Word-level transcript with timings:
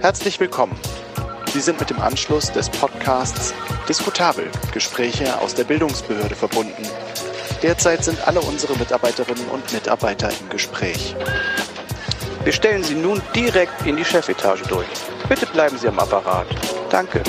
Herzlich 0.00 0.38
willkommen. 0.38 0.76
Sie 1.52 1.60
sind 1.60 1.80
mit 1.80 1.88
dem 1.88 1.98
Anschluss 2.00 2.52
des 2.52 2.68
Podcasts 2.68 3.54
Diskutabel 3.88 4.50
Gespräche 4.72 5.40
aus 5.40 5.54
der 5.54 5.64
Bildungsbehörde 5.64 6.34
verbunden. 6.34 6.82
Derzeit 7.62 8.04
sind 8.04 8.28
alle 8.28 8.40
unsere 8.42 8.76
Mitarbeiterinnen 8.76 9.46
und 9.48 9.72
Mitarbeiter 9.72 10.28
im 10.28 10.50
Gespräch. 10.50 11.16
Wir 12.44 12.52
stellen 12.52 12.84
Sie 12.84 12.94
nun 12.94 13.22
direkt 13.34 13.86
in 13.86 13.96
die 13.96 14.04
Chefetage 14.04 14.62
durch. 14.68 14.86
Bitte 15.28 15.46
bleiben 15.46 15.78
Sie 15.78 15.88
am 15.88 15.98
Apparat. 15.98 16.46
Danke. 16.90 17.22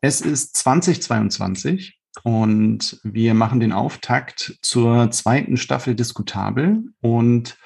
Es 0.00 0.20
ist 0.20 0.56
2022 0.56 1.98
und 2.24 3.00
wir 3.04 3.34
machen 3.34 3.60
den 3.60 3.72
Auftakt 3.72 4.58
zur 4.62 5.12
zweiten 5.12 5.56
Staffel 5.56 5.94
Diskutabel 5.94 6.92
und 7.00 7.56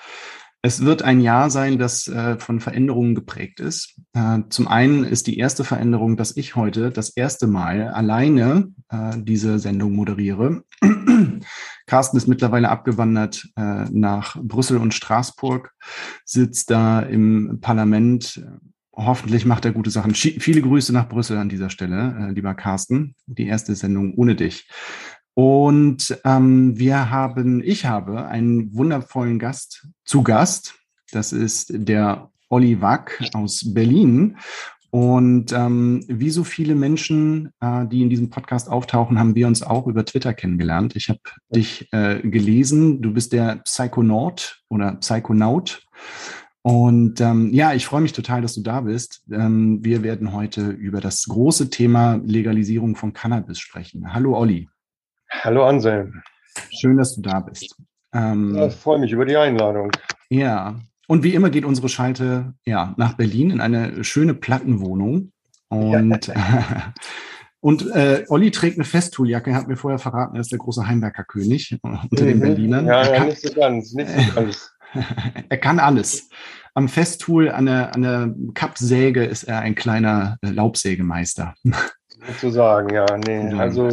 es 0.64 0.84
wird 0.84 1.02
ein 1.02 1.20
Jahr 1.20 1.50
sein, 1.50 1.76
das 1.78 2.06
äh, 2.06 2.38
von 2.38 2.60
Veränderungen 2.60 3.16
geprägt 3.16 3.58
ist. 3.58 4.00
Äh, 4.12 4.42
zum 4.48 4.68
einen 4.68 5.02
ist 5.02 5.26
die 5.26 5.38
erste 5.38 5.64
Veränderung, 5.64 6.16
dass 6.16 6.36
ich 6.36 6.54
heute 6.54 6.90
das 6.90 7.10
erste 7.10 7.48
Mal 7.48 7.88
alleine 7.88 8.68
äh, 8.88 9.16
diese 9.16 9.58
Sendung 9.58 9.92
moderiere. 9.92 10.62
Carsten 11.86 12.16
ist 12.16 12.28
mittlerweile 12.28 12.68
abgewandert 12.68 13.48
äh, 13.56 13.86
nach 13.90 14.36
Brüssel 14.40 14.76
und 14.76 14.94
Straßburg, 14.94 15.72
sitzt 16.24 16.70
da 16.70 17.00
im 17.00 17.58
Parlament. 17.60 18.46
Hoffentlich 18.94 19.44
macht 19.44 19.64
er 19.64 19.72
gute 19.72 19.90
Sachen. 19.90 20.14
Viele 20.14 20.62
Grüße 20.62 20.92
nach 20.92 21.08
Brüssel 21.08 21.38
an 21.38 21.48
dieser 21.48 21.70
Stelle, 21.70 22.28
äh, 22.28 22.32
lieber 22.32 22.54
Carsten. 22.54 23.16
Die 23.26 23.46
erste 23.48 23.74
Sendung 23.74 24.14
ohne 24.14 24.36
dich. 24.36 24.68
Und 25.34 26.18
ähm, 26.24 26.78
wir 26.78 27.10
haben, 27.10 27.62
ich 27.64 27.86
habe 27.86 28.26
einen 28.26 28.74
wundervollen 28.74 29.38
Gast 29.38 29.88
zu 30.04 30.22
Gast. 30.22 30.74
Das 31.10 31.32
ist 31.32 31.72
der 31.74 32.30
Olli 32.48 32.80
Wack 32.80 33.22
aus 33.32 33.72
Berlin. 33.72 34.36
Und 34.90 35.52
ähm, 35.52 36.04
wie 36.06 36.28
so 36.28 36.44
viele 36.44 36.74
Menschen, 36.74 37.50
äh, 37.60 37.86
die 37.86 38.02
in 38.02 38.10
diesem 38.10 38.28
Podcast 38.28 38.68
auftauchen, 38.68 39.18
haben 39.18 39.34
wir 39.34 39.46
uns 39.46 39.62
auch 39.62 39.86
über 39.86 40.04
Twitter 40.04 40.34
kennengelernt. 40.34 40.94
Ich 40.96 41.08
habe 41.08 41.20
dich 41.48 41.88
äh, 41.92 42.20
gelesen. 42.20 43.00
Du 43.00 43.14
bist 43.14 43.32
der 43.32 43.56
Psychonaut 43.64 44.60
oder 44.68 44.96
Psychonaut. 44.96 45.82
Und 46.60 47.22
ähm, 47.22 47.54
ja, 47.54 47.72
ich 47.72 47.86
freue 47.86 48.02
mich 48.02 48.12
total, 48.12 48.42
dass 48.42 48.54
du 48.54 48.60
da 48.60 48.82
bist. 48.82 49.22
Ähm, 49.32 49.82
wir 49.82 50.02
werden 50.02 50.34
heute 50.34 50.68
über 50.68 51.00
das 51.00 51.24
große 51.24 51.70
Thema 51.70 52.20
Legalisierung 52.24 52.94
von 52.94 53.14
Cannabis 53.14 53.60
sprechen. 53.60 54.12
Hallo 54.12 54.36
Olli. 54.36 54.68
Hallo 55.40 55.64
Anselm. 55.66 56.22
Schön, 56.70 56.96
dass 56.98 57.16
du 57.16 57.22
da 57.22 57.40
bist. 57.40 57.74
Ähm, 58.14 58.54
ja, 58.54 58.66
ich 58.66 58.74
freue 58.74 58.98
mich 58.98 59.10
über 59.12 59.24
die 59.24 59.36
Einladung. 59.36 59.90
Ja, 60.28 60.76
und 61.08 61.24
wie 61.24 61.34
immer 61.34 61.50
geht 61.50 61.64
unsere 61.64 61.88
Schalte 61.88 62.54
ja, 62.64 62.94
nach 62.96 63.14
Berlin 63.14 63.50
in 63.50 63.60
eine 63.60 64.04
schöne 64.04 64.34
Plattenwohnung. 64.34 65.32
Und, 65.68 66.26
ja. 66.26 66.92
und 67.60 67.90
äh, 67.90 68.24
Olli 68.28 68.50
trägt 68.50 68.76
eine 68.76 68.84
Festuhljacke, 68.84 69.54
hat 69.54 69.68
mir 69.68 69.76
vorher 69.76 69.98
verraten, 69.98 70.36
er 70.36 70.42
ist 70.42 70.52
der 70.52 70.58
große 70.58 70.86
Heimwerkerkönig 70.86 71.78
unter 71.82 72.24
mhm. 72.24 72.28
den 72.28 72.40
Berlinern. 72.40 72.86
Ja, 72.86 73.12
ja, 73.12 73.24
nicht 73.24 73.40
so 73.40 73.52
ganz, 73.52 73.92
nicht 73.94 74.10
so 74.10 74.34
ganz. 74.34 74.70
er 75.48 75.58
kann 75.58 75.80
alles. 75.80 76.28
Am 76.74 76.88
Festool, 76.88 77.50
an 77.50 77.66
der, 77.66 77.94
an 77.94 78.02
der 78.02 78.34
Kappsäge 78.54 79.24
ist 79.24 79.44
er 79.44 79.60
ein 79.60 79.74
kleiner 79.74 80.38
äh, 80.42 80.50
Laubsägemeister. 80.50 81.54
Sozusagen, 82.26 82.94
ja. 82.94 83.06
Nee, 83.26 83.52
also 83.54 83.88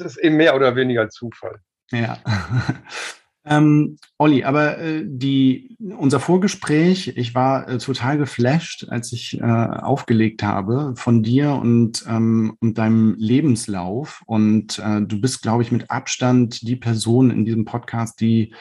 es 0.00 0.16
ist 0.16 0.16
eben 0.18 0.36
mehr 0.36 0.54
oder 0.54 0.76
weniger 0.76 1.08
Zufall. 1.08 1.60
Ja. 1.90 2.18
Ähm, 3.46 3.98
Olli, 4.16 4.44
aber 4.44 4.78
äh, 4.78 5.02
die, 5.04 5.76
unser 5.78 6.18
Vorgespräch, 6.18 7.12
ich 7.16 7.34
war 7.34 7.68
äh, 7.68 7.78
total 7.78 8.16
geflasht, 8.16 8.86
als 8.88 9.12
ich 9.12 9.38
äh, 9.38 9.42
aufgelegt 9.42 10.42
habe 10.42 10.94
von 10.96 11.22
dir 11.22 11.52
und, 11.52 12.04
ähm, 12.08 12.56
und 12.60 12.78
deinem 12.78 13.14
Lebenslauf. 13.18 14.22
Und 14.26 14.78
äh, 14.78 15.02
du 15.02 15.20
bist, 15.20 15.42
glaube 15.42 15.62
ich, 15.62 15.72
mit 15.72 15.90
Abstand 15.90 16.66
die 16.66 16.76
Person 16.76 17.30
in 17.30 17.44
diesem 17.44 17.66
Podcast, 17.66 18.20
die 18.20 18.54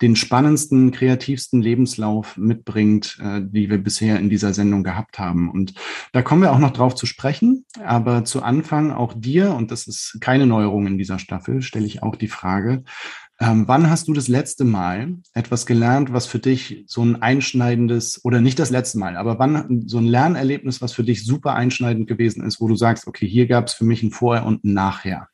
den 0.00 0.16
spannendsten, 0.16 0.90
kreativsten 0.90 1.60
Lebenslauf 1.60 2.38
mitbringt, 2.38 3.18
äh, 3.22 3.42
die 3.44 3.68
wir 3.68 3.78
bisher 3.78 4.18
in 4.18 4.30
dieser 4.30 4.54
Sendung 4.54 4.84
gehabt 4.84 5.18
haben. 5.18 5.50
Und 5.50 5.74
da 6.12 6.22
kommen 6.22 6.40
wir 6.40 6.52
auch 6.52 6.58
noch 6.58 6.72
drauf 6.72 6.94
zu 6.94 7.04
sprechen. 7.04 7.66
Aber 7.84 8.24
zu 8.24 8.42
Anfang 8.42 8.90
auch 8.90 9.12
dir, 9.14 9.54
und 9.54 9.70
das 9.70 9.86
ist 9.86 10.16
keine 10.22 10.46
Neuerung 10.46 10.86
in 10.86 10.96
dieser 10.96 11.18
Staffel, 11.18 11.60
stelle 11.60 11.84
ich 11.84 12.02
auch 12.02 12.16
die 12.16 12.28
Frage, 12.28 12.84
ähm, 13.42 13.66
wann 13.66 13.88
hast 13.88 14.06
du 14.06 14.12
das 14.12 14.28
letzte 14.28 14.64
Mal 14.64 15.16
etwas 15.32 15.64
gelernt, 15.64 16.12
was 16.12 16.26
für 16.26 16.38
dich 16.38 16.84
so 16.86 17.02
ein 17.02 17.22
einschneidendes, 17.22 18.22
oder 18.22 18.42
nicht 18.42 18.58
das 18.58 18.68
letzte 18.68 18.98
Mal, 18.98 19.16
aber 19.16 19.38
wann 19.38 19.84
so 19.86 19.96
ein 19.96 20.04
Lernerlebnis, 20.04 20.82
was 20.82 20.92
für 20.92 21.04
dich 21.04 21.24
super 21.24 21.54
einschneidend 21.54 22.06
gewesen 22.06 22.44
ist, 22.44 22.60
wo 22.60 22.68
du 22.68 22.76
sagst, 22.76 23.06
okay, 23.06 23.26
hier 23.26 23.46
gab 23.46 23.66
es 23.66 23.72
für 23.72 23.84
mich 23.84 24.02
ein 24.02 24.10
Vorher 24.10 24.44
und 24.44 24.64
ein 24.64 24.74
Nachher? 24.74 25.28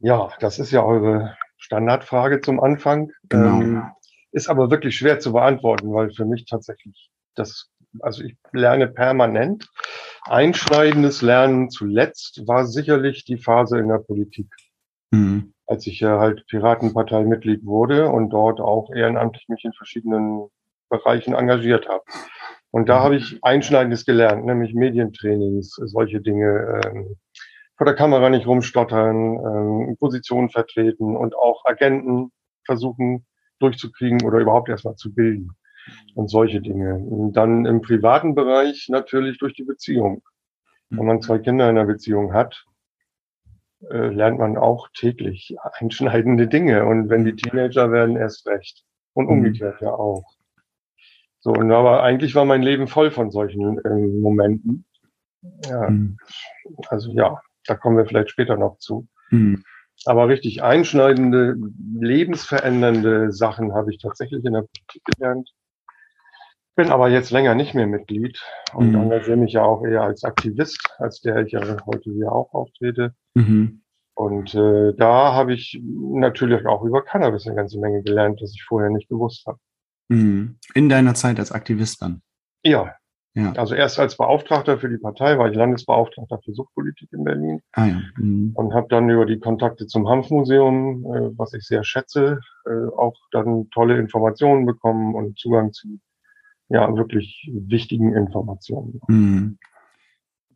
Ja, 0.00 0.30
das 0.40 0.58
ist 0.58 0.72
ja 0.72 0.82
eure 0.82 1.36
Standardfrage 1.58 2.40
zum 2.40 2.58
Anfang. 2.58 3.12
Genau. 3.28 3.60
Ähm, 3.60 3.82
ist 4.32 4.48
aber 4.48 4.70
wirklich 4.70 4.96
schwer 4.96 5.20
zu 5.20 5.32
beantworten, 5.32 5.92
weil 5.92 6.12
für 6.12 6.24
mich 6.24 6.44
tatsächlich 6.44 7.10
das, 7.36 7.70
also 8.00 8.24
ich 8.24 8.36
lerne 8.50 8.88
permanent. 8.88 9.68
Einschneidendes 10.24 11.22
Lernen 11.22 11.70
zuletzt 11.70 12.46
war 12.48 12.66
sicherlich 12.66 13.24
die 13.24 13.38
Phase 13.38 13.78
in 13.78 13.88
der 13.88 13.98
Politik. 13.98 14.48
Mhm 15.12 15.54
als 15.68 15.86
ich 15.86 16.00
ja 16.00 16.18
halt 16.18 16.46
Piratenpartei-Mitglied 16.46 17.64
wurde 17.64 18.08
und 18.08 18.30
dort 18.30 18.60
auch 18.60 18.90
ehrenamtlich 18.90 19.48
mich 19.48 19.64
in 19.64 19.74
verschiedenen 19.74 20.48
Bereichen 20.88 21.34
engagiert 21.34 21.88
habe. 21.88 22.02
Und 22.70 22.88
da 22.88 23.02
habe 23.02 23.16
ich 23.16 23.38
Einschneidendes 23.42 24.04
gelernt, 24.06 24.46
nämlich 24.46 24.74
Medientrainings, 24.74 25.74
solche 25.74 26.20
Dinge, 26.20 26.80
ähm, 26.84 27.16
vor 27.76 27.84
der 27.84 27.94
Kamera 27.94 28.30
nicht 28.30 28.46
rumstottern, 28.46 29.36
ähm, 29.36 29.96
Positionen 29.98 30.50
vertreten 30.50 31.16
und 31.16 31.36
auch 31.36 31.64
Agenten 31.64 32.32
versuchen 32.64 33.26
durchzukriegen 33.60 34.22
oder 34.24 34.38
überhaupt 34.38 34.68
erstmal 34.68 34.96
zu 34.96 35.14
bilden 35.14 35.50
und 36.14 36.28
solche 36.28 36.60
Dinge. 36.60 36.96
Und 36.96 37.34
dann 37.34 37.66
im 37.66 37.82
privaten 37.82 38.34
Bereich 38.34 38.86
natürlich 38.88 39.38
durch 39.38 39.54
die 39.54 39.64
Beziehung. 39.64 40.22
Wenn 40.90 41.06
man 41.06 41.20
zwei 41.20 41.38
Kinder 41.38 41.68
in 41.68 41.76
der 41.76 41.84
Beziehung 41.84 42.32
hat, 42.32 42.64
äh, 43.90 44.08
lernt 44.08 44.38
man 44.38 44.56
auch 44.56 44.88
täglich 44.94 45.56
einschneidende 45.78 46.48
Dinge. 46.48 46.84
Und 46.84 47.08
wenn 47.08 47.24
die 47.24 47.36
Teenager 47.36 47.90
werden, 47.92 48.16
erst 48.16 48.46
recht. 48.46 48.84
Und 49.14 49.26
mhm. 49.26 49.32
umgekehrt 49.32 49.80
ja 49.80 49.92
auch. 49.92 50.24
So, 51.40 51.52
und 51.52 51.70
aber 51.70 52.02
eigentlich 52.02 52.34
war 52.34 52.44
mein 52.44 52.62
Leben 52.62 52.88
voll 52.88 53.10
von 53.10 53.30
solchen 53.30 53.78
äh, 53.78 54.20
Momenten. 54.20 54.84
Ja, 55.68 55.88
mhm. 55.88 56.18
also 56.88 57.12
ja, 57.12 57.40
da 57.66 57.74
kommen 57.74 57.96
wir 57.96 58.06
vielleicht 58.06 58.30
später 58.30 58.56
noch 58.56 58.78
zu. 58.78 59.06
Mhm. 59.30 59.62
Aber 60.04 60.28
richtig 60.28 60.62
einschneidende, 60.62 61.56
lebensverändernde 62.00 63.32
Sachen 63.32 63.74
habe 63.74 63.92
ich 63.92 64.00
tatsächlich 64.00 64.44
in 64.44 64.52
der 64.52 64.62
Politik 64.62 65.02
gelernt. 65.04 65.50
Bin 66.78 66.92
aber 66.92 67.08
jetzt 67.08 67.32
länger 67.32 67.56
nicht 67.56 67.74
mehr 67.74 67.88
Mitglied 67.88 68.40
und 68.72 68.90
mhm. 68.92 69.00
engagiere 69.00 69.36
mich 69.36 69.54
ja 69.54 69.64
auch 69.64 69.84
eher 69.84 70.02
als 70.02 70.22
Aktivist, 70.22 70.78
als 70.98 71.20
der 71.20 71.38
ich 71.44 71.50
ja 71.50 71.60
heute 71.86 72.12
hier 72.12 72.30
auch 72.30 72.54
auftrete. 72.54 73.16
Mhm. 73.34 73.82
Und 74.14 74.54
äh, 74.54 74.94
da 74.96 75.34
habe 75.34 75.54
ich 75.54 75.82
natürlich 75.82 76.64
auch 76.66 76.84
über 76.84 77.02
Cannabis 77.02 77.48
eine 77.48 77.56
ganze 77.56 77.80
Menge 77.80 78.04
gelernt, 78.04 78.40
das 78.40 78.52
ich 78.54 78.62
vorher 78.62 78.90
nicht 78.90 79.08
gewusst 79.08 79.44
habe. 79.48 79.58
Mhm. 80.06 80.60
In 80.72 80.88
deiner 80.88 81.14
Zeit 81.14 81.40
als 81.40 81.50
Aktivist 81.50 82.00
dann? 82.00 82.22
Ja. 82.62 82.94
ja. 83.34 83.54
Also 83.56 83.74
erst 83.74 83.98
als 83.98 84.16
Beauftragter 84.16 84.78
für 84.78 84.88
die 84.88 84.98
Partei 84.98 85.36
war 85.36 85.50
ich 85.50 85.56
Landesbeauftragter 85.56 86.38
für 86.44 86.52
Suchtpolitik 86.52 87.12
in 87.12 87.24
Berlin. 87.24 87.60
Ah, 87.72 87.86
ja. 87.86 88.00
Mhm. 88.18 88.52
Und 88.54 88.72
habe 88.72 88.86
dann 88.88 89.10
über 89.10 89.26
die 89.26 89.40
Kontakte 89.40 89.88
zum 89.88 90.08
Hanfmuseum, 90.08 91.04
äh, 91.06 91.36
was 91.36 91.54
ich 91.54 91.64
sehr 91.64 91.82
schätze, 91.82 92.38
äh, 92.66 92.86
auch 92.96 93.16
dann 93.32 93.68
tolle 93.70 93.98
Informationen 93.98 94.64
bekommen 94.64 95.16
und 95.16 95.36
Zugang 95.36 95.72
zu 95.72 95.98
ja 96.68 96.94
wirklich 96.96 97.50
wichtigen 97.52 98.14
Informationen. 98.14 99.00
Mhm. 99.08 99.58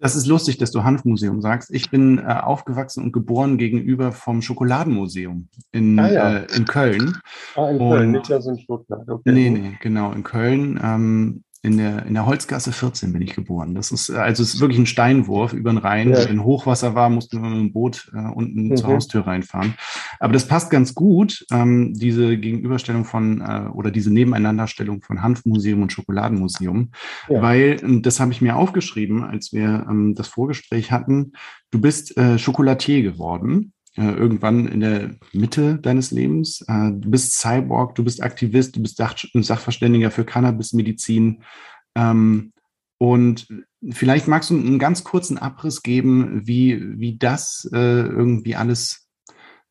Das 0.03 0.17
ist 0.17 0.27
lustig, 0.27 0.59
dass 0.59 0.73
du 0.73 0.83
Hanfmuseum 0.83 1.41
sagst. 1.41 1.73
Ich 1.73 1.89
bin 1.89 2.19
äh, 2.19 2.23
aufgewachsen 2.23 3.05
und 3.05 3.13
geboren 3.13 3.57
gegenüber 3.57 4.11
vom 4.11 4.43
Schokoladenmuseum 4.43 5.49
in, 5.71 5.97
ah, 5.97 6.11
ja. 6.11 6.37
äh, 6.39 6.57
in 6.57 6.65
Köln. 6.65 7.19
Ah, 7.55 7.71
in 7.71 7.79
Köln, 7.79 8.11
nicht 8.11 8.29
das 8.29 8.47
in 8.47 8.59
Stuttgart. 8.59 9.09
Okay. 9.09 9.31
Nee, 9.31 9.51
nee, 9.51 9.79
genau, 9.81 10.11
in 10.11 10.25
Köln. 10.25 10.81
Ähm, 10.83 11.45
in 11.65 11.77
der, 11.77 12.07
in 12.07 12.15
der 12.15 12.27
Holzgasse 12.27 12.73
14 12.73 13.13
bin 13.13 13.23
ich 13.23 13.35
geboren. 13.35 13.77
Das 13.77 13.93
ist, 13.93 14.11
also 14.11 14.43
es 14.43 14.55
ist 14.55 14.61
wirklich 14.61 14.81
ein 14.81 14.87
Steinwurf 14.87 15.53
über 15.53 15.71
den 15.71 15.79
Rhein. 15.79 16.11
Ja. 16.11 16.29
Wenn 16.29 16.43
Hochwasser 16.43 16.97
war, 16.97 17.09
mussten 17.09 17.41
wir 17.41 17.49
mit 17.49 17.59
dem 17.59 17.73
Boot 17.73 18.11
äh, 18.13 18.19
unten 18.19 18.69
mhm. 18.69 18.77
zur 18.77 18.89
Haustür 18.89 19.27
reinfahren. 19.29 19.75
Aber 20.19 20.33
das 20.33 20.49
passt 20.49 20.71
ganz 20.71 20.93
gut, 20.95 21.47
ähm, 21.53 21.95
diese 21.95 22.37
Gegenüberstellung 22.37 23.05
von 23.05 23.41
äh, 23.41 23.69
oder 23.73 23.93
diese 23.93 24.13
Nebeneinanderstellung 24.13 25.03
von 25.03 25.23
Hanfmuseum 25.23 25.83
und 25.83 25.93
Schokoladenmuseum. 25.93 26.91
Ja. 27.29 27.43
Weil, 27.43 27.77
das 28.03 28.19
habe 28.19 28.33
ich 28.33 28.41
mir 28.41 28.57
aufgeschrieben, 28.57 29.23
als 29.23 29.53
wir 29.53 29.87
ähm, 29.89 30.17
das 30.17 30.27
Vorgespräch 30.27 30.91
hatten, 30.91 31.33
du 31.71 31.81
bist 31.81 32.17
äh, 32.17 32.39
Schokolatier 32.39 33.03
geworden 33.03 33.72
äh, 33.72 33.72
irgendwann 34.01 34.67
in 34.67 34.81
der 34.81 35.11
Mitte 35.33 35.79
deines 35.79 36.11
Lebens. 36.11 36.63
Äh, 36.69 36.93
du 36.93 37.11
bist 37.11 37.39
Cyborg, 37.39 37.95
du 37.95 38.05
bist 38.05 38.23
Aktivist, 38.23 38.77
du 38.77 38.83
bist 38.83 38.97
Sach 38.97 39.17
Sachverständiger 39.35 40.11
für 40.11 40.25
Cannabismedizin. 40.25 41.43
Ähm, 41.95 42.53
und 42.99 43.49
vielleicht 43.91 44.29
magst 44.29 44.51
du 44.51 44.55
einen 44.55 44.79
ganz 44.79 45.03
kurzen 45.05 45.37
Abriss 45.37 45.83
geben, 45.83 46.47
wie, 46.47 47.01
wie 47.01 47.19
das 47.19 47.69
äh, 47.73 47.79
irgendwie 47.79 48.55
alles 48.55 49.09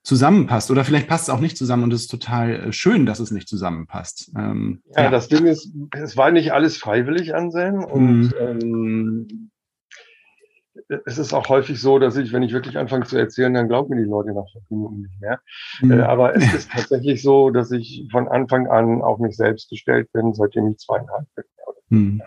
zusammenpasst. 0.04 0.72
Oder 0.72 0.84
vielleicht 0.84 1.08
passt 1.08 1.24
es 1.24 1.30
auch 1.30 1.40
nicht 1.40 1.58
zusammen 1.58 1.84
und 1.84 1.94
es 1.94 2.02
ist 2.02 2.12
total 2.12 2.52
äh, 2.52 2.74
schön, 2.74 3.06
dass 3.06 3.20
es 3.20 3.32
nicht 3.32 3.48
zusammenpasst. 3.48 4.32
Ähm, 4.38 4.82
ja, 4.96 5.04
ja, 5.04 5.10
das 5.12 5.28
Ding 5.30 5.46
ist, 5.46 5.72
es 5.92 6.18
war 6.18 6.32
nicht 6.32 6.54
alles 6.54 6.78
freiwillig, 6.78 7.34
Anselm. 7.36 7.84
Und 7.84 8.22
mhm. 8.22 8.34
ähm, 8.40 9.52
es 11.06 11.18
ist 11.18 11.34
auch 11.34 11.50
häufig 11.50 11.82
so, 11.82 12.00
dass 12.00 12.16
ich, 12.16 12.32
wenn 12.32 12.44
ich 12.44 12.54
wirklich 12.54 12.78
anfange 12.78 13.06
zu 13.06 13.18
erzählen, 13.18 13.54
dann 13.54 13.68
glauben 13.68 13.94
mir 13.94 14.02
die 14.02 14.10
Leute 14.10 14.34
nach 14.34 14.50
fünf 14.52 14.70
Minuten 14.70 15.02
nicht 15.02 15.20
mehr. 15.20 15.40
Mhm. 15.82 15.92
Äh, 15.92 16.02
aber 16.02 16.36
es 16.36 16.44
ist 16.54 16.72
tatsächlich 16.72 17.22
so, 17.22 17.50
dass 17.50 17.72
ich 17.72 18.08
von 18.12 18.28
Anfang 18.28 18.68
an 18.68 19.02
auf 19.02 19.20
mich 19.20 19.36
selbst 19.36 19.70
gestellt 19.70 20.12
bin, 20.14 20.34
seitdem 20.34 20.68
ich 20.68 20.78
zweieinhalb 20.78 21.28
bin. 21.36 21.46
Mhm. 21.90 22.22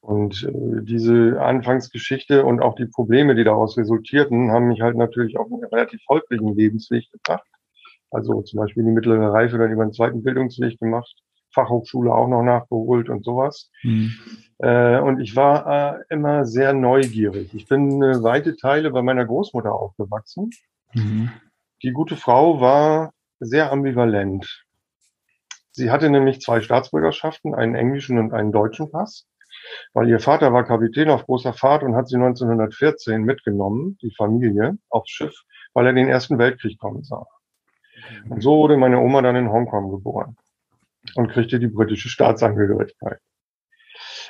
Und 0.00 0.42
äh, 0.42 0.82
diese 0.82 1.40
Anfangsgeschichte 1.40 2.44
und 2.44 2.60
auch 2.60 2.74
die 2.74 2.86
Probleme, 2.86 3.36
die 3.36 3.44
daraus 3.44 3.78
resultierten, 3.78 4.50
haben 4.50 4.66
mich 4.66 4.80
halt 4.80 4.96
natürlich 4.96 5.38
auch 5.38 5.46
einen 5.46 5.64
relativ 5.64 6.00
holprigen 6.08 6.56
Lebensweg 6.56 7.10
gebracht. 7.12 7.46
Also 8.10 8.42
zum 8.42 8.58
Beispiel 8.58 8.82
die 8.84 8.90
mittlere 8.90 9.32
Reife 9.32 9.58
dann 9.58 9.70
über 9.70 9.82
einen 9.82 9.92
zweiten 9.92 10.22
Bildungsweg 10.22 10.78
gemacht, 10.80 11.14
Fachhochschule 11.52 12.12
auch 12.12 12.28
noch 12.28 12.42
nachgeholt 12.42 13.08
und 13.08 13.24
sowas. 13.24 13.70
Mhm. 13.82 14.12
Äh, 14.58 14.98
und 15.00 15.20
ich 15.20 15.36
war 15.36 15.98
äh, 15.98 16.04
immer 16.10 16.44
sehr 16.44 16.72
neugierig. 16.72 17.54
Ich 17.54 17.66
bin 17.66 18.02
äh, 18.02 18.22
weite 18.22 18.56
Teile 18.56 18.90
bei 18.90 19.02
meiner 19.02 19.24
Großmutter 19.24 19.72
aufgewachsen. 19.72 20.50
Mhm. 20.94 21.30
Die 21.82 21.92
gute 21.92 22.16
Frau 22.16 22.60
war 22.60 23.12
sehr 23.40 23.72
ambivalent. 23.72 24.64
Sie 25.72 25.90
hatte 25.90 26.10
nämlich 26.10 26.40
zwei 26.40 26.60
Staatsbürgerschaften, 26.60 27.54
einen 27.54 27.74
englischen 27.74 28.18
und 28.18 28.32
einen 28.32 28.52
deutschen 28.52 28.90
Pass 28.90 29.26
weil 29.92 30.08
ihr 30.08 30.20
Vater 30.20 30.52
war 30.52 30.64
Kapitän 30.64 31.10
auf 31.10 31.26
großer 31.26 31.52
Fahrt 31.52 31.82
und 31.82 31.94
hat 31.94 32.08
sie 32.08 32.16
1914 32.16 33.22
mitgenommen, 33.22 33.98
die 34.02 34.12
Familie, 34.16 34.78
aufs 34.88 35.10
Schiff, 35.10 35.34
weil 35.74 35.86
er 35.86 35.92
den 35.92 36.08
Ersten 36.08 36.38
Weltkrieg 36.38 36.78
kommen 36.78 37.02
sah. 37.04 37.26
Und 38.28 38.42
so 38.42 38.56
wurde 38.56 38.76
meine 38.76 38.98
Oma 38.98 39.22
dann 39.22 39.36
in 39.36 39.50
Hongkong 39.50 39.90
geboren 39.90 40.36
und 41.14 41.28
kriegte 41.28 41.58
die 41.58 41.68
britische 41.68 42.08
Staatsangehörigkeit. 42.08 43.18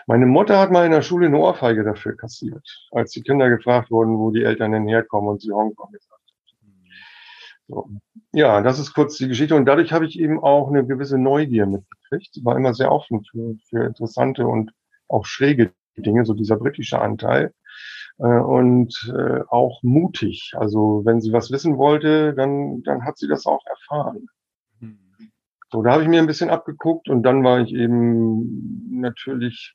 Meine 0.06 0.26
Mutter 0.26 0.58
hat 0.58 0.72
mal 0.72 0.84
in 0.84 0.92
der 0.92 1.02
Schule 1.02 1.26
eine 1.26 1.38
Ohrfeige 1.38 1.84
dafür 1.84 2.16
kassiert, 2.16 2.66
als 2.90 3.12
die 3.12 3.22
Kinder 3.22 3.48
gefragt 3.48 3.90
wurden, 3.90 4.18
wo 4.18 4.30
die 4.30 4.42
Eltern 4.42 4.72
denn 4.72 4.88
herkommen 4.88 5.30
und 5.30 5.40
sie 5.40 5.52
Hongkong 5.52 5.92
gesagt 5.92 6.12
haben. 6.12 6.32
So. 7.68 7.88
Ja, 8.32 8.60
das 8.62 8.78
ist 8.78 8.92
kurz 8.94 9.16
die 9.16 9.28
Geschichte 9.28 9.54
und 9.54 9.66
dadurch 9.66 9.92
habe 9.92 10.06
ich 10.06 10.18
eben 10.18 10.40
auch 10.40 10.68
eine 10.68 10.84
gewisse 10.84 11.18
Neugier 11.18 11.66
mitgekriegt. 11.66 12.36
Ich 12.36 12.44
war 12.44 12.56
immer 12.56 12.74
sehr 12.74 12.90
offen 12.90 13.24
für, 13.24 13.54
für 13.68 13.84
interessante 13.84 14.46
und 14.46 14.72
auch 15.08 15.24
schräge 15.24 15.72
Dinge, 15.96 16.24
so 16.24 16.34
dieser 16.34 16.56
britische 16.56 17.00
Anteil. 17.00 17.52
Äh, 18.18 18.24
und 18.24 19.12
äh, 19.16 19.40
auch 19.48 19.82
mutig. 19.82 20.52
Also 20.56 21.02
wenn 21.04 21.20
sie 21.20 21.32
was 21.32 21.50
wissen 21.50 21.78
wollte, 21.78 22.34
dann, 22.34 22.82
dann 22.82 23.04
hat 23.04 23.18
sie 23.18 23.28
das 23.28 23.46
auch 23.46 23.64
erfahren. 23.66 24.26
So, 25.72 25.82
da 25.82 25.92
habe 25.92 26.02
ich 26.02 26.08
mir 26.08 26.20
ein 26.20 26.26
bisschen 26.26 26.50
abgeguckt 26.50 27.08
und 27.08 27.22
dann 27.22 27.42
war 27.42 27.60
ich 27.60 27.72
eben 27.72 29.00
natürlich 29.00 29.74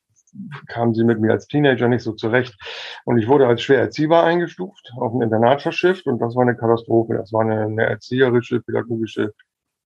kam 0.68 0.94
sie 0.94 1.04
mit 1.04 1.20
mir 1.20 1.32
als 1.32 1.48
Teenager 1.48 1.88
nicht 1.88 2.02
so 2.02 2.12
zurecht. 2.12 2.56
Und 3.04 3.18
ich 3.18 3.26
wurde 3.26 3.46
als 3.46 3.62
schwer 3.62 3.80
erziehbar 3.80 4.24
eingestuft, 4.24 4.92
auf 4.96 5.12
ein 5.12 5.22
Internat 5.22 5.62
verschifft 5.62 6.06
und 6.06 6.20
das 6.20 6.36
war 6.36 6.42
eine 6.42 6.56
Katastrophe. 6.56 7.14
Das 7.14 7.32
war 7.32 7.42
eine, 7.42 7.62
eine 7.62 7.84
erzieherische, 7.84 8.60
pädagogische 8.60 9.32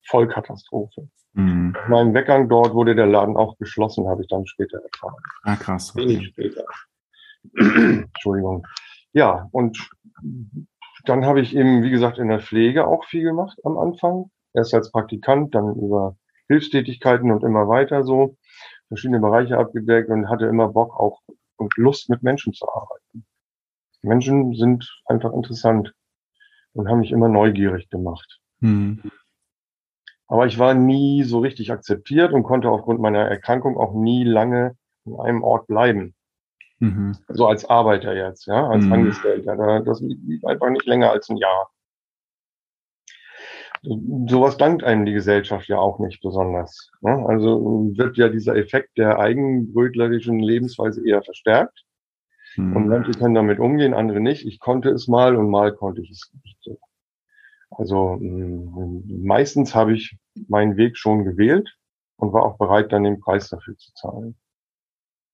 Vollkatastrophe. 0.06 1.08
Mhm. 1.32 1.74
Meinem 1.88 2.12
Weggang 2.12 2.48
dort 2.48 2.74
wurde 2.74 2.94
der 2.94 3.06
Laden 3.06 3.36
auch 3.36 3.56
geschlossen, 3.56 4.06
habe 4.08 4.22
ich 4.22 4.28
dann 4.28 4.46
später 4.46 4.80
erfahren. 4.82 5.22
Ah, 5.44 5.56
krass. 5.56 5.94
Okay. 5.96 6.08
Wenig 6.08 6.28
später. 6.28 6.64
Entschuldigung. 7.56 8.66
Ja, 9.14 9.48
und 9.52 9.88
dann 11.04 11.24
habe 11.24 11.40
ich 11.40 11.56
eben, 11.56 11.82
wie 11.82 11.90
gesagt, 11.90 12.18
in 12.18 12.28
der 12.28 12.40
Pflege 12.40 12.86
auch 12.86 13.06
viel 13.06 13.22
gemacht 13.22 13.58
am 13.64 13.78
Anfang. 13.78 14.30
Erst 14.54 14.74
als 14.74 14.90
Praktikant, 14.90 15.54
dann 15.54 15.74
über 15.74 16.16
Hilfstätigkeiten 16.48 17.30
und 17.30 17.42
immer 17.42 17.68
weiter 17.68 18.04
so. 18.04 18.36
Verschiedene 18.88 19.20
Bereiche 19.20 19.58
abgedeckt 19.58 20.10
und 20.10 20.28
hatte 20.28 20.46
immer 20.46 20.68
Bock 20.68 20.98
auch 20.98 21.20
und 21.56 21.76
Lust 21.76 22.10
mit 22.10 22.22
Menschen 22.22 22.52
zu 22.52 22.66
arbeiten. 22.68 23.24
Menschen 24.02 24.54
sind 24.54 25.00
einfach 25.06 25.32
interessant 25.32 25.94
und 26.72 26.88
haben 26.88 27.00
mich 27.00 27.12
immer 27.12 27.28
neugierig 27.28 27.88
gemacht. 27.88 28.40
Mhm. 28.60 29.10
Aber 30.26 30.46
ich 30.46 30.58
war 30.58 30.74
nie 30.74 31.24
so 31.24 31.40
richtig 31.40 31.70
akzeptiert 31.72 32.32
und 32.32 32.42
konnte 32.42 32.70
aufgrund 32.70 33.00
meiner 33.00 33.20
Erkrankung 33.28 33.76
auch 33.76 33.94
nie 33.94 34.24
lange 34.24 34.76
in 35.04 35.18
einem 35.20 35.42
Ort 35.42 35.66
bleiben. 35.66 36.14
Mhm. 36.78 37.16
So 37.28 37.46
als 37.46 37.64
Arbeiter 37.68 38.14
jetzt, 38.14 38.46
ja, 38.46 38.66
als 38.66 38.84
mhm. 38.84 38.92
Angestellter. 38.92 39.80
Das 39.80 40.00
lief 40.00 40.44
einfach 40.44 40.70
nicht 40.70 40.86
länger 40.86 41.10
als 41.10 41.28
ein 41.28 41.36
Jahr. 41.36 41.70
Sowas 43.82 44.56
dankt 44.58 44.84
einem 44.84 45.04
die 45.04 45.12
Gesellschaft 45.12 45.66
ja 45.66 45.78
auch 45.78 45.98
nicht 45.98 46.22
besonders. 46.22 46.90
Ne? 47.00 47.24
Also 47.26 47.90
wird 47.96 48.16
ja 48.16 48.28
dieser 48.28 48.54
Effekt 48.54 48.96
der 48.96 49.18
eigenbrötlerischen 49.18 50.38
Lebensweise 50.38 51.06
eher 51.06 51.22
verstärkt. 51.22 51.84
Mhm. 52.56 52.76
Und 52.76 52.88
manche 52.88 53.12
können 53.12 53.34
damit 53.34 53.58
umgehen, 53.58 53.94
andere 53.94 54.20
nicht. 54.20 54.46
Ich 54.46 54.60
konnte 54.60 54.90
es 54.90 55.08
mal 55.08 55.36
und 55.36 55.50
mal 55.50 55.74
konnte 55.74 56.00
ich 56.00 56.10
es 56.10 56.30
nicht 56.44 56.58
so. 56.60 56.78
Also 57.70 58.18
mm, 58.20 59.24
meistens 59.24 59.74
habe 59.74 59.94
ich 59.94 60.16
meinen 60.48 60.76
Weg 60.76 60.96
schon 60.96 61.24
gewählt 61.24 61.76
und 62.16 62.32
war 62.32 62.44
auch 62.44 62.58
bereit, 62.58 62.92
dann 62.92 63.04
den 63.04 63.20
Preis 63.20 63.48
dafür 63.48 63.76
zu 63.76 63.92
zahlen. 63.94 64.36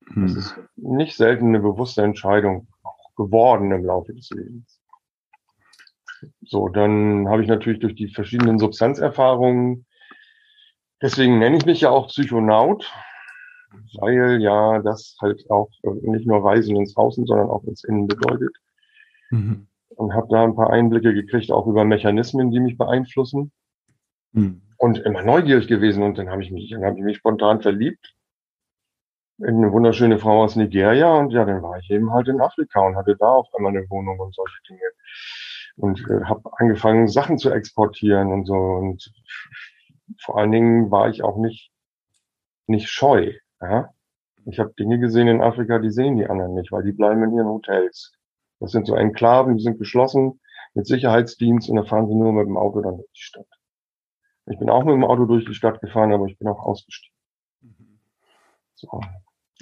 Hm. 0.06 0.22
Das 0.22 0.36
ist 0.36 0.56
nicht 0.76 1.16
selten 1.16 1.48
eine 1.48 1.60
bewusste 1.60 2.02
Entscheidung 2.02 2.68
geworden 3.16 3.72
im 3.72 3.84
Laufe 3.84 4.14
des 4.14 4.30
Lebens. 4.30 4.77
So, 6.42 6.68
dann 6.68 7.28
habe 7.28 7.42
ich 7.42 7.48
natürlich 7.48 7.80
durch 7.80 7.94
die 7.94 8.08
verschiedenen 8.08 8.58
Substanzerfahrungen, 8.58 9.86
deswegen 11.02 11.38
nenne 11.38 11.56
ich 11.56 11.66
mich 11.66 11.80
ja 11.82 11.90
auch 11.90 12.08
Psychonaut, 12.08 12.92
weil 14.00 14.40
ja 14.40 14.80
das 14.80 15.16
halt 15.20 15.48
auch 15.50 15.70
nicht 15.82 16.26
nur 16.26 16.44
Reisen 16.44 16.76
ins 16.76 16.96
Außen, 16.96 17.26
sondern 17.26 17.50
auch 17.50 17.64
ins 17.64 17.84
Innen 17.84 18.06
bedeutet. 18.06 18.56
Mhm 19.30 19.68
und 19.98 20.14
habe 20.14 20.28
da 20.30 20.44
ein 20.44 20.54
paar 20.54 20.70
Einblicke 20.70 21.12
gekriegt, 21.12 21.50
auch 21.50 21.66
über 21.66 21.84
Mechanismen, 21.84 22.50
die 22.50 22.60
mich 22.60 22.78
beeinflussen. 22.78 23.50
Mhm. 24.32 24.62
Und 24.76 24.98
immer 24.98 25.22
neugierig 25.22 25.66
gewesen 25.66 26.04
und 26.04 26.18
dann 26.18 26.30
habe 26.30 26.42
ich 26.42 26.52
mich, 26.52 26.70
dann 26.70 26.84
habe 26.84 26.96
ich 26.98 27.04
mich 27.04 27.16
spontan 27.16 27.60
verliebt 27.60 28.14
in 29.38 29.56
eine 29.56 29.72
wunderschöne 29.72 30.18
Frau 30.18 30.42
aus 30.44 30.54
Nigeria 30.54 31.14
und 31.14 31.30
ja, 31.30 31.44
dann 31.44 31.62
war 31.62 31.78
ich 31.78 31.90
eben 31.90 32.12
halt 32.12 32.28
in 32.28 32.40
Afrika 32.40 32.80
und 32.80 32.96
hatte 32.96 33.16
da 33.16 33.26
auf 33.26 33.48
einmal 33.56 33.76
eine 33.76 33.88
Wohnung 33.90 34.18
und 34.20 34.34
solche 34.34 34.58
Dinge 34.68 34.80
und 35.78 36.00
äh, 36.11 36.25
habe 36.25 36.50
angefangen 36.56 37.08
Sachen 37.08 37.38
zu 37.38 37.50
exportieren 37.50 38.32
und 38.32 38.47
so 38.47 38.54
und 38.54 39.12
vor 40.20 40.38
allen 40.38 40.52
Dingen 40.52 40.90
war 40.90 41.08
ich 41.08 41.23
auch 41.23 41.37
nicht 41.37 41.73
nicht 42.66 42.88
scheu. 42.88 43.32
Ja? 43.61 43.90
Ich 44.44 44.58
habe 44.58 44.73
Dinge 44.78 44.99
gesehen 44.99 45.28
in 45.28 45.40
Afrika, 45.42 45.78
die 45.78 45.90
sehen 45.90 46.16
die 46.16 46.26
anderen 46.26 46.54
nicht, 46.54 46.73
weil 46.73 46.82
die 46.82 46.92
bleiben 46.92 47.23
in 47.25 47.35
ihren 47.35 47.49
Hotels. 47.49 48.12
Das 48.61 48.73
sind 48.73 48.87
so 48.87 48.94
Enklaven, 48.94 49.56
die 49.56 49.62
sind 49.62 49.78
geschlossen 49.78 50.40
mit 50.75 50.87
Sicherheitsdienst 50.87 51.68
und 51.70 51.76
da 51.76 51.85
fahren 51.85 52.08
sie 52.08 52.14
nur 52.14 52.32
mit 52.32 52.47
dem 52.47 52.56
Auto 52.56 52.80
dann 52.80 52.97
durch 52.97 53.12
die 53.12 53.23
Stadt. 53.23 53.47
Ich 54.47 54.58
bin 54.58 54.70
auch 54.70 54.85
mit 54.85 54.94
dem 54.94 55.04
Auto 55.04 55.26
durch 55.26 55.44
die 55.44 55.54
Stadt 55.54 55.80
gefahren, 55.80 56.12
aber 56.12 56.26
ich 56.26 56.38
bin 56.38 56.49
auch 56.49 56.61
ausgestiegen. 56.61 57.14
So. 58.75 59.00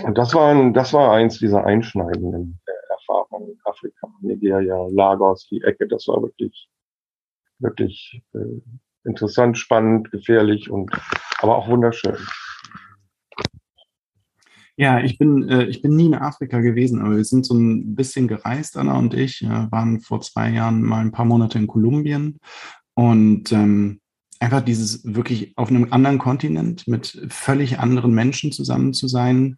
Und 0.03 0.19
das 0.19 0.35
war, 0.35 0.73
das 0.73 0.93
war 0.93 1.13
eins 1.13 1.39
dieser 1.39 1.65
einschneidenden 1.65 2.61
Erfahrungen 3.17 3.59
Afrika, 3.65 4.09
Nigeria, 4.21 4.87
Lagos, 4.91 5.47
die 5.49 5.63
Ecke. 5.63 5.87
Das 5.89 6.07
war 6.09 6.23
wirklich, 6.23 6.69
wirklich 7.59 8.23
äh, 8.35 8.61
interessant, 9.05 9.59
spannend, 9.59 10.11
gefährlich 10.11 10.71
und 10.71 10.91
aber 11.41 11.57
auch 11.57 11.69
wunderschön. 11.69 12.17
Ja, 14.79 15.01
ich 15.01 15.17
bin, 15.17 15.49
äh, 15.49 15.65
ich 15.65 15.81
bin 15.81 15.97
nie 15.97 16.07
in 16.07 16.15
Afrika 16.15 16.61
gewesen, 16.61 17.01
aber 17.01 17.17
wir 17.17 17.25
sind 17.25 17.47
so 17.47 17.55
ein 17.55 17.95
bisschen 17.95 18.29
gereist, 18.29 18.77
Anna 18.77 18.99
und 18.99 19.15
ich, 19.15 19.43
äh, 19.43 19.71
waren 19.71 20.01
vor 20.01 20.21
zwei 20.21 20.51
Jahren 20.51 20.83
mal 20.83 21.01
ein 21.01 21.13
paar 21.13 21.25
Monate 21.25 21.59
in 21.59 21.67
Kolumbien 21.67 22.39
und 22.95 23.53
ähm, 23.53 24.01
einfach 24.39 24.61
dieses 24.61 25.15
wirklich 25.15 25.57
auf 25.57 25.71
einem 25.71 25.93
anderen 25.95 26.19
Kontinent 26.19 26.87
mit 26.87 27.27
völlig 27.31 27.79
anderen 27.79 28.15
Menschen 28.15 28.53
zusammen 28.53 28.93
zu 28.93 29.09
sein, 29.09 29.57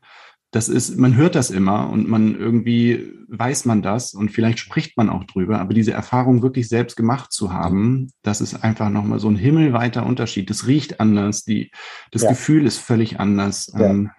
das 0.51 0.69
ist, 0.69 0.97
man 0.97 1.15
hört 1.17 1.35
das 1.35 1.51
immer 1.51 1.91
und 1.91 2.09
man 2.09 2.35
irgendwie 2.35 3.13
weiß 3.29 3.67
man 3.67 3.83
das 3.83 4.15
und 4.15 4.31
vielleicht 4.31 4.59
spricht 4.59 4.97
man 4.97 5.11
auch 5.11 5.25
drüber, 5.25 5.61
aber 5.61 5.75
diese 5.75 5.93
Erfahrung 5.93 6.43
wirklich 6.43 6.69
selbst 6.69 6.97
gemacht 6.97 7.33
zu 7.33 7.53
haben, 7.53 8.11
das 8.23 8.41
ist 8.41 8.65
einfach 8.65 8.89
nochmal 8.89 9.19
so 9.19 9.29
ein 9.29 9.37
himmelweiter 9.37 10.07
Unterschied. 10.07 10.49
Das 10.49 10.67
riecht 10.67 11.01
anders, 11.01 11.45
die, 11.45 11.71
das 12.13 12.23
ja. 12.23 12.31
Gefühl 12.31 12.67
ist 12.67 12.79
völlig 12.79 13.21
anders. 13.21 13.71
Ja. 13.75 13.91
Ähm, 13.91 14.11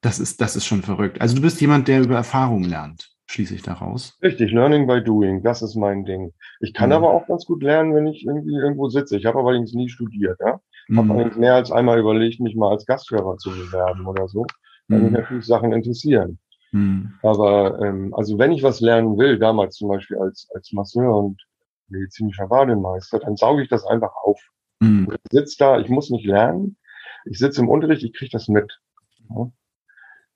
das 0.00 0.18
ist, 0.18 0.40
das 0.40 0.56
ist 0.56 0.66
schon 0.66 0.82
verrückt. 0.82 1.20
Also 1.20 1.36
du 1.36 1.42
bist 1.42 1.60
jemand, 1.60 1.86
der 1.86 2.02
über 2.02 2.16
Erfahrung 2.16 2.64
lernt, 2.64 3.10
schließe 3.26 3.54
ich 3.54 3.62
daraus. 3.62 4.18
Richtig, 4.22 4.50
Learning 4.50 4.88
by 4.88 5.04
Doing, 5.04 5.42
das 5.44 5.62
ist 5.62 5.76
mein 5.76 6.04
Ding. 6.04 6.32
Ich 6.60 6.74
kann 6.74 6.88
mhm. 6.88 6.96
aber 6.96 7.10
auch 7.10 7.28
ganz 7.28 7.44
gut 7.44 7.62
lernen, 7.62 7.94
wenn 7.94 8.08
ich 8.08 8.24
irgendwie 8.26 8.56
irgendwo 8.56 8.88
sitze. 8.88 9.16
Ich 9.18 9.26
habe 9.26 9.38
allerdings 9.38 9.72
nie 9.72 9.88
studiert, 9.88 10.38
ja. 10.40 10.58
Mhm. 10.88 10.98
Habe 10.98 11.12
allerdings 11.12 11.36
mehr 11.36 11.54
als 11.54 11.70
einmal 11.70 12.00
überlegt, 12.00 12.40
mich 12.40 12.56
mal 12.56 12.70
als 12.70 12.86
Gasthörer 12.86 13.36
zu 13.36 13.50
bewerben 13.50 14.06
oder 14.06 14.26
so. 14.26 14.46
Weil 14.90 15.00
mich 15.00 15.12
natürlich 15.12 15.46
Sachen 15.46 15.72
interessieren. 15.72 16.38
Mhm. 16.72 17.14
Aber 17.22 17.80
ähm, 17.80 18.14
also 18.14 18.38
wenn 18.38 18.52
ich 18.52 18.62
was 18.62 18.80
lernen 18.80 19.18
will, 19.18 19.38
damals 19.38 19.76
zum 19.76 19.88
Beispiel 19.88 20.18
als, 20.18 20.48
als 20.54 20.72
Masseur 20.72 21.16
und 21.16 21.40
medizinischer 21.88 22.46
Bademeister, 22.46 23.18
dann 23.18 23.36
sauge 23.36 23.62
ich 23.62 23.68
das 23.68 23.84
einfach 23.84 24.12
auf. 24.22 24.40
Mhm. 24.80 25.08
Ich 25.12 25.32
sitze 25.32 25.56
da, 25.58 25.80
ich 25.80 25.88
muss 25.88 26.10
nicht 26.10 26.26
lernen. 26.26 26.76
Ich 27.24 27.38
sitze 27.38 27.60
im 27.60 27.68
Unterricht, 27.68 28.02
ich 28.02 28.12
kriege 28.14 28.30
das 28.30 28.48
mit. 28.48 28.80
Ja? 29.28 29.50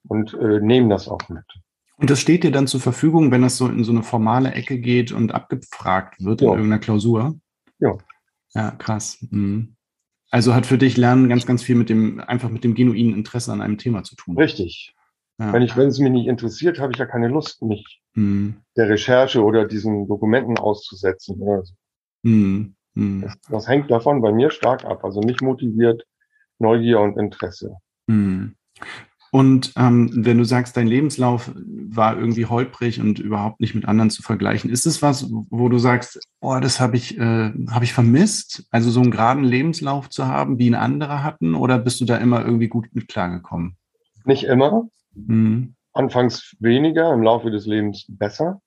Und 0.07 0.33
äh, 0.33 0.59
nehme 0.59 0.89
das 0.89 1.07
auch 1.07 1.29
mit. 1.29 1.45
Und 1.97 2.09
das 2.09 2.19
steht 2.19 2.43
dir 2.43 2.51
dann 2.51 2.67
zur 2.67 2.81
Verfügung, 2.81 3.31
wenn 3.31 3.41
das 3.41 3.57
so 3.57 3.67
in 3.67 3.83
so 3.83 3.91
eine 3.91 4.03
formale 4.03 4.51
Ecke 4.51 4.79
geht 4.79 5.11
und 5.11 5.33
abgefragt 5.33 6.23
wird 6.23 6.41
ja. 6.41 6.47
in 6.47 6.53
irgendeiner 6.53 6.79
Klausur? 6.79 7.39
Ja. 7.79 7.97
Ja, 8.53 8.71
krass. 8.71 9.25
Mhm. 9.31 9.74
Also 10.35 10.53
hat 10.53 10.65
für 10.65 10.77
dich 10.77 10.97
Lernen 10.97 11.29
ganz, 11.29 11.45
ganz 11.45 11.63
viel 11.63 11.77
mit 11.77 11.87
dem, 11.87 12.19
einfach 12.19 12.49
mit 12.49 12.65
dem 12.65 12.75
genuinen 12.75 13.15
Interesse 13.15 13.53
an 13.53 13.61
einem 13.61 13.77
Thema 13.77 14.03
zu 14.03 14.17
tun. 14.17 14.37
Richtig. 14.37 14.93
Ja. 15.39 15.53
Wenn 15.53 15.61
ich, 15.61 15.77
wenn 15.77 15.87
es 15.87 15.97
mich 15.97 16.11
nicht 16.11 16.27
interessiert, 16.27 16.77
habe 16.77 16.91
ich 16.91 16.99
ja 16.99 17.05
keine 17.05 17.29
Lust, 17.29 17.61
mich 17.61 18.01
mhm. 18.15 18.57
der 18.75 18.89
Recherche 18.89 19.41
oder 19.41 19.65
diesen 19.65 20.09
Dokumenten 20.09 20.57
auszusetzen 20.57 21.39
oder 21.39 21.63
so. 21.63 21.73
Mhm. 22.23 22.75
Mhm. 22.95 23.21
Das, 23.21 23.37
das, 23.49 23.67
hängt 23.69 23.89
davon 23.89 24.21
bei 24.21 24.33
mir 24.33 24.51
stark 24.51 24.83
ab. 24.83 25.05
Also 25.05 25.21
mich 25.21 25.39
motiviert 25.39 26.03
Neugier 26.59 26.99
und 26.99 27.17
Interesse. 27.17 27.77
Und 29.35 29.73
ähm, 29.75 30.09
wenn 30.13 30.37
du 30.37 30.45
sagst, 30.45 30.77
dein 30.77 30.87
Lebenslauf 30.87 31.51
war 31.53 32.17
irgendwie 32.17 32.45
holprig 32.45 33.01
und 33.01 33.19
überhaupt 33.19 33.59
nicht 33.59 33.75
mit 33.75 33.85
anderen 33.85 34.09
zu 34.09 34.21
vergleichen, 34.23 34.69
ist 34.69 34.85
es 34.85 35.01
was, 35.01 35.29
wo 35.49 35.67
du 35.67 35.77
sagst, 35.77 36.21
oh, 36.39 36.57
das 36.61 36.79
habe 36.79 36.95
ich, 36.95 37.17
äh, 37.17 37.51
hab 37.69 37.83
ich 37.83 37.91
vermisst? 37.91 38.65
Also 38.71 38.89
so 38.91 39.01
einen 39.01 39.11
geraden 39.11 39.43
Lebenslauf 39.43 40.09
zu 40.09 40.25
haben, 40.25 40.57
wie 40.57 40.69
ein 40.69 40.73
anderer 40.73 41.21
hatten, 41.21 41.53
oder 41.53 41.77
bist 41.79 41.99
du 41.99 42.05
da 42.05 42.15
immer 42.15 42.45
irgendwie 42.45 42.69
gut 42.69 42.87
mit 42.93 43.09
klargekommen? 43.09 43.75
Nicht 44.23 44.45
immer. 44.45 44.87
Mhm. 45.13 45.75
Anfangs 45.91 46.55
weniger, 46.61 47.13
im 47.13 47.21
Laufe 47.21 47.51
des 47.51 47.65
Lebens 47.65 48.05
besser. 48.07 48.61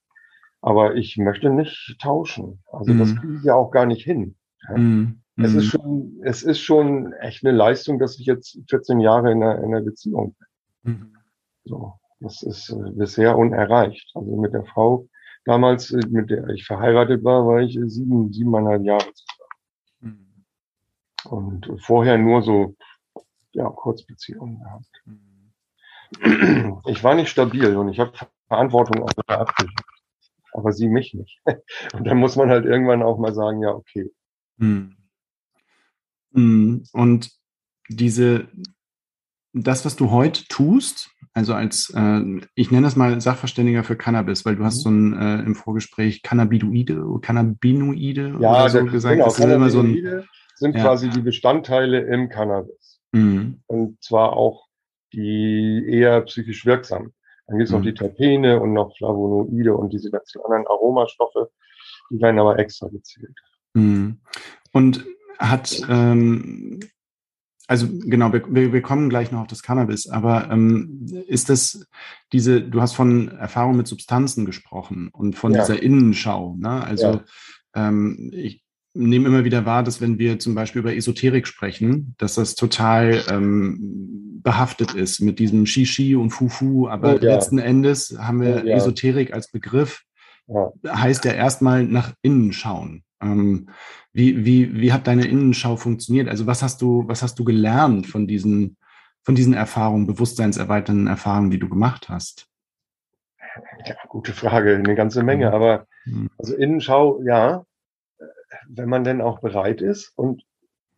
Aber 0.61 0.97
ich 0.97 1.17
möchte 1.17 1.49
nicht 1.49 1.97
tauschen. 1.99 2.63
Also 2.71 2.93
mhm. 2.93 2.99
das 2.99 3.17
kriege 3.17 3.37
ich 3.39 3.45
ja 3.45 3.55
auch 3.55 3.71
gar 3.71 3.87
nicht 3.87 4.05
hin. 4.05 4.37
Ja? 4.69 4.77
Mhm. 4.77 5.23
Es 5.39 5.55
ist 5.55 5.65
mhm. 5.65 5.69
schon, 5.71 6.21
es 6.25 6.43
ist 6.43 6.61
schon 6.61 7.15
echt 7.15 7.43
eine 7.43 7.57
Leistung, 7.57 7.99
dass 7.99 8.19
ich 8.19 8.27
jetzt 8.27 8.59
14 8.69 9.01
Jahre 9.01 9.33
in 9.33 9.43
einer, 9.43 9.57
in 9.61 9.73
einer 9.73 9.81
Beziehung 9.81 10.35
bin. 10.39 10.48
Mhm. 10.83 11.17
So, 11.65 11.95
das 12.21 12.43
ist 12.43 12.71
äh, 12.71 12.91
bisher 12.93 13.37
unerreicht. 13.37 14.11
Also 14.15 14.37
mit 14.37 14.53
der 14.53 14.65
Frau 14.65 15.09
damals, 15.45 15.91
äh, 15.93 16.07
mit 16.09 16.31
der 16.31 16.49
ich 16.49 16.67
verheiratet 16.67 17.25
war, 17.25 17.47
war 17.47 17.61
ich 17.61 17.77
äh, 17.77 17.89
sieben, 17.89 18.33
siebeneinhalb 18.33 18.85
Jahre 18.85 19.13
zusammen. 19.13 20.45
Mhm. 21.25 21.31
Und 21.31 21.83
vorher 21.83 22.19
nur 22.19 22.43
so, 22.43 22.75
ja, 23.53 23.69
Kurzbeziehungen 23.69 24.61
gehabt. 24.61 25.03
Mhm. 25.05 26.81
Ich 26.87 27.05
war 27.05 27.15
nicht 27.15 27.29
stabil 27.29 27.77
und 27.77 27.89
ich 27.91 28.01
habe 28.01 28.13
Verantwortung 28.47 29.03
auch 29.03 29.11
abgelegt. 29.27 29.83
Aber 30.53 30.73
sie 30.73 30.89
mich 30.89 31.13
nicht. 31.13 31.41
Und 31.93 32.05
dann 32.07 32.17
muss 32.17 32.35
man 32.35 32.49
halt 32.49 32.65
irgendwann 32.65 33.03
auch 33.03 33.19
mal 33.19 33.35
sagen, 33.35 33.63
ja, 33.63 33.71
okay. 33.71 34.11
Mhm. 34.57 34.97
mhm. 36.31 36.85
Und 36.93 37.31
diese, 37.91 38.49
das, 39.53 39.85
was 39.85 39.97
du 39.97 40.11
heute 40.11 40.45
tust, 40.49 41.11
also 41.33 41.55
als, 41.55 41.93
äh, 41.95 42.23
ich 42.55 42.71
nenne 42.71 42.87
das 42.87 42.97
mal 42.97 43.21
Sachverständiger 43.21 43.85
für 43.85 43.97
Cannabis, 43.97 44.45
weil 44.45 44.57
du 44.57 44.65
hast 44.65 44.79
mhm. 44.79 44.83
so 44.83 44.91
ein 44.91 45.41
äh, 45.41 45.43
im 45.45 45.55
Vorgespräch 45.55 46.23
Cannabinoide, 46.23 47.05
Cannabinoide 47.23 48.37
ja, 48.41 48.51
oder 48.51 48.69
so 48.69 48.85
gesagt. 48.85 49.15
Genau, 49.15 49.27
das 49.27 49.39
ist 49.39 49.45
immer 49.45 49.71
so 49.71 49.81
ein, 49.81 50.25
sind 50.57 50.75
ja. 50.75 50.83
quasi 50.83 51.09
die 51.09 51.21
Bestandteile 51.21 52.01
im 52.01 52.29
Cannabis. 52.29 53.01
Mhm. 53.13 53.63
Und 53.67 54.03
zwar 54.03 54.35
auch 54.35 54.67
die 55.13 55.85
eher 55.89 56.21
psychisch 56.23 56.67
wirksam. 56.67 57.13
Dann 57.47 57.59
gibt 57.59 57.69
es 57.69 57.73
mhm. 57.73 57.79
noch 57.79 57.85
die 57.85 57.95
Terpene 57.95 58.61
und 58.61 58.75
noch 58.75 58.95
Flavonoide 58.97 59.75
und 59.75 59.93
diese 59.93 60.11
ganzen 60.11 60.43
anderen 60.43 60.67
Aromastoffe, 60.67 61.51
die 62.11 62.21
werden 62.21 62.39
aber 62.39 62.59
extra 62.59 62.89
gezählt. 62.89 63.35
Mhm. 63.75 64.21
Und 64.73 65.07
hat 65.39 65.81
ähm, 65.89 66.81
also 67.69 67.87
genau, 67.87 68.33
wir, 68.33 68.73
wir 68.73 68.83
kommen 68.83 69.11
gleich 69.11 69.31
noch 69.31 69.43
auf 69.43 69.47
das 69.47 69.63
Cannabis, 69.63 70.09
aber 70.09 70.51
ähm, 70.51 71.07
ist 71.27 71.51
das 71.51 71.87
diese, 72.33 72.63
du 72.63 72.81
hast 72.81 72.95
von 72.95 73.29
Erfahrung 73.29 73.77
mit 73.77 73.87
Substanzen 73.87 74.47
gesprochen 74.47 75.11
und 75.13 75.37
von 75.37 75.53
ja. 75.53 75.61
dieser 75.61 75.81
Innenschau, 75.83 76.57
ne? 76.59 76.83
Also 76.83 77.07
ja. 77.07 77.25
ähm, 77.75 78.31
ich 78.33 78.65
nehme 78.95 79.29
immer 79.29 79.45
wieder 79.45 79.67
wahr, 79.67 79.83
dass 79.83 80.01
wenn 80.01 80.19
wir 80.19 80.39
zum 80.39 80.55
Beispiel 80.55 80.81
über 80.81 80.97
Esoterik 80.97 81.47
sprechen, 81.47 82.15
dass 82.17 82.37
das 82.37 82.55
total 82.55 83.23
ähm, 83.29 84.41
behaftet 84.43 84.95
ist 84.95 85.21
mit 85.21 85.39
diesem 85.39 85.67
Shishi 85.67 86.17
und 86.17 86.31
Fufu, 86.31 86.89
aber 86.89 87.17
oh, 87.17 87.19
ja. 87.19 87.35
letzten 87.35 87.59
Endes 87.59 88.17
haben 88.19 88.41
wir 88.41 88.63
oh, 88.65 88.69
Esoterik 88.69 89.35
als 89.35 89.51
Begriff, 89.51 90.05
heißt 90.87 91.27
ja 91.27 91.33
erstmal 91.33 91.85
nach 91.85 92.15
innen 92.23 92.55
schauen. 92.55 93.05
Ähm, 93.21 93.71
wie, 94.13 94.45
wie, 94.45 94.81
wie 94.81 94.93
hat 94.93 95.07
deine 95.07 95.27
Innenschau 95.27 95.77
funktioniert? 95.77 96.29
Also 96.29 96.47
was 96.47 96.63
hast 96.63 96.83
du, 96.83 97.05
was 97.07 97.23
hast 97.23 97.39
du 97.39 97.45
gelernt 97.45 98.07
von 98.07 98.27
diesen, 98.27 98.77
von 99.23 99.35
diesen 99.35 99.55
Erfahrungen, 99.55 100.07
bewusstseinserweiternden 100.07 101.07
Erfahrungen, 101.07 101.51
die 101.51 101.59
du 101.59 101.69
gemacht 101.69 102.09
hast? 102.09 102.49
Ja, 103.85 103.97
gute 104.09 104.33
Frage, 104.33 104.77
eine 104.77 104.95
ganze 104.95 105.23
Menge. 105.23 105.53
Aber 105.53 105.87
mhm. 106.05 106.31
also 106.39 106.55
Innenschau, 106.55 107.21
ja, 107.23 107.65
wenn 108.69 108.89
man 108.89 109.05
denn 109.05 109.21
auch 109.21 109.41
bereit 109.41 109.81
ist. 109.81 110.13
Und 110.17 110.43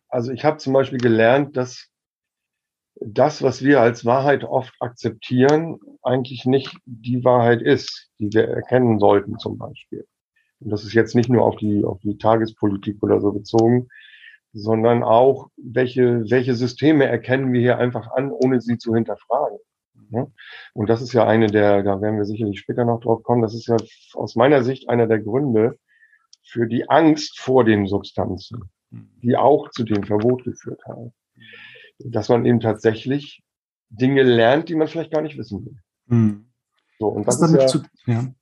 also 0.09 0.31
ich 0.31 0.45
habe 0.45 0.57
zum 0.57 0.73
Beispiel 0.73 0.99
gelernt, 0.99 1.57
dass 1.57 1.87
das, 2.95 3.41
was 3.41 3.63
wir 3.63 3.81
als 3.81 4.05
Wahrheit 4.05 4.43
oft 4.43 4.73
akzeptieren, 4.79 5.79
eigentlich 6.03 6.45
nicht 6.45 6.77
die 6.85 7.23
Wahrheit 7.23 7.61
ist, 7.61 8.11
die 8.19 8.29
wir 8.31 8.47
erkennen 8.47 8.99
sollten 8.99 9.39
zum 9.39 9.57
Beispiel. 9.57 10.05
Und 10.61 10.69
das 10.69 10.83
ist 10.83 10.93
jetzt 10.93 11.15
nicht 11.15 11.29
nur 11.29 11.43
auf 11.43 11.57
die, 11.57 11.83
auf 11.83 11.99
die 11.99 12.17
Tagespolitik 12.17 13.01
oder 13.01 13.19
so 13.19 13.31
bezogen, 13.31 13.87
sondern 14.53 15.03
auch, 15.03 15.49
welche, 15.57 16.29
welche 16.29 16.55
Systeme 16.55 17.05
erkennen 17.05 17.51
wir 17.53 17.61
hier 17.61 17.77
einfach 17.77 18.11
an, 18.11 18.31
ohne 18.31 18.61
sie 18.61 18.77
zu 18.77 18.93
hinterfragen. 18.93 19.57
Und 20.73 20.89
das 20.89 21.01
ist 21.01 21.13
ja 21.13 21.25
eine 21.25 21.47
der, 21.47 21.83
da 21.83 22.01
werden 22.01 22.17
wir 22.17 22.25
sicherlich 22.25 22.59
später 22.59 22.85
noch 22.85 22.99
drauf 22.99 23.23
kommen, 23.23 23.41
das 23.41 23.53
ist 23.53 23.67
ja 23.67 23.77
aus 24.13 24.35
meiner 24.35 24.63
Sicht 24.63 24.89
einer 24.89 25.07
der 25.07 25.19
Gründe 25.19 25.77
für 26.43 26.67
die 26.67 26.89
Angst 26.89 27.39
vor 27.39 27.63
den 27.63 27.87
Substanzen, 27.87 28.69
die 28.89 29.37
auch 29.37 29.69
zu 29.69 29.83
dem 29.83 30.03
Verbot 30.03 30.43
geführt 30.43 30.81
haben. 30.85 31.13
Dass 31.99 32.29
man 32.29 32.45
eben 32.45 32.59
tatsächlich 32.59 33.43
Dinge 33.89 34.23
lernt, 34.23 34.69
die 34.69 34.75
man 34.75 34.87
vielleicht 34.87 35.11
gar 35.11 35.21
nicht 35.21 35.37
wissen 35.37 35.65
will. 35.65 35.77
Mhm. 36.07 36.51
So, 36.99 37.07
und 37.07 37.27
das, 37.27 37.39
das 37.39 37.51
ist 37.51 37.61
ja, 37.61 37.67
zu, 37.67 37.81
ja, 38.05 38.33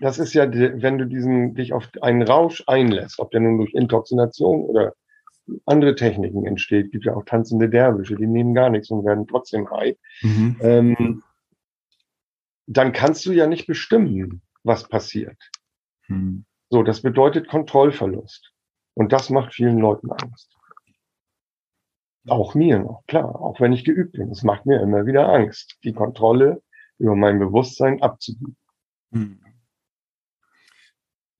das 0.00 0.18
ist 0.18 0.34
ja, 0.34 0.50
wenn 0.52 0.98
du 0.98 1.06
diesen, 1.06 1.54
dich 1.54 1.72
auf 1.72 1.88
einen 2.02 2.22
Rausch 2.22 2.62
einlässt, 2.66 3.18
ob 3.18 3.30
der 3.30 3.40
nun 3.40 3.58
durch 3.58 3.74
Intoxination 3.74 4.62
oder 4.62 4.94
andere 5.66 5.94
Techniken 5.94 6.46
entsteht, 6.46 6.92
gibt 6.92 7.04
ja 7.04 7.14
auch 7.14 7.24
tanzende 7.24 7.68
Derwische, 7.68 8.16
die 8.16 8.26
nehmen 8.26 8.54
gar 8.54 8.70
nichts 8.70 8.90
und 8.90 9.04
werden 9.04 9.26
trotzdem 9.26 9.70
high, 9.70 9.96
mhm. 10.22 10.56
ähm, 10.60 11.22
dann 12.66 12.92
kannst 12.92 13.24
du 13.24 13.32
ja 13.32 13.46
nicht 13.46 13.66
bestimmen, 13.66 14.42
was 14.62 14.88
passiert. 14.88 15.38
Mhm. 16.08 16.44
So, 16.70 16.82
das 16.82 17.00
bedeutet 17.00 17.48
Kontrollverlust. 17.48 18.52
Und 18.94 19.12
das 19.12 19.30
macht 19.30 19.54
vielen 19.54 19.78
Leuten 19.78 20.10
Angst. 20.10 20.54
Auch 22.26 22.54
mir 22.54 22.78
noch, 22.78 23.04
klar, 23.06 23.40
auch 23.40 23.58
wenn 23.60 23.72
ich 23.72 23.84
geübt 23.84 24.12
bin. 24.12 24.30
Es 24.30 24.42
macht 24.42 24.66
mir 24.66 24.82
immer 24.82 25.06
wieder 25.06 25.32
Angst, 25.32 25.78
die 25.82 25.94
Kontrolle 25.94 26.62
über 26.98 27.14
mein 27.14 27.38
Bewusstsein 27.38 28.02
abzugeben. 28.02 28.56
Mhm. 29.10 29.40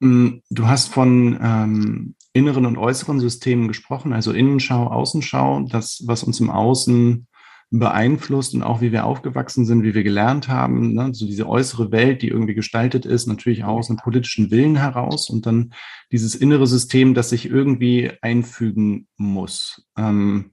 Mm, 0.01 0.41
du 0.51 0.67
hast 0.67 0.89
von 0.89 1.39
ähm, 1.41 2.15
inneren 2.33 2.67
und 2.67 2.79
äußeren 2.79 3.21
Systemen 3.21 3.69
gesprochen, 3.69 4.13
also 4.13 4.33
Innenschau, 4.33 4.87
Außenschau, 4.87 5.67
das, 5.69 6.03
was 6.07 6.23
uns 6.23 6.41
im 6.41 6.51
Außen 6.51 7.27
beeinflusst 7.71 8.55
und 8.55 8.63
auch 8.63 8.81
wie 8.81 8.93
wir 8.93 9.05
aufgewachsen 9.05 9.67
sind, 9.67 9.83
wie 9.83 9.95
wir 9.95 10.03
gelernt 10.03 10.49
haben, 10.49 10.95
ne? 10.95 11.11
so 11.13 11.27
diese 11.27 11.47
äußere 11.47 11.93
Welt, 11.93 12.23
die 12.23 12.29
irgendwie 12.29 12.55
gestaltet 12.55 13.05
ist, 13.05 13.27
natürlich 13.27 13.65
auch 13.65 13.79
aus 13.79 13.91
einem 13.91 13.99
politischen 13.99 14.51
Willen 14.51 14.77
heraus 14.77 15.29
und 15.29 15.45
dann 15.45 15.75
dieses 16.11 16.35
innere 16.35 16.67
System, 16.67 17.13
das 17.13 17.31
sich 17.31 17.51
irgendwie 17.51 18.13
einfügen 18.23 19.07
muss. 19.17 19.87
Ähm, 19.99 20.53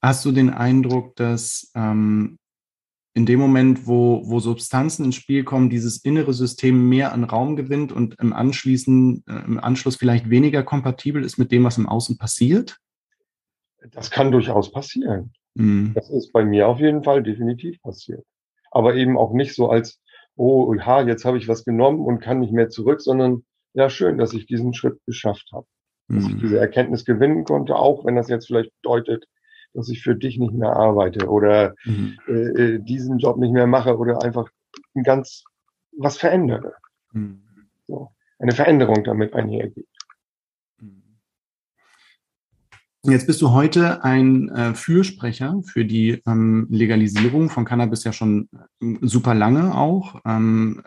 hast 0.00 0.24
du 0.24 0.30
den 0.30 0.50
Eindruck, 0.50 1.16
dass 1.16 1.72
ähm, 1.74 2.38
in 3.14 3.26
dem 3.26 3.40
Moment, 3.40 3.86
wo, 3.86 4.22
wo 4.24 4.40
Substanzen 4.40 5.04
ins 5.04 5.16
Spiel 5.16 5.44
kommen, 5.44 5.68
dieses 5.68 5.98
innere 5.98 6.32
System 6.32 6.88
mehr 6.88 7.12
an 7.12 7.24
Raum 7.24 7.56
gewinnt 7.56 7.92
und 7.92 8.18
im, 8.18 8.32
Anschließen, 8.32 9.24
äh, 9.28 9.44
im 9.44 9.58
Anschluss 9.58 9.96
vielleicht 9.96 10.30
weniger 10.30 10.62
kompatibel 10.62 11.22
ist 11.22 11.36
mit 11.36 11.52
dem, 11.52 11.64
was 11.64 11.76
im 11.76 11.88
Außen 11.88 12.16
passiert? 12.16 12.78
Das 13.90 14.10
kann 14.10 14.30
durchaus 14.30 14.72
passieren. 14.72 15.32
Mhm. 15.54 15.92
Das 15.94 16.08
ist 16.08 16.32
bei 16.32 16.44
mir 16.44 16.68
auf 16.68 16.80
jeden 16.80 17.04
Fall 17.04 17.22
definitiv 17.22 17.80
passiert. 17.82 18.24
Aber 18.70 18.94
eben 18.94 19.18
auch 19.18 19.32
nicht 19.32 19.54
so 19.54 19.68
als, 19.68 20.00
oh, 20.36 20.74
ha, 20.80 21.02
jetzt 21.02 21.26
habe 21.26 21.36
ich 21.36 21.48
was 21.48 21.64
genommen 21.64 22.00
und 22.00 22.20
kann 22.20 22.40
nicht 22.40 22.52
mehr 22.52 22.70
zurück, 22.70 23.02
sondern 23.02 23.44
ja, 23.74 23.90
schön, 23.90 24.16
dass 24.16 24.32
ich 24.32 24.46
diesen 24.46 24.72
Schritt 24.72 24.98
geschafft 25.06 25.50
habe. 25.52 25.66
Dass 26.08 26.24
ich 26.24 26.34
mhm. 26.34 26.40
diese 26.40 26.58
Erkenntnis 26.58 27.04
gewinnen 27.04 27.44
konnte, 27.44 27.76
auch 27.76 28.04
wenn 28.04 28.16
das 28.16 28.28
jetzt 28.28 28.46
vielleicht 28.46 28.72
bedeutet, 28.82 29.26
dass 29.74 29.88
ich 29.88 30.02
für 30.02 30.14
dich 30.14 30.38
nicht 30.38 30.54
mehr 30.54 30.76
arbeite 30.76 31.28
oder 31.28 31.74
mhm. 31.84 32.18
äh, 32.28 32.32
äh 32.32 32.78
diesen 32.78 33.18
Job 33.18 33.38
nicht 33.38 33.52
mehr 33.52 33.66
mache 33.66 33.96
oder 33.96 34.22
einfach 34.22 34.48
ein 34.94 35.02
ganz 35.02 35.44
was 35.96 36.16
verändere. 36.18 36.74
Mhm. 37.12 37.42
So, 37.86 38.10
eine 38.38 38.52
Veränderung 38.52 39.04
damit 39.04 39.34
einhergeht. 39.34 39.86
Jetzt 43.04 43.26
bist 43.26 43.42
du 43.42 43.50
heute 43.50 44.04
ein 44.04 44.48
äh, 44.50 44.74
Fürsprecher 44.74 45.60
für 45.64 45.84
die 45.84 46.22
ähm, 46.24 46.68
Legalisierung 46.70 47.50
von 47.50 47.64
Cannabis 47.64 48.04
ja 48.04 48.12
schon 48.12 48.48
äh, 48.80 48.94
super 49.00 49.34
lange 49.34 49.76
auch. 49.76 50.20
Ähm, 50.24 50.84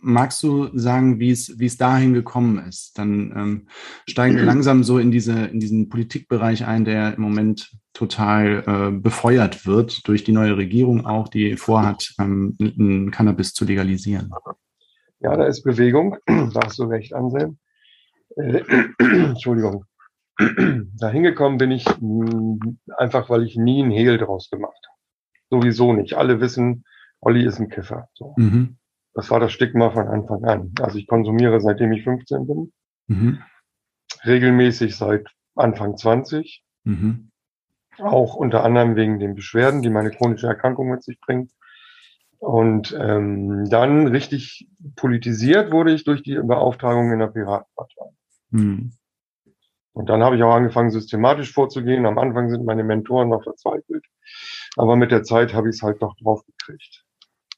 magst 0.00 0.42
du 0.42 0.68
sagen, 0.76 1.18
wie 1.18 1.30
es 1.30 1.58
wie 1.58 1.66
es 1.66 1.76
dahin 1.76 2.14
gekommen 2.14 2.58
ist? 2.66 2.98
Dann 2.98 3.32
ähm, 3.36 3.68
steigen 4.08 4.36
wir 4.36 4.44
langsam 4.44 4.82
so 4.84 4.98
in 4.98 5.10
diese 5.10 5.46
in 5.46 5.60
diesen 5.60 5.88
Politikbereich 5.88 6.66
ein, 6.66 6.84
der 6.84 7.14
im 7.14 7.22
Moment 7.22 7.70
total 7.92 8.64
äh, 8.66 8.90
befeuert 8.92 9.66
wird 9.66 10.06
durch 10.06 10.24
die 10.24 10.32
neue 10.32 10.56
Regierung 10.56 11.06
auch, 11.06 11.28
die 11.28 11.56
vorhat, 11.56 12.14
ähm, 12.20 13.10
Cannabis 13.12 13.54
zu 13.54 13.64
legalisieren. 13.64 14.30
Ja, 15.20 15.36
da 15.36 15.46
ist 15.46 15.62
Bewegung. 15.64 16.16
Da 16.26 16.60
hast 16.64 16.78
du 16.78 16.84
recht, 16.84 17.12
Anselm. 17.12 17.58
Äh, 18.36 18.62
Entschuldigung 18.98 19.84
da 20.38 21.08
hingekommen 21.08 21.58
bin 21.58 21.72
ich 21.72 21.84
einfach, 22.96 23.28
weil 23.28 23.42
ich 23.42 23.56
nie 23.56 23.82
einen 23.82 23.90
Hehl 23.90 24.18
draus 24.18 24.50
gemacht 24.50 24.78
habe. 24.86 24.98
Sowieso 25.50 25.92
nicht. 25.92 26.14
Alle 26.14 26.40
wissen, 26.40 26.84
Olli 27.20 27.44
ist 27.44 27.58
ein 27.58 27.68
Kiffer. 27.68 28.08
So. 28.14 28.34
Mhm. 28.36 28.77
Das 29.18 29.32
war 29.32 29.40
das 29.40 29.50
Stigma 29.50 29.90
von 29.90 30.06
Anfang 30.06 30.44
an. 30.44 30.72
Also 30.78 30.96
ich 30.96 31.08
konsumiere 31.08 31.60
seitdem 31.60 31.90
ich 31.90 32.04
15 32.04 32.46
bin. 32.46 32.72
Mhm. 33.08 33.42
Regelmäßig 34.24 34.96
seit 34.96 35.26
Anfang 35.56 35.96
20. 35.96 36.62
Mhm. 36.84 37.32
Auch 37.98 38.36
unter 38.36 38.62
anderem 38.62 38.94
wegen 38.94 39.18
den 39.18 39.34
Beschwerden, 39.34 39.82
die 39.82 39.90
meine 39.90 40.12
chronische 40.12 40.46
Erkrankung 40.46 40.88
mit 40.88 41.02
sich 41.02 41.18
bringt. 41.20 41.50
Und 42.38 42.96
ähm, 42.96 43.68
dann 43.68 44.06
richtig 44.06 44.68
politisiert 44.94 45.72
wurde 45.72 45.92
ich 45.92 46.04
durch 46.04 46.22
die 46.22 46.36
Beauftragung 46.36 47.10
in 47.10 47.18
der 47.18 47.26
Piratenpartei. 47.26 48.10
Mhm. 48.50 48.92
Und 49.94 50.08
dann 50.08 50.22
habe 50.22 50.36
ich 50.36 50.44
auch 50.44 50.54
angefangen, 50.54 50.92
systematisch 50.92 51.52
vorzugehen. 51.52 52.06
Am 52.06 52.18
Anfang 52.18 52.50
sind 52.50 52.64
meine 52.64 52.84
Mentoren 52.84 53.30
noch 53.30 53.42
verzweifelt. 53.42 54.06
Aber 54.76 54.94
mit 54.94 55.10
der 55.10 55.24
Zeit 55.24 55.54
habe 55.54 55.70
ich 55.70 55.74
es 55.74 55.82
halt 55.82 56.00
doch 56.02 56.14
drauf 56.18 56.44
gekriegt. 56.46 57.04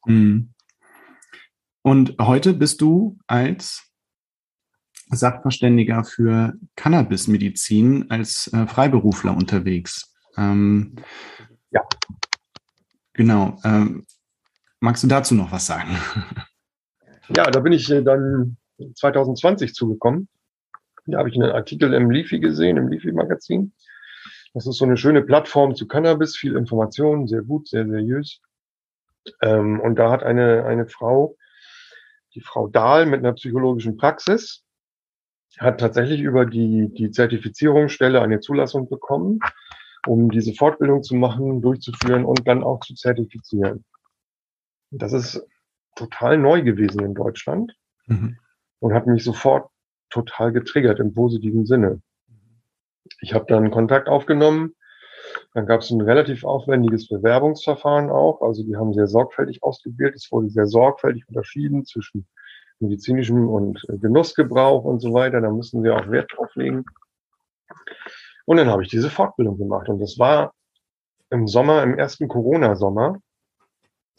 Mhm. 0.06 0.54
Und 1.82 2.16
heute 2.20 2.52
bist 2.54 2.80
du 2.80 3.18
als 3.26 3.90
Sachverständiger 5.08 6.04
für 6.04 6.54
Cannabismedizin 6.76 8.10
als 8.10 8.52
äh, 8.52 8.66
Freiberufler 8.66 9.36
unterwegs. 9.36 10.14
Ähm, 10.36 10.96
ja. 11.70 11.82
Genau. 13.14 13.58
Ähm, 13.64 14.06
magst 14.78 15.02
du 15.02 15.08
dazu 15.08 15.34
noch 15.34 15.52
was 15.52 15.66
sagen? 15.66 15.96
Ja, 17.36 17.44
da 17.44 17.60
bin 17.60 17.72
ich 17.72 17.88
äh, 17.88 18.02
dann 18.02 18.56
2020 18.96 19.72
zugekommen. 19.72 20.28
Da 21.06 21.18
habe 21.18 21.28
ich 21.28 21.36
einen 21.36 21.52
Artikel 21.52 21.94
im 21.94 22.10
Leafy 22.10 22.40
gesehen, 22.40 22.76
im 22.76 22.88
Leafy-Magazin. 22.88 23.72
Das 24.52 24.66
ist 24.66 24.78
so 24.78 24.84
eine 24.84 24.96
schöne 24.96 25.22
Plattform 25.22 25.76
zu 25.76 25.86
Cannabis, 25.86 26.36
viel 26.36 26.56
Informationen, 26.56 27.28
sehr 27.28 27.42
gut, 27.42 27.68
sehr 27.68 27.86
seriös. 27.86 28.40
Ähm, 29.42 29.78
und 29.80 29.94
da 29.96 30.10
hat 30.10 30.24
eine, 30.24 30.64
eine 30.64 30.86
Frau, 30.86 31.36
die 32.34 32.40
Frau 32.40 32.68
Dahl 32.68 33.06
mit 33.06 33.20
einer 33.20 33.32
psychologischen 33.32 33.96
Praxis, 33.96 34.62
hat 35.58 35.80
tatsächlich 35.80 36.20
über 36.20 36.46
die, 36.46 36.88
die 36.92 37.10
Zertifizierungsstelle 37.10 38.20
eine 38.20 38.40
Zulassung 38.40 38.88
bekommen, 38.88 39.40
um 40.06 40.30
diese 40.30 40.54
Fortbildung 40.54 41.02
zu 41.02 41.14
machen, 41.14 41.60
durchzuführen 41.60 42.24
und 42.24 42.46
dann 42.46 42.62
auch 42.62 42.80
zu 42.80 42.94
zertifizieren. 42.94 43.84
Das 44.90 45.12
ist 45.12 45.44
total 45.96 46.38
neu 46.38 46.62
gewesen 46.62 47.04
in 47.04 47.14
Deutschland 47.14 47.74
mhm. 48.06 48.38
und 48.78 48.94
hat 48.94 49.06
mich 49.06 49.24
sofort 49.24 49.70
total 50.08 50.52
getriggert 50.52 50.98
im 50.98 51.14
positiven 51.14 51.66
Sinne. 51.66 52.00
Ich 53.20 53.34
habe 53.34 53.46
dann 53.48 53.70
Kontakt 53.70 54.08
aufgenommen. 54.08 54.74
Dann 55.54 55.66
gab 55.66 55.80
es 55.80 55.90
ein 55.90 56.00
relativ 56.00 56.44
aufwendiges 56.44 57.08
Bewerbungsverfahren 57.08 58.10
auch. 58.10 58.40
Also 58.42 58.62
die 58.62 58.76
haben 58.76 58.92
sehr 58.94 59.06
sorgfältig 59.06 59.62
ausgewählt. 59.62 60.14
Es 60.14 60.30
wurde 60.30 60.48
sehr 60.48 60.66
sorgfältig 60.66 61.28
unterschieden 61.28 61.84
zwischen 61.84 62.26
medizinischem 62.78 63.48
und 63.48 63.84
Genussgebrauch 63.88 64.84
und 64.84 65.00
so 65.00 65.12
weiter. 65.12 65.40
Da 65.40 65.50
müssen 65.50 65.82
wir 65.82 65.96
auch 65.96 66.10
Wert 66.10 66.32
drauf 66.34 66.54
legen. 66.54 66.84
Und 68.46 68.56
dann 68.56 68.68
habe 68.68 68.82
ich 68.82 68.88
diese 68.88 69.10
Fortbildung 69.10 69.58
gemacht. 69.58 69.88
Und 69.88 70.00
das 70.00 70.18
war 70.18 70.52
im 71.30 71.46
Sommer, 71.46 71.82
im 71.82 71.98
ersten 71.98 72.28
Corona-Sommer. 72.28 73.18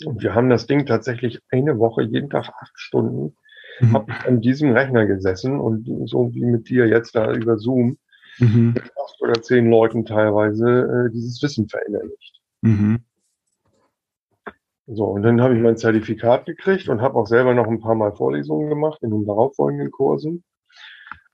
Und 0.06 0.24
wir 0.24 0.34
haben 0.34 0.50
das 0.50 0.68
Ding 0.68 0.86
tatsächlich 0.86 1.40
eine 1.50 1.78
Woche, 1.78 2.04
jeden 2.04 2.30
Tag 2.30 2.50
acht 2.50 2.74
Stunden 2.76 3.36
mhm. 3.82 3.94
habe 3.94 4.12
ich 4.12 4.28
an 4.28 4.42
diesem 4.42 4.72
Rechner 4.72 5.06
gesessen 5.06 5.60
und 5.60 6.08
so 6.08 6.34
wie 6.34 6.46
mit 6.46 6.70
dir 6.70 6.88
jetzt 6.88 7.16
da 7.16 7.32
über 7.32 7.58
Zoom 7.58 7.98
mhm. 8.40 8.74
mit 8.74 8.84
acht 8.98 9.22
oder 9.22 9.42
zehn 9.42 9.70
Leuten 9.70 10.06
teilweise 10.06 11.08
äh, 11.08 11.12
dieses 11.12 11.42
Wissen 11.42 11.68
verinnerlicht. 11.68 12.42
Mhm. 12.62 13.04
So, 14.88 15.06
und 15.06 15.24
dann 15.24 15.42
habe 15.42 15.56
ich 15.56 15.62
mein 15.62 15.78
Zertifikat 15.78 16.46
gekriegt 16.46 16.90
und 16.90 17.02
habe 17.02 17.16
auch 17.16 17.28
selber 17.28 17.54
noch 17.54 17.68
ein 17.68 17.80
paar 17.80 17.96
Mal 17.96 18.12
Vorlesungen 18.14 18.68
gemacht 18.68 19.02
in 19.02 19.12
den 19.12 19.26
darauffolgenden 19.26 19.92
Kursen. 19.92 20.44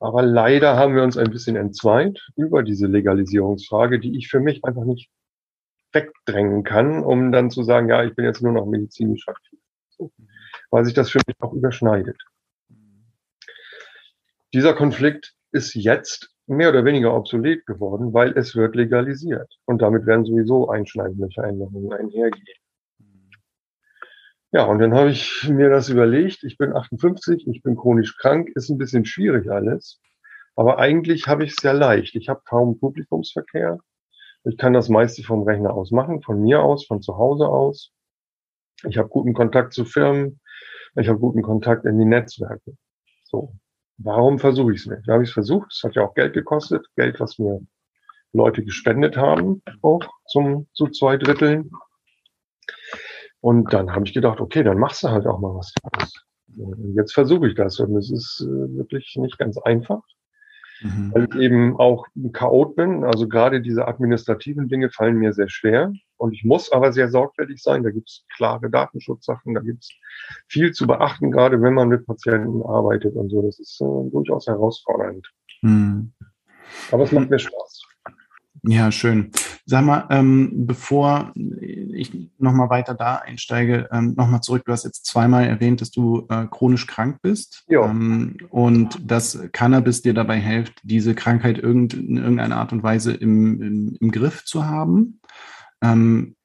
Aber 0.00 0.22
leider 0.22 0.76
haben 0.76 0.94
wir 0.94 1.02
uns 1.02 1.16
ein 1.16 1.30
bisschen 1.30 1.56
entzweit 1.56 2.20
über 2.36 2.62
diese 2.62 2.86
Legalisierungsfrage, 2.86 3.98
die 3.98 4.16
ich 4.16 4.28
für 4.28 4.38
mich 4.38 4.64
einfach 4.64 4.84
nicht 4.84 5.10
wegdrängen 5.92 6.62
kann, 6.62 7.02
um 7.02 7.32
dann 7.32 7.50
zu 7.50 7.64
sagen, 7.64 7.88
ja, 7.88 8.04
ich 8.04 8.14
bin 8.14 8.24
jetzt 8.24 8.42
nur 8.42 8.52
noch 8.52 8.66
medizinisch 8.66 9.26
aktiv. 9.26 9.58
So. 9.90 10.12
Weil 10.70 10.84
sich 10.84 10.94
das 10.94 11.10
für 11.10 11.20
mich 11.26 11.36
auch 11.40 11.52
überschneidet. 11.52 12.20
Dieser 14.54 14.74
Konflikt 14.74 15.34
ist 15.50 15.74
jetzt 15.74 16.30
mehr 16.48 16.70
oder 16.70 16.84
weniger 16.84 17.14
obsolet 17.14 17.66
geworden, 17.66 18.12
weil 18.14 18.36
es 18.36 18.56
wird 18.56 18.74
legalisiert. 18.74 19.58
Und 19.66 19.82
damit 19.82 20.06
werden 20.06 20.24
sowieso 20.24 20.68
einschneidende 20.68 21.28
Veränderungen 21.32 21.92
einhergehen. 21.92 22.58
Ja, 24.50 24.64
und 24.64 24.78
dann 24.78 24.94
habe 24.94 25.10
ich 25.10 25.46
mir 25.48 25.68
das 25.68 25.90
überlegt. 25.90 26.42
Ich 26.42 26.56
bin 26.56 26.74
58, 26.74 27.46
ich 27.46 27.62
bin 27.62 27.76
chronisch 27.76 28.16
krank, 28.16 28.48
ist 28.54 28.70
ein 28.70 28.78
bisschen 28.78 29.04
schwierig 29.04 29.50
alles. 29.50 30.00
Aber 30.56 30.78
eigentlich 30.78 31.26
habe 31.26 31.44
ich 31.44 31.50
es 31.50 31.56
sehr 31.56 31.74
leicht. 31.74 32.16
Ich 32.16 32.30
habe 32.30 32.40
kaum 32.46 32.78
Publikumsverkehr. 32.80 33.78
Ich 34.44 34.56
kann 34.56 34.72
das 34.72 34.88
meiste 34.88 35.22
vom 35.22 35.42
Rechner 35.42 35.74
aus 35.74 35.90
machen, 35.90 36.22
von 36.22 36.40
mir 36.40 36.62
aus, 36.62 36.86
von 36.86 37.02
zu 37.02 37.18
Hause 37.18 37.46
aus. 37.46 37.92
Ich 38.84 38.96
habe 38.96 39.08
guten 39.10 39.34
Kontakt 39.34 39.74
zu 39.74 39.84
Firmen. 39.84 40.40
Ich 40.96 41.08
habe 41.08 41.18
guten 41.18 41.42
Kontakt 41.42 41.84
in 41.84 41.98
die 41.98 42.06
Netzwerke. 42.06 42.74
So 43.24 43.52
warum 43.98 44.38
versuche 44.38 44.72
ich 44.72 44.80
es 44.80 44.86
nicht? 44.86 45.06
Da 45.06 45.14
habe 45.14 45.22
ich 45.22 45.30
es 45.30 45.34
versucht. 45.34 45.72
Es 45.72 45.82
hat 45.82 45.94
ja 45.94 46.02
auch 46.02 46.14
Geld 46.14 46.34
gekostet, 46.34 46.86
Geld, 46.96 47.20
was 47.20 47.38
mir 47.38 47.60
Leute 48.32 48.64
gespendet 48.64 49.16
haben, 49.16 49.62
auch 49.82 50.02
zum 50.26 50.68
zu 50.72 50.88
zwei 50.88 51.16
Dritteln. 51.16 51.70
Und 53.40 53.72
dann 53.72 53.94
habe 53.94 54.06
ich 54.06 54.14
gedacht, 54.14 54.40
okay, 54.40 54.62
dann 54.62 54.78
machst 54.78 55.02
du 55.02 55.08
halt 55.08 55.26
auch 55.26 55.38
mal 55.38 55.54
was. 55.54 55.72
Und 56.56 56.94
jetzt 56.94 57.12
versuche 57.12 57.48
ich 57.48 57.54
das 57.54 57.78
und 57.78 57.96
es 57.96 58.10
ist 58.10 58.40
äh, 58.40 58.76
wirklich 58.78 59.14
nicht 59.16 59.38
ganz 59.38 59.58
einfach 59.58 60.02
mhm. 60.80 61.12
weil 61.14 61.28
ich 61.30 61.34
eben 61.36 61.76
auch 61.78 62.06
ein 62.16 62.32
Chaot 62.32 62.76
bin. 62.76 63.04
Also 63.04 63.28
gerade 63.28 63.60
diese 63.60 63.86
administrativen 63.86 64.68
Dinge 64.68 64.90
fallen 64.90 65.16
mir 65.16 65.32
sehr 65.32 65.48
schwer. 65.48 65.92
Und 66.18 66.32
ich 66.34 66.44
muss 66.44 66.70
aber 66.72 66.92
sehr 66.92 67.08
sorgfältig 67.08 67.62
sein. 67.62 67.82
Da 67.82 67.90
gibt 67.90 68.08
es 68.08 68.24
klare 68.36 68.68
Datenschutzsachen, 68.68 69.54
da 69.54 69.60
gibt 69.60 69.84
es 69.84 69.90
viel 70.48 70.72
zu 70.72 70.86
beachten, 70.86 71.30
gerade 71.30 71.62
wenn 71.62 71.74
man 71.74 71.88
mit 71.88 72.06
Patienten 72.06 72.62
arbeitet 72.62 73.14
und 73.14 73.30
so. 73.30 73.42
Das 73.42 73.58
ist 73.58 73.80
äh, 73.80 74.10
durchaus 74.10 74.46
herausfordernd. 74.46 75.26
Mhm. 75.62 76.12
Aber 76.90 77.04
es 77.04 77.12
macht 77.12 77.30
mir 77.30 77.38
Spaß. 77.38 77.82
Ja, 78.64 78.90
schön. 78.90 79.30
Sag 79.66 79.84
mal, 79.84 80.06
ähm, 80.10 80.66
bevor 80.66 81.32
ich 81.36 82.30
nochmal 82.38 82.70
weiter 82.70 82.94
da 82.94 83.16
einsteige, 83.16 83.88
ähm, 83.92 84.14
nochmal 84.16 84.40
zurück. 84.40 84.64
Du 84.64 84.72
hast 84.72 84.84
jetzt 84.84 85.06
zweimal 85.06 85.44
erwähnt, 85.44 85.80
dass 85.80 85.90
du 85.90 86.26
äh, 86.28 86.46
chronisch 86.46 86.86
krank 86.86 87.18
bist 87.22 87.64
ja. 87.68 87.84
ähm, 87.84 88.36
und 88.50 89.10
dass 89.10 89.38
Cannabis 89.52 90.02
dir 90.02 90.14
dabei 90.14 90.38
hilft, 90.38 90.80
diese 90.82 91.14
Krankheit 91.14 91.58
irgend, 91.58 91.94
in 91.94 92.16
irgendeiner 92.16 92.56
Art 92.56 92.72
und 92.72 92.82
Weise 92.82 93.12
im, 93.12 93.62
im, 93.62 93.96
im 94.00 94.10
Griff 94.10 94.44
zu 94.44 94.66
haben. 94.66 95.20
Ähm, 95.82 96.36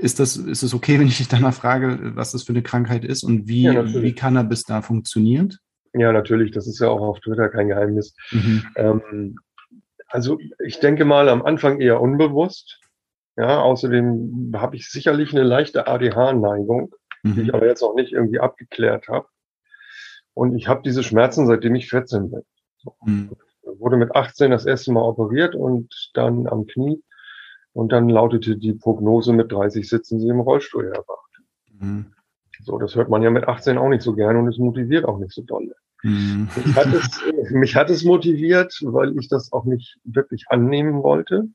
ist 0.00 0.20
das, 0.20 0.36
ist 0.36 0.62
es 0.62 0.74
okay, 0.74 0.98
wenn 0.98 1.06
ich 1.06 1.18
dich 1.18 1.28
danach 1.28 1.54
frage, 1.54 1.98
was 2.16 2.32
das 2.32 2.42
für 2.42 2.52
eine 2.52 2.62
Krankheit 2.62 3.04
ist 3.04 3.22
und 3.22 3.48
wie, 3.48 3.62
ja, 3.62 3.84
wie 3.84 4.14
Cannabis 4.14 4.64
da 4.64 4.82
funktioniert? 4.82 5.58
Ja, 5.92 6.12
natürlich. 6.12 6.50
Das 6.50 6.66
ist 6.66 6.80
ja 6.80 6.88
auch 6.88 7.00
auf 7.00 7.20
Twitter 7.20 7.48
kein 7.48 7.68
Geheimnis. 7.68 8.14
Mhm. 8.30 8.66
Ähm, 8.76 9.36
also 10.08 10.38
ich 10.64 10.78
denke 10.78 11.04
mal 11.04 11.28
am 11.28 11.42
Anfang 11.42 11.80
eher 11.80 12.00
unbewusst. 12.00 12.80
Ja, 13.36 13.60
außerdem 13.60 14.52
habe 14.56 14.76
ich 14.76 14.88
sicherlich 14.88 15.32
eine 15.32 15.42
leichte 15.42 15.86
ADH-Neigung, 15.86 16.94
mhm. 17.22 17.34
die 17.34 17.42
ich 17.42 17.54
aber 17.54 17.66
jetzt 17.66 17.82
auch 17.82 17.94
nicht 17.94 18.12
irgendwie 18.12 18.40
abgeklärt 18.40 19.08
habe. 19.08 19.26
Und 20.32 20.54
ich 20.54 20.68
habe 20.68 20.82
diese 20.82 21.02
Schmerzen, 21.02 21.46
seitdem 21.46 21.74
ich 21.74 21.88
14 21.88 22.30
bin. 22.30 22.42
So. 22.78 22.94
Mhm. 23.04 23.30
Wurde 23.78 23.96
mit 23.96 24.14
18 24.14 24.50
das 24.50 24.64
erste 24.64 24.92
Mal 24.92 25.02
operiert 25.02 25.54
und 25.54 26.10
dann 26.14 26.46
am 26.46 26.66
Knie 26.66 27.02
Und 27.76 27.92
dann 27.92 28.08
lautete 28.08 28.56
die 28.56 28.72
Prognose, 28.72 29.34
mit 29.34 29.52
30 29.52 29.86
sitzen 29.86 30.18
sie 30.18 30.28
im 30.28 30.40
Rollstuhl 30.40 30.86
erwacht. 30.86 31.42
Mhm. 31.78 32.06
So, 32.64 32.78
das 32.78 32.94
hört 32.94 33.10
man 33.10 33.22
ja 33.22 33.28
mit 33.28 33.46
18 33.46 33.76
auch 33.76 33.90
nicht 33.90 34.00
so 34.00 34.14
gerne 34.14 34.38
und 34.38 34.48
es 34.48 34.56
motiviert 34.56 35.04
auch 35.04 35.18
nicht 35.18 35.32
so 35.32 35.42
dolle. 35.42 35.74
Mhm. 36.02 36.48
Mich, 36.56 36.74
hat 36.74 36.86
es, 36.86 37.20
mich 37.50 37.76
hat 37.76 37.90
es 37.90 38.02
motiviert, 38.02 38.80
weil 38.82 39.18
ich 39.18 39.28
das 39.28 39.52
auch 39.52 39.66
nicht 39.66 39.98
wirklich 40.04 40.46
annehmen 40.48 41.02
wollte. 41.02 41.48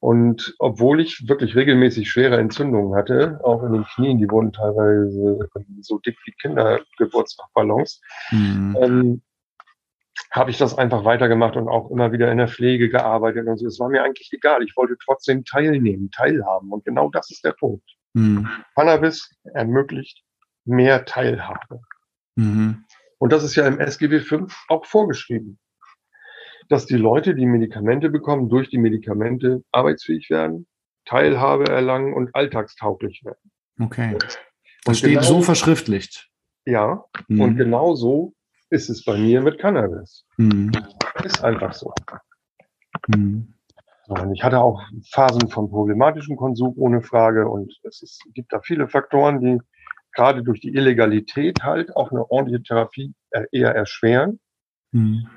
Und 0.00 0.56
obwohl 0.58 1.00
ich 1.00 1.28
wirklich 1.28 1.54
regelmäßig 1.54 2.10
schwere 2.10 2.38
Entzündungen 2.38 2.96
hatte, 2.96 3.38
auch 3.44 3.62
in 3.62 3.72
den 3.72 3.84
Knien, 3.84 4.18
die 4.18 4.28
wurden 4.28 4.52
teilweise 4.52 5.48
so 5.80 5.98
dick 5.98 6.16
wie 6.24 6.32
Kindergeburtstagballons, 6.42 8.00
mhm. 8.32 8.76
ähm, 8.80 9.22
habe 10.30 10.50
ich 10.50 10.58
das 10.58 10.76
einfach 10.76 11.04
weitergemacht 11.04 11.56
und 11.56 11.68
auch 11.68 11.90
immer 11.90 12.12
wieder 12.12 12.30
in 12.30 12.38
der 12.38 12.48
Pflege 12.48 12.88
gearbeitet 12.88 13.46
und 13.46 13.58
so. 13.58 13.66
Es 13.66 13.78
war 13.80 13.88
mir 13.88 14.02
eigentlich 14.02 14.32
egal. 14.32 14.62
Ich 14.62 14.76
wollte 14.76 14.96
trotzdem 15.02 15.44
teilnehmen, 15.44 16.10
teilhaben. 16.10 16.70
Und 16.72 16.84
genau 16.84 17.10
das 17.10 17.30
ist 17.30 17.44
der 17.44 17.52
Punkt. 17.52 17.84
Mhm. 18.14 18.48
Cannabis 18.74 19.30
ermöglicht 19.54 20.22
mehr 20.64 21.04
Teilhabe. 21.04 21.80
Mhm. 22.36 22.84
Und 23.18 23.32
das 23.32 23.44
ist 23.44 23.54
ja 23.54 23.66
im 23.66 23.78
SGB 23.78 24.20
V 24.20 24.46
auch 24.68 24.84
vorgeschrieben, 24.84 25.58
dass 26.68 26.86
die 26.86 26.96
Leute, 26.96 27.34
die 27.34 27.46
Medikamente 27.46 28.10
bekommen, 28.10 28.48
durch 28.48 28.70
die 28.70 28.78
Medikamente 28.78 29.62
arbeitsfähig 29.72 30.30
werden, 30.30 30.66
Teilhabe 31.04 31.70
erlangen 31.70 32.14
und 32.14 32.34
alltagstauglich 32.34 33.24
werden. 33.24 33.50
Okay. 33.80 34.16
Das 34.18 34.38
und 34.86 34.94
steht 34.96 35.10
genau, 35.10 35.22
so 35.22 35.42
verschriftlicht. 35.42 36.30
Ja, 36.66 37.04
mhm. 37.28 37.40
und 37.40 37.56
genau 37.56 37.94
so 37.94 38.34
ist 38.74 38.90
es 38.90 39.04
bei 39.04 39.16
mir 39.16 39.40
mit 39.40 39.58
Cannabis. 39.58 40.26
Mhm. 40.36 40.72
Ist 41.22 41.42
einfach 41.44 41.72
so. 41.72 41.94
Mhm. 43.06 43.54
Und 44.08 44.34
ich 44.34 44.42
hatte 44.42 44.60
auch 44.60 44.82
Phasen 45.12 45.48
von 45.48 45.70
problematischem 45.70 46.36
Konsum 46.36 46.74
ohne 46.76 47.00
Frage 47.00 47.48
und 47.48 47.72
es 47.84 48.02
ist, 48.02 48.20
gibt 48.34 48.52
da 48.52 48.60
viele 48.60 48.88
Faktoren, 48.88 49.40
die 49.40 49.58
gerade 50.12 50.42
durch 50.42 50.60
die 50.60 50.74
Illegalität 50.74 51.62
halt 51.62 51.96
auch 51.96 52.10
eine 52.10 52.30
ordentliche 52.30 52.62
Therapie 52.62 53.14
eher 53.52 53.74
erschweren. 53.74 54.40
Mhm. 54.92 55.28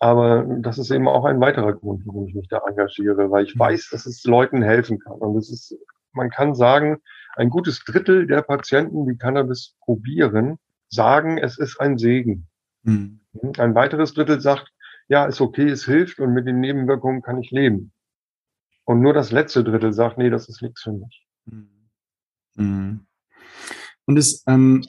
Aber 0.00 0.44
das 0.60 0.78
ist 0.78 0.90
eben 0.90 1.08
auch 1.08 1.24
ein 1.24 1.40
weiterer 1.40 1.74
Grund, 1.74 2.06
warum 2.06 2.26
ich 2.26 2.34
mich 2.34 2.48
da 2.48 2.60
engagiere, 2.66 3.30
weil 3.30 3.44
ich 3.44 3.54
mhm. 3.54 3.60
weiß, 3.60 3.90
dass 3.90 4.06
es 4.06 4.24
Leuten 4.24 4.62
helfen 4.62 4.98
kann. 4.98 5.18
Und 5.18 5.36
es 5.36 5.50
ist, 5.50 5.76
man 6.12 6.30
kann 6.30 6.54
sagen, 6.54 6.98
ein 7.36 7.50
gutes 7.50 7.84
Drittel 7.84 8.26
der 8.26 8.42
Patienten, 8.42 9.06
die 9.06 9.16
Cannabis 9.16 9.76
probieren, 9.80 10.58
sagen, 10.88 11.38
es 11.38 11.58
ist 11.58 11.80
ein 11.80 11.98
Segen. 11.98 12.48
Mhm. 12.82 13.20
Ein 13.58 13.74
weiteres 13.74 14.14
Drittel 14.14 14.40
sagt, 14.40 14.72
ja, 15.08 15.26
ist 15.26 15.40
okay, 15.40 15.68
es 15.68 15.84
hilft 15.84 16.20
und 16.20 16.34
mit 16.34 16.46
den 16.46 16.60
Nebenwirkungen 16.60 17.22
kann 17.22 17.40
ich 17.40 17.50
leben. 17.50 17.92
Und 18.84 19.00
nur 19.00 19.12
das 19.12 19.32
letzte 19.32 19.64
Drittel 19.64 19.92
sagt, 19.92 20.18
nee, 20.18 20.30
das 20.30 20.48
ist 20.48 20.62
nichts 20.62 20.82
für 20.82 20.92
mich. 20.92 21.26
Mhm. 22.54 23.06
Und 24.06 24.16
es 24.16 24.42
ähm, 24.46 24.84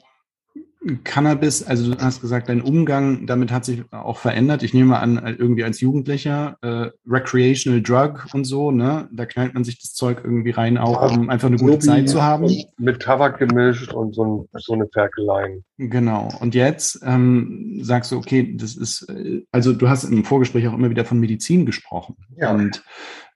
Cannabis, 1.04 1.62
also 1.62 1.94
du 1.94 2.02
hast 2.02 2.22
gesagt, 2.22 2.48
dein 2.48 2.62
Umgang 2.62 3.26
damit 3.26 3.52
hat 3.52 3.66
sich 3.66 3.82
auch 3.90 4.16
verändert. 4.16 4.62
Ich 4.62 4.72
nehme 4.72 4.90
mal 4.90 5.00
an, 5.00 5.36
irgendwie 5.38 5.62
als 5.62 5.80
Jugendlicher, 5.80 6.56
äh, 6.62 6.90
Recreational 7.06 7.82
Drug 7.82 8.32
und 8.32 8.44
so, 8.44 8.70
ne? 8.70 9.08
Da 9.12 9.26
knallt 9.26 9.52
man 9.52 9.62
sich 9.64 9.78
das 9.78 9.92
Zeug 9.92 10.22
irgendwie 10.24 10.50
rein, 10.50 10.78
auch 10.78 11.12
um 11.12 11.28
einfach 11.28 11.48
eine 11.48 11.58
gute 11.58 11.82
so 11.82 11.90
Zeit 11.90 12.08
zu 12.08 12.22
haben. 12.22 12.50
Mit 12.78 13.02
Tabak 13.02 13.38
gemischt 13.38 13.92
und 13.92 14.14
so, 14.14 14.24
ein, 14.24 14.48
so 14.58 14.72
eine 14.72 14.86
Ferkeleien. 14.88 15.64
Genau. 15.76 16.28
Und 16.40 16.54
jetzt 16.54 17.00
ähm, 17.04 17.80
sagst 17.82 18.12
du, 18.12 18.16
okay, 18.16 18.56
das 18.56 18.74
ist, 18.74 19.02
äh, 19.10 19.42
also 19.52 19.74
du 19.74 19.88
hast 19.88 20.04
im 20.04 20.24
Vorgespräch 20.24 20.66
auch 20.66 20.74
immer 20.74 20.90
wieder 20.90 21.04
von 21.04 21.20
Medizin 21.20 21.66
gesprochen. 21.66 22.16
Ja. 22.36 22.52
Und 22.54 22.82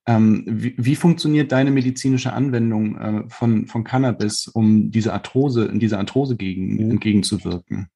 ähm, 0.06 0.44
wie, 0.46 0.74
wie, 0.76 0.96
funktioniert 0.96 1.50
deine 1.52 1.70
medizinische 1.70 2.32
Anwendung 2.32 2.96
äh, 2.98 3.24
von, 3.28 3.66
von 3.66 3.84
Cannabis, 3.84 4.48
um 4.48 4.90
diese 4.90 5.12
Arthrose, 5.12 5.64
in 5.66 5.78
dieser 5.78 5.98
Arthrose 5.98 6.36
gegen, 6.36 6.74
mhm. 6.74 6.90
entgegenzuwirken? 6.92 7.88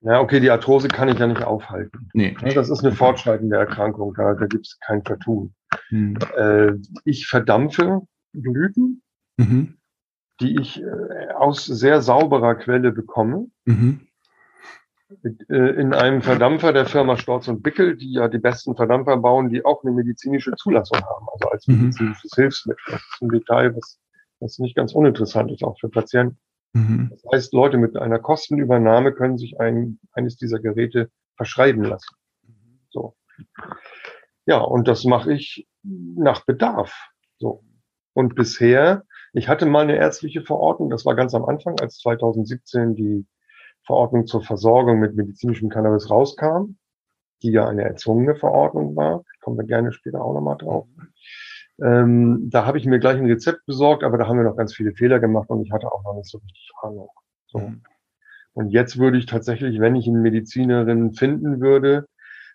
Ja, 0.00 0.20
okay, 0.20 0.40
die 0.40 0.50
Arthrose 0.50 0.88
kann 0.88 1.08
ich 1.08 1.18
ja 1.18 1.26
nicht 1.26 1.42
aufhalten. 1.42 2.08
Nee. 2.12 2.36
Das 2.54 2.70
ist 2.70 2.84
eine 2.84 2.94
fortschreitende 2.94 3.56
Erkrankung, 3.56 4.14
da, 4.14 4.34
da 4.34 4.46
gibt 4.46 4.66
es 4.66 4.78
kein 4.80 5.02
Vertun. 5.02 5.54
Mhm. 5.90 6.18
Äh, 6.36 6.72
ich 7.04 7.26
verdampfe 7.26 8.02
Blüten, 8.32 9.02
mhm. 9.36 9.78
die 10.40 10.60
ich 10.60 10.82
äh, 10.82 11.32
aus 11.34 11.64
sehr 11.64 12.02
sauberer 12.02 12.54
Quelle 12.56 12.92
bekomme. 12.92 13.46
Mhm. 13.64 14.05
Äh, 15.08 15.80
in 15.80 15.94
einem 15.94 16.20
Verdampfer 16.20 16.72
der 16.72 16.86
Firma 16.86 17.16
Storz 17.16 17.46
und 17.46 17.62
Bickel, 17.62 17.96
die 17.96 18.12
ja 18.12 18.28
die 18.28 18.38
besten 18.38 18.74
Verdampfer 18.74 19.16
bauen, 19.16 19.50
die 19.50 19.64
auch 19.64 19.84
eine 19.84 19.92
medizinische 19.92 20.52
Zulassung 20.56 20.98
haben, 20.98 21.26
also 21.32 21.48
als 21.48 21.66
mhm. 21.66 21.82
medizinisches 21.82 22.32
mhm. 22.36 22.42
Hilfsmittel. 22.42 22.84
Das 22.86 23.00
ist 23.00 23.22
ein 23.22 23.28
Detail, 23.28 23.76
was, 23.76 24.00
was 24.40 24.58
nicht 24.58 24.74
ganz 24.74 24.92
uninteressant 24.94 25.52
ist, 25.52 25.62
auch 25.62 25.78
für 25.78 25.88
Patienten. 25.88 26.38
Mhm. 26.72 27.10
Das 27.10 27.22
heißt, 27.32 27.52
Leute 27.54 27.78
mit 27.78 27.96
einer 27.96 28.18
Kostenübernahme 28.18 29.12
können 29.12 29.38
sich 29.38 29.60
ein, 29.60 30.00
eines 30.12 30.36
dieser 30.36 30.58
Geräte 30.58 31.10
verschreiben 31.36 31.84
lassen. 31.84 32.16
So. 32.90 33.14
Ja, 34.44 34.58
und 34.58 34.88
das 34.88 35.04
mache 35.04 35.32
ich 35.32 35.68
nach 35.82 36.44
Bedarf. 36.44 36.92
So. 37.38 37.62
Und 38.12 38.34
bisher, 38.34 39.04
ich 39.34 39.48
hatte 39.48 39.66
mal 39.66 39.82
eine 39.82 39.96
ärztliche 39.96 40.42
Verordnung, 40.42 40.90
das 40.90 41.04
war 41.04 41.14
ganz 41.14 41.34
am 41.34 41.44
Anfang, 41.44 41.78
als 41.78 41.98
2017 41.98 42.94
die 42.96 43.26
Verordnung 43.86 44.26
zur 44.26 44.42
Versorgung 44.42 45.00
mit 45.00 45.14
medizinischem 45.14 45.68
Cannabis 45.68 46.10
rauskam, 46.10 46.76
die 47.42 47.52
ja 47.52 47.68
eine 47.68 47.84
erzwungene 47.84 48.34
Verordnung 48.34 48.96
war. 48.96 49.22
Kommen 49.40 49.56
wir 49.56 49.64
gerne 49.64 49.92
später 49.92 50.22
auch 50.22 50.34
nochmal 50.34 50.58
drauf. 50.58 50.86
Ähm, 51.82 52.48
da 52.50 52.64
habe 52.64 52.78
ich 52.78 52.86
mir 52.86 52.98
gleich 52.98 53.18
ein 53.18 53.26
Rezept 53.26 53.66
besorgt, 53.66 54.02
aber 54.02 54.18
da 54.18 54.26
haben 54.26 54.38
wir 54.38 54.44
noch 54.44 54.56
ganz 54.56 54.74
viele 54.74 54.92
Fehler 54.92 55.20
gemacht 55.20 55.50
und 55.50 55.62
ich 55.62 55.72
hatte 55.72 55.92
auch 55.92 56.02
noch 56.04 56.14
nicht 56.14 56.30
so 56.30 56.38
richtig 56.38 56.70
Ahnung. 56.82 57.10
So. 57.46 57.58
Mhm. 57.58 57.82
Und 58.54 58.70
jetzt 58.70 58.98
würde 58.98 59.18
ich 59.18 59.26
tatsächlich, 59.26 59.80
wenn 59.80 59.94
ich 59.94 60.08
eine 60.08 60.18
Medizinerin 60.18 61.12
finden 61.12 61.60
würde, 61.60 62.06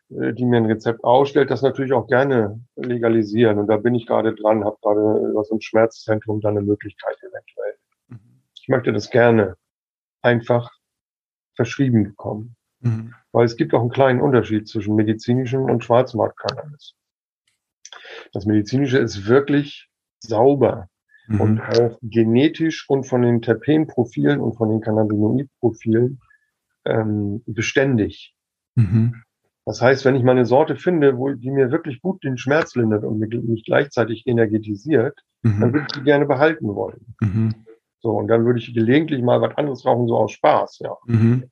äh, 0.09 0.33
die 0.33 0.45
mir 0.45 0.57
ein 0.57 0.65
Rezept 0.65 1.03
ausstellt, 1.03 1.51
das 1.51 1.61
natürlich 1.61 1.93
auch 1.93 2.07
gerne 2.07 2.59
legalisieren. 2.75 3.59
Und 3.59 3.67
da 3.67 3.77
bin 3.77 3.93
ich 3.93 4.07
gerade 4.07 4.33
dran, 4.33 4.65
habe 4.65 4.77
gerade 4.81 5.29
über 5.29 5.43
so 5.43 5.55
ein 5.55 5.61
Schmerzzentrum 5.61 6.41
dann 6.41 6.57
eine 6.57 6.65
Möglichkeit 6.65 7.17
eventuell. 7.19 7.75
Mhm. 8.07 8.41
Ich 8.59 8.67
möchte 8.67 8.91
das 8.91 9.11
gerne 9.11 9.55
einfach 10.23 10.71
verschrieben 11.55 12.03
bekommen. 12.03 12.55
Mhm. 12.81 13.13
Weil 13.31 13.45
es 13.45 13.55
gibt 13.55 13.73
auch 13.73 13.81
einen 13.81 13.91
kleinen 13.91 14.21
Unterschied 14.21 14.67
zwischen 14.67 14.95
medizinischem 14.95 15.63
und 15.63 15.83
Schwarzmarkt-Cannabis. 15.83 16.95
Das 18.33 18.45
medizinische 18.45 18.97
ist 18.97 19.27
wirklich 19.27 19.89
sauber 20.19 20.87
mhm. 21.27 21.41
und 21.41 21.61
auch 21.61 21.99
genetisch 22.01 22.89
und 22.89 23.05
von 23.05 23.21
den 23.21 23.41
Terpenprofilen 23.41 24.39
und 24.39 24.53
von 24.53 24.69
den 24.69 24.81
Cannabinoidprofilen 24.81 26.19
ähm, 26.85 27.43
beständig. 27.45 28.35
Mhm. 28.75 29.23
Das 29.65 29.81
heißt, 29.81 30.05
wenn 30.05 30.15
ich 30.15 30.23
mal 30.23 30.31
eine 30.31 30.45
Sorte 30.45 30.75
finde, 30.75 31.17
wo 31.17 31.29
die 31.29 31.51
mir 31.51 31.71
wirklich 31.71 32.01
gut 32.01 32.23
den 32.23 32.37
Schmerz 32.37 32.75
lindert 32.75 33.03
und 33.03 33.19
mich 33.19 33.63
gleichzeitig 33.63 34.25
energetisiert, 34.25 35.19
mhm. 35.43 35.59
dann 35.59 35.73
würde 35.73 35.85
ich 35.87 35.93
die 35.93 36.03
gerne 36.03 36.25
behalten 36.25 36.67
wollen. 36.73 37.15
Mhm. 37.21 37.55
So, 38.01 38.11
und 38.11 38.27
dann 38.27 38.45
würde 38.45 38.59
ich 38.59 38.73
gelegentlich 38.73 39.21
mal 39.21 39.41
was 39.41 39.55
anderes 39.57 39.85
rauchen, 39.85 40.07
so 40.07 40.17
aus 40.17 40.31
Spaß, 40.31 40.79
ja. 40.79 40.97
Mhm. 41.05 41.43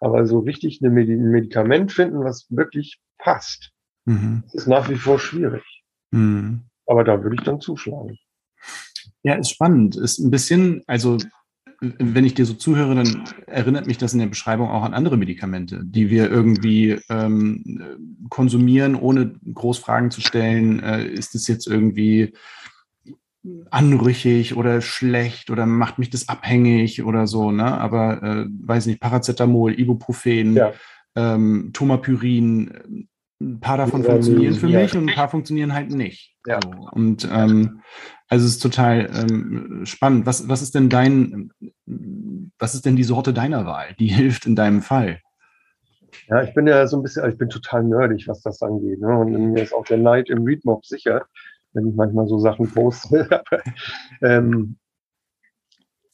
Aber 0.00 0.26
so 0.26 0.40
richtig 0.40 0.82
ein 0.82 0.92
Medikament 0.92 1.92
finden, 1.92 2.22
was 2.22 2.46
wirklich 2.50 3.00
passt, 3.18 3.72
mhm. 4.04 4.44
ist 4.52 4.66
nach 4.66 4.90
wie 4.90 4.96
vor 4.96 5.18
schwierig. 5.18 5.64
Mhm. 6.10 6.64
Aber 6.86 7.04
da 7.04 7.22
würde 7.22 7.36
ich 7.36 7.42
dann 7.42 7.60
zuschlagen. 7.60 8.18
Ja, 9.22 9.34
ist 9.34 9.50
spannend. 9.50 9.96
Ist 9.96 10.18
ein 10.18 10.30
bisschen, 10.30 10.82
also 10.86 11.16
wenn 11.80 12.24
ich 12.24 12.34
dir 12.34 12.44
so 12.44 12.54
zuhöre, 12.54 12.94
dann 12.94 13.24
erinnert 13.46 13.86
mich 13.86 13.98
das 13.98 14.12
in 14.12 14.18
der 14.18 14.26
Beschreibung 14.26 14.68
auch 14.68 14.82
an 14.82 14.94
andere 14.94 15.16
Medikamente, 15.16 15.80
die 15.84 16.10
wir 16.10 16.30
irgendwie 16.30 16.98
ähm, 17.08 18.26
konsumieren, 18.28 18.94
ohne 18.94 19.34
Großfragen 19.52 20.10
zu 20.10 20.20
stellen. 20.20 20.82
Äh, 20.82 21.06
ist 21.06 21.34
es 21.34 21.48
jetzt 21.48 21.66
irgendwie 21.66 22.34
anrüchig 23.70 24.56
oder 24.56 24.80
schlecht 24.80 25.50
oder 25.50 25.66
macht 25.66 25.98
mich 25.98 26.10
das 26.10 26.28
abhängig 26.28 27.04
oder 27.04 27.26
so, 27.26 27.50
ne? 27.50 27.78
Aber 27.78 28.22
äh, 28.22 28.46
weiß 28.48 28.86
nicht, 28.86 29.00
Paracetamol, 29.00 29.78
Ibuprofen, 29.78 30.54
ja. 30.54 30.72
ähm, 31.14 31.70
Tomapyrin, 31.72 33.08
ein 33.40 33.60
paar 33.60 33.76
davon 33.76 34.02
ja, 34.02 34.10
funktionieren 34.10 34.54
für 34.54 34.68
ja. 34.68 34.80
mich 34.80 34.96
und 34.96 35.08
ein 35.08 35.14
paar 35.14 35.28
funktionieren 35.28 35.74
halt 35.74 35.90
nicht. 35.90 36.34
Ja. 36.46 36.60
So. 36.62 36.70
Und 36.92 37.28
ähm, 37.30 37.82
also 38.28 38.46
es 38.46 38.52
ist 38.52 38.62
total 38.62 39.10
ähm, 39.14 39.82
spannend. 39.84 40.26
Was, 40.26 40.48
was 40.48 40.62
ist 40.62 40.74
denn 40.74 40.88
dein, 40.88 41.50
was 42.58 42.74
ist 42.74 42.86
denn 42.86 42.96
die 42.96 43.04
Sorte 43.04 43.32
deiner 43.32 43.66
Wahl, 43.66 43.94
die 43.98 44.06
hilft 44.14 44.46
in 44.46 44.56
deinem 44.56 44.82
Fall? 44.82 45.20
Ja, 46.28 46.42
ich 46.42 46.54
bin 46.54 46.66
ja 46.66 46.86
so 46.86 46.96
ein 46.96 47.02
bisschen, 47.02 47.28
ich 47.30 47.36
bin 47.36 47.50
total 47.50 47.84
nerdig, 47.84 48.26
was 48.26 48.40
das 48.40 48.62
angeht. 48.62 49.00
Ne? 49.00 49.18
Und 49.18 49.52
mir 49.52 49.62
ist 49.62 49.74
auch 49.74 49.84
der 49.84 49.98
Neid 49.98 50.30
im 50.30 50.44
Readmob 50.44 50.86
sicher 50.86 51.26
wenn 51.76 51.88
ich 51.88 51.94
manchmal 51.94 52.26
so 52.26 52.38
Sachen 52.38 52.70
poste. 52.72 53.42
ähm, 54.22 54.76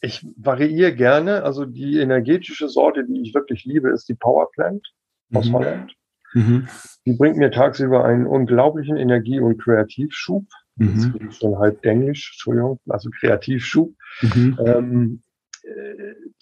ich 0.00 0.26
variiere 0.36 0.94
gerne. 0.94 1.44
Also 1.44 1.64
die 1.64 1.98
energetische 1.98 2.68
Sorte, 2.68 3.04
die 3.04 3.22
ich 3.22 3.34
wirklich 3.34 3.64
liebe, 3.64 3.90
ist 3.90 4.08
die 4.08 4.14
Power 4.14 4.50
Plant 4.50 4.86
aus 5.32 5.48
mhm. 5.48 5.52
Holland. 5.54 5.94
Mhm. 6.34 6.68
Die 7.06 7.12
bringt 7.12 7.36
mir 7.36 7.50
tagsüber 7.50 8.04
einen 8.04 8.26
unglaublichen 8.26 8.96
Energie- 8.96 9.40
und 9.40 9.58
Kreativschub. 9.62 10.44
Mhm. 10.76 11.14
Das 11.18 11.28
ist 11.28 11.40
schon 11.40 11.58
halb 11.58 11.84
Englisch, 11.84 12.32
Entschuldigung, 12.34 12.80
also 12.88 13.10
Kreativschub. 13.10 13.94
Mhm. 14.22 14.58
Ähm, 14.64 15.22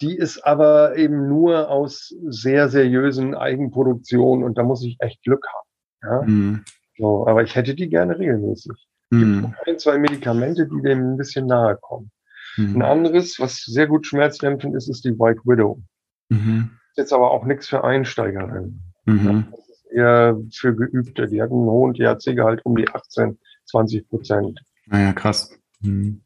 die 0.01 0.17
ist 0.17 0.41
aber 0.41 0.97
eben 0.97 1.27
nur 1.27 1.69
aus 1.69 2.13
sehr 2.27 2.69
seriösen 2.69 3.35
Eigenproduktionen 3.35 4.43
und 4.43 4.57
da 4.57 4.63
muss 4.63 4.83
ich 4.83 4.97
echt 4.99 5.21
Glück 5.23 5.45
haben. 5.47 6.11
Ja? 6.11 6.21
Mhm. 6.27 6.63
So, 6.97 7.27
aber 7.27 7.43
ich 7.43 7.55
hätte 7.55 7.75
die 7.75 7.89
gerne 7.89 8.17
regelmäßig. 8.17 8.71
Es 9.11 9.17
gibt 9.17 9.29
mhm. 9.29 9.55
ein, 9.65 9.77
zwei 9.77 9.97
Medikamente, 9.97 10.67
die 10.67 10.81
dem 10.81 11.13
ein 11.13 11.17
bisschen 11.17 11.45
nahe 11.45 11.77
kommen. 11.81 12.11
Mhm. 12.55 12.77
Ein 12.77 12.81
anderes, 12.81 13.39
was 13.39 13.57
sehr 13.57 13.87
gut 13.87 14.07
schmerzdämpfend 14.07 14.75
ist, 14.75 14.89
ist 14.89 15.03
die 15.03 15.17
White 15.19 15.41
Widow. 15.43 15.81
Mhm. 16.29 16.71
Ist 16.91 16.97
jetzt 16.97 17.13
aber 17.13 17.31
auch 17.31 17.45
nichts 17.45 17.67
für 17.67 17.83
Einsteigerinnen. 17.83 18.81
Mhm. 19.05 19.47
Das 19.51 19.69
ist 19.69 19.85
eher 19.91 20.37
für 20.53 20.75
Geübte. 20.75 21.27
Die 21.27 21.41
hatten 21.41 21.55
einen 21.55 21.69
hohen 21.69 21.93
THC-Gehalt 21.93 22.65
um 22.65 22.75
die 22.75 22.87
18, 22.87 23.37
20 23.65 24.07
Prozent. 24.07 24.59
Naja, 24.85 25.09
ah 25.09 25.13
krass. 25.13 25.57
Mhm. 25.81 26.21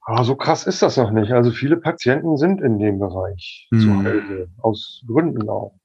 Aber 0.00 0.24
so 0.24 0.34
krass 0.36 0.66
ist 0.66 0.82
das 0.82 0.96
noch 0.96 1.12
nicht. 1.12 1.32
Also 1.32 1.50
viele 1.50 1.76
Patienten 1.76 2.36
sind 2.36 2.60
in 2.60 2.78
dem 2.78 2.98
Bereich 2.98 3.68
mhm. 3.70 3.80
zu 3.80 3.96
Hause, 3.96 4.48
aus 4.58 5.02
Gründen 5.06 5.48
auch. 5.48 5.78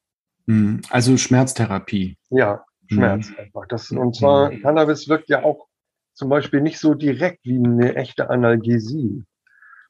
Mhm. 0.48 0.82
Also 0.90 1.16
Schmerztherapie. 1.16 2.18
Ja, 2.30 2.66
Schmerz 2.88 3.30
mhm. 3.30 3.36
einfach. 3.38 3.68
Das, 3.68 3.92
und 3.92 4.16
zwar, 4.16 4.52
mhm. 4.52 4.62
Cannabis 4.62 5.08
wirkt 5.08 5.30
ja 5.30 5.44
auch 5.44 5.69
zum 6.14 6.30
Beispiel 6.30 6.62
nicht 6.62 6.80
so 6.80 6.94
direkt 6.94 7.46
wie 7.46 7.58
eine 7.58 7.96
echte 7.96 8.30
Analgesie. 8.30 9.24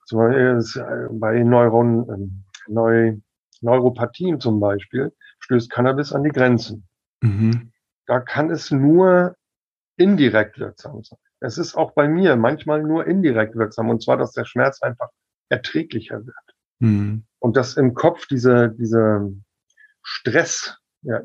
Zum 0.05 0.19
Beispiel 0.19 0.81
äh, 0.81 1.07
bei 1.11 1.43
Neuron, 1.43 2.07
ähm, 2.09 2.43
Neu, 2.67 3.17
Neuropathien 3.61 4.39
zum 4.39 4.59
Beispiel 4.59 5.11
stößt 5.39 5.69
Cannabis 5.69 6.13
an 6.13 6.23
die 6.23 6.29
Grenzen. 6.29 6.87
Mhm. 7.21 7.71
Da 8.05 8.19
kann 8.19 8.49
es 8.49 8.71
nur 8.71 9.35
indirekt 9.97 10.59
wirksam 10.59 11.03
sein. 11.03 11.19
Es 11.41 11.57
ist 11.57 11.75
auch 11.75 11.91
bei 11.93 12.07
mir 12.07 12.35
manchmal 12.35 12.83
nur 12.83 13.07
indirekt 13.07 13.55
wirksam, 13.55 13.89
und 13.89 14.03
zwar, 14.03 14.17
dass 14.17 14.33
der 14.33 14.45
Schmerz 14.45 14.81
einfach 14.81 15.09
erträglicher 15.49 16.25
wird. 16.25 16.35
Mhm. 16.79 17.25
Und 17.39 17.57
dass 17.57 17.77
im 17.77 17.93
Kopf 17.93 18.27
diese, 18.27 18.69
diese 18.69 19.31
Stress, 20.01 20.77
ja, 21.01 21.21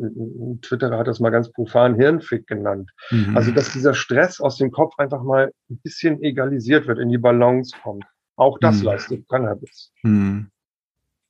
Twitter 0.62 0.96
hat 0.96 1.08
das 1.08 1.20
mal 1.20 1.30
ganz 1.30 1.50
profan 1.50 1.96
Hirnfick 1.96 2.46
genannt. 2.46 2.90
Mhm. 3.10 3.37
Also, 3.37 3.50
dass 3.50 3.72
dieser 3.72 3.94
Stress 3.94 4.40
aus 4.40 4.56
dem 4.56 4.70
Kopf 4.70 4.94
einfach 4.98 5.22
mal 5.22 5.52
ein 5.68 5.78
bisschen 5.78 6.22
egalisiert 6.22 6.87
wird, 6.87 6.98
in 6.98 7.08
die 7.08 7.18
Balance 7.18 7.76
kommt. 7.82 8.04
Auch 8.37 8.58
das 8.60 8.78
mhm. 8.78 8.84
leistet 8.84 9.28
Cannabis. 9.28 9.92
Mhm. 10.02 10.50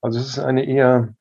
Also, 0.02 0.18
es 0.18 0.28
ist 0.28 0.38
eine 0.38 0.66
eher, 0.66 1.14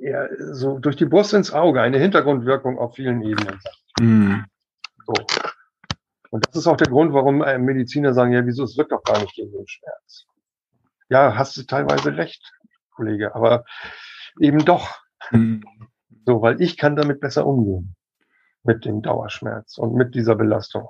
eher 0.00 0.28
so 0.52 0.78
durch 0.78 0.96
die 0.96 1.06
Brust 1.06 1.32
ins 1.32 1.52
Auge, 1.52 1.80
eine 1.80 1.98
Hintergrundwirkung 1.98 2.78
auf 2.78 2.94
vielen 2.94 3.22
Ebenen. 3.22 3.58
Mhm. 3.98 4.44
So. 5.06 5.14
Und 6.30 6.46
das 6.46 6.56
ist 6.56 6.66
auch 6.66 6.76
der 6.76 6.88
Grund, 6.88 7.14
warum 7.14 7.42
äh, 7.42 7.58
Mediziner 7.58 8.12
sagen, 8.12 8.32
ja, 8.32 8.44
wieso, 8.44 8.64
es 8.64 8.76
wirkt 8.76 8.92
doch 8.92 9.02
gar 9.02 9.18
nicht 9.18 9.34
gegen 9.34 9.50
den 9.50 9.66
Schmerz. 9.66 10.26
Ja, 11.08 11.34
hast 11.36 11.56
du 11.56 11.62
teilweise 11.62 12.16
recht, 12.16 12.52
Kollege, 12.98 13.34
aber 13.34 13.64
eben 14.40 14.64
doch. 14.64 14.98
Mhm. 15.30 15.62
So, 16.26 16.42
weil 16.42 16.60
ich 16.60 16.76
kann 16.76 16.96
damit 16.96 17.20
besser 17.20 17.46
umgehen. 17.46 17.94
Mit 18.64 18.84
dem 18.84 19.02
Dauerschmerz 19.02 19.78
und 19.78 19.94
mit 19.94 20.14
dieser 20.16 20.34
Belastung. 20.34 20.88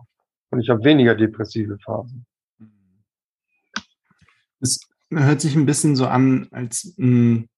Und 0.50 0.60
ich 0.60 0.70
habe 0.70 0.82
weniger 0.84 1.14
depressive 1.14 1.78
Phasen. 1.78 2.26
Es 4.60 4.80
hört 5.10 5.40
sich 5.42 5.54
ein 5.54 5.66
bisschen 5.66 5.94
so 5.94 6.06
an, 6.06 6.48
als 6.50 6.94
mh, 6.96 7.06
hm, 7.06 7.48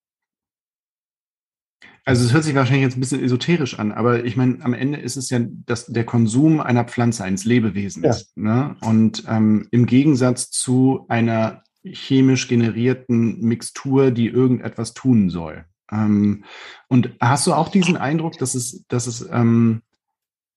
also 2.04 2.24
es 2.24 2.32
hört 2.32 2.44
sich 2.44 2.54
wahrscheinlich 2.54 2.82
jetzt 2.82 2.96
ein 2.96 3.00
bisschen 3.00 3.22
esoterisch 3.22 3.78
an, 3.78 3.92
aber 3.92 4.24
ich 4.24 4.36
meine, 4.36 4.64
am 4.64 4.74
Ende 4.74 4.98
ist 4.98 5.16
es 5.16 5.30
ja 5.30 5.40
das, 5.66 5.86
der 5.86 6.04
Konsum 6.04 6.60
einer 6.60 6.84
Pflanze, 6.84 7.24
eines 7.24 7.44
Lebewesens. 7.44 8.32
Ja. 8.34 8.42
Ne? 8.42 8.76
Und 8.80 9.24
ähm, 9.28 9.68
im 9.70 9.86
Gegensatz 9.86 10.50
zu 10.50 11.04
einer 11.08 11.62
chemisch 11.84 12.48
generierten 12.48 13.40
Mixtur, 13.40 14.10
die 14.10 14.28
irgendetwas 14.28 14.94
tun 14.94 15.30
soll. 15.30 15.64
Ähm, 15.90 16.44
und 16.88 17.10
hast 17.20 17.46
du 17.46 17.52
auch 17.52 17.68
diesen 17.68 17.96
Eindruck, 17.96 18.38
dass 18.38 18.54
es, 18.54 18.84
dass 18.88 19.06
es 19.06 19.28
ähm, 19.30 19.82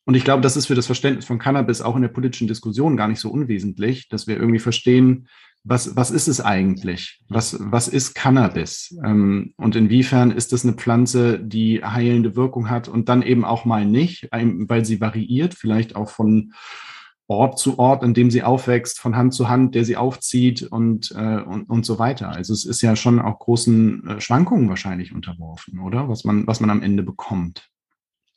und 0.05 0.15
ich 0.15 0.25
glaube, 0.25 0.41
das 0.41 0.57
ist 0.57 0.65
für 0.65 0.75
das 0.75 0.85
Verständnis 0.85 1.25
von 1.25 1.39
Cannabis 1.39 1.81
auch 1.81 1.95
in 1.95 2.01
der 2.01 2.09
politischen 2.09 2.47
Diskussion 2.47 2.97
gar 2.97 3.07
nicht 3.07 3.19
so 3.19 3.29
unwesentlich, 3.29 4.09
dass 4.09 4.27
wir 4.27 4.35
irgendwie 4.35 4.59
verstehen, 4.59 5.29
was, 5.63 5.95
was 5.95 6.11
ist 6.11 6.27
es 6.27 6.41
eigentlich? 6.41 7.21
Was, 7.29 7.57
was 7.59 7.87
ist 7.87 8.13
Cannabis? 8.13 8.97
Ähm, 9.05 9.53
und 9.55 9.77
inwiefern 9.77 10.31
ist 10.31 10.51
es 10.51 10.65
eine 10.65 10.73
Pflanze, 10.73 11.39
die 11.39 11.83
heilende 11.83 12.35
Wirkung 12.35 12.69
hat 12.69 12.89
und 12.89 13.07
dann 13.07 13.21
eben 13.21 13.45
auch 13.45 13.63
mal 13.63 13.85
nicht, 13.85 14.27
weil 14.31 14.83
sie 14.83 14.99
variiert, 14.99 15.53
vielleicht 15.53 15.95
auch 15.95 16.09
von 16.09 16.53
Ort 17.27 17.57
zu 17.57 17.79
Ort, 17.79 18.03
an 18.03 18.13
dem 18.13 18.29
sie 18.29 18.43
aufwächst, 18.43 18.99
von 18.99 19.15
Hand 19.15 19.33
zu 19.33 19.49
Hand, 19.49 19.75
der 19.75 19.85
sie 19.85 19.97
aufzieht 19.97 20.63
und, 20.63 21.11
äh, 21.11 21.41
und, 21.41 21.69
und 21.69 21.85
so 21.85 21.97
weiter. 21.99 22.29
Also 22.29 22.53
es 22.53 22.65
ist 22.65 22.81
ja 22.81 22.95
schon 22.95 23.19
auch 23.19 23.39
großen 23.39 24.07
äh, 24.07 24.21
Schwankungen 24.21 24.69
wahrscheinlich 24.69 25.13
unterworfen, 25.13 25.79
oder? 25.79 26.09
Was 26.09 26.25
man, 26.25 26.45
was 26.47 26.59
man 26.59 26.69
am 26.69 26.81
Ende 26.81 27.03
bekommt. 27.03 27.69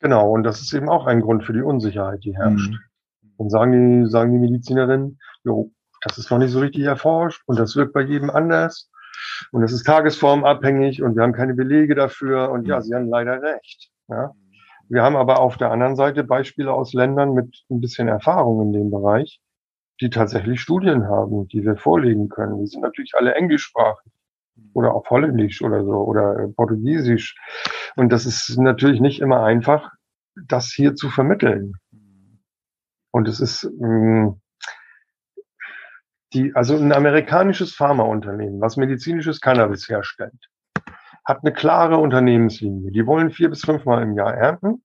Genau, 0.00 0.30
und 0.30 0.44
das 0.44 0.60
ist 0.60 0.72
eben 0.72 0.88
auch 0.88 1.06
ein 1.06 1.20
Grund 1.20 1.44
für 1.44 1.52
die 1.52 1.62
Unsicherheit, 1.62 2.22
die 2.24 2.36
herrscht. 2.36 2.70
Mhm. 2.70 2.78
Und 3.38 3.50
sagen 3.50 3.72
die, 4.04 4.10
sagen 4.10 4.32
die 4.32 4.38
Medizinerinnen, 4.38 5.18
jo, 5.44 5.72
das 6.02 6.18
ist 6.18 6.30
noch 6.30 6.38
nicht 6.38 6.52
so 6.52 6.60
richtig 6.60 6.84
erforscht 6.84 7.42
und 7.46 7.58
das 7.58 7.74
wirkt 7.76 7.92
bei 7.92 8.02
jedem 8.02 8.30
anders. 8.30 8.90
Und 9.50 9.62
es 9.62 9.72
ist 9.72 9.84
tagesformabhängig 9.84 11.02
und 11.02 11.16
wir 11.16 11.22
haben 11.22 11.32
keine 11.32 11.54
Belege 11.54 11.94
dafür. 11.94 12.50
Und 12.50 12.66
ja, 12.66 12.78
mhm. 12.78 12.82
sie 12.82 12.94
haben 12.94 13.08
leider 13.08 13.42
recht. 13.42 13.90
Ja. 14.08 14.32
Wir 14.88 15.02
haben 15.02 15.16
aber 15.16 15.40
auf 15.40 15.56
der 15.56 15.70
anderen 15.72 15.96
Seite 15.96 16.24
Beispiele 16.24 16.72
aus 16.72 16.92
Ländern 16.92 17.34
mit 17.34 17.64
ein 17.70 17.80
bisschen 17.80 18.08
Erfahrung 18.08 18.62
in 18.62 18.72
dem 18.72 18.90
Bereich, 18.90 19.40
die 20.00 20.10
tatsächlich 20.10 20.60
Studien 20.60 21.08
haben, 21.08 21.48
die 21.48 21.64
wir 21.64 21.76
vorlegen 21.76 22.28
können. 22.28 22.60
Die 22.60 22.66
sind 22.66 22.82
natürlich 22.82 23.14
alle 23.14 23.34
englischsprachig 23.34 24.12
oder 24.74 24.94
auch 24.94 25.08
holländisch 25.10 25.62
oder 25.62 25.84
so 25.84 25.92
oder 25.92 26.38
äh, 26.38 26.48
portugiesisch. 26.48 27.34
Und 27.96 28.12
das 28.12 28.26
ist 28.26 28.56
natürlich 28.58 29.00
nicht 29.00 29.20
immer 29.20 29.42
einfach, 29.42 29.90
das 30.36 30.72
hier 30.72 30.94
zu 30.94 31.08
vermitteln. 31.08 31.74
Und 33.10 33.28
es 33.28 33.40
ist, 33.40 33.64
mh, 33.80 33.88
mm, 33.88 34.40
die, 36.32 36.54
also 36.54 36.76
ein 36.76 36.92
amerikanisches 36.92 37.74
Pharmaunternehmen, 37.74 38.60
was 38.60 38.76
medizinisches 38.76 39.40
Cannabis 39.40 39.88
herstellt, 39.88 40.48
hat 41.26 41.40
eine 41.42 41.52
klare 41.52 41.98
Unternehmenslinie. 41.98 42.92
Die 42.92 43.06
wollen 43.06 43.30
vier 43.30 43.50
bis 43.50 43.64
fünfmal 43.64 44.02
im 44.02 44.16
Jahr 44.16 44.32
ernten. 44.32 44.82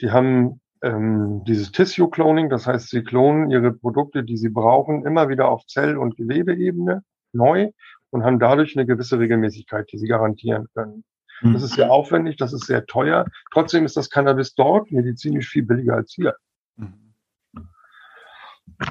Die 0.00 0.10
haben 0.10 0.60
ähm, 0.82 1.44
dieses 1.44 1.70
Tissue 1.70 2.10
Cloning, 2.10 2.48
das 2.48 2.66
heißt, 2.66 2.88
sie 2.88 3.04
klonen 3.04 3.50
ihre 3.50 3.72
Produkte, 3.72 4.24
die 4.24 4.38
sie 4.38 4.48
brauchen, 4.48 5.06
immer 5.06 5.28
wieder 5.28 5.48
auf 5.48 5.66
Zell- 5.66 5.98
und 5.98 6.16
Gewebeebene 6.16 7.04
neu 7.32 7.70
und 8.10 8.24
haben 8.24 8.38
dadurch 8.38 8.76
eine 8.76 8.86
gewisse 8.86 9.18
Regelmäßigkeit, 9.18 9.90
die 9.92 9.98
sie 9.98 10.08
garantieren 10.08 10.66
können. 10.74 11.04
Das 11.42 11.62
ist 11.62 11.74
sehr 11.74 11.90
aufwendig, 11.90 12.36
das 12.36 12.52
ist 12.52 12.66
sehr 12.66 12.86
teuer. 12.86 13.26
Trotzdem 13.52 13.84
ist 13.84 13.96
das 13.96 14.08
Cannabis 14.08 14.54
dort 14.54 14.90
medizinisch 14.92 15.48
viel 15.48 15.64
billiger 15.64 15.96
als 15.96 16.12
hier. 16.12 16.36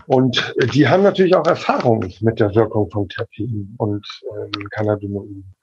Und 0.06 0.54
die 0.74 0.88
haben 0.88 1.04
natürlich 1.04 1.36
auch 1.36 1.48
Erfahrung 1.48 2.06
mit 2.22 2.39
der 2.39 2.54
Wirkung 2.54 2.92
von 2.92 3.08
Terpin 3.10 3.74
und 3.78 4.06
ähm, 4.36 4.70
Cannabinoiden. 4.70 5.56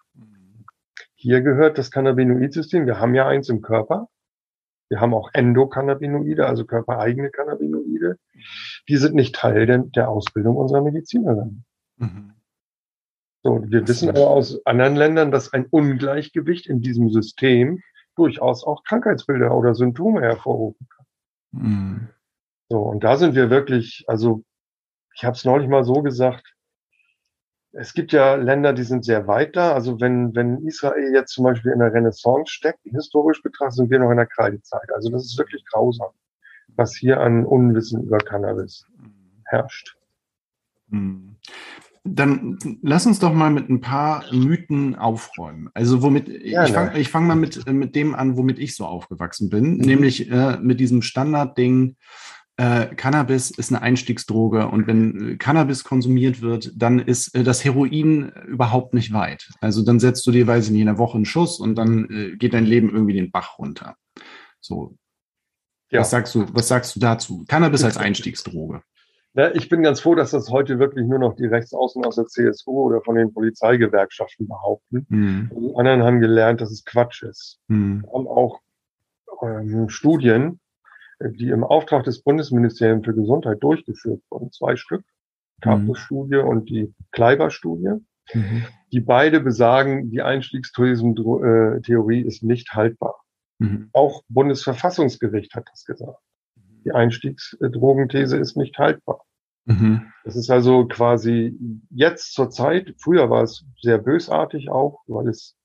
Hier 1.20 1.42
gehört 1.42 1.76
das 1.76 1.90
Cannabinoidsystem. 1.90 2.86
Wir 2.86 2.98
haben 2.98 3.14
ja 3.14 3.28
eins 3.28 3.50
im 3.50 3.60
Körper. 3.60 4.08
Wir 4.88 5.02
haben 5.02 5.12
auch 5.12 5.28
Endokannabinoide, 5.34 6.46
also 6.46 6.64
körpereigene 6.64 7.28
Cannabinoide. 7.28 8.18
Die 8.88 8.96
sind 8.96 9.14
nicht 9.14 9.34
Teil 9.34 9.66
der, 9.66 9.80
der 9.80 10.08
Ausbildung 10.08 10.56
unserer 10.56 10.80
Medizinerin. 10.80 11.64
Mhm. 11.98 12.32
So, 13.42 13.62
wir 13.62 13.86
wissen 13.86 14.08
aber 14.08 14.30
aus 14.30 14.64
anderen 14.64 14.96
Ländern, 14.96 15.30
dass 15.30 15.52
ein 15.52 15.66
Ungleichgewicht 15.66 16.66
in 16.66 16.80
diesem 16.80 17.10
System 17.10 17.82
durchaus 18.16 18.64
auch 18.64 18.82
Krankheitsbilder 18.84 19.54
oder 19.54 19.74
Symptome 19.74 20.22
hervorrufen 20.22 20.88
kann. 20.88 21.06
Mhm. 21.50 22.08
So, 22.70 22.78
und 22.78 23.04
da 23.04 23.18
sind 23.18 23.34
wir 23.34 23.50
wirklich, 23.50 24.04
also 24.06 24.42
ich 25.14 25.22
habe 25.26 25.36
es 25.36 25.44
neulich 25.44 25.68
mal 25.68 25.84
so 25.84 26.02
gesagt, 26.02 26.54
es 27.72 27.94
gibt 27.94 28.12
ja 28.12 28.34
Länder, 28.34 28.72
die 28.72 28.82
sind 28.82 29.04
sehr 29.04 29.26
weit 29.26 29.56
da. 29.56 29.72
Also 29.72 30.00
wenn, 30.00 30.34
wenn 30.34 30.66
Israel 30.66 31.12
jetzt 31.14 31.32
zum 31.32 31.44
Beispiel 31.44 31.72
in 31.72 31.78
der 31.78 31.92
Renaissance 31.92 32.52
steckt, 32.52 32.80
historisch 32.84 33.42
betrachtet, 33.42 33.76
sind 33.76 33.90
wir 33.90 33.98
noch 33.98 34.10
in 34.10 34.16
der 34.16 34.26
Kreidezeit. 34.26 34.92
Also 34.94 35.10
das 35.10 35.24
ist 35.24 35.38
wirklich 35.38 35.64
grausam, 35.66 36.10
was 36.76 36.94
hier 36.94 37.20
an 37.20 37.44
Unwissen 37.44 38.02
über 38.02 38.18
Cannabis 38.18 38.86
herrscht. 39.44 39.96
Hm. 40.90 41.36
Dann 42.02 42.58
lass 42.82 43.06
uns 43.06 43.18
doch 43.18 43.32
mal 43.32 43.50
mit 43.50 43.68
ein 43.68 43.82
paar 43.82 44.24
Mythen 44.32 44.96
aufräumen. 44.96 45.68
Also 45.74 46.02
womit 46.02 46.28
ja, 46.28 46.64
ich 46.64 46.72
fange 46.72 47.04
fang 47.04 47.26
mal 47.26 47.36
mit, 47.36 47.70
mit 47.70 47.94
dem 47.94 48.14
an, 48.14 48.38
womit 48.38 48.58
ich 48.58 48.74
so 48.74 48.86
aufgewachsen 48.86 49.50
bin, 49.50 49.74
mhm. 49.74 49.80
nämlich 49.80 50.30
äh, 50.30 50.56
mit 50.60 50.80
diesem 50.80 51.02
Standardding, 51.02 51.96
äh, 52.60 52.94
Cannabis 52.94 53.50
ist 53.50 53.72
eine 53.72 53.80
Einstiegsdroge 53.80 54.68
und 54.68 54.86
wenn 54.86 55.32
äh, 55.32 55.36
Cannabis 55.36 55.82
konsumiert 55.82 56.42
wird, 56.42 56.72
dann 56.76 56.98
ist 56.98 57.34
äh, 57.34 57.42
das 57.42 57.64
Heroin 57.64 58.32
überhaupt 58.46 58.92
nicht 58.92 59.14
weit. 59.14 59.48
Also 59.62 59.82
dann 59.82 59.98
setzt 59.98 60.26
du 60.26 60.30
dir, 60.30 60.46
weiß 60.46 60.66
ich 60.66 60.70
nicht, 60.70 60.82
in 60.82 60.88
einer 60.88 60.98
Woche 60.98 61.16
einen 61.16 61.24
Schuss 61.24 61.58
und 61.58 61.76
dann 61.76 62.10
äh, 62.10 62.36
geht 62.36 62.52
dein 62.52 62.66
Leben 62.66 62.90
irgendwie 62.90 63.14
den 63.14 63.30
Bach 63.30 63.58
runter. 63.58 63.96
So. 64.60 64.94
Ja. 65.90 66.00
Was 66.00 66.10
sagst 66.10 66.34
du, 66.34 66.44
was 66.52 66.68
sagst 66.68 66.94
du 66.94 67.00
dazu? 67.00 67.46
Cannabis 67.48 67.82
als 67.82 67.96
Einstiegsdroge. 67.96 68.82
Ja, 69.32 69.54
ich 69.54 69.70
bin 69.70 69.82
ganz 69.82 70.00
froh, 70.00 70.14
dass 70.14 70.32
das 70.32 70.50
heute 70.50 70.78
wirklich 70.78 71.06
nur 71.06 71.18
noch 71.18 71.36
die 71.36 71.46
Rechtsaußen 71.46 72.04
aus 72.04 72.16
der 72.16 72.26
CSU 72.26 72.72
oder 72.72 73.00
von 73.00 73.14
den 73.14 73.32
Polizeigewerkschaften 73.32 74.46
behaupten. 74.46 75.06
Mhm. 75.08 75.50
Die 75.56 75.76
anderen 75.76 76.02
haben 76.02 76.20
gelernt, 76.20 76.60
dass 76.60 76.70
es 76.70 76.84
Quatsch 76.84 77.22
ist. 77.22 77.58
Mhm. 77.68 78.02
Wir 78.02 78.12
haben 78.12 78.28
auch 78.28 78.60
ähm, 79.42 79.88
Studien, 79.88 80.60
die 81.20 81.50
im 81.50 81.64
Auftrag 81.64 82.04
des 82.04 82.22
Bundesministeriums 82.22 83.04
für 83.04 83.14
Gesundheit 83.14 83.62
durchgeführt 83.62 84.22
wurden, 84.30 84.52
zwei 84.52 84.76
Stück, 84.76 85.04
Capus-Studie 85.60 86.36
mhm. 86.36 86.48
und 86.48 86.70
die 86.70 86.94
Kleiber-Studie, 87.12 88.00
mhm. 88.32 88.64
die 88.92 89.00
beide 89.00 89.40
besagen, 89.40 90.10
die 90.10 90.22
Einstiegstourismus-Theorie 90.22 92.22
ist 92.22 92.42
nicht 92.42 92.72
haltbar. 92.72 93.22
Mhm. 93.58 93.90
Auch 93.92 94.22
Bundesverfassungsgericht 94.28 95.54
hat 95.54 95.68
das 95.70 95.84
gesagt. 95.84 96.18
Die 96.84 96.92
Einstiegsdrogenthese 96.92 98.38
ist 98.38 98.56
nicht 98.56 98.78
haltbar. 98.78 99.24
Mhm. 99.66 100.10
Das 100.24 100.36
ist 100.36 100.50
also 100.50 100.86
quasi 100.86 101.58
jetzt 101.90 102.32
zur 102.32 102.50
Zeit, 102.50 102.94
früher 102.98 103.28
war 103.28 103.42
es 103.42 103.66
sehr 103.82 103.98
bösartig 103.98 104.70
auch, 104.70 105.02
weil 105.06 105.28
es 105.28 105.56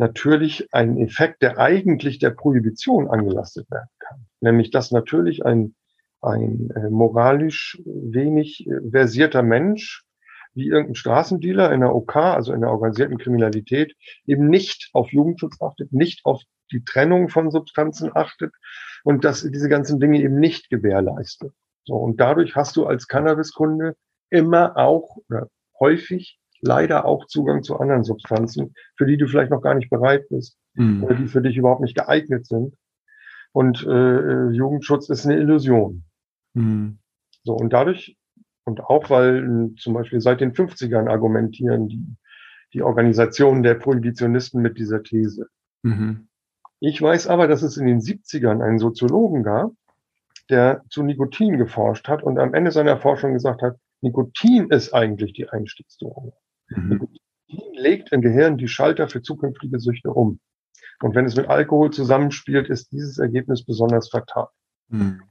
natürlich 0.00 0.66
ein 0.72 0.96
Effekt, 0.96 1.42
der 1.42 1.58
eigentlich 1.58 2.18
der 2.18 2.30
Prohibition 2.30 3.08
angelastet 3.08 3.70
werden 3.70 3.90
kann. 4.00 4.26
Nämlich, 4.40 4.70
dass 4.70 4.90
natürlich 4.90 5.44
ein, 5.44 5.76
ein 6.22 6.70
äh, 6.74 6.90
moralisch 6.90 7.80
wenig 7.84 8.66
äh, 8.66 8.90
versierter 8.90 9.42
Mensch 9.42 10.04
wie 10.54 10.66
irgendein 10.66 10.96
Straßendealer 10.96 11.70
in 11.72 11.80
der 11.80 11.94
OK, 11.94 12.16
also 12.16 12.52
in 12.52 12.62
der 12.62 12.70
organisierten 12.70 13.18
Kriminalität, 13.18 13.94
eben 14.26 14.48
nicht 14.48 14.90
auf 14.94 15.12
Jugendschutz 15.12 15.60
achtet, 15.62 15.92
nicht 15.92 16.24
auf 16.24 16.42
die 16.72 16.82
Trennung 16.82 17.28
von 17.28 17.52
Substanzen 17.52 18.10
achtet 18.12 18.52
und 19.04 19.24
dass 19.24 19.42
diese 19.42 19.68
ganzen 19.68 20.00
Dinge 20.00 20.20
eben 20.20 20.40
nicht 20.40 20.68
gewährleistet. 20.68 21.52
So, 21.84 21.94
und 21.94 22.20
dadurch 22.20 22.56
hast 22.56 22.76
du 22.76 22.86
als 22.86 23.06
Cannabiskunde 23.06 23.94
immer 24.28 24.76
auch 24.76 25.18
oder 25.28 25.48
häufig 25.78 26.39
leider 26.60 27.04
auch 27.04 27.26
Zugang 27.26 27.62
zu 27.62 27.78
anderen 27.78 28.04
Substanzen, 28.04 28.74
für 28.96 29.06
die 29.06 29.16
du 29.16 29.26
vielleicht 29.26 29.50
noch 29.50 29.62
gar 29.62 29.74
nicht 29.74 29.90
bereit 29.90 30.28
bist 30.28 30.58
mhm. 30.74 31.04
oder 31.04 31.14
die 31.14 31.26
für 31.26 31.42
dich 31.42 31.56
überhaupt 31.56 31.80
nicht 31.80 31.96
geeignet 31.96 32.46
sind. 32.46 32.74
Und 33.52 33.84
äh, 33.86 34.50
Jugendschutz 34.50 35.08
ist 35.08 35.26
eine 35.26 35.38
Illusion. 35.38 36.04
Mhm. 36.54 36.98
So, 37.42 37.54
und 37.54 37.72
dadurch, 37.72 38.16
und 38.64 38.80
auch 38.80 39.10
weil 39.10 39.72
zum 39.78 39.94
Beispiel 39.94 40.20
seit 40.20 40.40
den 40.40 40.52
50ern 40.52 41.08
argumentieren 41.08 41.88
die, 41.88 42.16
die 42.74 42.82
Organisationen 42.82 43.62
der 43.62 43.74
Prohibitionisten 43.74 44.62
mit 44.62 44.78
dieser 44.78 45.02
These. 45.02 45.46
Mhm. 45.82 46.28
Ich 46.78 47.00
weiß 47.00 47.26
aber, 47.26 47.48
dass 47.48 47.62
es 47.62 47.76
in 47.76 47.86
den 47.86 48.00
70ern 48.00 48.62
einen 48.62 48.78
Soziologen 48.78 49.42
gab, 49.42 49.72
der 50.48 50.82
zu 50.88 51.02
Nikotin 51.02 51.58
geforscht 51.58 52.08
hat 52.08 52.22
und 52.22 52.38
am 52.38 52.54
Ende 52.54 52.70
seiner 52.70 52.98
Forschung 52.98 53.32
gesagt 53.32 53.62
hat, 53.62 53.76
Nikotin 54.00 54.70
ist 54.70 54.94
eigentlich 54.94 55.32
die 55.32 55.48
Einstiegsdroge. 55.48 56.32
Mhm. 56.70 56.88
Nikotin 56.88 57.74
legt 57.74 58.12
im 58.12 58.20
Gehirn 58.20 58.58
die 58.58 58.68
Schalter 58.68 59.08
für 59.08 59.22
zukünftige 59.22 59.78
Süchte 59.78 60.10
um. 60.10 60.40
Und 61.02 61.14
wenn 61.14 61.24
es 61.24 61.36
mit 61.36 61.48
Alkohol 61.48 61.90
zusammenspielt, 61.90 62.68
ist 62.68 62.92
dieses 62.92 63.18
Ergebnis 63.18 63.64
besonders 63.64 64.10
fatal. 64.10 64.48
Mhm. 64.88 65.22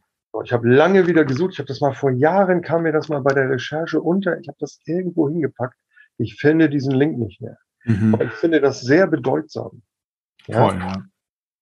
Ich 0.44 0.54
habe 0.54 0.70
lange 0.70 1.08
wieder 1.08 1.26
gesucht. 1.26 1.54
Ich 1.54 1.60
habe 1.60 1.68
das 1.68 1.82
mal 1.82 1.94
vor 1.94 2.12
Jahren 2.12 2.62
kam 2.62 2.84
mir 2.84 2.92
das 2.92 3.10
mal 3.10 3.22
bei 3.22 3.34
der 3.34 3.50
Recherche 3.50 4.00
unter. 4.00 4.40
Ich 4.40 4.48
habe 4.48 4.58
das 4.60 4.80
irgendwo 4.86 5.28
hingepackt. 5.28 5.76
Ich 6.18 6.36
finde 6.36 6.70
diesen 6.70 6.92
Link 6.92 7.18
nicht 7.18 7.42
mehr. 7.42 7.58
Mhm. 7.86 8.14
Aber 8.14 8.26
ich 8.26 8.32
finde 8.34 8.62
das 8.62 8.82
sehr 8.82 9.08
bedeutsam. 9.08 9.82
Ja? 10.48 10.70
Voll, 10.70 10.80
ja 10.80 11.04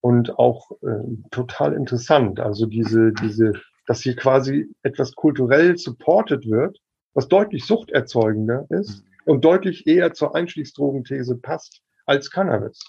und 0.00 0.38
auch 0.38 0.70
äh, 0.82 1.16
total 1.30 1.74
interessant. 1.74 2.40
Also 2.40 2.66
diese, 2.66 3.12
diese, 3.12 3.52
dass 3.86 4.00
hier 4.00 4.16
quasi 4.16 4.70
etwas 4.82 5.14
kulturell 5.14 5.76
supported 5.76 6.48
wird, 6.48 6.78
was 7.14 7.28
deutlich 7.28 7.64
suchterzeugender 7.64 8.66
ist 8.70 9.02
mhm. 9.02 9.08
Und 9.28 9.44
deutlich 9.44 9.86
eher 9.86 10.14
zur 10.14 10.34
Einstiegsdrogenthese 10.34 11.36
passt 11.36 11.82
als 12.06 12.30
Cannabis. 12.30 12.80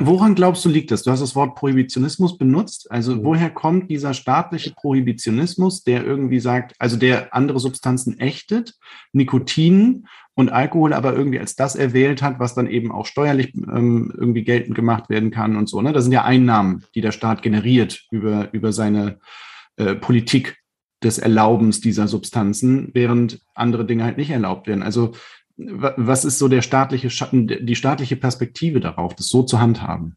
Woran 0.00 0.36
glaubst 0.36 0.64
du 0.64 0.68
liegt 0.68 0.90
das? 0.90 1.02
Du 1.02 1.10
hast 1.10 1.20
das 1.20 1.34
Wort 1.34 1.56
Prohibitionismus 1.56 2.38
benutzt. 2.38 2.90
Also 2.90 3.16
mhm. 3.16 3.24
woher 3.24 3.50
kommt 3.50 3.90
dieser 3.90 4.14
staatliche 4.14 4.70
Prohibitionismus, 4.70 5.82
der 5.82 6.04
irgendwie 6.04 6.38
sagt, 6.38 6.74
also 6.78 6.96
der 6.96 7.34
andere 7.34 7.58
Substanzen 7.58 8.18
ächtet, 8.18 8.74
Nikotin 9.12 10.06
und 10.34 10.50
Alkohol 10.50 10.92
aber 10.92 11.14
irgendwie 11.14 11.40
als 11.40 11.56
das 11.56 11.74
erwählt 11.74 12.22
hat, 12.22 12.38
was 12.38 12.54
dann 12.54 12.68
eben 12.68 12.92
auch 12.92 13.06
steuerlich 13.06 13.54
ähm, 13.54 14.14
irgendwie 14.16 14.44
geltend 14.44 14.76
gemacht 14.76 15.10
werden 15.10 15.30
kann 15.30 15.56
und 15.56 15.68
so. 15.68 15.82
Ne? 15.82 15.92
Das 15.92 16.04
sind 16.04 16.12
ja 16.12 16.24
Einnahmen, 16.24 16.84
die 16.94 17.00
der 17.00 17.12
Staat 17.12 17.42
generiert 17.42 18.04
über, 18.10 18.48
über 18.52 18.72
seine 18.72 19.18
äh, 19.76 19.94
Politik 19.96 20.56
des 21.02 21.18
Erlaubens 21.18 21.80
dieser 21.80 22.08
Substanzen, 22.08 22.90
während 22.94 23.40
andere 23.54 23.84
Dinge 23.84 24.04
halt 24.04 24.16
nicht 24.16 24.30
erlaubt 24.30 24.66
werden. 24.66 24.82
Also 24.82 25.12
was 25.56 26.24
ist 26.24 26.38
so 26.38 26.48
der 26.48 26.62
staatliche 26.62 27.08
Schatten, 27.10 27.46
die 27.48 27.76
staatliche 27.76 28.16
Perspektive 28.16 28.80
darauf, 28.80 29.14
das 29.14 29.28
so 29.28 29.42
zu 29.42 29.60
handhaben? 29.60 30.16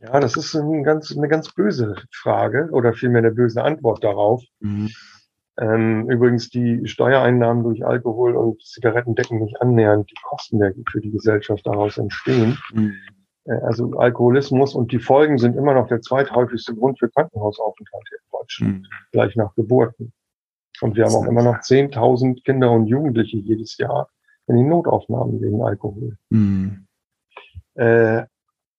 Ja, 0.00 0.18
das 0.20 0.36
ist 0.36 0.54
ein 0.54 0.82
ganz, 0.82 1.14
eine 1.16 1.28
ganz 1.28 1.52
böse 1.52 1.96
Frage 2.12 2.68
oder 2.72 2.94
vielmehr 2.94 3.18
eine 3.18 3.32
böse 3.32 3.62
Antwort 3.62 4.02
darauf. 4.02 4.42
Mhm. 4.60 4.90
Ähm, 5.58 6.08
übrigens, 6.08 6.48
die 6.48 6.86
Steuereinnahmen 6.86 7.64
durch 7.64 7.84
Alkohol 7.84 8.34
und 8.34 8.62
Zigaretten 8.62 9.14
decken 9.14 9.40
nicht 9.40 9.60
annähernd 9.60 10.10
die 10.10 10.22
Kosten, 10.22 10.58
die 10.58 10.84
für 10.90 11.00
die 11.00 11.10
Gesellschaft 11.10 11.66
daraus 11.66 11.98
entstehen. 11.98 12.56
Mhm. 12.72 12.94
Äh, 13.44 13.52
also 13.62 13.92
Alkoholismus 13.98 14.74
und 14.74 14.92
die 14.92 15.00
Folgen 15.00 15.36
sind 15.36 15.56
immer 15.56 15.74
noch 15.74 15.88
der 15.88 16.00
zweithäufigste 16.00 16.74
Grund 16.74 16.98
für 16.98 17.10
Krankenhausaufenthalte 17.10 18.16
Deutschland, 18.40 18.82
mhm. 18.82 18.86
gleich 19.12 19.36
nach 19.36 19.54
Geburten. 19.54 20.12
Und 20.80 20.96
wir 20.96 21.04
haben 21.04 21.14
auch 21.14 21.26
immer 21.26 21.42
noch 21.42 21.58
10.000 21.58 22.42
Kinder 22.44 22.70
und 22.70 22.86
Jugendliche 22.86 23.36
jedes 23.36 23.76
Jahr 23.76 24.08
in 24.46 24.56
die 24.56 24.62
Notaufnahmen 24.64 25.40
wegen 25.40 25.62
Alkohol. 25.62 26.16
Mhm. 26.30 26.86
Äh, 27.74 28.24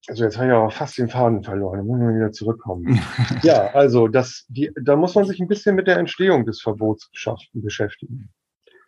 also 0.08 0.24
jetzt 0.24 0.38
habe 0.38 0.48
ich 0.48 0.54
aber 0.54 0.72
fast 0.72 0.98
den 0.98 1.10
Faden 1.10 1.44
verloren, 1.44 1.78
da 1.78 1.84
muss 1.84 2.00
man 2.00 2.16
wieder 2.16 2.32
zurückkommen. 2.32 3.00
ja, 3.44 3.68
also 3.74 4.08
das, 4.08 4.46
die, 4.50 4.72
da 4.82 4.96
muss 4.96 5.14
man 5.14 5.26
sich 5.26 5.40
ein 5.40 5.48
bisschen 5.48 5.76
mit 5.76 5.88
der 5.88 5.98
Entstehung 5.98 6.46
des 6.46 6.60
Verbots 6.62 7.12
beschäftigen. 7.54 8.32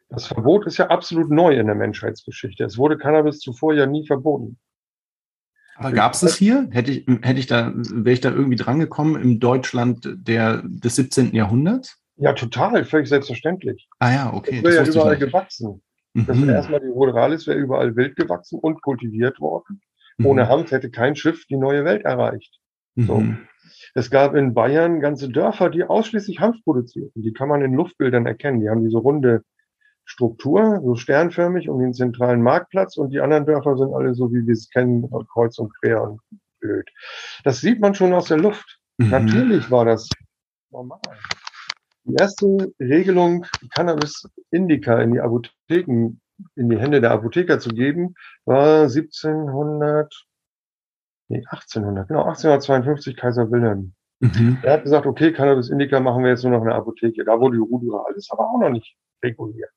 Das 0.09 0.27
Verbot 0.27 0.65
ist 0.65 0.77
ja 0.77 0.88
absolut 0.88 1.29
neu 1.29 1.57
in 1.57 1.67
der 1.67 1.75
Menschheitsgeschichte. 1.75 2.63
Es 2.63 2.77
wurde 2.77 2.97
Cannabis 2.97 3.39
zuvor 3.39 3.73
ja 3.73 3.86
nie 3.86 4.05
verboten. 4.05 4.57
Aber 5.75 5.91
gab 5.91 6.13
es 6.13 6.19
das 6.19 6.36
hier? 6.36 6.67
Hätte 6.71 6.91
ich, 6.91 7.05
hätte 7.21 7.39
ich 7.39 7.47
da, 7.47 7.73
wäre 7.75 8.13
ich 8.13 8.21
da 8.21 8.31
irgendwie 8.31 8.55
drangekommen 8.55 9.21
im 9.21 9.39
Deutschland 9.39 10.07
der, 10.13 10.62
des 10.63 10.95
17. 10.95 11.33
Jahrhunderts? 11.33 11.99
Ja, 12.17 12.33
total, 12.33 12.86
völlig 12.86 13.09
selbstverständlich. 13.09 13.88
Ah 13.99 14.12
ja, 14.12 14.33
okay. 14.33 14.62
Das 14.62 14.73
wäre 14.73 14.86
ja 14.86 14.91
überall 14.91 15.17
gewachsen. 15.17 15.81
Mhm. 16.13 16.25
Das 16.27 16.41
wäre 16.41 16.51
erstmal 16.53 16.79
die 16.79 16.88
Ruderalis 16.88 17.47
wäre 17.47 17.57
überall 17.57 17.95
wild 17.95 18.15
gewachsen 18.15 18.59
und 18.59 18.81
kultiviert 18.81 19.39
worden. 19.39 19.81
Mhm. 20.17 20.25
Ohne 20.27 20.47
Hanf 20.47 20.71
hätte 20.71 20.91
kein 20.91 21.15
Schiff 21.15 21.45
die 21.47 21.57
neue 21.57 21.86
Welt 21.86 22.05
erreicht. 22.05 22.59
Mhm. 22.95 23.05
So. 23.05 23.23
Es 23.95 24.09
gab 24.09 24.36
in 24.36 24.53
Bayern 24.53 24.99
ganze 24.99 25.29
Dörfer, 25.29 25.69
die 25.69 25.83
ausschließlich 25.83 26.39
Hanf 26.39 26.57
produzierten. 26.63 27.21
Die 27.21 27.33
kann 27.33 27.49
man 27.49 27.62
in 27.62 27.73
Luftbildern 27.73 28.25
erkennen. 28.25 28.59
Die 28.62 28.69
haben 28.69 28.83
diese 28.83 28.97
runde 28.97 29.43
Struktur, 30.05 30.81
so 30.83 30.95
sternförmig 30.95 31.69
um 31.69 31.79
den 31.79 31.93
zentralen 31.93 32.41
Marktplatz 32.41 32.97
und 32.97 33.11
die 33.11 33.21
anderen 33.21 33.45
Dörfer 33.45 33.77
sind 33.77 33.93
alle 33.93 34.13
so, 34.13 34.31
wie 34.31 34.45
wir 34.45 34.53
es 34.53 34.69
kennen, 34.69 35.09
kreuz 35.31 35.57
und 35.57 35.73
quer 35.79 36.03
und 36.03 36.21
blöd. 36.59 36.89
Das 37.43 37.61
sieht 37.61 37.79
man 37.79 37.95
schon 37.95 38.13
aus 38.13 38.25
der 38.25 38.37
Luft. 38.37 38.79
Mhm. 38.97 39.09
Natürlich 39.09 39.71
war 39.71 39.85
das 39.85 40.09
normal. 40.71 40.99
Die 42.05 42.15
erste 42.19 42.73
Regelung, 42.79 43.45
Cannabis 43.73 44.27
Indica 44.51 45.01
in 45.01 45.13
die 45.13 45.21
Apotheken 45.21 46.19
in 46.55 46.69
die 46.69 46.78
Hände 46.78 46.99
der 46.99 47.11
Apotheker 47.11 47.59
zu 47.59 47.69
geben, 47.69 48.15
war 48.45 48.84
1700, 48.84 50.25
nee, 51.30 51.43
1800, 51.47 52.07
genau, 52.07 52.23
1852 52.23 53.15
Kaiser 53.15 53.49
Wilhelm. 53.51 53.93
Mhm. 54.19 54.57
Er 54.63 54.73
hat 54.73 54.84
gesagt, 54.84 55.05
okay, 55.05 55.32
Cannabis 55.32 55.69
Indica 55.69 55.99
machen 55.99 56.23
wir 56.23 56.32
jetzt 56.32 56.43
nur 56.43 56.51
noch 56.51 56.61
in 56.61 56.67
der 56.67 56.75
Apotheke. 56.75 57.23
Da 57.23 57.39
wurde 57.39 57.57
die 57.57 57.61
Rudra 57.61 58.03
alles 58.07 58.30
aber 58.32 58.49
auch 58.49 58.59
noch 58.59 58.69
nicht 58.69 58.95
reguliert. 59.23 59.71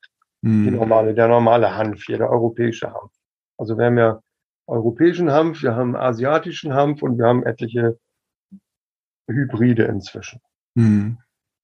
Mhm. 0.46 0.76
Normale, 0.76 1.12
der 1.12 1.26
normale 1.26 1.76
Hanf 1.76 2.04
hier, 2.04 2.18
der 2.18 2.30
europäische 2.30 2.92
Hanf. 2.92 3.10
Also 3.58 3.76
wir 3.76 3.86
haben 3.86 3.98
ja 3.98 4.20
europäischen 4.68 5.32
Hanf, 5.32 5.62
wir 5.62 5.74
haben 5.74 5.96
asiatischen 5.96 6.72
Hanf 6.72 7.02
und 7.02 7.18
wir 7.18 7.26
haben 7.26 7.44
etliche 7.44 7.98
Hybride 9.28 9.84
inzwischen. 9.84 10.40
Mhm. 10.74 11.18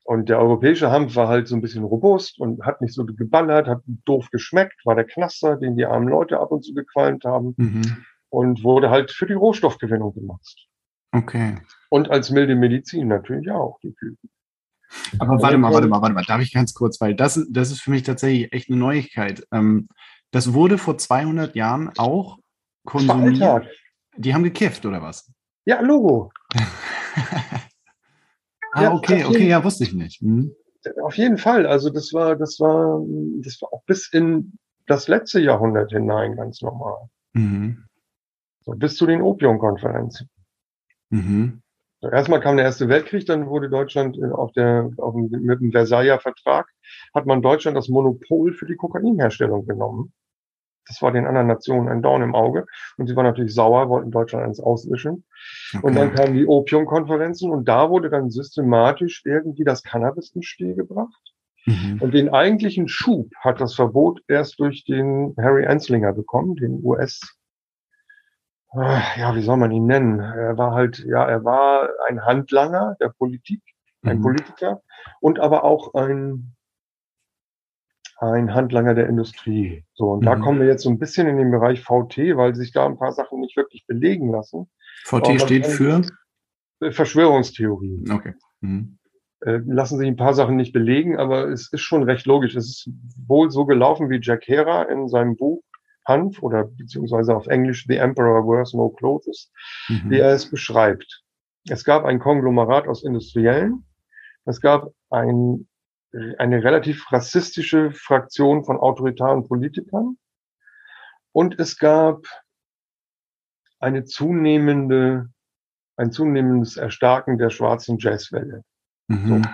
Und 0.04 0.28
der 0.28 0.40
europäische 0.40 0.90
Hanf 0.90 1.14
war 1.14 1.28
halt 1.28 1.46
so 1.46 1.54
ein 1.54 1.60
bisschen 1.60 1.84
robust 1.84 2.40
und 2.40 2.64
hat 2.64 2.80
nicht 2.80 2.92
so 2.92 3.04
geballert, 3.04 3.68
hat 3.68 3.82
doof 4.04 4.30
geschmeckt, 4.32 4.84
war 4.84 4.96
der 4.96 5.04
Knaster, 5.04 5.56
den 5.56 5.76
die 5.76 5.86
armen 5.86 6.08
Leute 6.08 6.40
ab 6.40 6.50
und 6.50 6.64
zu 6.64 6.74
gequalmt 6.74 7.24
haben 7.24 7.54
mhm. 7.56 8.04
und 8.30 8.64
wurde 8.64 8.90
halt 8.90 9.12
für 9.12 9.26
die 9.26 9.34
Rohstoffgewinnung 9.34 10.12
genutzt. 10.12 10.66
Okay. 11.12 11.54
Und 11.88 12.10
als 12.10 12.30
milde 12.30 12.56
Medizin 12.56 13.06
natürlich 13.06 13.48
auch, 13.52 13.78
die 13.80 13.92
Küken. 13.92 14.28
Aber 15.18 15.40
warte 15.40 15.58
mal, 15.58 15.72
warte 15.72 15.88
mal, 15.88 16.02
warte 16.02 16.14
mal, 16.14 16.24
darf 16.24 16.40
ich 16.40 16.52
ganz 16.52 16.74
kurz, 16.74 17.00
weil 17.00 17.14
das, 17.14 17.44
das 17.50 17.70
ist 17.70 17.80
für 17.80 17.90
mich 17.90 18.02
tatsächlich 18.02 18.52
echt 18.52 18.68
eine 18.68 18.78
Neuigkeit. 18.78 19.46
Ähm, 19.52 19.88
das 20.30 20.52
wurde 20.52 20.78
vor 20.78 20.98
200 20.98 21.54
Jahren 21.54 21.90
auch 21.98 22.38
konsumiert. 22.84 23.66
Die 24.16 24.34
haben 24.34 24.42
gekifft, 24.42 24.84
oder 24.86 25.02
was? 25.02 25.30
Ja, 25.64 25.80
Logo. 25.80 26.32
Ah, 28.74 28.84
ja, 28.84 28.94
okay, 28.94 29.24
okay, 29.24 29.48
ja, 29.48 29.62
wusste 29.62 29.84
ich 29.84 29.92
nicht. 29.92 30.22
Hm. 30.22 30.54
Auf 31.04 31.16
jeden 31.16 31.36
Fall. 31.36 31.66
Also 31.66 31.90
das 31.90 32.12
war, 32.12 32.36
das 32.36 32.58
war, 32.58 33.02
das 33.42 33.60
war 33.60 33.72
auch 33.72 33.84
bis 33.84 34.10
in 34.10 34.54
das 34.86 35.08
letzte 35.08 35.40
Jahrhundert 35.40 35.92
hinein 35.92 36.36
ganz 36.36 36.62
normal. 36.62 37.08
Mhm. 37.34 37.84
So, 38.62 38.72
bis 38.72 38.96
zu 38.96 39.06
den 39.06 39.20
Opiumkonferenzen. 39.20 40.28
Mhm. 41.10 41.62
Erstmal 42.10 42.40
kam 42.40 42.56
der 42.56 42.66
Erste 42.66 42.88
Weltkrieg, 42.88 43.26
dann 43.26 43.46
wurde 43.46 43.68
Deutschland 43.68 44.18
äh, 44.18 44.30
auf 44.30 44.52
der, 44.52 44.90
auf 44.96 45.14
dem, 45.14 45.30
mit 45.30 45.60
dem 45.60 45.70
Versailler 45.70 46.18
Vertrag, 46.18 46.66
hat 47.14 47.26
man 47.26 47.42
Deutschland 47.42 47.76
das 47.76 47.88
Monopol 47.88 48.52
für 48.52 48.66
die 48.66 48.76
Kokainherstellung 48.76 49.66
genommen. 49.66 50.12
Das 50.86 51.00
war 51.00 51.12
den 51.12 51.26
anderen 51.26 51.46
Nationen 51.46 51.88
ein 51.88 52.02
Dorn 52.02 52.22
im 52.22 52.34
Auge. 52.34 52.66
Und 52.96 53.06
sie 53.06 53.14
waren 53.14 53.24
natürlich 53.24 53.54
sauer, 53.54 53.88
wollten 53.88 54.10
Deutschland 54.10 54.44
eins 54.44 54.58
auswischen. 54.58 55.24
Okay. 55.72 55.86
Und 55.86 55.94
dann 55.94 56.12
kamen 56.12 56.34
die 56.34 56.46
Opiumkonferenzen 56.46 57.50
und 57.50 57.68
da 57.68 57.88
wurde 57.88 58.10
dann 58.10 58.30
systematisch 58.30 59.22
irgendwie 59.24 59.64
das 59.64 59.84
Cannabis 59.84 60.30
ins 60.34 60.46
Spiel 60.46 60.74
gebracht. 60.74 61.32
Mhm. 61.66 61.98
Und 62.00 62.14
den 62.14 62.28
eigentlichen 62.30 62.88
Schub 62.88 63.30
hat 63.38 63.60
das 63.60 63.74
Verbot 63.74 64.20
erst 64.26 64.58
durch 64.58 64.84
den 64.84 65.34
Harry 65.38 65.66
Anslinger 65.66 66.12
bekommen, 66.12 66.56
den 66.56 66.80
US, 66.82 67.20
ja, 68.74 69.34
wie 69.34 69.42
soll 69.42 69.56
man 69.56 69.70
ihn 69.70 69.86
nennen? 69.86 70.20
Er 70.20 70.56
war 70.56 70.72
halt, 70.72 70.98
ja, 71.00 71.24
er 71.24 71.44
war 71.44 71.90
ein 72.08 72.24
Handlanger 72.24 72.96
der 73.00 73.10
Politik, 73.10 73.62
ein 74.02 74.18
mhm. 74.18 74.22
Politiker 74.22 74.82
und 75.20 75.40
aber 75.40 75.64
auch 75.64 75.94
ein 75.94 76.54
ein 78.18 78.54
Handlanger 78.54 78.94
der 78.94 79.08
Industrie. 79.08 79.84
So, 79.94 80.12
und 80.12 80.20
mhm. 80.20 80.26
da 80.26 80.36
kommen 80.36 80.60
wir 80.60 80.68
jetzt 80.68 80.84
so 80.84 80.90
ein 80.90 80.98
bisschen 80.98 81.26
in 81.26 81.38
den 81.38 81.50
Bereich 81.50 81.82
VT, 81.82 82.36
weil 82.36 82.54
sich 82.54 82.72
da 82.72 82.86
ein 82.86 82.96
paar 82.96 83.12
Sachen 83.12 83.40
nicht 83.40 83.56
wirklich 83.56 83.84
belegen 83.86 84.30
lassen. 84.30 84.70
VT 85.04 85.40
steht 85.40 85.66
für 85.66 86.02
Verschwörungstheorien. 86.80 88.10
Okay. 88.12 88.34
Mhm. 88.60 88.98
Äh, 89.40 89.60
lassen 89.66 89.98
sich 89.98 90.06
ein 90.06 90.16
paar 90.16 90.34
Sachen 90.34 90.56
nicht 90.56 90.72
belegen, 90.72 91.18
aber 91.18 91.48
es 91.48 91.72
ist 91.72 91.80
schon 91.80 92.04
recht 92.04 92.26
logisch. 92.26 92.54
Es 92.54 92.68
ist 92.68 92.90
wohl 93.26 93.50
so 93.50 93.66
gelaufen, 93.66 94.08
wie 94.08 94.20
Jack 94.22 94.46
Hera 94.46 94.82
in 94.82 95.08
seinem 95.08 95.36
Buch 95.36 95.64
Hanf 96.06 96.42
oder 96.42 96.64
beziehungsweise 96.64 97.34
auf 97.36 97.46
Englisch 97.46 97.86
The 97.86 97.96
Emperor 97.96 98.46
Wears 98.46 98.74
No 98.74 98.90
Clothes, 98.90 99.52
mhm. 99.88 100.10
wie 100.10 100.18
er 100.18 100.32
es 100.32 100.50
beschreibt. 100.50 101.22
Es 101.68 101.84
gab 101.84 102.04
ein 102.04 102.18
Konglomerat 102.18 102.88
aus 102.88 103.04
Industriellen. 103.04 103.86
Es 104.44 104.60
gab 104.60 104.92
ein 105.10 105.68
eine 106.38 106.62
relativ 106.62 107.10
rassistische 107.10 107.92
Fraktion 107.92 108.64
von 108.64 108.76
autoritaren 108.76 109.46
Politikern. 109.46 110.18
Und 111.32 111.58
es 111.58 111.78
gab 111.78 112.26
eine 113.78 114.04
zunehmende, 114.04 115.30
ein 115.96 116.12
zunehmendes 116.12 116.76
Erstarken 116.76 117.38
der 117.38 117.50
schwarzen 117.50 117.98
Jazzwelle. 117.98 118.62
Mhm. 119.08 119.42
So. 119.42 119.50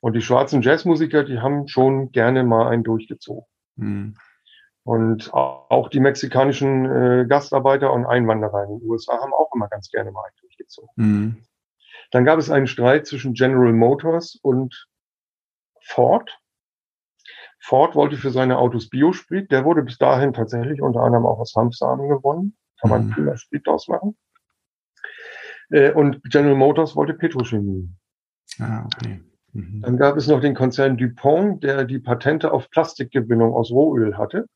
Und 0.00 0.12
die 0.12 0.20
schwarzen 0.20 0.60
Jazzmusiker, 0.60 1.24
die 1.24 1.38
haben 1.38 1.66
schon 1.66 2.12
gerne 2.12 2.44
mal 2.44 2.68
einen 2.68 2.84
durchgezogen. 2.84 3.46
Mhm. 3.76 4.16
Und 4.84 5.32
auch 5.32 5.88
die 5.88 6.00
mexikanischen 6.00 6.84
äh, 6.84 7.26
Gastarbeiter 7.26 7.90
und 7.92 8.04
Einwanderer 8.04 8.64
in 8.64 8.78
den 8.78 8.88
USA 8.88 9.18
haben 9.18 9.32
auch 9.32 9.50
immer 9.54 9.68
ganz 9.68 9.88
gerne 9.88 10.10
mal 10.10 10.28
durchgezogen. 10.40 10.90
Mhm. 10.96 11.44
Dann 12.10 12.26
gab 12.26 12.38
es 12.38 12.50
einen 12.50 12.66
Streit 12.66 13.06
zwischen 13.06 13.32
General 13.32 13.72
Motors 13.72 14.38
und 14.42 14.86
Ford. 15.80 16.38
Ford 17.60 17.94
wollte 17.94 18.18
für 18.18 18.30
seine 18.30 18.58
Autos 18.58 18.90
Biosprit. 18.90 19.50
Der 19.50 19.64
wurde 19.64 19.82
bis 19.82 19.96
dahin 19.96 20.34
tatsächlich 20.34 20.82
unter 20.82 21.00
anderem 21.00 21.24
auch 21.24 21.38
aus 21.38 21.54
Hanfsamen 21.56 22.10
gewonnen. 22.10 22.54
Kann 22.78 22.90
man 22.90 23.06
mhm. 23.06 23.10
prima 23.12 23.36
Sprit 23.38 23.66
ausmachen. 23.66 24.18
Äh, 25.70 25.92
und 25.92 26.22
General 26.24 26.56
Motors 26.56 26.94
wollte 26.94 27.14
Petrochemie. 27.14 27.88
Ah, 28.58 28.84
okay. 28.84 29.22
Mhm. 29.54 29.80
Dann 29.80 29.96
gab 29.96 30.18
es 30.18 30.26
noch 30.26 30.40
den 30.40 30.54
Konzern 30.54 30.98
DuPont, 30.98 31.64
der 31.64 31.84
die 31.84 32.00
Patente 32.00 32.52
auf 32.52 32.68
Plastikgewinnung 32.68 33.54
aus 33.54 33.70
Rohöl 33.70 34.18
hatte. 34.18 34.46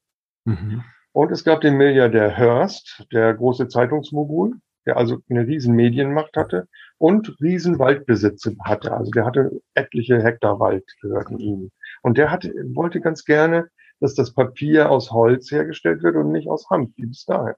Mhm. 0.49 0.85
Und 1.13 1.31
es 1.31 1.45
gab 1.45 1.61
den 1.61 1.77
Milliardär 1.77 2.31
Hearst, 2.31 3.07
der 3.13 3.35
große 3.35 3.69
Zeitungsmogul, 3.69 4.57
der 4.87 4.97
also 4.97 5.19
eine 5.29 5.47
riesen 5.47 5.75
Medienmacht 5.75 6.37
hatte 6.37 6.69
und 6.97 7.39
riesen 7.41 7.79
Waldbesitze 7.79 8.57
hatte. 8.65 8.93
Also 8.93 9.11
der 9.11 9.27
hatte 9.27 9.61
etliche 9.75 10.23
Hektar 10.23 10.59
Wald 10.59 10.85
gehörten 11.03 11.39
ihm. 11.39 11.71
Und 12.03 12.17
der 12.17 12.31
hatte, 12.31 12.53
wollte 12.73 13.01
ganz 13.01 13.25
gerne, 13.25 13.69
dass 14.01 14.15
das 14.15 14.33
Papier 14.33 14.91
aus 14.91 15.11
Holz 15.11 15.51
hergestellt 15.51 16.03
wird 16.03 16.17
und 16.17 16.33
nicht 16.33 16.49
aus 16.49 16.71
Hanf, 16.71 16.91
wie 16.97 17.07
bis 17.07 17.25
dahin. 17.25 17.55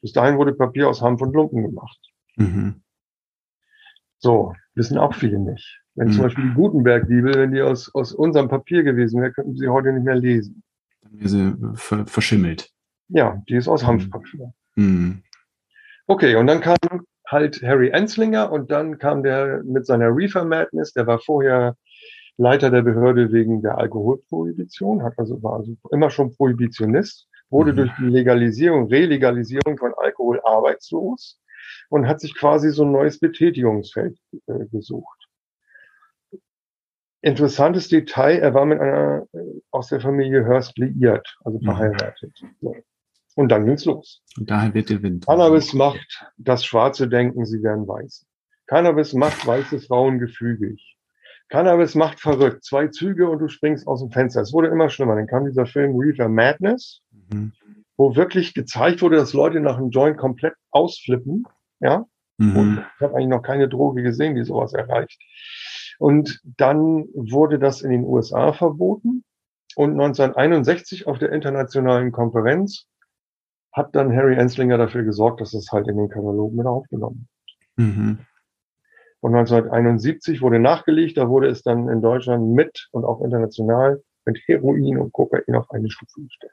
Bis 0.00 0.12
dahin 0.12 0.38
wurde 0.38 0.54
Papier 0.54 0.88
aus 0.88 1.02
Hanf 1.02 1.20
und 1.20 1.34
Lumpen 1.34 1.62
gemacht. 1.62 1.98
Mhm. 2.36 2.82
So, 4.18 4.54
wissen 4.74 4.98
auch 4.98 5.14
viele 5.14 5.40
nicht. 5.40 5.80
Wenn 5.94 6.08
mhm. 6.08 6.12
zum 6.12 6.22
Beispiel 6.22 6.44
die 6.44 6.54
Gutenberg-Bibel, 6.54 7.34
wenn 7.34 7.52
die 7.52 7.62
aus, 7.62 7.92
aus 7.94 8.12
unserem 8.12 8.48
Papier 8.48 8.84
gewesen 8.84 9.20
wäre, 9.20 9.32
könnten 9.32 9.56
sie 9.56 9.68
heute 9.68 9.92
nicht 9.92 10.04
mehr 10.04 10.14
lesen. 10.14 10.62
Wäre 11.12 11.28
sie 11.28 11.56
ver 11.74 12.06
verschimmelt. 12.06 12.70
Ja, 13.08 13.42
die 13.48 13.56
ist 13.56 13.68
aus 13.68 13.82
mhm. 13.82 13.86
Hanfpapier. 13.88 14.52
Mhm. 14.76 15.22
Okay, 16.06 16.36
und 16.36 16.46
dann 16.46 16.60
kam 16.60 16.76
halt 17.26 17.62
Harry 17.62 17.90
Enslinger 17.90 18.50
und 18.50 18.70
dann 18.70 18.98
kam 18.98 19.22
der 19.22 19.62
mit 19.64 19.86
seiner 19.86 20.14
Reefer 20.14 20.44
Madness, 20.44 20.92
der 20.92 21.06
war 21.06 21.18
vorher 21.18 21.76
Leiter 22.38 22.70
der 22.70 22.82
Behörde 22.82 23.32
wegen 23.32 23.62
der 23.62 23.78
Alkoholprohibition, 23.78 25.02
hat 25.02 25.14
also, 25.18 25.42
war 25.42 25.56
also 25.56 25.76
immer 25.90 26.08
schon 26.08 26.34
Prohibitionist, 26.34 27.28
wurde 27.50 27.72
mhm. 27.72 27.76
durch 27.76 27.90
die 27.98 28.06
Legalisierung, 28.06 28.86
Relegalisierung 28.88 29.76
von 29.76 29.92
Alkohol 29.96 30.40
arbeitslos 30.44 31.40
und 31.90 32.06
hat 32.06 32.20
sich 32.20 32.36
quasi 32.36 32.70
so 32.70 32.84
ein 32.84 32.92
neues 32.92 33.18
Betätigungsfeld 33.18 34.16
äh, 34.46 34.66
gesucht. 34.70 35.17
Interessantes 37.28 37.88
Detail, 37.88 38.38
er 38.38 38.54
war 38.54 38.64
mit 38.64 38.80
einer 38.80 39.26
äh, 39.32 39.38
aus 39.70 39.88
der 39.88 40.00
Familie 40.00 40.44
Hörst 40.44 40.78
liiert, 40.78 41.36
also 41.44 41.58
mhm. 41.58 41.64
verheiratet. 41.64 42.32
So. 42.60 42.74
Und 43.36 43.50
dann 43.50 43.66
ging's 43.66 43.84
los. 43.84 44.22
Und 44.36 44.50
daher 44.50 44.74
wird 44.74 44.90
der 44.90 45.02
Wind. 45.02 45.26
Cannabis 45.26 45.72
macht 45.72 46.26
das 46.38 46.64
schwarze 46.64 47.08
Denken, 47.08 47.44
sie 47.46 47.62
werden 47.62 47.86
weiß. 47.86 48.26
Cannabis 48.66 49.12
macht 49.12 49.46
weiße 49.46 49.80
Frauen 49.80 50.18
gefügig. 50.18 50.96
Cannabis 51.48 51.94
macht 51.94 52.20
verrückt. 52.20 52.64
Zwei 52.64 52.88
Züge 52.88 53.28
und 53.28 53.38
du 53.38 53.48
springst 53.48 53.86
aus 53.86 54.00
dem 54.00 54.10
Fenster. 54.10 54.42
Es 54.42 54.52
wurde 54.52 54.68
immer 54.68 54.90
schlimmer. 54.90 55.14
Dann 55.14 55.26
kam 55.26 55.46
dieser 55.46 55.66
Film 55.66 55.96
Reefer 55.98 56.28
Madness, 56.28 57.00
mhm. 57.30 57.52
wo 57.96 58.16
wirklich 58.16 58.54
gezeigt 58.54 59.02
wurde, 59.02 59.16
dass 59.16 59.32
Leute 59.32 59.60
nach 59.60 59.78
einem 59.78 59.90
Joint 59.90 60.18
komplett 60.18 60.54
ausflippen. 60.70 61.44
Ja. 61.80 62.06
Mhm. 62.38 62.56
Und 62.56 62.84
ich 62.96 63.02
habe 63.02 63.14
eigentlich 63.14 63.28
noch 63.28 63.42
keine 63.42 63.68
Droge 63.68 64.02
gesehen, 64.02 64.34
die 64.34 64.44
sowas 64.44 64.72
erreicht. 64.72 65.18
Und 65.98 66.40
dann 66.44 67.06
wurde 67.12 67.58
das 67.58 67.82
in 67.82 67.90
den 67.90 68.04
USA 68.04 68.52
verboten. 68.52 69.24
Und 69.76 69.92
1961 69.92 71.06
auf 71.06 71.18
der 71.18 71.32
internationalen 71.32 72.12
Konferenz 72.12 72.86
hat 73.72 73.94
dann 73.94 74.14
Harry 74.14 74.36
Enslinger 74.36 74.78
dafür 74.78 75.04
gesorgt, 75.04 75.40
dass 75.40 75.54
es 75.54 75.70
halt 75.70 75.88
in 75.88 75.96
den 75.96 76.08
Katalog 76.08 76.52
mit 76.52 76.66
aufgenommen 76.66 77.28
wird. 77.76 77.88
Mhm. 77.88 78.18
Und 79.20 79.34
1971 79.34 80.40
wurde 80.40 80.60
nachgelegt, 80.60 81.16
da 81.16 81.28
wurde 81.28 81.48
es 81.48 81.62
dann 81.62 81.88
in 81.88 82.00
Deutschland 82.00 82.54
mit 82.54 82.88
und 82.92 83.04
auch 83.04 83.20
international 83.20 84.02
mit 84.24 84.38
Heroin 84.46 84.98
und 84.98 85.12
Kokain 85.12 85.54
auf 85.54 85.70
eine 85.70 85.90
Stufe 85.90 86.22
gestellt. 86.22 86.52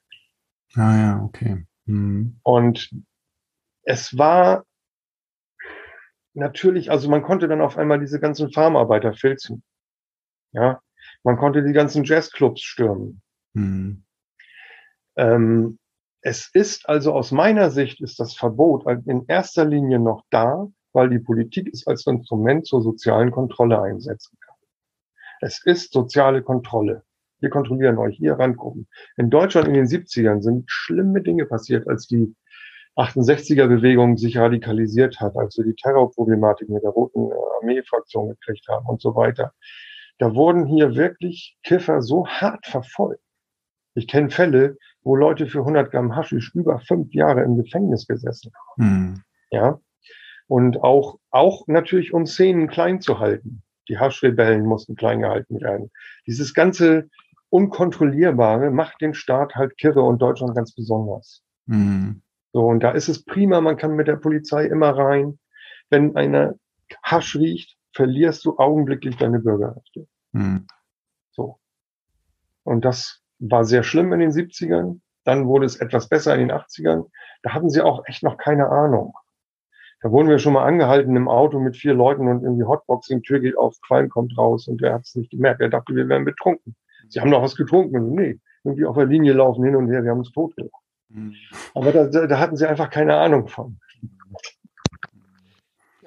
Ah 0.76 0.98
ja, 0.98 1.24
okay. 1.24 1.66
Mhm. 1.86 2.40
Und 2.44 2.90
es 3.84 4.18
war 4.18 4.66
natürlich, 6.36 6.92
also 6.92 7.10
man 7.10 7.24
konnte 7.24 7.48
dann 7.48 7.62
auf 7.62 7.78
einmal 7.78 8.00
diese 8.00 8.20
ganzen 8.20 8.52
Farmarbeiter 8.52 9.14
filzen. 9.14 9.64
Ja, 10.52 10.82
man 11.24 11.38
konnte 11.38 11.64
die 11.64 11.74
ganzen 11.74 12.04
Jazzclubs 12.04 12.62
stürmen. 12.62 13.22
Mhm. 13.54 14.04
Ähm, 15.16 15.80
es 16.22 16.50
ist 16.54 16.90
also 16.90 17.14
aus 17.14 17.32
meiner 17.32 17.70
Sicht 17.70 18.02
ist 18.02 18.20
das 18.20 18.36
Verbot 18.36 18.86
in 19.06 19.26
erster 19.28 19.66
Linie 19.66 20.00
noch 20.00 20.24
da, 20.30 20.68
weil 20.92 21.10
die 21.10 21.20
Politik 21.20 21.70
es 21.72 21.86
als 21.86 22.08
Instrument 22.08 22.66
zur 22.66 22.82
sozialen 22.82 23.32
Kontrolle 23.32 23.82
einsetzen 23.82 24.38
kann. 24.40 24.56
Es 25.42 25.64
ist 25.64 25.94
soziale 25.94 26.42
Kontrolle. 26.42 27.04
Wir 27.40 27.50
kontrollieren 27.50 27.98
euch, 27.98 28.20
ihr 28.20 28.34
Randgruppen. 28.34 28.88
In 29.18 29.30
Deutschland 29.30 29.68
in 29.68 29.74
den 29.74 29.86
70ern 29.86 30.42
sind 30.42 30.64
schlimme 30.68 31.22
Dinge 31.22 31.46
passiert, 31.46 31.88
als 31.88 32.08
die 32.08 32.34
68er-Bewegung 32.98 34.18
sich 34.18 34.38
radikalisiert 34.38 35.20
hat, 35.20 35.36
als 35.36 35.58
wir 35.58 35.66
die 35.66 35.76
Terrorproblematik 35.76 36.70
mit 36.70 36.84
der 36.84 36.92
Roten 36.92 37.30
Armee-Fraktion 37.62 38.30
gekriegt 38.30 38.68
haben 38.70 38.86
und 38.86 39.02
so 39.02 39.16
weiter. 39.16 39.54
Da 40.18 40.34
wurden 40.34 40.66
hier 40.66 40.96
wirklich 40.96 41.58
Kiffer 41.64 42.02
so 42.02 42.26
hart 42.28 42.66
verfolgt. 42.66 43.22
Ich 43.96 44.08
kenne 44.08 44.30
Fälle, 44.30 44.78
wo 45.04 45.16
Leute 45.16 45.48
für 45.48 45.60
100 45.60 45.92
Gramm 45.92 46.16
Haschisch 46.16 46.54
über 46.54 46.80
fünf 46.80 47.14
Jahre 47.14 47.44
im 47.44 47.58
Gefängnis 47.58 48.08
gesessen 48.08 48.52
haben. 48.54 48.90
Mhm. 48.90 49.24
Ja. 49.52 49.80
Und 50.48 50.84
auch, 50.84 51.18
auch 51.32 51.68
natürlich, 51.68 52.14
um 52.14 52.26
Szenen 52.26 52.68
klein 52.68 53.02
zu 53.02 53.20
halten. 53.20 53.64
Die 53.88 53.98
Haschrebellen 53.98 54.66
mussten 54.66 54.96
klein 54.96 55.22
gehalten 55.22 55.62
werden. 55.62 55.92
Dieses 56.28 56.54
ganze 56.54 57.10
Unkontrollierbare 57.50 58.72
macht 58.72 59.02
den 59.02 59.14
Staat 59.14 59.56
halt 59.56 59.78
kirre 59.78 60.02
und 60.02 60.22
Deutschland 60.22 60.56
ganz 60.56 60.74
besonders. 60.74 61.42
Mhm. 61.66 62.22
So, 62.56 62.68
und 62.68 62.80
da 62.84 62.92
ist 62.92 63.10
es 63.10 63.26
prima, 63.26 63.60
man 63.60 63.76
kann 63.76 63.98
mit 63.98 64.08
der 64.08 64.16
Polizei 64.16 64.66
immer 64.68 64.92
rein. 64.92 65.40
Wenn 65.90 66.16
einer 66.16 66.56
Hasch 67.04 67.36
riecht, 67.36 67.76
verlierst 67.92 68.46
du 68.46 68.58
augenblicklich 68.58 69.18
deine 69.18 69.40
Bürgerrechte. 69.40 70.08
Mhm. 70.32 70.66
So. 71.32 71.60
Und 72.64 72.86
das 72.86 73.22
war 73.40 73.66
sehr 73.66 73.84
schlimm 73.84 74.14
in 74.14 74.22
den 74.22 74.32
70ern. 74.32 75.02
Dann 75.26 75.48
wurde 75.48 75.66
es 75.66 75.76
etwas 75.76 76.08
besser 76.08 76.34
in 76.36 76.48
den 76.48 76.52
80ern. 76.54 77.10
Da 77.44 77.52
hatten 77.52 77.70
sie 77.70 77.82
auch 77.82 78.06
echt 78.06 78.24
noch 78.24 78.38
keine 78.38 78.70
Ahnung. 78.70 79.14
Da 80.02 80.10
wurden 80.12 80.30
wir 80.30 80.40
schon 80.40 80.54
mal 80.54 80.64
angehalten 80.64 81.14
im 81.18 81.28
Auto 81.28 81.60
mit 81.60 81.76
vier 81.76 81.94
Leuten 81.94 82.30
und 82.30 82.42
irgendwie 82.42 82.64
Hotboxing, 82.64 83.22
Tür 83.24 83.42
geht 83.42 83.58
auf, 83.58 83.76
Qualm 83.86 84.08
kommt 84.08 84.38
raus 84.38 84.70
und 84.70 84.80
der 84.80 84.94
hat 84.94 85.02
es 85.02 85.14
nicht 85.16 85.32
gemerkt. 85.32 85.60
Er 85.60 85.68
dachte, 85.68 85.94
wir 85.94 86.08
wären 86.08 86.24
betrunken. 86.24 86.78
Sie 87.10 87.20
haben 87.20 87.32
noch 87.32 87.42
was 87.42 87.58
getrunken. 87.58 88.16
Nee, 88.16 88.40
irgendwie 88.64 88.86
auf 88.86 88.96
der 88.96 89.08
Linie 89.08 89.34
laufen 89.34 89.66
hin 89.66 89.76
und 89.76 89.90
her, 89.90 90.06
wir 90.06 90.12
haben 90.12 90.20
uns 90.20 90.32
totgelacht. 90.32 90.85
Mhm. 91.16 91.36
Aber 91.74 91.92
da, 91.92 92.28
da 92.28 92.40
hatten 92.40 92.58
sie 92.58 92.68
einfach 92.68 92.90
keine 92.90 93.18
Ahnung 93.18 93.48
von. 93.48 93.80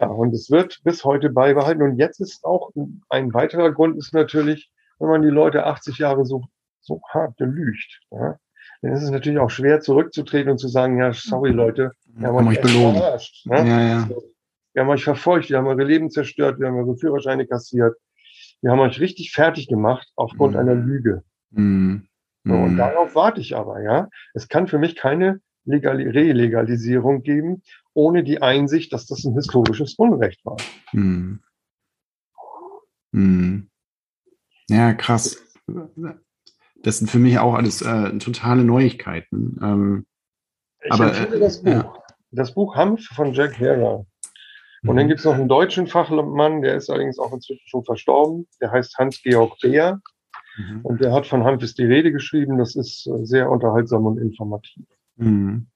Ja, 0.00 0.06
und 0.06 0.32
es 0.32 0.50
wird 0.50 0.80
bis 0.84 1.04
heute 1.04 1.30
beibehalten. 1.30 1.82
Und 1.82 1.98
jetzt 1.98 2.20
ist 2.20 2.44
auch 2.44 2.70
ein 3.08 3.34
weiterer 3.34 3.72
Grund 3.72 3.96
ist 3.96 4.14
natürlich, 4.14 4.70
wenn 4.98 5.08
man 5.08 5.22
die 5.22 5.28
Leute 5.28 5.66
80 5.66 5.98
Jahre 5.98 6.24
so, 6.24 6.44
so 6.80 7.00
hart 7.08 7.36
belügt, 7.36 8.00
ja, 8.10 8.38
dann 8.82 8.92
ist 8.92 9.02
es 9.02 9.10
natürlich 9.10 9.40
auch 9.40 9.50
schwer 9.50 9.80
zurückzutreten 9.80 10.50
und 10.52 10.58
zu 10.58 10.68
sagen, 10.68 10.98
ja, 10.98 11.12
sorry 11.12 11.50
Leute, 11.50 11.92
wir 12.06 12.28
haben 12.28 12.46
euch 12.46 12.60
belogen. 12.60 13.00
Ne? 13.44 13.68
Ja, 13.68 13.80
ja. 13.80 14.08
Wir 14.72 14.82
haben 14.82 14.90
euch 14.90 15.02
verfolgt, 15.02 15.50
wir 15.50 15.58
haben 15.58 15.66
eure 15.66 15.82
Leben 15.82 16.10
zerstört, 16.10 16.60
wir 16.60 16.68
haben 16.68 16.76
eure 16.76 16.96
Führerscheine 16.96 17.46
kassiert. 17.46 17.96
Wir 18.60 18.70
haben 18.70 18.80
euch 18.80 19.00
richtig 19.00 19.32
fertig 19.32 19.66
gemacht 19.66 20.08
aufgrund 20.14 20.54
mhm. 20.54 20.60
einer 20.60 20.74
Lüge. 20.74 21.24
Mhm. 21.50 22.07
So, 22.48 22.54
und 22.54 22.72
mhm. 22.72 22.76
darauf 22.78 23.14
warte 23.14 23.42
ich 23.42 23.54
aber, 23.54 23.82
ja. 23.82 24.08
Es 24.32 24.48
kann 24.48 24.68
für 24.68 24.78
mich 24.78 24.96
keine 24.96 25.40
Legal 25.64 25.96
Relegalisierung 25.96 27.22
geben, 27.22 27.62
ohne 27.92 28.24
die 28.24 28.40
Einsicht, 28.40 28.92
dass 28.94 29.06
das 29.06 29.24
ein 29.24 29.34
historisches 29.34 29.94
Unrecht 29.96 30.44
war. 30.46 30.56
Mhm. 30.92 31.42
Mhm. 33.12 33.68
Ja, 34.70 34.94
krass. 34.94 35.44
Das 36.82 36.98
sind 36.98 37.10
für 37.10 37.18
mich 37.18 37.38
auch 37.38 37.54
alles 37.54 37.82
äh, 37.82 38.16
totale 38.18 38.64
Neuigkeiten. 38.64 39.58
Ähm, 39.62 40.06
ich 40.82 40.92
aber, 40.92 41.08
empfehle 41.08 41.40
das 41.40 41.62
Buch. 41.62 41.70
Ja. 41.70 41.94
Das 42.30 42.54
Buch 42.54 42.76
Hanf 42.76 43.04
von 43.08 43.34
Jack 43.34 43.58
Herer. 43.58 44.06
Und 44.86 44.96
dann 44.96 45.04
mhm. 45.04 45.08
gibt 45.08 45.20
es 45.20 45.26
noch 45.26 45.34
einen 45.34 45.48
deutschen 45.48 45.86
Fachmann, 45.86 46.62
der 46.62 46.76
ist 46.76 46.88
allerdings 46.88 47.18
auch 47.18 47.32
inzwischen 47.32 47.66
schon 47.66 47.84
verstorben. 47.84 48.46
Der 48.60 48.70
heißt 48.70 48.96
Hans-Georg 48.96 49.58
Beer. 49.60 50.00
Mhm. 50.58 50.80
Und 50.82 51.00
der 51.00 51.12
hat 51.12 51.26
von 51.26 51.44
Hanf 51.44 51.62
ist 51.62 51.78
die 51.78 51.84
Rede 51.84 52.12
geschrieben. 52.12 52.58
Das 52.58 52.76
ist 52.76 53.06
äh, 53.06 53.24
sehr 53.24 53.50
unterhaltsam 53.50 54.06
und 54.06 54.18
informativ. 54.18 54.84
Mhm. 55.16 55.68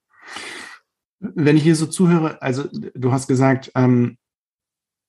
Wenn 1.20 1.56
ich 1.56 1.62
hier 1.62 1.76
so 1.76 1.86
zuhöre, 1.86 2.42
also 2.42 2.64
du 2.94 3.12
hast 3.12 3.28
gesagt, 3.28 3.70
ähm, 3.74 4.18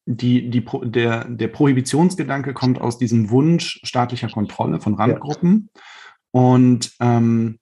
die, 0.06 0.50
die, 0.50 0.66
der, 0.84 1.26
der 1.26 1.48
Prohibitionsgedanke 1.48 2.54
kommt 2.54 2.80
aus 2.80 2.98
diesem 2.98 3.30
Wunsch 3.30 3.80
staatlicher 3.84 4.30
Kontrolle 4.30 4.80
von 4.80 4.96
Randgruppen. 4.96 5.70
Ja. 5.74 5.82
Und 6.32 6.94
ähm, 7.00 7.60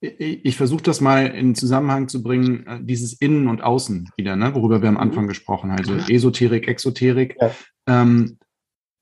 ich 0.00 0.56
versuche 0.56 0.82
das 0.82 1.00
mal 1.00 1.26
in 1.28 1.54
Zusammenhang 1.54 2.08
zu 2.08 2.22
bringen, 2.22 2.66
äh, 2.66 2.78
dieses 2.82 3.14
Innen 3.14 3.48
und 3.48 3.62
Außen 3.62 4.10
wieder, 4.16 4.36
ne, 4.36 4.54
worüber 4.54 4.82
wir 4.82 4.88
am 4.88 4.98
Anfang 4.98 5.26
gesprochen 5.26 5.72
haben, 5.72 5.78
also 5.78 5.94
Esoterik, 6.12 6.68
Exoterik. 6.68 7.36
Ja. 7.40 7.50
Ähm, 7.86 8.38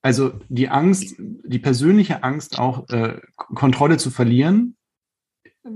also 0.02 0.32
die 0.48 0.68
Angst, 0.68 1.14
die 1.18 1.60
persönliche 1.60 2.22
Angst 2.24 2.58
auch 2.58 2.88
äh, 2.88 3.20
Kontrolle 3.36 3.96
zu 3.96 4.10
verlieren, 4.10 4.76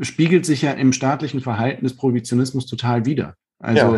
spiegelt 0.00 0.44
sich 0.44 0.62
ja 0.62 0.72
im 0.72 0.92
staatlichen 0.92 1.40
Verhalten 1.40 1.84
des 1.84 1.96
Prohibitionismus 1.96 2.66
total 2.66 3.06
wider. 3.06 3.36
Also 3.58 3.96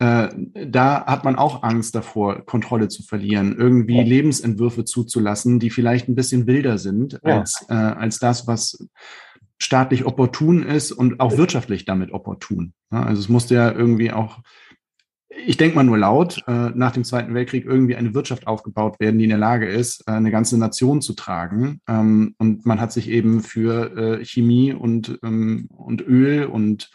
ja. 0.00 0.26
äh, 0.26 0.68
da 0.68 1.04
hat 1.06 1.24
man 1.24 1.36
auch 1.36 1.64
Angst 1.64 1.94
davor, 1.94 2.46
Kontrolle 2.46 2.88
zu 2.88 3.02
verlieren, 3.02 3.56
irgendwie 3.58 3.96
ja. 3.96 4.04
Lebensentwürfe 4.04 4.84
zuzulassen, 4.84 5.58
die 5.58 5.70
vielleicht 5.70 6.08
ein 6.08 6.14
bisschen 6.14 6.46
wilder 6.46 6.78
sind 6.78 7.20
ja. 7.24 7.40
als, 7.40 7.66
äh, 7.68 7.74
als 7.74 8.20
das, 8.20 8.46
was 8.46 8.88
staatlich 9.58 10.04
opportun 10.04 10.62
ist 10.62 10.92
und 10.92 11.20
auch 11.20 11.36
wirtschaftlich 11.36 11.84
damit 11.84 12.12
opportun. 12.12 12.74
Also 12.90 13.20
es 13.20 13.28
musste 13.28 13.54
ja 13.54 13.72
irgendwie 13.72 14.12
auch 14.12 14.40
ich 15.28 15.56
denke 15.56 15.76
mal 15.76 15.84
nur 15.84 15.98
laut, 15.98 16.42
äh, 16.46 16.70
nach 16.74 16.92
dem 16.92 17.04
Zweiten 17.04 17.34
Weltkrieg 17.34 17.64
irgendwie 17.64 17.96
eine 17.96 18.14
Wirtschaft 18.14 18.46
aufgebaut 18.46 19.00
werden, 19.00 19.18
die 19.18 19.24
in 19.24 19.30
der 19.30 19.38
Lage 19.38 19.66
ist, 19.66 20.04
äh, 20.06 20.12
eine 20.12 20.30
ganze 20.30 20.58
Nation 20.58 21.02
zu 21.02 21.14
tragen. 21.14 21.80
Ähm, 21.88 22.34
und 22.38 22.66
man 22.66 22.80
hat 22.80 22.92
sich 22.92 23.08
eben 23.08 23.42
für 23.42 23.96
äh, 23.96 24.24
Chemie 24.24 24.72
und, 24.72 25.18
ähm, 25.22 25.66
und 25.70 26.06
Öl 26.06 26.46
und 26.46 26.90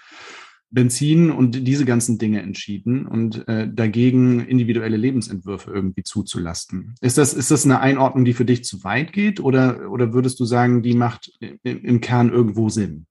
Benzin 0.72 1.32
und 1.32 1.68
diese 1.68 1.84
ganzen 1.84 2.20
Dinge 2.20 2.42
entschieden 2.44 3.08
und 3.08 3.48
äh, 3.48 3.68
dagegen 3.72 4.40
individuelle 4.40 4.98
Lebensentwürfe 4.98 5.72
irgendwie 5.72 6.04
zuzulasten. 6.04 6.94
Ist 7.02 7.18
das, 7.18 7.34
ist 7.34 7.50
das 7.50 7.66
eine 7.66 7.80
Einordnung, 7.80 8.24
die 8.24 8.34
für 8.34 8.46
dich 8.46 8.64
zu 8.64 8.84
weit 8.84 9.12
geht 9.12 9.40
oder, 9.40 9.90
oder 9.90 10.14
würdest 10.14 10.40
du 10.40 10.46
sagen, 10.46 10.84
die 10.84 10.94
macht 10.94 11.32
im 11.64 12.02
Kern 12.02 12.32
irgendwo 12.32 12.70
Sinn? 12.70 13.08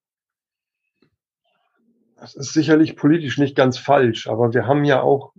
Das 2.20 2.34
ist 2.34 2.52
sicherlich 2.52 2.96
politisch 2.96 3.38
nicht 3.38 3.56
ganz 3.56 3.78
falsch, 3.78 4.26
aber 4.26 4.52
wir 4.52 4.66
haben 4.66 4.84
ja 4.84 5.02
auch 5.02 5.32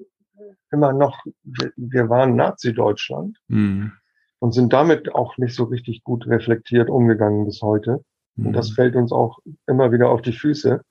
immer 0.72 0.94
noch, 0.94 1.26
wir, 1.44 1.72
wir 1.76 2.10
waren 2.10 2.36
Nazi-Deutschland 2.36 3.38
mhm. 3.48 3.94
und 4.40 4.54
sind 4.54 4.72
damit 4.72 5.14
auch 5.14 5.38
nicht 5.38 5.56
so 5.56 5.66
richtig 5.66 6.04
gut 6.04 6.28
reflektiert 6.28 6.90
umgegangen 6.90 7.46
bis 7.46 7.62
heute. 7.62 8.04
Mhm. 8.36 8.48
Und 8.48 8.54
das 8.54 8.72
fällt 8.72 8.96
uns 8.96 9.12
auch 9.12 9.40
immer 9.68 9.92
wieder 9.92 10.10
auf 10.10 10.22
die 10.22 10.32
Füße. 10.32 10.82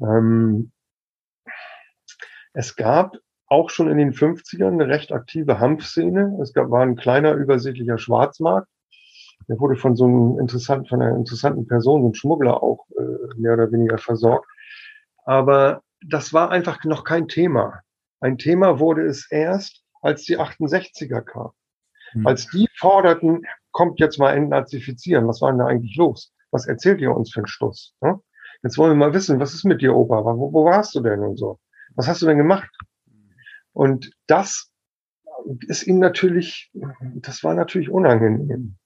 Ähm, 0.00 0.72
es 2.52 2.76
gab 2.76 3.16
auch 3.46 3.70
schon 3.70 3.90
in 3.90 3.98
den 3.98 4.12
50ern 4.12 4.72
eine 4.72 4.88
recht 4.88 5.12
aktive 5.12 5.58
Hanfszene. 5.58 6.38
Es 6.40 6.52
gab, 6.52 6.70
war 6.70 6.82
ein 6.82 6.96
kleiner 6.96 7.34
übersichtlicher 7.34 7.98
Schwarzmarkt. 7.98 8.68
Der 9.48 9.58
wurde 9.58 9.76
von 9.76 9.96
so 9.96 10.04
einem 10.04 10.38
interessanten, 10.38 10.86
von 10.86 11.02
einer 11.02 11.16
interessanten 11.16 11.66
Person, 11.66 12.00
so 12.00 12.06
einem 12.06 12.14
Schmuggler 12.14 12.62
auch 12.62 12.86
äh, 12.96 13.34
mehr 13.36 13.54
oder 13.54 13.72
weniger 13.72 13.98
versorgt. 13.98 14.46
Aber 15.24 15.82
das 16.06 16.32
war 16.32 16.50
einfach 16.50 16.82
noch 16.84 17.04
kein 17.04 17.28
Thema. 17.28 17.80
Ein 18.20 18.38
Thema 18.38 18.78
wurde 18.78 19.04
es 19.06 19.30
erst, 19.30 19.82
als 20.00 20.24
die 20.24 20.38
68er 20.38 21.22
kamen. 21.22 21.52
Mhm. 22.14 22.26
Als 22.26 22.48
die 22.48 22.68
forderten, 22.76 23.42
kommt 23.70 24.00
jetzt 24.00 24.18
mal 24.18 24.34
entnazifizieren. 24.34 25.26
Was 25.26 25.40
war 25.40 25.50
denn 25.50 25.58
da 25.58 25.66
eigentlich 25.66 25.96
los? 25.96 26.32
Was 26.50 26.66
erzählt 26.66 27.00
ihr 27.00 27.14
uns 27.14 27.32
für 27.32 27.40
einen 27.40 27.46
Stuss? 27.46 27.94
Ne? 28.00 28.20
Jetzt 28.62 28.78
wollen 28.78 28.92
wir 28.92 29.06
mal 29.06 29.14
wissen, 29.14 29.40
was 29.40 29.54
ist 29.54 29.64
mit 29.64 29.80
dir, 29.80 29.94
Opa? 29.94 30.24
Wo, 30.24 30.52
wo 30.52 30.64
warst 30.64 30.94
du 30.94 31.00
denn 31.00 31.20
und 31.20 31.36
so? 31.36 31.58
Was 31.94 32.06
hast 32.06 32.22
du 32.22 32.26
denn 32.26 32.38
gemacht? 32.38 32.70
Und 33.72 34.12
das 34.26 34.70
ist 35.66 35.86
ihm 35.86 35.98
natürlich, 35.98 36.70
das 37.14 37.42
war 37.42 37.54
natürlich 37.54 37.90
unangenehm. 37.90 38.76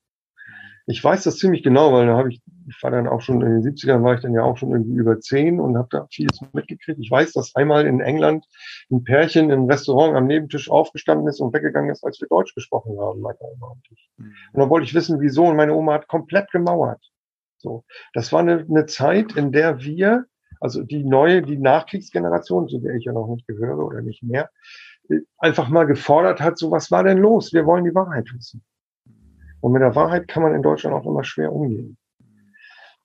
Ich 0.88 1.02
weiß 1.02 1.24
das 1.24 1.38
ziemlich 1.38 1.64
genau, 1.64 1.92
weil 1.92 2.06
da 2.06 2.16
habe 2.16 2.28
ich, 2.30 2.40
ich 2.68 2.82
war 2.82 2.92
dann 2.92 3.08
auch 3.08 3.20
schon 3.20 3.42
in 3.42 3.60
den 3.60 3.74
70ern, 3.74 4.04
war 4.04 4.14
ich 4.14 4.20
dann 4.20 4.34
ja 4.34 4.42
auch 4.42 4.56
schon 4.56 4.70
irgendwie 4.70 4.94
über 4.94 5.18
zehn 5.18 5.58
und 5.58 5.76
habe 5.76 5.88
da 5.90 6.06
vieles 6.10 6.40
mitgekriegt. 6.52 7.00
Ich 7.00 7.10
weiß, 7.10 7.32
dass 7.32 7.56
einmal 7.56 7.86
in 7.86 8.00
England 8.00 8.46
ein 8.92 9.02
Pärchen 9.02 9.50
im 9.50 9.64
Restaurant 9.64 10.16
am 10.16 10.28
Nebentisch 10.28 10.70
aufgestanden 10.70 11.26
ist 11.26 11.40
und 11.40 11.52
weggegangen 11.52 11.90
ist, 11.90 12.04
als 12.04 12.20
wir 12.20 12.28
Deutsch 12.28 12.54
gesprochen 12.54 12.96
haben, 13.00 13.20
meine 13.20 13.38
Oma 13.40 13.66
und 13.72 13.82
ich. 13.90 14.10
Mhm. 14.16 14.34
Und 14.52 14.60
dann 14.60 14.70
wollte 14.70 14.84
ich 14.86 14.94
wissen, 14.94 15.20
wieso. 15.20 15.46
Und 15.46 15.56
meine 15.56 15.74
Oma 15.74 15.94
hat 15.94 16.06
komplett 16.06 16.52
gemauert. 16.52 17.02
So, 17.58 17.84
das 18.12 18.32
war 18.32 18.40
eine, 18.40 18.64
eine 18.68 18.86
Zeit, 18.86 19.34
in 19.34 19.50
der 19.50 19.80
wir, 19.80 20.26
also 20.60 20.84
die 20.84 21.02
neue, 21.02 21.42
die 21.42 21.58
Nachkriegsgeneration, 21.58 22.68
zu 22.68 22.78
der 22.78 22.94
ich 22.94 23.04
ja 23.04 23.12
noch 23.12 23.26
nicht 23.26 23.48
gehöre 23.48 23.84
oder 23.84 24.02
nicht 24.02 24.22
mehr, 24.22 24.50
einfach 25.38 25.68
mal 25.68 25.84
gefordert 25.84 26.40
hat, 26.40 26.58
so 26.58 26.70
was 26.70 26.92
war 26.92 27.02
denn 27.02 27.18
los? 27.18 27.52
Wir 27.52 27.66
wollen 27.66 27.84
die 27.84 27.94
Wahrheit 27.94 28.28
wissen. 28.32 28.64
Und 29.66 29.72
mit 29.72 29.82
der 29.82 29.96
Wahrheit 29.96 30.28
kann 30.28 30.44
man 30.44 30.54
in 30.54 30.62
Deutschland 30.62 30.94
auch 30.94 31.04
immer 31.06 31.24
schwer 31.24 31.52
umgehen. 31.52 31.98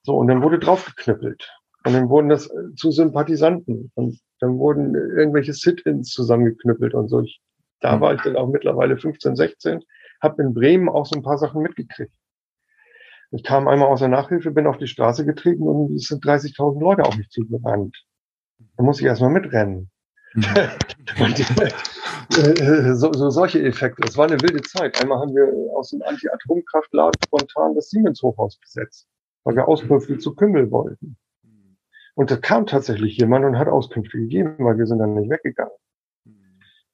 So, 0.04 0.16
und 0.16 0.28
dann 0.28 0.44
wurde 0.44 0.60
draufgeknüppelt. 0.60 1.52
Und 1.84 1.94
dann 1.94 2.08
wurden 2.08 2.30
das 2.30 2.52
äh, 2.52 2.76
zu 2.76 2.92
Sympathisanten. 2.92 3.92
Und 3.96 4.20
dann 4.40 4.60
wurden 4.60 4.94
irgendwelche 4.94 5.54
Sit-ins 5.54 6.12
zusammengeknüppelt 6.12 6.94
und 6.94 7.08
so. 7.08 7.22
Ich, 7.22 7.42
da 7.80 8.00
war 8.00 8.14
ich 8.14 8.22
dann 8.22 8.36
auch 8.36 8.48
mittlerweile 8.48 8.96
15, 8.96 9.36
16, 9.36 9.84
habe 10.22 10.44
in 10.44 10.54
Bremen 10.54 10.88
auch 10.88 11.08
so 11.08 11.16
ein 11.16 11.24
paar 11.24 11.40
Sachen 11.40 11.64
mitgekriegt. 11.64 12.14
Ich 13.32 13.44
kam 13.44 13.68
einmal 13.68 13.88
aus 13.88 14.02
der 14.02 14.10
Nachhilfe, 14.10 14.52
bin 14.52 14.68
auf 14.68 14.78
die 14.78 14.86
Straße 14.86 15.26
getreten 15.26 15.64
und 15.64 15.96
es 15.96 16.10
sind 16.10 16.24
30.000 16.24 16.80
Leute 16.80 17.06
auf 17.06 17.18
mich 17.18 17.30
zugerannt. 17.30 17.98
Da 18.78 18.84
muss 18.84 19.00
ich 19.00 19.08
erstmal 19.08 19.32
mitrennen. 19.32 19.90
Mhm. 21.18 21.34
Äh, 22.30 22.94
so, 22.96 23.12
so 23.14 23.30
solche 23.30 23.62
Effekte. 23.64 24.04
Es 24.08 24.18
war 24.18 24.28
eine 24.28 24.42
wilde 24.42 24.62
Zeit. 24.62 25.02
Einmal 25.02 25.20
haben 25.20 25.36
wir 25.36 25.52
aus 25.76 25.90
dem 25.90 26.02
Anti-Atomkraftladen 26.02 27.20
spontan 27.26 27.76
das 27.76 27.90
Siemens-Hochhaus 27.90 28.58
besetzt, 28.58 29.08
weil 29.44 29.56
wir 29.56 29.68
Auskünfte 29.68 30.18
zu 30.18 30.36
Kümmel 30.36 30.72
wollten. 30.72 31.18
Und 32.16 32.30
da 32.30 32.38
kam 32.38 32.66
tatsächlich 32.66 33.18
jemand 33.18 33.46
und 33.46 33.58
hat 33.58 33.68
Auskünfte 33.68 34.18
gegeben, 34.18 34.56
weil 34.60 34.78
wir 34.78 34.86
sind 34.86 35.00
dann 35.00 35.16
nicht 35.16 35.30
weggegangen. 35.30 35.74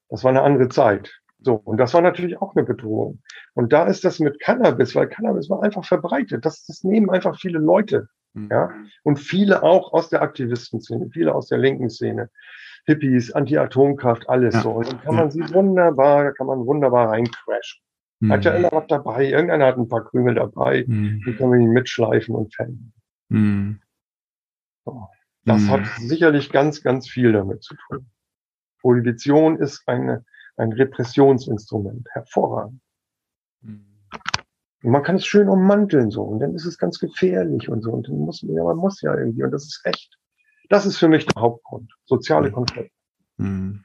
Das 0.09 0.23
war 0.23 0.29
eine 0.29 0.41
andere 0.41 0.69
Zeit. 0.69 1.11
So, 1.39 1.55
und 1.55 1.77
das 1.77 1.93
war 1.93 2.01
natürlich 2.01 2.41
auch 2.41 2.55
eine 2.55 2.65
Bedrohung. 2.65 3.21
Und 3.53 3.73
da 3.73 3.85
ist 3.85 4.03
das 4.05 4.19
mit 4.19 4.39
Cannabis, 4.39 4.95
weil 4.95 5.07
Cannabis 5.07 5.49
war 5.49 5.63
einfach 5.63 5.85
verbreitet. 5.85 6.45
Das, 6.45 6.65
das 6.65 6.83
nehmen 6.83 7.09
einfach 7.09 7.39
viele 7.39 7.59
Leute. 7.59 8.07
Ja, 8.51 8.71
und 9.03 9.17
viele 9.17 9.63
auch 9.63 9.93
aus 9.93 10.09
der 10.09 10.21
Aktivistenszene, 10.21 11.09
viele 11.11 11.33
aus 11.33 11.47
der 11.47 11.57
linken 11.57 11.89
Szene 11.89 12.29
Hippies, 12.87 13.31
Anti-Atomkraft, 13.33 14.27
alles 14.29 14.55
Ja. 14.55 14.61
so. 14.61 14.71
Und 14.71 14.87
dann 14.87 15.01
kann 15.01 15.15
man 15.15 15.29
sie 15.31 15.41
wunderbar, 15.53 16.23
da 16.23 16.31
kann 16.31 16.47
man 16.47 16.65
wunderbar 16.65 17.09
reincrashen. 17.09 17.81
Hat 18.29 18.45
ja 18.45 18.51
Mhm. 18.51 18.57
immer 18.57 18.71
was 18.71 18.87
dabei, 18.87 19.25
irgendeiner 19.29 19.67
hat 19.67 19.77
ein 19.77 19.87
paar 19.89 20.03
Krümel 20.05 20.35
dabei, 20.35 20.85
Mhm. 20.87 21.21
die 21.25 21.33
können 21.35 21.51
wir 21.51 21.59
ihn 21.59 21.69
mitschleifen 21.69 22.33
und 22.33 22.55
fällen. 22.55 22.93
Mhm. 23.29 23.79
Das 25.45 25.61
Mhm. 25.63 25.69
hat 25.69 25.85
sicherlich 25.97 26.49
ganz, 26.51 26.81
ganz 26.81 27.07
viel 27.07 27.33
damit 27.33 27.61
zu 27.61 27.75
tun. 27.75 28.09
Prohibition 28.81 29.57
ist 29.59 29.83
eine, 29.87 30.25
ein 30.55 30.71
Repressionsinstrument, 30.71 32.07
hervorragend. 32.11 32.81
Mhm. 33.61 33.85
Und 34.83 34.91
man 34.91 35.03
kann 35.03 35.17
es 35.17 35.25
schön 35.25 35.49
ummanteln 35.49 36.09
so 36.09 36.23
und 36.23 36.39
dann 36.39 36.55
ist 36.55 36.65
es 36.65 36.77
ganz 36.77 36.99
gefährlich 36.99 37.67
und 37.69 37.81
so 37.81 37.91
und 37.91 38.07
dann 38.07 38.17
muss 38.19 38.41
ja, 38.41 38.63
man 38.63 38.77
muss 38.77 39.01
ja 39.01 39.13
irgendwie 39.15 39.43
und 39.43 39.51
das 39.51 39.65
ist 39.65 39.83
recht. 39.85 40.17
Das 40.69 40.85
ist 40.85 40.97
für 40.97 41.07
mich 41.07 41.25
der 41.25 41.41
Hauptgrund. 41.41 41.93
Soziale. 42.05 42.51
Konflikte. 42.51 42.91
Mhm. 43.37 43.83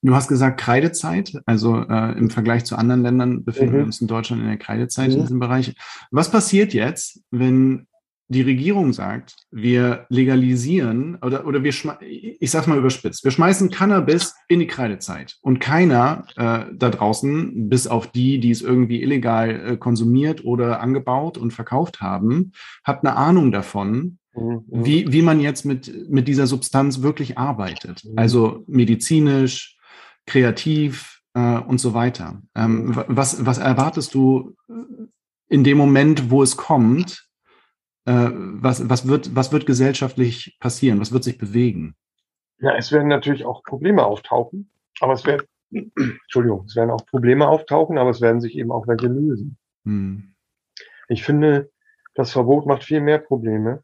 Du 0.00 0.14
hast 0.14 0.28
gesagt 0.28 0.60
Kreidezeit, 0.60 1.32
also 1.44 1.76
äh, 1.82 2.16
im 2.16 2.30
Vergleich 2.30 2.64
zu 2.64 2.76
anderen 2.76 3.02
Ländern 3.02 3.44
befinden 3.44 3.72
wir 3.72 3.80
Mhm. 3.80 3.86
uns 3.86 4.00
in 4.00 4.06
Deutschland 4.06 4.42
in 4.42 4.48
der 4.48 4.56
Kreidezeit 4.56 5.10
in 5.10 5.16
Mhm. 5.18 5.22
diesem 5.22 5.40
Bereich. 5.40 5.74
Was 6.12 6.30
passiert 6.30 6.72
jetzt, 6.72 7.20
wenn 7.32 7.86
die 8.28 8.42
Regierung 8.42 8.92
sagt, 8.92 9.34
wir 9.50 10.04
legalisieren 10.10 11.16
oder, 11.22 11.46
oder 11.46 11.64
wir, 11.64 11.72
ich 12.02 12.50
sag's 12.50 12.66
mal 12.66 12.78
überspitzt, 12.78 13.24
wir 13.24 13.30
schmeißen 13.30 13.70
Cannabis 13.70 14.36
in 14.48 14.60
die 14.60 14.66
Kreidezeit 14.66 15.38
und 15.40 15.60
keiner 15.60 16.26
äh, 16.36 16.66
da 16.74 16.90
draußen, 16.90 17.68
bis 17.70 17.86
auf 17.86 18.06
die, 18.08 18.38
die 18.38 18.50
es 18.50 18.60
irgendwie 18.62 19.02
illegal 19.02 19.48
äh, 19.72 19.76
konsumiert 19.78 20.44
oder 20.44 20.80
angebaut 20.80 21.38
und 21.38 21.52
verkauft 21.52 22.00
haben, 22.02 22.52
hat 22.84 23.02
eine 23.04 23.16
Ahnung 23.16 23.50
davon, 23.50 24.18
Mhm. 24.40 24.64
wie, 24.68 25.12
wie 25.12 25.22
man 25.22 25.40
jetzt 25.40 25.64
mit, 25.64 26.10
mit 26.10 26.28
dieser 26.28 26.46
Substanz 26.46 27.02
wirklich 27.02 27.38
arbeitet. 27.38 28.04
Mhm. 28.04 28.12
Also 28.16 28.64
medizinisch, 28.66 29.78
kreativ 30.26 31.20
äh, 31.34 31.58
und 31.58 31.78
so 31.80 31.94
weiter. 31.94 32.42
Ähm, 32.54 32.94
wa- 32.94 33.04
was, 33.08 33.44
was 33.46 33.58
erwartest 33.58 34.14
du 34.14 34.54
in 35.48 35.64
dem 35.64 35.78
Moment, 35.78 36.30
wo 36.30 36.42
es 36.42 36.56
kommt? 36.56 37.26
Äh, 38.04 38.30
was, 38.32 38.88
was, 38.88 39.06
wird, 39.08 39.34
was 39.34 39.52
wird 39.52 39.66
gesellschaftlich 39.66 40.56
passieren? 40.60 41.00
Was 41.00 41.12
wird 41.12 41.24
sich 41.24 41.38
bewegen? 41.38 41.94
Ja, 42.60 42.74
es 42.76 42.90
werden 42.92 43.08
natürlich 43.08 43.44
auch 43.44 43.62
Probleme 43.62 44.04
auftauchen, 44.04 44.70
aber 45.00 45.12
es 45.12 45.24
werden, 45.24 45.46
Entschuldigung, 45.70 46.64
es 46.66 46.74
werden 46.76 46.90
auch 46.90 47.06
Probleme 47.06 47.46
auftauchen, 47.46 47.98
aber 47.98 48.10
es 48.10 48.20
werden 48.20 48.40
sich 48.40 48.56
eben 48.56 48.72
auch 48.72 48.88
welche 48.88 49.06
lösen. 49.06 49.56
Hm. 49.84 50.34
Ich 51.08 51.22
finde, 51.24 51.70
das 52.14 52.32
Verbot 52.32 52.66
macht 52.66 52.82
viel 52.84 53.00
mehr 53.00 53.18
Probleme, 53.18 53.82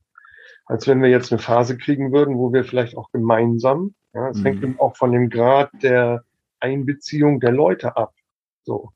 als 0.67 0.87
wenn 0.87 1.03
wir 1.03 1.11
jetzt 1.11 1.33
eine 1.33 1.41
Phase 1.41 1.77
kriegen 1.77 2.13
würden, 2.13 2.37
wo 2.39 2.53
wir 2.53 2.65
vielleicht 2.65 2.97
auch 2.97 3.11
gemeinsam, 3.13 3.95
ja, 4.15 4.29
es 4.29 4.39
Mhm. 4.39 4.45
hängt 4.45 4.63
eben 4.63 4.81
auch 4.81 4.97
von 4.97 5.13
dem 5.13 5.29
Grad 5.29 5.71
der 5.83 6.25
Einbeziehung 6.61 7.41
der 7.41 7.53
Leute 7.53 7.97
ab. 7.97 8.15
So. 8.63 8.91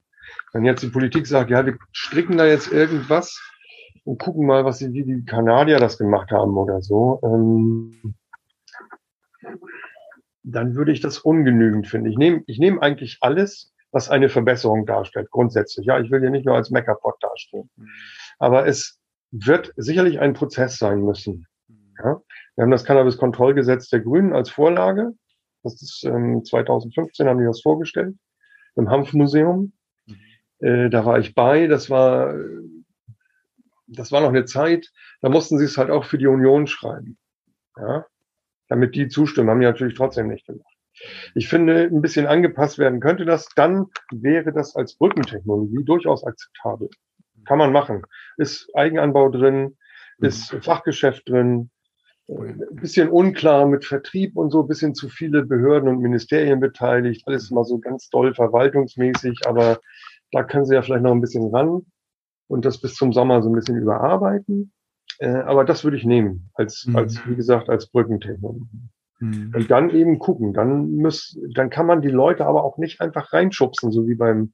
Wenn 0.52 0.64
jetzt 0.64 0.82
die 0.82 0.88
Politik 0.88 1.26
sagt, 1.26 1.50
ja, 1.50 1.64
wir 1.66 1.76
stricken 1.92 2.36
da 2.38 2.46
jetzt 2.46 2.72
irgendwas 2.72 3.40
und 4.04 4.18
gucken 4.18 4.46
mal, 4.46 4.64
was 4.64 4.78
sie, 4.78 4.92
wie 4.92 5.04
die 5.04 5.24
Kanadier 5.24 5.78
das 5.78 5.98
gemacht 5.98 6.30
haben 6.30 6.56
oder 6.56 6.80
so, 6.80 7.20
ähm, 7.22 8.14
dann 10.42 10.74
würde 10.74 10.92
ich 10.92 11.00
das 11.00 11.18
ungenügend 11.18 11.86
finden. 11.88 12.08
Ich 12.08 12.16
nehme, 12.16 12.42
ich 12.46 12.58
nehme 12.58 12.80
eigentlich 12.80 13.18
alles, 13.20 13.72
was 13.90 14.08
eine 14.08 14.28
Verbesserung 14.28 14.86
darstellt, 14.86 15.30
grundsätzlich. 15.30 15.86
Ja, 15.86 15.98
ich 16.00 16.10
will 16.10 16.20
hier 16.20 16.30
nicht 16.30 16.46
nur 16.46 16.56
als 16.56 16.70
Meckerpot 16.70 17.16
dastehen. 17.22 17.70
Aber 18.38 18.66
es 18.66 18.98
wird 19.30 19.72
sicherlich 19.76 20.20
ein 20.20 20.34
Prozess 20.34 20.78
sein 20.78 21.02
müssen. 21.02 21.46
Ja? 22.02 22.20
Wir 22.56 22.62
haben 22.62 22.70
das 22.70 22.84
Cannabis-Kontrollgesetz 22.84 23.88
der 23.88 24.00
Grünen 24.00 24.32
als 24.32 24.50
Vorlage. 24.50 25.12
Das 25.62 25.82
ist 25.82 26.04
ähm, 26.04 26.44
2015 26.44 27.28
haben 27.28 27.38
die 27.38 27.44
das 27.44 27.62
vorgestellt 27.62 28.16
im 28.76 28.90
Hanfmuseum. 28.90 29.72
Äh, 30.60 30.88
da 30.88 31.04
war 31.04 31.18
ich 31.18 31.34
bei. 31.34 31.66
Das 31.66 31.90
war, 31.90 32.34
das 33.86 34.12
war 34.12 34.20
noch 34.20 34.28
eine 34.28 34.44
Zeit. 34.44 34.90
Da 35.20 35.28
mussten 35.28 35.58
sie 35.58 35.64
es 35.64 35.76
halt 35.76 35.90
auch 35.90 36.04
für 36.04 36.18
die 36.18 36.26
Union 36.26 36.66
schreiben. 36.66 37.18
Ja? 37.76 38.06
Damit 38.68 38.94
die 38.94 39.08
zustimmen, 39.08 39.50
haben 39.50 39.60
die 39.60 39.66
natürlich 39.66 39.96
trotzdem 39.96 40.28
nicht 40.28 40.46
gemacht. 40.46 40.64
Ich 41.34 41.48
finde, 41.48 41.84
ein 41.84 42.02
bisschen 42.02 42.26
angepasst 42.26 42.78
werden 42.78 43.00
könnte 43.00 43.24
das, 43.24 43.48
dann 43.54 43.86
wäre 44.10 44.52
das 44.52 44.74
als 44.74 44.96
Brückentechnologie 44.96 45.84
durchaus 45.84 46.24
akzeptabel. 46.24 46.90
Kann 47.44 47.58
man 47.58 47.72
machen. 47.72 48.02
Ist 48.36 48.68
Eigenanbau 48.74 49.28
drin, 49.28 49.76
ist 50.18 50.56
Fachgeschäft 50.60 51.28
drin, 51.28 51.70
ein 52.28 52.76
bisschen 52.80 53.08
unklar 53.08 53.66
mit 53.66 53.84
Vertrieb 53.84 54.36
und 54.36 54.50
so, 54.50 54.62
ein 54.62 54.68
bisschen 54.68 54.94
zu 54.94 55.08
viele 55.08 55.44
Behörden 55.44 55.88
und 55.88 56.00
Ministerien 56.00 56.60
beteiligt, 56.60 57.26
alles 57.26 57.50
mal 57.50 57.64
so 57.64 57.78
ganz 57.78 58.10
doll 58.10 58.34
verwaltungsmäßig, 58.34 59.46
aber 59.46 59.80
da 60.32 60.42
können 60.42 60.66
sie 60.66 60.74
ja 60.74 60.82
vielleicht 60.82 61.02
noch 61.02 61.12
ein 61.12 61.22
bisschen 61.22 61.54
ran 61.54 61.86
und 62.48 62.64
das 62.64 62.80
bis 62.80 62.94
zum 62.94 63.12
Sommer 63.12 63.42
so 63.42 63.48
ein 63.48 63.54
bisschen 63.54 63.76
überarbeiten. 63.76 64.72
Äh, 65.20 65.30
aber 65.30 65.64
das 65.64 65.84
würde 65.84 65.96
ich 65.96 66.04
nehmen, 66.04 66.50
als, 66.54 66.86
Mhm. 66.86 66.96
als, 66.96 67.26
wie 67.26 67.34
gesagt, 67.34 67.68
als 67.68 67.88
Brückentechnologie. 67.88 68.88
Hm. 69.18 69.52
Und 69.54 69.70
dann 69.70 69.90
eben 69.90 70.18
gucken. 70.18 70.52
Dann 70.52 70.92
muss, 70.92 71.36
dann 71.54 71.70
kann 71.70 71.86
man 71.86 72.02
die 72.02 72.08
Leute 72.08 72.46
aber 72.46 72.62
auch 72.62 72.78
nicht 72.78 73.00
einfach 73.00 73.32
reinschubsen, 73.32 73.90
so 73.90 74.06
wie 74.06 74.14
beim, 74.14 74.52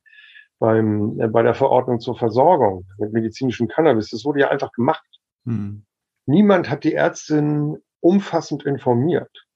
beim, 0.59 1.21
äh, 1.21 1.29
bei 1.29 1.43
der 1.43 1.55
Verordnung 1.55 2.01
zur 2.01 2.17
Versorgung 2.17 2.87
mit 2.99 3.13
medizinischem 3.13 3.69
Cannabis. 3.69 4.09
Das 4.09 4.25
wurde 4.25 4.41
ja 4.41 4.49
einfach 4.49 4.73
gemacht. 4.73 5.05
Hm. 5.45 5.85
Niemand 6.27 6.71
hat 6.71 6.85
die 6.85 6.95
Ärztin 6.95 7.79
umfassend 8.01 8.65
informiert. 8.65 9.47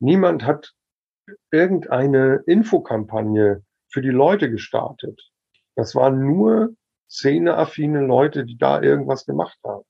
Niemand 0.00 0.44
hat 0.44 0.74
irgendeine 1.50 2.42
Infokampagne 2.46 3.62
für 3.88 4.02
die 4.02 4.08
Leute 4.08 4.50
gestartet. 4.50 5.30
Das 5.74 5.94
waren 5.94 6.24
nur 6.24 6.74
szeneaffine 7.08 8.04
Leute, 8.04 8.44
die 8.44 8.58
da 8.58 8.82
irgendwas 8.82 9.24
gemacht 9.24 9.58
haben. 9.64 9.84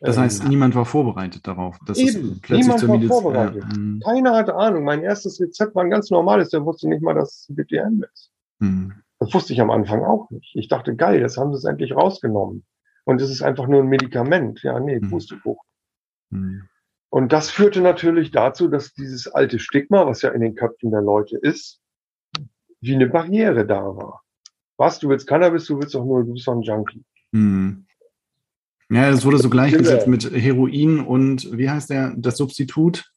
Das 0.00 0.18
heißt, 0.18 0.42
Ähm, 0.42 0.48
niemand 0.48 0.74
war 0.74 0.84
vorbereitet 0.84 1.46
darauf. 1.46 1.78
Dass 1.86 1.96
Eben, 1.96 2.40
niemand 2.48 2.88
war 2.88 3.00
vorbereitet. 3.00 3.62
Hm. 3.72 4.00
Keiner 4.04 4.34
hatte 4.34 4.56
Ahnung. 4.56 4.82
Mein 4.82 5.02
erstes 5.02 5.40
Rezept 5.40 5.76
war 5.76 5.84
ein 5.84 5.90
ganz 5.90 6.10
normales. 6.10 6.50
Der 6.50 6.64
wusste 6.64 6.88
nicht 6.88 7.02
mal, 7.02 7.14
dass 7.14 7.46
es 7.48 7.54
BTM 7.54 8.04
ist. 8.12 8.32
Hm. 8.58 8.94
Das 9.20 9.32
wusste 9.32 9.52
ich 9.52 9.60
am 9.60 9.70
Anfang 9.70 10.02
auch 10.02 10.28
nicht. 10.30 10.56
Ich 10.56 10.66
dachte, 10.66 10.96
geil, 10.96 11.20
jetzt 11.20 11.36
haben 11.36 11.52
sie 11.52 11.58
es 11.58 11.64
endlich 11.64 11.94
rausgenommen. 11.94 12.64
Und 13.04 13.20
es 13.20 13.30
ist 13.30 13.42
einfach 13.42 13.66
nur 13.66 13.82
ein 13.82 13.88
Medikament. 13.88 14.62
Ja, 14.62 14.78
nee, 14.78 15.00
Mhm. 15.00 15.10
Pustekuchen. 15.10 15.68
Hm. 16.30 16.68
Und 17.10 17.32
das 17.32 17.50
führte 17.50 17.80
natürlich 17.82 18.30
dazu, 18.30 18.68
dass 18.68 18.94
dieses 18.94 19.28
alte 19.28 19.58
Stigma, 19.58 20.06
was 20.06 20.22
ja 20.22 20.30
in 20.30 20.40
den 20.40 20.54
Köpfen 20.54 20.90
der 20.90 21.02
Leute 21.02 21.36
ist, 21.36 21.80
wie 22.80 22.94
eine 22.94 23.06
Barriere 23.06 23.66
da 23.66 23.82
war. 23.82 24.22
Was, 24.78 24.98
du 24.98 25.08
willst 25.08 25.26
Cannabis, 25.26 25.66
du 25.66 25.78
willst 25.78 25.94
doch 25.94 26.04
nur, 26.04 26.24
du 26.24 26.32
bist 26.32 26.46
doch 26.46 26.54
ein 26.54 26.62
Junkie. 26.62 27.04
Hm. 27.32 27.86
Ja, 28.90 29.10
das 29.10 29.24
wurde 29.24 29.38
so 29.38 29.50
gleichgesetzt 29.50 30.06
mit 30.06 30.30
Heroin 30.30 31.00
und 31.00 31.56
wie 31.56 31.70
heißt 31.70 31.90
der, 31.90 32.14
das 32.16 32.36
Substitut? 32.36 33.10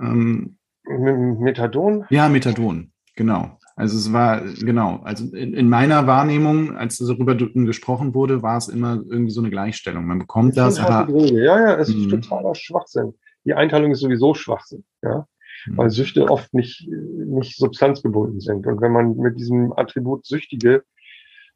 Ähm, 0.00 0.58
Methadon? 0.86 2.04
ja, 2.10 2.28
Methadon, 2.28 2.92
genau. 3.14 3.58
Also 3.76 3.98
es 3.98 4.12
war, 4.12 4.40
genau, 4.40 5.00
also 5.02 5.34
in, 5.34 5.52
in 5.52 5.68
meiner 5.68 6.06
Wahrnehmung, 6.06 6.76
als 6.76 6.98
darüber 6.98 7.34
gesprochen 7.34 8.14
wurde, 8.14 8.42
war 8.42 8.56
es 8.56 8.68
immer 8.68 9.02
irgendwie 9.08 9.32
so 9.32 9.40
eine 9.40 9.50
Gleichstellung. 9.50 10.06
Man 10.06 10.20
bekommt 10.20 10.56
das, 10.56 10.80
harte 10.80 10.94
aber 10.94 11.12
Droge. 11.12 11.42
Ja, 11.44 11.60
ja, 11.60 11.74
es 11.76 11.88
ist 11.88 11.96
Mhm. 11.96 12.10
totaler 12.10 12.54
Schwachsinn. 12.54 13.14
Die 13.44 13.54
Einteilung 13.54 13.90
ist 13.90 14.00
sowieso 14.00 14.34
Schwachsinn, 14.34 14.84
ja. 15.02 15.26
weil 15.66 15.90
Süchte 15.90 16.30
oft 16.30 16.54
nicht, 16.54 16.88
nicht 16.88 17.56
substanzgebunden 17.56 18.40
sind. 18.40 18.66
Und 18.66 18.80
wenn 18.80 18.92
man 18.92 19.16
mit 19.16 19.38
diesem 19.38 19.72
Attribut 19.76 20.24
Süchtige 20.24 20.84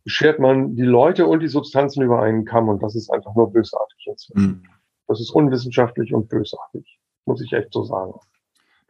schert 0.07 0.39
man 0.39 0.75
die 0.75 0.83
Leute 0.83 1.27
und 1.27 1.41
die 1.41 1.49
Substanzen 1.49 2.03
über 2.03 2.23
einen 2.23 2.45
Kamm 2.45 2.69
und 2.69 2.83
das 2.83 2.97
ist 2.97 3.11
einfach 3.11 3.35
nur 3.35 3.53
bösartig. 3.53 4.05
Jetzt. 4.07 4.33
Hm. 4.35 4.63
Das 5.07 5.21
ist 5.21 5.31
unwissenschaftlich 5.31 6.13
und 6.13 6.29
bösartig, 6.29 6.99
muss 7.27 7.43
ich 7.43 7.53
echt 7.53 7.73
so 7.73 7.85
sagen. 7.85 8.15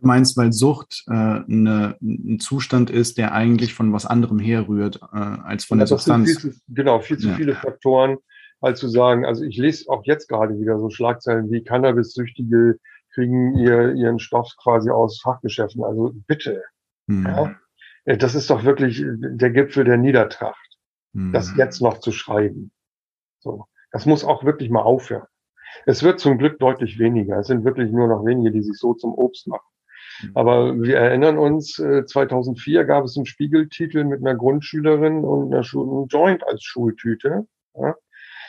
Du 0.00 0.06
meinst, 0.06 0.36
weil 0.36 0.52
Sucht 0.52 1.04
äh, 1.08 1.12
eine, 1.12 1.96
ein 2.00 2.38
Zustand 2.38 2.88
ist, 2.90 3.18
der 3.18 3.32
eigentlich 3.32 3.74
von 3.74 3.92
was 3.92 4.06
anderem 4.06 4.38
herrührt, 4.38 5.00
äh, 5.12 5.16
als 5.16 5.64
von 5.64 5.78
Ja, 5.78 5.82
der 5.82 5.86
Substanz. 5.88 6.38
Viel 6.40 6.52
zu, 6.52 6.58
genau, 6.68 7.00
viel 7.00 7.18
zu 7.18 7.28
Ja. 7.28 7.34
viele 7.34 7.54
Faktoren, 7.54 8.18
als 8.60 8.78
zu 8.80 8.88
sagen, 8.88 9.24
also 9.24 9.42
ich 9.44 9.56
lese 9.56 9.88
auch 9.90 10.02
jetzt 10.04 10.28
gerade 10.28 10.58
wieder 10.60 10.78
so 10.78 10.88
Schlagzeilen 10.90 11.50
wie 11.50 11.62
Cannabis-Süchtige 11.64 12.78
kriegen 13.14 13.56
ihr, 13.56 13.94
ihren 13.94 14.18
Stoff 14.20 14.52
quasi 14.62 14.90
aus 14.90 15.20
Fachgeschäften. 15.20 15.82
Also 15.82 16.12
bitte, 16.26 16.62
Hm. 17.08 17.24
ja. 17.26 17.56
Äh, 18.04 18.16
das 18.18 18.34
ist 18.36 18.50
doch 18.50 18.64
wirklich 18.64 19.02
der 19.04 19.50
Gipfel 19.50 19.84
der 19.84 19.96
Niedertracht. 19.96 20.56
Hm. 21.14 21.32
das 21.32 21.56
jetzt 21.56 21.80
noch 21.80 21.98
zu 21.98 22.12
schreiben. 22.12 22.70
So. 23.40 23.64
Das 23.92 24.04
muss 24.06 24.24
auch 24.24 24.44
wirklich 24.44 24.68
mal 24.70 24.82
aufhören. 24.82 25.26
Es 25.86 26.02
wird 26.02 26.20
zum 26.20 26.36
Glück 26.38 26.58
deutlich 26.58 26.98
weniger. 26.98 27.38
Es 27.38 27.46
sind 27.46 27.64
wirklich 27.64 27.90
nur 27.90 28.08
noch 28.08 28.24
wenige, 28.26 28.52
die 28.52 28.62
sich 28.62 28.76
so 28.78 28.92
zum 28.94 29.14
Obst 29.14 29.46
machen. 29.48 29.64
Mhm. 30.22 30.30
Aber 30.34 30.82
wir 30.82 30.96
erinnern 30.98 31.38
uns, 31.38 31.78
äh, 31.78 32.04
2004 32.04 32.84
gab 32.84 33.04
es 33.04 33.16
einen 33.16 33.26
Spiegeltitel 33.26 34.04
mit 34.04 34.20
einer 34.20 34.34
Grundschülerin 34.34 35.24
und 35.24 35.52
einer 35.52 35.64
Schu 35.64 35.82
einem 35.82 36.08
Joint 36.08 36.46
als 36.46 36.62
Schultüte, 36.62 37.46
ja, 37.74 37.94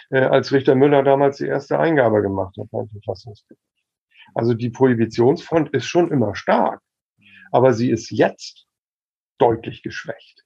äh, 0.09 0.21
als 0.21 0.51
Richter 0.51 0.75
Müller 0.75 1.03
damals 1.03 1.37
die 1.37 1.47
erste 1.47 1.79
Eingabe 1.79 2.21
gemacht 2.21 2.55
hat 2.59 2.69
beim 2.71 2.87
Verfassungsgericht. 2.89 3.63
Also 4.33 4.53
die 4.53 4.69
Prohibitionsfront 4.69 5.69
ist 5.73 5.87
schon 5.87 6.11
immer 6.11 6.35
stark, 6.35 6.81
aber 7.51 7.73
sie 7.73 7.89
ist 7.89 8.11
jetzt 8.11 8.67
deutlich 9.37 9.83
geschwächt. 9.83 10.45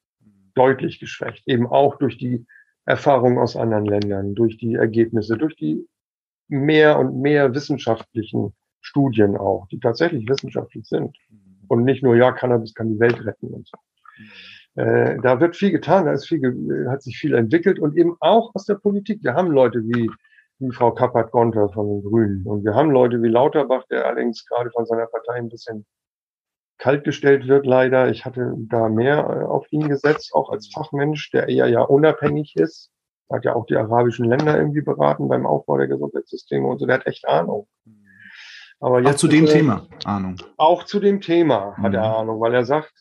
Deutlich 0.56 1.00
geschwächt. 1.00 1.44
Eben 1.48 1.68
auch 1.68 1.98
durch 1.98 2.18
die 2.18 2.46
Erfahrungen 2.86 3.40
aus 3.40 3.56
anderen 3.56 3.86
Ländern, 3.86 4.36
durch 4.36 4.58
die 4.58 4.76
Ergebnisse, 4.76 5.38
durch 5.38 5.56
die 5.56 5.88
mehr 6.48 7.00
und 7.00 7.22
mehr 7.22 7.56
wissenschaftlichen 7.56 8.54
Studien 8.84 9.38
auch, 9.38 9.68
die 9.70 9.80
tatsächlich 9.80 10.28
wissenschaftlich 10.28 10.86
sind. 10.88 11.18
Und 11.68 11.86
nicht 11.86 12.04
nur, 12.04 12.16
ja, 12.16 12.32
Cannabis 12.32 12.74
kann 12.74 12.90
die 12.90 13.00
Welt 13.00 13.26
retten 13.26 13.48
und 13.48 13.68
so. 13.68 13.78
Äh, 14.76 15.20
da 15.22 15.40
wird 15.40 15.56
viel 15.56 15.72
getan, 15.72 16.06
da 16.06 16.14
ist 16.14 16.28
viel, 16.28 16.88
hat 16.90 17.02
sich 17.02 17.18
viel 17.18 17.34
entwickelt 17.34 17.80
und 17.80 17.96
eben 17.98 18.16
auch 18.20 18.54
aus 18.54 18.66
der 18.66 18.76
Politik. 18.76 19.24
Wir 19.24 19.34
haben 19.34 19.52
Leute 19.52 19.84
wie, 19.84 20.10
wie 20.60 20.72
Frau 20.72 20.92
Kappert-Gonter 20.92 21.70
von 21.70 21.88
den 21.88 22.04
Grünen 22.04 22.46
und 22.46 22.66
wir 22.66 22.76
haben 22.76 22.92
Leute 22.92 23.22
wie 23.22 23.30
Lauterbach, 23.30 23.86
der 23.90 24.06
allerdings 24.06 24.46
gerade 24.46 24.72
von 24.72 24.86
seiner 24.86 25.08
Partei 25.08 25.36
ein 25.36 25.50
bisschen 25.50 25.86
kaltgestellt 26.80 27.48
wird, 27.48 27.66
leider. 27.66 28.10
Ich 28.10 28.26
hatte 28.26 28.54
da 28.58 28.90
mehr 28.90 29.20
äh, 29.20 29.46
auf 29.46 29.72
ihn 29.72 29.88
gesetzt, 29.88 30.32
auch 30.34 30.50
als 30.50 30.70
Fachmensch, 30.74 31.32
der 31.32 31.48
eher 31.48 31.68
ja 31.68 31.82
unabhängig 31.82 32.56
ist. 32.56 32.92
Hat 33.32 33.46
ja 33.46 33.56
auch 33.56 33.66
die 33.66 33.78
arabischen 33.78 34.26
Länder 34.26 34.58
irgendwie 34.58 34.82
beraten 34.82 35.28
beim 35.28 35.46
Aufbau 35.46 35.78
der 35.78 35.88
Gesundheitssysteme 35.88 36.68
und 36.68 36.80
so. 36.80 36.86
Der 36.86 36.96
hat 36.96 37.08
echt 37.08 37.28
Ahnung. 37.28 37.68
Aber 38.84 39.00
jetzt 39.00 39.16
auch 39.16 39.20
zu 39.20 39.28
dem 39.30 39.46
Thema 39.46 39.88
Ahnung. 40.04 40.36
Auch 40.58 40.84
zu 40.84 41.00
dem 41.00 41.22
Thema 41.22 41.74
hat 41.78 41.92
mhm. 41.92 41.98
er 42.00 42.18
Ahnung, 42.18 42.42
weil 42.42 42.54
er 42.54 42.66
sagt, 42.66 42.92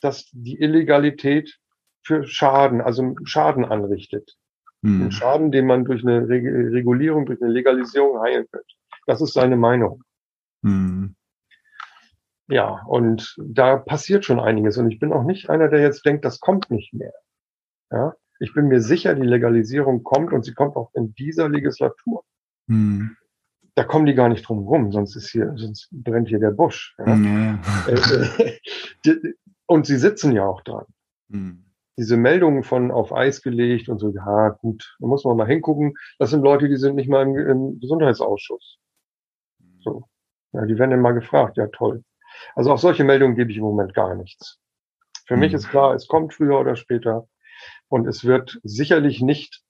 dass 0.00 0.28
die 0.32 0.58
Illegalität 0.58 1.60
für 2.04 2.26
Schaden, 2.26 2.80
also 2.80 3.14
Schaden 3.22 3.64
anrichtet. 3.64 4.36
Mhm. 4.82 4.98
Den 5.02 5.12
Schaden, 5.12 5.52
den 5.52 5.66
man 5.66 5.84
durch 5.84 6.02
eine 6.02 6.28
Regulierung, 6.28 7.24
durch 7.24 7.40
eine 7.40 7.52
Legalisierung 7.52 8.20
heilen 8.20 8.46
könnte. 8.50 8.66
Das 9.06 9.20
ist 9.20 9.32
seine 9.32 9.56
Meinung. 9.56 10.02
Mhm. 10.62 11.14
Ja, 12.48 12.82
und 12.88 13.36
da 13.38 13.76
passiert 13.76 14.24
schon 14.24 14.40
einiges. 14.40 14.76
Und 14.76 14.90
ich 14.90 14.98
bin 14.98 15.12
auch 15.12 15.22
nicht 15.22 15.48
einer, 15.48 15.68
der 15.68 15.82
jetzt 15.82 16.04
denkt, 16.04 16.24
das 16.24 16.40
kommt 16.40 16.68
nicht 16.72 16.92
mehr. 16.92 17.14
Ja, 17.92 18.14
ich 18.40 18.52
bin 18.54 18.66
mir 18.66 18.80
sicher, 18.80 19.14
die 19.14 19.22
Legalisierung 19.22 20.02
kommt 20.02 20.32
und 20.32 20.44
sie 20.44 20.52
kommt 20.52 20.74
auch 20.74 20.90
in 20.94 21.14
dieser 21.14 21.48
Legislatur. 21.48 22.24
Mhm. 22.66 23.16
Da 23.76 23.84
kommen 23.84 24.06
die 24.06 24.14
gar 24.14 24.30
nicht 24.30 24.48
drum 24.48 24.66
rum, 24.66 24.90
sonst 24.90 25.16
ist 25.16 25.28
hier, 25.28 25.52
sonst 25.56 25.88
brennt 25.92 26.28
hier 26.28 26.38
der 26.38 26.50
Busch. 26.50 26.96
Ja? 26.98 27.14
Mhm. 27.14 27.60
und 29.66 29.86
sie 29.86 29.98
sitzen 29.98 30.32
ja 30.32 30.46
auch 30.46 30.62
dran. 30.62 30.86
Mhm. 31.28 31.66
Diese 31.98 32.16
Meldungen 32.16 32.62
von 32.62 32.90
auf 32.90 33.12
Eis 33.12 33.42
gelegt 33.42 33.90
und 33.90 33.98
so, 33.98 34.10
ja 34.10 34.48
gut, 34.48 34.96
da 34.98 35.06
muss 35.06 35.24
man 35.24 35.36
mal 35.36 35.46
hingucken. 35.46 35.94
Das 36.18 36.30
sind 36.30 36.42
Leute, 36.42 36.68
die 36.68 36.76
sind 36.76 36.96
nicht 36.96 37.08
mal 37.08 37.22
im, 37.22 37.36
im 37.36 37.80
Gesundheitsausschuss. 37.80 38.78
So. 39.80 40.04
Ja, 40.52 40.64
die 40.64 40.78
werden 40.78 40.92
dann 40.92 41.00
mal 41.02 41.12
gefragt, 41.12 41.58
ja 41.58 41.66
toll. 41.66 42.02
Also 42.54 42.72
auf 42.72 42.80
solche 42.80 43.04
Meldungen 43.04 43.36
gebe 43.36 43.50
ich 43.50 43.58
im 43.58 43.64
Moment 43.64 43.92
gar 43.92 44.14
nichts. 44.14 44.58
Für 45.26 45.34
mhm. 45.34 45.40
mich 45.40 45.52
ist 45.52 45.68
klar, 45.68 45.94
es 45.94 46.08
kommt 46.08 46.32
früher 46.32 46.58
oder 46.58 46.76
später 46.76 47.28
und 47.88 48.06
es 48.06 48.24
wird 48.24 48.58
sicherlich 48.62 49.20
nicht 49.20 49.62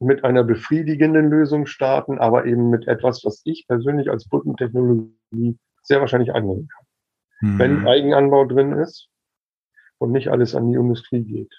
mit 0.00 0.24
einer 0.24 0.44
befriedigenden 0.44 1.30
Lösung 1.30 1.66
starten, 1.66 2.18
aber 2.18 2.46
eben 2.46 2.70
mit 2.70 2.86
etwas, 2.86 3.24
was 3.24 3.42
ich 3.44 3.66
persönlich 3.66 4.10
als 4.10 4.28
Brückentechnologie 4.28 5.58
sehr 5.82 6.00
wahrscheinlich 6.00 6.34
annehmen 6.34 6.68
kann. 6.68 6.86
Mhm. 7.40 7.58
Wenn 7.58 7.86
Eigenanbau 7.86 8.44
drin 8.44 8.72
ist 8.72 9.08
und 9.98 10.12
nicht 10.12 10.28
alles 10.28 10.54
an 10.54 10.68
die 10.68 10.76
Industrie 10.76 11.24
geht. 11.24 11.52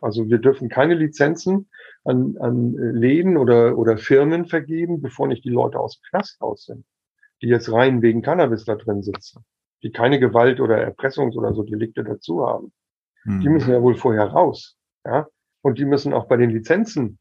Also 0.00 0.28
wir 0.28 0.38
dürfen 0.38 0.68
keine 0.68 0.94
Lizenzen 0.94 1.70
an, 2.04 2.36
an 2.38 2.72
Läden 2.74 3.36
oder, 3.36 3.78
oder 3.78 3.96
Firmen 3.96 4.46
vergeben, 4.46 5.00
bevor 5.00 5.28
nicht 5.28 5.44
die 5.44 5.50
Leute 5.50 5.78
aus 5.78 5.98
dem 5.98 6.02
Knast 6.10 6.42
raus 6.42 6.64
sind, 6.64 6.84
die 7.42 7.46
jetzt 7.46 7.70
rein 7.70 8.02
wegen 8.02 8.22
Cannabis 8.22 8.64
da 8.64 8.74
drin 8.74 9.02
sitzen 9.02 9.44
die 9.82 9.90
keine 9.90 10.18
Gewalt 10.20 10.60
oder 10.60 10.76
Erpressungs- 10.76 11.36
oder 11.36 11.54
so 11.54 11.62
Delikte 11.62 12.04
dazu 12.04 12.46
haben. 12.46 12.72
Mhm. 13.24 13.40
Die 13.40 13.48
müssen 13.48 13.70
ja 13.72 13.82
wohl 13.82 13.96
vorher 13.96 14.26
raus. 14.26 14.76
Ja? 15.04 15.26
Und 15.62 15.78
die 15.78 15.84
müssen 15.84 16.12
auch 16.12 16.26
bei 16.26 16.36
den 16.36 16.50
Lizenzen 16.50 17.18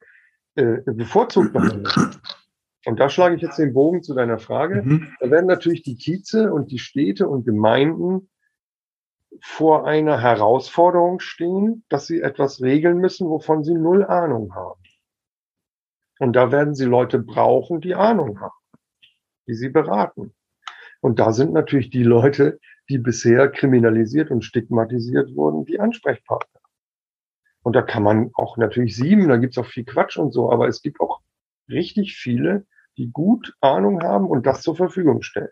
äh, 0.56 0.82
bevorzugt 0.86 1.54
behandelt. 1.54 2.20
Und 2.86 3.00
da 3.00 3.10
schlage 3.10 3.36
ich 3.36 3.42
jetzt 3.42 3.60
den 3.60 3.74
Bogen 3.74 4.02
zu 4.02 4.14
deiner 4.14 4.40
Frage. 4.40 4.82
Mhm. 4.82 5.14
Da 5.20 5.30
werden 5.30 5.46
natürlich 5.46 5.84
die 5.84 5.96
Kieze 5.96 6.52
und 6.52 6.72
die 6.72 6.80
Städte 6.80 7.28
und 7.28 7.46
Gemeinden 7.46 8.30
vor 9.40 9.88
einer 9.88 10.20
Herausforderung 10.20 11.20
stehen, 11.20 11.86
dass 11.90 12.08
sie 12.08 12.22
etwas 12.22 12.62
regeln 12.62 12.98
müssen, 12.98 13.30
wovon 13.30 13.64
sie 13.64 13.74
null 13.74 14.04
Ahnung 14.04 14.54
haben. 14.56 14.82
Und 16.20 16.34
da 16.34 16.52
werden 16.52 16.76
sie 16.76 16.86
Leute 16.86 17.20
brauchen, 17.20 17.82
die 17.82 17.96
Ahnung 17.96 18.40
haben, 18.40 18.54
die 19.48 19.56
sie 19.56 19.70
beraten. 19.70 20.34
Und 21.00 21.20
da 21.20 21.34
sind 21.34 21.54
natürlich 21.54 21.90
die 21.90 22.04
Leute, 22.04 22.60
die 22.90 23.00
bisher 23.00 23.50
kriminalisiert 23.50 24.30
und 24.30 24.44
stigmatisiert 24.44 25.36
wurden, 25.36 25.66
die 25.66 25.80
Ansprechpartner. 25.80 26.61
Und 27.64 27.76
da 27.76 27.82
kann 27.82 28.04
man 28.04 28.32
auch 28.34 28.58
natürlich 28.58 28.96
sieben, 28.96 29.30
da 29.30 29.38
gibt's 29.38 29.58
auch 29.58 29.66
viel 29.66 29.86
Quatsch 29.86 30.18
und 30.18 30.32
so, 30.32 30.52
aber 30.52 30.68
es 30.68 30.82
gibt 30.82 31.00
auch 31.00 31.22
richtig 31.70 32.16
viele, 32.16 32.66
die 32.98 33.12
gut 33.12 33.54
Ahnung 33.62 34.02
haben 34.02 34.26
und 34.26 34.46
das 34.46 34.62
zur 34.62 34.76
Verfügung 34.76 35.22
stellen. 35.22 35.50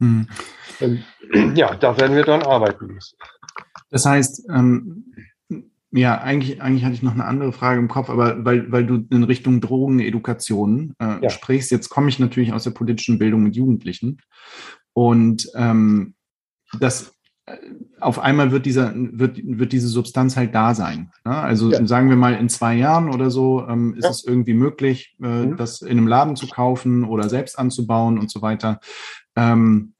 Hm. 0.00 0.28
ja, 1.54 1.74
da 1.74 1.98
werden 1.98 2.16
wir 2.16 2.24
dran 2.24 2.42
arbeiten 2.42 2.86
müssen. 2.86 3.16
Das 3.90 4.04
heißt, 4.04 4.48
ähm, 4.50 5.12
ja, 5.90 6.20
eigentlich, 6.20 6.60
eigentlich 6.60 6.84
hatte 6.84 6.94
ich 6.94 7.02
noch 7.02 7.14
eine 7.14 7.24
andere 7.24 7.52
Frage 7.52 7.80
im 7.80 7.88
Kopf, 7.88 8.10
aber 8.10 8.44
weil, 8.44 8.70
weil 8.70 8.86
du 8.86 9.06
in 9.10 9.24
Richtung 9.24 9.60
Drogenedukation 9.60 10.94
äh, 10.98 11.22
ja. 11.22 11.30
sprichst, 11.30 11.70
jetzt 11.70 11.88
komme 11.88 12.10
ich 12.10 12.18
natürlich 12.18 12.52
aus 12.52 12.64
der 12.64 12.72
politischen 12.72 13.18
Bildung 13.18 13.42
mit 13.42 13.56
Jugendlichen. 13.56 14.20
Und 14.92 15.48
ähm, 15.54 16.14
das 16.78 17.14
auf 18.00 18.18
einmal 18.18 18.52
wird 18.52 18.66
dieser, 18.66 18.92
wird, 18.94 19.40
wird 19.42 19.72
diese 19.72 19.88
Substanz 19.88 20.36
halt 20.36 20.54
da 20.54 20.74
sein. 20.74 21.10
Ne? 21.24 21.36
Also 21.36 21.70
ja. 21.70 21.84
sagen 21.86 22.08
wir 22.08 22.16
mal 22.16 22.34
in 22.34 22.48
zwei 22.48 22.74
Jahren 22.74 23.12
oder 23.12 23.30
so 23.30 23.66
ähm, 23.68 23.94
ist 23.94 24.04
ja. 24.04 24.10
es 24.10 24.24
irgendwie 24.24 24.54
möglich, 24.54 25.16
äh, 25.22 25.46
mhm. 25.46 25.56
das 25.56 25.82
in 25.82 25.98
einem 25.98 26.06
Laden 26.06 26.36
zu 26.36 26.46
kaufen 26.48 27.04
oder 27.04 27.28
selbst 27.28 27.58
anzubauen 27.58 28.18
und 28.18 28.30
so 28.30 28.42
weiter. 28.42 28.80
Ähm, 29.36 29.94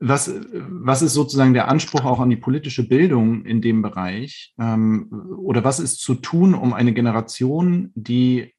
was, 0.00 0.32
was 0.68 1.02
ist 1.02 1.14
sozusagen 1.14 1.52
der 1.52 1.68
Anspruch 1.68 2.04
auch 2.04 2.20
an 2.20 2.30
die 2.30 2.36
politische 2.36 2.88
Bildung 2.88 3.44
in 3.44 3.60
dem 3.60 3.82
Bereich? 3.82 4.54
Ähm, 4.58 5.08
oder 5.36 5.64
was 5.64 5.80
ist 5.80 6.00
zu 6.00 6.14
tun, 6.14 6.54
um 6.54 6.72
eine 6.72 6.92
Generation, 6.92 7.90
die 7.94 8.53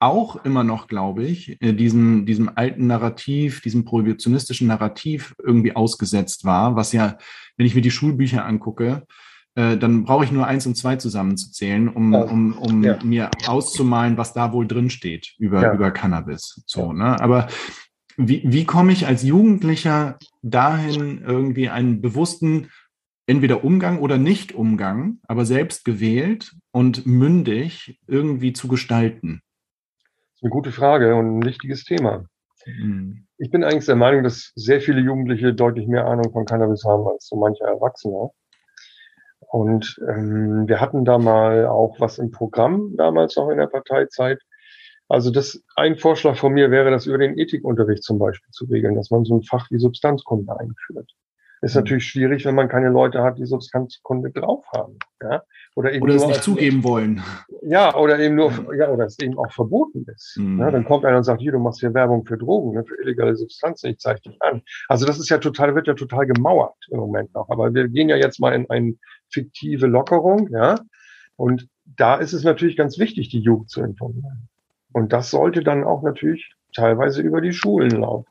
auch 0.00 0.44
immer 0.44 0.64
noch, 0.64 0.86
glaube 0.86 1.24
ich, 1.24 1.60
äh, 1.62 1.72
diesem, 1.72 2.26
diesem 2.26 2.50
alten 2.54 2.86
Narrativ, 2.86 3.60
diesem 3.62 3.84
prohibitionistischen 3.84 4.66
Narrativ 4.66 5.34
irgendwie 5.42 5.74
ausgesetzt 5.74 6.44
war, 6.44 6.76
was 6.76 6.92
ja, 6.92 7.18
wenn 7.56 7.66
ich 7.66 7.74
mir 7.74 7.80
die 7.80 7.90
Schulbücher 7.90 8.44
angucke, 8.44 9.06
äh, 9.54 9.76
dann 9.76 10.04
brauche 10.04 10.24
ich 10.24 10.32
nur 10.32 10.46
eins 10.46 10.66
und 10.66 10.76
zwei 10.76 10.96
zusammenzuzählen, 10.96 11.88
um, 11.88 12.12
um, 12.12 12.58
um 12.58 12.82
ja. 12.82 12.98
mir 13.04 13.30
auszumalen, 13.46 14.16
was 14.18 14.32
da 14.32 14.52
wohl 14.52 14.66
drin 14.66 14.90
steht 14.90 15.34
über, 15.38 15.62
ja. 15.62 15.74
über 15.74 15.90
Cannabis. 15.92 16.62
So, 16.66 16.92
ne? 16.92 17.20
Aber 17.20 17.46
wie, 18.16 18.42
wie 18.44 18.64
komme 18.64 18.92
ich 18.92 19.06
als 19.06 19.22
Jugendlicher 19.22 20.18
dahin, 20.42 21.22
irgendwie 21.22 21.68
einen 21.68 22.00
bewussten, 22.00 22.68
entweder 23.26 23.64
Umgang 23.64 24.00
oder 24.00 24.18
Nicht-Umgang, 24.18 25.18
aber 25.26 25.46
selbst 25.46 25.84
gewählt 25.84 26.54
und 26.72 27.06
mündig 27.06 28.00
irgendwie 28.08 28.52
zu 28.52 28.66
gestalten? 28.68 29.40
Eine 30.44 30.50
gute 30.50 30.72
Frage 30.72 31.14
und 31.14 31.38
ein 31.38 31.44
wichtiges 31.46 31.84
Thema. 31.84 32.26
Mhm. 32.66 33.26
Ich 33.38 33.50
bin 33.50 33.64
eigentlich 33.64 33.86
der 33.86 33.96
Meinung, 33.96 34.24
dass 34.24 34.52
sehr 34.54 34.82
viele 34.82 35.00
Jugendliche 35.00 35.54
deutlich 35.54 35.88
mehr 35.88 36.04
Ahnung 36.04 36.30
von 36.32 36.44
Cannabis 36.44 36.84
haben 36.84 37.08
als 37.08 37.28
so 37.28 37.36
mancher 37.36 37.64
Erwachsener. 37.64 38.28
Und 39.40 39.98
ähm, 40.06 40.68
wir 40.68 40.82
hatten 40.82 41.06
da 41.06 41.16
mal 41.16 41.64
auch 41.64 41.98
was 41.98 42.18
im 42.18 42.30
Programm 42.30 42.94
damals 42.98 43.36
noch 43.36 43.48
in 43.48 43.56
der 43.56 43.68
Parteizeit, 43.68 44.38
also 45.08 45.30
das 45.30 45.64
ein 45.76 45.96
Vorschlag 45.96 46.36
von 46.36 46.52
mir 46.52 46.70
wäre, 46.70 46.90
das 46.90 47.06
über 47.06 47.16
den 47.16 47.38
Ethikunterricht 47.38 48.02
zum 48.02 48.18
Beispiel 48.18 48.50
zu 48.50 48.66
regeln, 48.66 48.96
dass 48.96 49.10
man 49.10 49.24
so 49.24 49.38
ein 49.38 49.44
Fach 49.44 49.70
wie 49.70 49.78
Substanzkunde 49.78 50.60
einführt. 50.60 51.10
Ist 51.62 51.74
mhm. 51.74 51.80
natürlich 51.80 52.04
schwierig, 52.04 52.44
wenn 52.44 52.54
man 52.54 52.68
keine 52.68 52.90
Leute 52.90 53.22
hat, 53.22 53.38
die 53.38 53.46
Substanzkunde 53.46 54.30
drauf 54.30 54.66
haben. 54.76 54.98
Ja? 55.22 55.42
Oder, 55.76 55.92
eben 55.92 56.04
oder 56.04 56.14
es 56.14 56.26
nicht 56.26 56.42
zugeben 56.42 56.84
wollen. 56.84 57.20
Ja, 57.62 57.96
oder 57.96 58.20
eben 58.20 58.36
nur, 58.36 58.52
ja, 58.76 58.90
oder 58.90 59.06
es 59.06 59.18
eben 59.18 59.36
auch 59.36 59.52
verboten 59.52 60.04
ist. 60.14 60.36
Mhm. 60.38 60.60
Ja? 60.60 60.70
Dann 60.70 60.84
kommt 60.84 61.04
einer 61.04 61.16
und 61.16 61.24
sagt, 61.24 61.40
hier, 61.40 61.50
du 61.50 61.58
machst 61.58 61.80
hier 61.80 61.92
Werbung 61.94 62.24
für 62.24 62.38
Drogen, 62.38 62.74
ne, 62.74 62.84
für 62.84 63.00
illegale 63.02 63.34
Substanzen, 63.34 63.90
ich 63.90 63.98
zeige 63.98 64.20
dich 64.20 64.40
an. 64.40 64.62
Also 64.88 65.04
das 65.04 65.18
ist 65.18 65.30
ja 65.30 65.38
total, 65.38 65.74
wird 65.74 65.88
ja 65.88 65.94
total 65.94 66.26
gemauert 66.26 66.76
im 66.90 67.00
Moment 67.00 67.34
noch. 67.34 67.48
Aber 67.48 67.74
wir 67.74 67.88
gehen 67.88 68.08
ja 68.08 68.16
jetzt 68.16 68.38
mal 68.38 68.54
in 68.54 68.70
eine 68.70 68.94
fiktive 69.30 69.86
Lockerung, 69.86 70.48
ja. 70.52 70.76
Und 71.36 71.66
da 71.84 72.16
ist 72.16 72.32
es 72.32 72.44
natürlich 72.44 72.76
ganz 72.76 72.98
wichtig, 72.98 73.28
die 73.30 73.40
Jugend 73.40 73.68
zu 73.68 73.82
informieren. 73.82 74.48
Und 74.92 75.12
das 75.12 75.30
sollte 75.30 75.64
dann 75.64 75.82
auch 75.82 76.02
natürlich 76.02 76.54
teilweise 76.72 77.20
über 77.20 77.40
die 77.40 77.52
Schulen 77.52 77.90
laufen. 77.90 78.30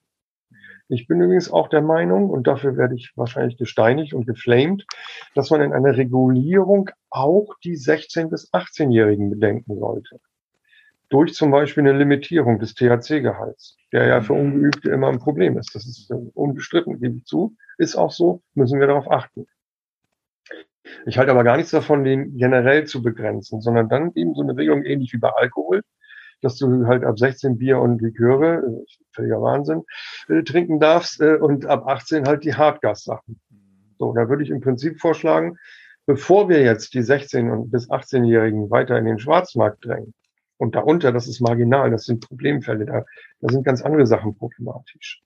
Ich 0.90 1.08
bin 1.08 1.22
übrigens 1.22 1.52
auch 1.52 1.70
der 1.70 1.82
Meinung, 1.82 2.30
und 2.30 2.46
dafür 2.46 2.78
werde 2.78 2.96
ich 2.96 3.14
wahrscheinlich 3.16 3.58
gesteinigt 3.58 4.14
und 4.14 4.28
geflamed, 4.28 4.86
dass 5.34 5.50
man 5.50 5.62
in 5.62 5.74
einer 5.74 5.98
Regulierung 5.98 6.90
auch 7.10 7.56
die 7.64 7.78
16- 7.78 8.30
bis 8.30 8.54
18-Jährigen 8.54 9.30
bedenken 9.30 9.80
sollte. 9.80 10.20
durch 11.14 11.36
zum 11.36 11.52
Beispiel 11.52 11.84
eine 11.84 11.96
Limitierung 11.96 12.58
des 12.58 12.74
THC-Gehalts, 12.74 13.78
der 13.92 14.08
ja 14.08 14.22
für 14.22 14.34
Ungeübte 14.34 14.90
immer 14.90 15.10
ein 15.10 15.20
Problem 15.20 15.60
ist. 15.60 15.76
Das 15.76 15.86
ist 15.86 16.12
unbestritten, 16.34 17.00
gebe 17.00 17.18
ich 17.18 17.26
zu, 17.26 17.56
ist 17.78 17.96
auch 17.96 18.10
so, 18.10 18.42
müssen 18.56 18.80
wir 18.80 18.88
darauf 18.88 19.12
achten. 19.12 19.46
Ich 21.06 21.20
halte 21.20 21.32
aber 21.32 21.44
gar 21.44 21.56
nichts 21.58 21.72
davon, 21.72 22.04
den 22.04 22.36
generell 22.36 22.86
zu 22.86 23.04
begrenzen, 23.04 23.62
sondern 23.62 23.90
dann 23.90 24.12
eben 24.16 24.34
so 24.34 24.42
eine 24.42 24.58
Regelung 24.58 24.84
ähnlich 24.84 25.14
wie 25.14 25.20
bei 25.20 25.30
Alkohol, 25.30 25.84
dass 26.42 26.58
du 26.58 26.86
halt 26.88 27.04
ab 27.04 27.20
16 27.20 27.58
Bier 27.58 27.80
und 27.80 28.02
Liköre, 28.02 28.58
äh, 28.58 28.86
völliger 29.12 29.42
Wahnsinn, 29.42 29.84
äh, 30.28 30.44
trinken 30.44 30.80
darfst 30.80 31.22
äh, 31.22 31.36
und 31.36 31.66
ab 31.66 31.88
18 31.88 32.26
halt 32.26 32.44
die 32.44 32.56
Hartgas-Sachen. 32.56 33.40
So, 34.00 34.14
da 34.14 34.30
würde 34.30 34.44
ich 34.44 34.50
im 34.50 34.62
Prinzip 34.62 35.00
vorschlagen, 35.00 35.58
bevor 36.06 36.50
wir 36.50 36.62
jetzt 36.62 36.94
die 36.94 37.02
16- 37.02 37.52
und 37.52 37.72
bis 37.72 37.90
18-Jährigen 37.90 38.70
weiter 38.70 38.98
in 38.98 39.06
den 39.06 39.20
Schwarzmarkt 39.20 39.86
drängen, 39.86 40.14
und 40.58 40.76
darunter, 40.76 41.12
das 41.12 41.28
ist 41.28 41.42
marginal, 41.42 41.92
das 41.92 42.06
sind 42.06 42.26
Problemfälle, 42.26 42.86
da, 42.86 43.04
da 43.42 43.50
sind 43.52 43.66
ganz 43.66 43.82
andere 43.82 44.06
Sachen 44.06 44.36
problematisch. 44.36 45.22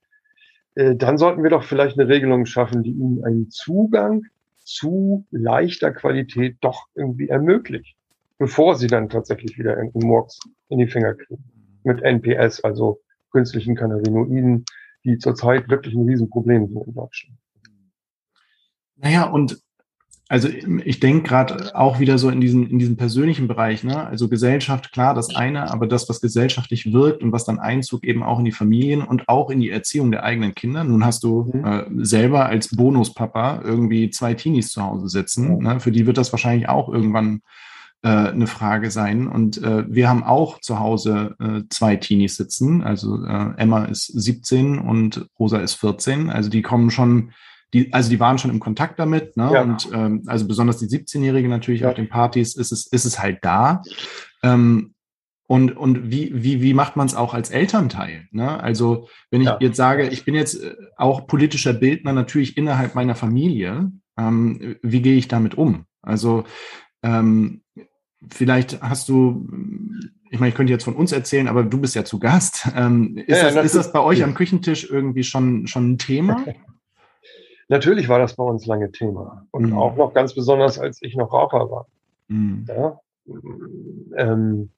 Äh, 0.75 0.95
dann 0.95 1.17
sollten 1.17 1.43
wir 1.43 1.49
doch 1.49 1.63
vielleicht 1.63 1.99
eine 1.99 2.09
Regelung 2.09 2.45
schaffen, 2.45 2.83
die 2.83 2.91
ihnen 2.91 3.23
einen 3.23 3.49
Zugang 3.49 4.23
zu 4.63 5.25
leichter 5.31 5.91
Qualität 5.91 6.57
doch 6.61 6.87
irgendwie 6.95 7.29
ermöglicht, 7.29 7.95
bevor 8.37 8.75
sie 8.75 8.87
dann 8.87 9.09
tatsächlich 9.09 9.57
wieder 9.57 9.77
irgendeinen 9.77 10.07
Murks 10.07 10.39
in 10.69 10.79
die 10.79 10.87
Finger 10.87 11.13
kriegen. 11.15 11.43
Mit 11.83 12.01
NPS, 12.01 12.63
also 12.63 13.01
künstlichen 13.31 13.75
Cannabinoiden, 13.75 14.65
die 15.03 15.17
zurzeit 15.17 15.69
wirklich 15.69 15.93
ein 15.93 16.07
Riesenproblem 16.07 16.67
sind 16.67 16.87
in 16.87 16.93
Deutschland. 16.93 17.37
Naja, 18.95 19.25
und 19.25 19.61
also 20.29 20.49
ich 20.83 20.99
denke 20.99 21.29
gerade 21.29 21.73
auch 21.73 21.99
wieder 21.99 22.17
so 22.17 22.29
in 22.29 22.41
diesen, 22.41 22.69
in 22.69 22.79
diesem 22.79 22.97
persönlichen 22.97 23.47
Bereich, 23.47 23.85
ne? 23.85 24.05
Also 24.07 24.27
Gesellschaft, 24.27 24.91
klar, 24.91 25.13
das 25.13 25.33
eine, 25.33 25.71
aber 25.71 25.87
das, 25.87 26.09
was 26.09 26.19
gesellschaftlich 26.19 26.91
wirkt 26.91 27.23
und 27.23 27.31
was 27.31 27.45
dann 27.45 27.59
Einzug 27.59 28.03
eben 28.03 28.23
auch 28.23 28.39
in 28.39 28.45
die 28.45 28.51
Familien 28.51 29.03
und 29.03 29.29
auch 29.29 29.49
in 29.49 29.61
die 29.61 29.69
Erziehung 29.69 30.11
der 30.11 30.23
eigenen 30.23 30.53
Kinder. 30.53 30.83
Nun 30.83 31.05
hast 31.05 31.23
du 31.23 31.49
mhm. 31.53 31.65
äh, 31.65 31.85
selber 32.05 32.47
als 32.47 32.75
Bonuspapa 32.75 33.61
irgendwie 33.63 34.09
zwei 34.09 34.33
Teenies 34.33 34.69
zu 34.69 34.83
Hause 34.83 35.07
sitzen. 35.07 35.59
Ne? 35.59 35.79
Für 35.79 35.93
die 35.93 36.05
wird 36.05 36.17
das 36.17 36.33
wahrscheinlich 36.33 36.67
auch 36.67 36.89
irgendwann 36.89 37.41
äh, 38.03 38.09
eine 38.09 38.47
Frage 38.47 38.91
sein. 38.91 39.27
Und 39.27 39.61
äh, 39.63 39.85
wir 39.87 40.09
haben 40.09 40.23
auch 40.23 40.59
zu 40.59 40.79
Hause 40.79 41.35
äh, 41.39 41.61
zwei 41.69 41.95
Teenies 41.95 42.35
sitzen. 42.35 42.83
Also 42.83 43.23
äh, 43.25 43.53
Emma 43.57 43.85
ist 43.85 44.05
17 44.07 44.79
und 44.79 45.27
Rosa 45.39 45.59
ist 45.59 45.75
14. 45.75 46.29
Also 46.29 46.49
die 46.49 46.61
kommen 46.61 46.91
schon 46.91 47.31
die, 47.73 47.91
also 47.93 48.09
die 48.09 48.19
waren 48.19 48.37
schon 48.37 48.51
im 48.51 48.61
Kontakt 48.61 48.97
damit, 48.97 49.35
ne? 49.35 49.49
Ja. 49.53 49.61
Und 49.61 49.89
ähm, 49.93 50.23
also 50.27 50.47
besonders 50.47 50.77
die 50.77 50.85
17-Jährige 50.85 51.49
natürlich 51.49 51.81
ja. 51.81 51.89
auf 51.89 51.95
den 51.95 52.07
Partys 52.07 52.55
ist 52.55 52.71
es, 52.71 52.87
ist 52.87 53.05
es 53.05 53.19
halt 53.19 53.39
da. 53.41 53.81
Ähm, 54.41 54.93
und, 55.47 55.75
und 55.77 56.11
wie, 56.11 56.31
wie, 56.33 56.61
wie 56.61 56.73
macht 56.73 56.97
man 56.97 57.07
es 57.07 57.15
auch 57.15 57.33
als 57.33 57.49
Elternteil? 57.49 58.27
Ne? 58.31 58.61
Also, 58.61 59.07
wenn 59.31 59.41
ich 59.41 59.47
ja. 59.47 59.57
jetzt 59.61 59.77
sage, 59.77 60.07
ich 60.07 60.25
bin 60.25 60.35
jetzt 60.35 60.61
äh, 60.61 60.75
auch 60.97 61.25
politischer 61.25 61.73
Bildner 61.73 62.11
natürlich 62.13 62.57
innerhalb 62.57 62.95
meiner 62.95 63.15
Familie, 63.15 63.91
ähm, 64.17 64.75
wie 64.81 65.01
gehe 65.01 65.17
ich 65.17 65.29
damit 65.29 65.55
um? 65.55 65.85
Also, 66.01 66.43
ähm, 67.03 67.61
vielleicht 68.29 68.81
hast 68.81 69.09
du, 69.09 69.47
ich 70.29 70.39
meine, 70.39 70.49
ich 70.49 70.55
könnte 70.55 70.73
jetzt 70.73 70.83
von 70.83 70.95
uns 70.95 71.11
erzählen, 71.11 71.47
aber 71.47 71.63
du 71.63 71.79
bist 71.79 71.95
ja 71.95 72.03
zu 72.03 72.19
Gast. 72.19 72.67
Ähm, 72.75 73.17
ist, 73.17 73.41
ja, 73.41 73.51
das, 73.51 73.65
ist 73.65 73.75
das 73.75 73.91
bei 73.91 73.99
euch 73.99 74.23
am 74.23 74.33
Küchentisch 74.33 74.89
irgendwie 74.89 75.23
schon, 75.23 75.67
schon 75.67 75.93
ein 75.93 75.97
Thema? 75.97 76.43
Natürlich 77.69 78.07
war 78.07 78.19
das 78.19 78.35
bei 78.35 78.43
uns 78.43 78.65
lange 78.65 78.91
Thema. 78.91 79.45
Und 79.51 79.71
mhm. 79.71 79.77
auch 79.77 79.97
noch 79.97 80.13
ganz 80.13 80.33
besonders, 80.33 80.79
als 80.79 81.01
ich 81.01 81.15
noch 81.15 81.33
Raucher 81.33 81.69
war. 81.69 81.87
Mhm. 82.27 82.65
Ja? 82.67 82.99
Ähm, 84.15 84.69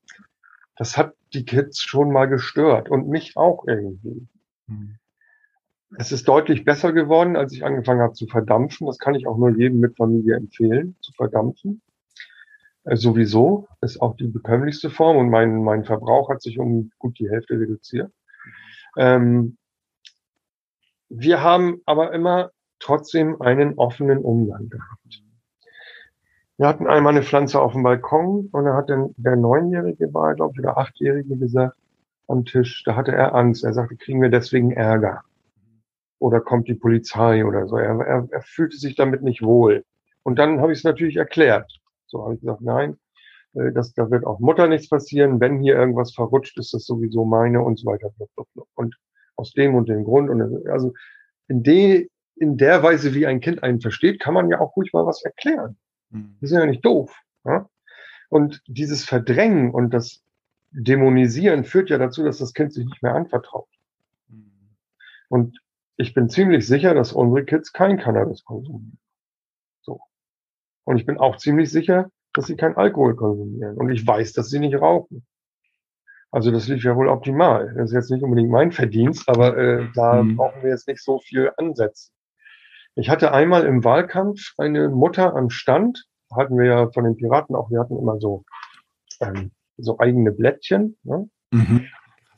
das 0.75 0.97
hat 0.97 1.13
die 1.33 1.45
Kids 1.45 1.81
schon 1.81 2.11
mal 2.11 2.25
gestört 2.25 2.89
und 2.89 3.07
mich 3.07 3.37
auch 3.37 3.65
irgendwie. 3.67 4.27
Mhm. 4.67 4.95
Es 5.97 6.11
ist 6.11 6.27
deutlich 6.27 6.65
besser 6.65 6.93
geworden, 6.93 7.35
als 7.35 7.53
ich 7.53 7.65
angefangen 7.65 8.01
habe 8.01 8.13
zu 8.13 8.27
verdampfen. 8.27 8.87
Das 8.87 8.99
kann 8.99 9.15
ich 9.15 9.27
auch 9.27 9.37
nur 9.37 9.49
jedem 9.49 9.79
mit 9.79 9.97
Familie 9.97 10.35
empfehlen, 10.35 10.95
zu 11.01 11.11
verdampfen. 11.13 11.81
Äh, 12.89 12.95
sowieso 12.97 13.67
ist 13.81 14.01
auch 14.01 14.15
die 14.15 14.27
bekömmlichste 14.27 14.89
Form 14.89 15.17
und 15.17 15.29
mein, 15.29 15.63
mein 15.63 15.83
Verbrauch 15.85 16.29
hat 16.29 16.41
sich 16.41 16.59
um 16.59 16.91
gut 16.97 17.19
die 17.19 17.29
Hälfte 17.29 17.53
reduziert. 17.53 18.11
Ähm, 18.97 19.57
wir 21.09 21.43
haben 21.43 21.81
aber 21.85 22.13
immer 22.13 22.49
trotzdem 22.79 23.41
einen 23.41 23.77
offenen 23.77 24.19
Umgang 24.19 24.69
gehabt. 24.69 25.23
Wir 26.57 26.67
hatten 26.67 26.87
einmal 26.87 27.13
eine 27.13 27.23
Pflanze 27.23 27.61
auf 27.61 27.73
dem 27.73 27.83
Balkon 27.83 28.49
und 28.51 28.65
da 28.65 28.75
hat 28.75 28.89
dann 28.89 29.13
der 29.17 29.35
Neunjährige 29.35 30.13
war, 30.13 30.33
glaube 30.35 30.53
ich, 30.55 30.59
oder 30.59 30.77
Achtjährige 30.77 31.37
gesagt 31.37 31.77
am 32.27 32.45
Tisch, 32.45 32.83
da 32.85 32.95
hatte 32.95 33.11
er 33.11 33.33
Angst. 33.33 33.63
Er 33.63 33.73
sagte, 33.73 33.95
kriegen 33.95 34.21
wir 34.21 34.29
deswegen 34.29 34.71
Ärger? 34.71 35.21
Oder 36.19 36.41
kommt 36.41 36.67
die 36.67 36.75
Polizei 36.75 37.45
oder 37.45 37.67
so. 37.67 37.77
Er, 37.77 37.99
er, 38.01 38.27
er 38.29 38.41
fühlte 38.41 38.77
sich 38.77 38.95
damit 38.95 39.23
nicht 39.23 39.41
wohl. 39.41 39.85
Und 40.23 40.37
dann 40.37 40.59
habe 40.59 40.71
ich 40.71 40.79
es 40.79 40.83
natürlich 40.83 41.15
erklärt. 41.15 41.78
So 42.09 42.23
habe 42.23 42.35
ich 42.35 42.41
gesagt, 42.41 42.61
nein, 42.61 42.97
äh, 43.53 43.71
das, 43.71 43.93
da 43.93 44.09
wird 44.11 44.25
auch 44.25 44.39
Mutter 44.39 44.67
nichts 44.67 44.89
passieren. 44.89 45.39
Wenn 45.39 45.61
hier 45.61 45.75
irgendwas 45.75 46.13
verrutscht, 46.13 46.57
ist 46.57 46.73
das 46.73 46.85
sowieso 46.85 47.25
meine 47.25 47.61
und 47.61 47.79
so 47.79 47.87
weiter. 47.87 48.11
Und 48.75 48.95
aus 49.35 49.53
dem 49.53 49.75
und 49.75 49.89
dem 49.89 50.03
Grund. 50.03 50.29
Und 50.29 50.67
also 50.67 50.93
in, 51.47 51.63
de, 51.63 52.09
in 52.35 52.57
der 52.57 52.83
Weise, 52.83 53.13
wie 53.13 53.25
ein 53.25 53.39
Kind 53.39 53.63
einen 53.63 53.81
versteht, 53.81 54.19
kann 54.19 54.33
man 54.33 54.49
ja 54.49 54.59
auch 54.59 54.75
ruhig 54.75 54.91
mal 54.93 55.05
was 55.05 55.23
erklären. 55.23 55.77
Mhm. 56.09 56.37
Das 56.41 56.51
ist 56.51 56.57
ja 56.57 56.65
nicht 56.65 56.85
doof. 56.85 57.15
Ja? 57.45 57.69
Und 58.29 58.61
dieses 58.67 59.05
Verdrängen 59.05 59.71
und 59.71 59.93
das 59.93 60.23
Dämonisieren 60.71 61.63
führt 61.63 61.89
ja 61.89 61.97
dazu, 61.97 62.23
dass 62.23 62.37
das 62.37 62.53
Kind 62.53 62.73
sich 62.73 62.85
nicht 62.85 63.01
mehr 63.01 63.15
anvertraut. 63.15 63.69
Mhm. 64.27 64.51
Und 65.29 65.59
ich 65.97 66.13
bin 66.13 66.29
ziemlich 66.29 66.67
sicher, 66.67 66.93
dass 66.93 67.11
unsere 67.11 67.43
Kids 67.45 67.73
kein 67.73 67.97
Cannabis 67.97 68.43
konsumieren. 68.43 68.99
Und 70.85 70.97
ich 70.97 71.05
bin 71.05 71.17
auch 71.17 71.37
ziemlich 71.37 71.71
sicher, 71.71 72.09
dass 72.33 72.47
sie 72.47 72.55
kein 72.55 72.75
Alkohol 72.77 73.15
konsumieren. 73.15 73.77
Und 73.77 73.89
ich 73.89 74.05
weiß, 74.05 74.33
dass 74.33 74.49
sie 74.49 74.59
nicht 74.59 74.75
rauchen. 74.75 75.25
Also 76.31 76.51
das 76.51 76.67
lief 76.67 76.83
ja 76.83 76.95
wohl 76.95 77.07
optimal. 77.07 77.73
Das 77.75 77.89
ist 77.89 77.95
jetzt 77.95 78.11
nicht 78.11 78.23
unbedingt 78.23 78.51
mein 78.51 78.71
Verdienst, 78.71 79.27
aber 79.27 79.57
äh, 79.57 79.87
da 79.95 80.21
mhm. 80.21 80.35
brauchen 80.35 80.61
wir 80.61 80.69
jetzt 80.69 80.87
nicht 80.87 81.03
so 81.03 81.19
viel 81.19 81.51
ansetzen. 81.57 82.13
Ich 82.95 83.09
hatte 83.09 83.33
einmal 83.33 83.65
im 83.65 83.83
Wahlkampf 83.83 84.53
eine 84.57 84.89
Mutter 84.89 85.35
am 85.35 85.49
Stand, 85.49 86.05
hatten 86.35 86.57
wir 86.57 86.65
ja 86.65 86.91
von 86.91 87.03
den 87.03 87.15
Piraten 87.15 87.55
auch, 87.55 87.71
wir 87.71 87.79
hatten 87.79 87.97
immer 87.97 88.19
so, 88.19 88.43
ähm, 89.21 89.51
so 89.77 89.97
eigene 89.99 90.31
Blättchen, 90.31 90.97
ne? 91.03 91.29
mhm. 91.51 91.87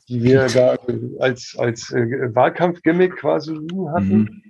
die 0.08 0.22
wir 0.22 0.46
da 0.46 0.78
als, 1.18 1.56
als 1.58 1.92
äh, 1.92 2.34
Wahlkampfgimmick 2.34 3.16
quasi 3.16 3.52
liegen 3.52 3.90
hatten. 3.90 4.18
Mhm. 4.18 4.42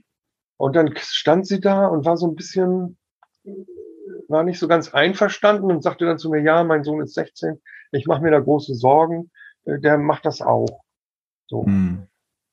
Und 0.56 0.76
dann 0.76 0.94
stand 0.96 1.46
sie 1.46 1.60
da 1.60 1.86
und 1.88 2.04
war 2.04 2.16
so 2.16 2.28
ein 2.28 2.36
bisschen, 2.36 2.96
war 4.32 4.42
nicht 4.42 4.58
so 4.58 4.66
ganz 4.66 4.92
einverstanden 4.92 5.70
und 5.70 5.82
sagte 5.82 6.06
dann 6.06 6.18
zu 6.18 6.30
mir, 6.30 6.40
ja, 6.40 6.64
mein 6.64 6.82
Sohn 6.82 7.00
ist 7.00 7.14
16, 7.14 7.60
ich 7.92 8.06
mache 8.06 8.22
mir 8.22 8.30
da 8.30 8.40
große 8.40 8.74
Sorgen, 8.74 9.30
äh, 9.64 9.78
der 9.78 9.98
macht 9.98 10.24
das 10.26 10.42
auch. 10.42 10.82
So. 11.46 11.62
Mhm. 11.62 12.08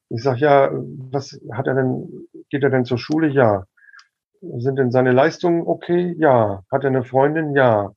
Ich 0.09 0.23
sag 0.23 0.37
ja, 0.37 0.69
was 0.71 1.39
hat 1.51 1.67
er 1.67 1.75
denn, 1.75 2.27
geht 2.49 2.63
er 2.63 2.69
denn 2.69 2.85
zur 2.85 2.97
Schule? 2.97 3.27
Ja. 3.27 3.65
Sind 4.41 4.77
denn 4.77 4.91
seine 4.91 5.11
Leistungen 5.11 5.61
okay? 5.65 6.15
Ja. 6.17 6.63
Hat 6.71 6.83
er 6.83 6.89
eine 6.89 7.03
Freundin? 7.03 7.55
Ja. 7.55 7.93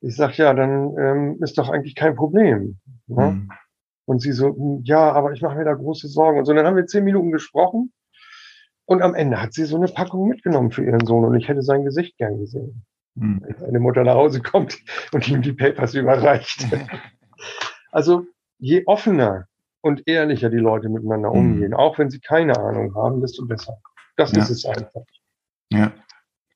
Ich 0.00 0.16
sag 0.16 0.36
ja, 0.36 0.54
dann 0.54 0.96
ähm, 0.98 1.38
ist 1.42 1.58
doch 1.58 1.70
eigentlich 1.70 1.94
kein 1.94 2.14
Problem. 2.14 2.78
Ne? 3.06 3.30
Mhm. 3.30 3.50
Und 4.06 4.20
sie 4.20 4.32
so, 4.32 4.48
hm, 4.48 4.82
ja, 4.84 5.12
aber 5.12 5.32
ich 5.32 5.42
mache 5.42 5.56
mir 5.56 5.64
da 5.64 5.72
große 5.72 6.08
Sorgen. 6.08 6.38
Und 6.38 6.44
so, 6.44 6.52
dann 6.52 6.66
haben 6.66 6.76
wir 6.76 6.86
zehn 6.86 7.04
Minuten 7.04 7.32
gesprochen. 7.32 7.92
Und 8.86 9.02
am 9.02 9.14
Ende 9.14 9.40
hat 9.40 9.54
sie 9.54 9.64
so 9.64 9.76
eine 9.76 9.88
Packung 9.88 10.28
mitgenommen 10.28 10.70
für 10.70 10.84
ihren 10.84 11.06
Sohn 11.06 11.24
und 11.24 11.34
ich 11.36 11.48
hätte 11.48 11.62
sein 11.62 11.84
Gesicht 11.84 12.18
gern 12.18 12.38
gesehen. 12.38 12.84
Mhm. 13.14 13.42
Wenn 13.44 13.58
seine 13.58 13.80
Mutter 13.80 14.04
nach 14.04 14.14
Hause 14.14 14.40
kommt 14.42 14.78
und 15.12 15.28
ihm 15.28 15.42
die 15.42 15.52
Papers 15.52 15.94
überreicht. 15.94 16.66
also 17.92 18.26
je 18.58 18.82
offener 18.86 19.46
und 19.80 20.02
ehrlicher 20.06 20.50
die 20.50 20.56
Leute 20.56 20.88
miteinander 20.88 21.30
mhm. 21.30 21.38
umgehen, 21.38 21.74
auch 21.74 21.98
wenn 21.98 22.10
sie 22.10 22.20
keine 22.20 22.56
Ahnung 22.58 22.94
haben, 22.94 23.20
desto 23.20 23.46
besser. 23.46 23.78
Das 24.16 24.32
ja. 24.32 24.42
ist 24.42 24.50
es 24.50 24.64
einfach. 24.64 25.04
Ja, 25.70 25.92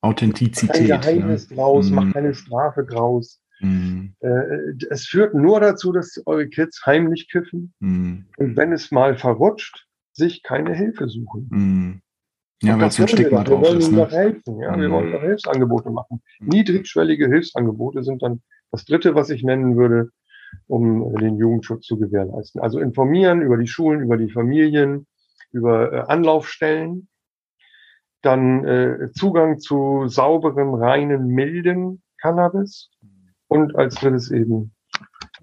Authentizität. 0.00 0.88
Mach 0.88 1.00
kein 1.00 1.16
Geheimnis 1.18 1.50
ne? 1.50 1.56
draus, 1.56 1.90
mhm. 1.90 1.94
mach 1.94 2.12
keine 2.12 2.34
Strafe 2.34 2.84
draus. 2.84 3.42
Mhm. 3.60 4.14
Äh, 4.20 4.74
es 4.90 5.06
führt 5.06 5.34
nur 5.34 5.60
dazu, 5.60 5.92
dass 5.92 6.20
eure 6.26 6.48
Kids 6.48 6.86
heimlich 6.86 7.28
kiffen 7.30 7.74
mhm. 7.80 8.26
und 8.36 8.56
wenn 8.56 8.72
es 8.72 8.92
mal 8.92 9.16
verrutscht, 9.16 9.86
sich 10.12 10.42
keine 10.42 10.74
Hilfe 10.74 11.08
suchen. 11.08 12.02
Mhm. 12.62 12.68
Ja, 12.68 12.78
weil 12.78 12.88
es 12.88 13.00
ein 13.00 13.08
Stigma 13.08 13.44
drauf 13.44 13.62
wir 13.62 13.68
wollen 13.68 13.78
ist. 13.78 13.92
Ne? 13.92 14.08
helfen, 14.08 14.60
ja, 14.60 14.78
wir 14.78 14.90
wollen 14.90 15.12
doch 15.12 15.20
Hilfsangebote 15.20 15.90
machen. 15.90 16.22
Mhm. 16.40 16.48
Niedrigschwellige 16.48 17.28
Hilfsangebote 17.28 18.02
sind 18.02 18.22
dann 18.22 18.42
das 18.70 18.84
dritte, 18.84 19.14
was 19.14 19.30
ich 19.30 19.42
nennen 19.42 19.76
würde, 19.76 20.10
um 20.66 21.14
den 21.16 21.36
Jugendschutz 21.36 21.86
zu 21.86 21.98
gewährleisten. 21.98 22.60
Also 22.60 22.80
informieren 22.80 23.42
über 23.42 23.56
die 23.56 23.66
Schulen, 23.66 24.00
über 24.00 24.16
die 24.16 24.30
Familien, 24.30 25.06
über 25.52 25.92
äh, 25.92 26.00
Anlaufstellen, 26.08 27.08
dann 28.22 28.64
äh, 28.64 29.12
Zugang 29.12 29.58
zu 29.58 30.08
sauberem, 30.08 30.74
reinen, 30.74 31.28
milden 31.28 32.02
Cannabis 32.20 32.90
und 33.46 33.76
als 33.76 33.94
drittes 33.96 34.30
eben 34.30 34.74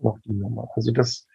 noch 0.02 0.20
die 0.20 0.34
Nummer. 0.34 0.70
Also 0.76 0.92
das, 0.92 1.26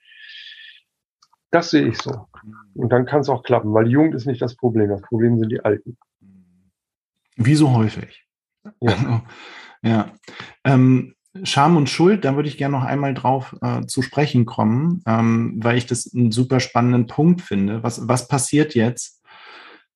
das 1.50 1.70
sehe 1.70 1.88
ich 1.88 1.98
so. 1.98 2.26
Und 2.74 2.90
dann 2.90 3.06
kann 3.06 3.20
es 3.20 3.28
auch 3.28 3.42
klappen, 3.42 3.74
weil 3.74 3.84
die 3.84 3.92
Jugend 3.92 4.14
ist 4.14 4.26
nicht 4.26 4.40
das 4.40 4.56
Problem. 4.56 4.88
Das 4.88 5.02
Problem 5.02 5.38
sind 5.38 5.50
die 5.50 5.60
Alten. 5.60 5.96
Wie 7.36 7.54
so 7.54 7.72
häufig. 7.72 8.26
Ja. 8.80 9.22
ja. 9.82 10.12
Ähm, 10.64 11.14
Scham 11.44 11.76
und 11.76 11.88
Schuld, 11.88 12.24
da 12.24 12.34
würde 12.34 12.48
ich 12.48 12.58
gerne 12.58 12.76
noch 12.76 12.84
einmal 12.84 13.14
drauf 13.14 13.56
äh, 13.62 13.86
zu 13.86 14.02
sprechen 14.02 14.46
kommen, 14.46 15.02
ähm, 15.06 15.58
weil 15.62 15.78
ich 15.78 15.86
das 15.86 16.12
einen 16.12 16.32
super 16.32 16.58
spannenden 16.58 17.06
Punkt 17.06 17.40
finde. 17.40 17.82
Was, 17.84 18.08
was 18.08 18.26
passiert 18.26 18.74
jetzt 18.74 19.20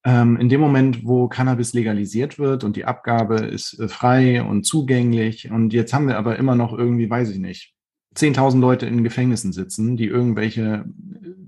ähm, 0.04 0.36
in 0.36 0.48
dem 0.48 0.60
Moment, 0.60 1.04
wo 1.04 1.28
Cannabis 1.28 1.72
legalisiert 1.72 2.38
wird 2.38 2.62
und 2.62 2.76
die 2.76 2.84
Abgabe 2.84 3.36
ist 3.36 3.78
äh, 3.80 3.88
frei 3.88 4.42
und 4.42 4.64
zugänglich 4.64 5.50
und 5.50 5.72
jetzt 5.72 5.92
haben 5.92 6.06
wir 6.06 6.18
aber 6.18 6.36
immer 6.38 6.54
noch 6.54 6.76
irgendwie, 6.76 7.10
weiß 7.10 7.30
ich 7.30 7.38
nicht, 7.38 7.74
10.000 8.14 8.60
Leute 8.60 8.86
in 8.86 9.02
Gefängnissen 9.02 9.52
sitzen, 9.52 9.96
die 9.96 10.06
irgendwelche, 10.06 10.84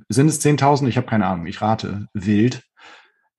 sind 0.09 0.29
es 0.29 0.45
10.000? 0.45 0.89
Ich 0.89 0.97
habe 0.97 1.07
keine 1.07 1.27
Ahnung, 1.27 1.47
ich 1.47 1.61
rate 1.61 2.09
wild. 2.13 2.63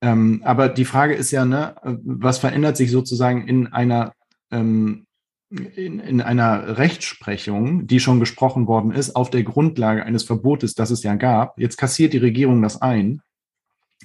Ähm, 0.00 0.42
aber 0.44 0.68
die 0.68 0.84
Frage 0.84 1.14
ist 1.14 1.30
ja, 1.30 1.44
ne, 1.44 1.74
was 1.82 2.38
verändert 2.38 2.76
sich 2.76 2.90
sozusagen 2.90 3.48
in 3.48 3.66
einer 3.68 4.12
ähm, 4.50 5.06
in, 5.50 5.98
in 5.98 6.20
einer 6.20 6.76
Rechtsprechung, 6.76 7.86
die 7.86 8.00
schon 8.00 8.20
gesprochen 8.20 8.66
worden 8.66 8.92
ist, 8.92 9.16
auf 9.16 9.30
der 9.30 9.44
Grundlage 9.44 10.04
eines 10.04 10.24
Verbotes, 10.24 10.74
das 10.74 10.90
es 10.90 11.02
ja 11.02 11.14
gab, 11.14 11.58
jetzt 11.58 11.78
kassiert 11.78 12.12
die 12.12 12.18
Regierung 12.18 12.60
das 12.60 12.82
ein, 12.82 13.22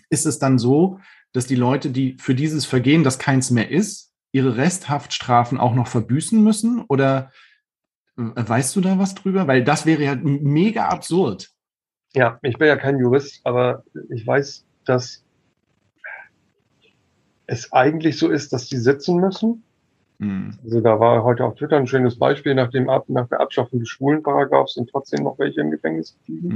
ist 0.09 0.25
es 0.25 0.39
dann 0.39 0.57
so, 0.57 0.99
dass 1.33 1.45
die 1.45 1.55
Leute, 1.55 1.89
die 1.89 2.15
für 2.19 2.35
dieses 2.35 2.65
Vergehen, 2.65 3.03
das 3.03 3.19
keins 3.19 3.51
mehr 3.51 3.69
ist, 3.69 4.11
ihre 4.31 4.55
Resthaftstrafen 4.55 5.59
auch 5.59 5.73
noch 5.75 5.87
verbüßen 5.87 6.41
müssen? 6.41 6.81
Oder 6.87 7.31
weißt 8.15 8.75
du 8.75 8.81
da 8.81 8.97
was 8.97 9.15
drüber? 9.15 9.47
Weil 9.47 9.63
das 9.63 9.85
wäre 9.85 10.03
ja 10.03 10.15
mega 10.15 10.87
absurd. 10.87 11.49
Ja, 12.15 12.39
ich 12.43 12.57
bin 12.57 12.67
ja 12.67 12.75
kein 12.75 12.99
Jurist, 12.99 13.41
aber 13.43 13.83
ich 14.09 14.25
weiß, 14.25 14.65
dass 14.85 15.23
es 17.47 17.73
eigentlich 17.73 18.17
so 18.17 18.29
ist, 18.29 18.53
dass 18.53 18.67
die 18.67 18.77
sitzen 18.77 19.17
müssen 19.17 19.63
Mhm. 20.23 20.57
Also 20.63 20.81
da 20.81 20.99
war 20.99 21.23
heute 21.23 21.43
auf 21.45 21.55
Twitter 21.55 21.77
ein 21.77 21.87
schönes 21.87 22.17
Beispiel, 22.17 22.55
nach, 22.55 22.69
dem 22.69 22.89
Ab 22.89 23.05
nach 23.07 23.27
der 23.27 23.41
Abschaffung 23.41 23.79
des 23.79 23.89
Schwulenparagraphs 23.89 24.73
sind 24.73 24.89
trotzdem 24.89 25.23
noch 25.23 25.37
welche 25.39 25.61
im 25.61 25.71
Gefängnis 25.71 26.17
geblieben. 26.17 26.49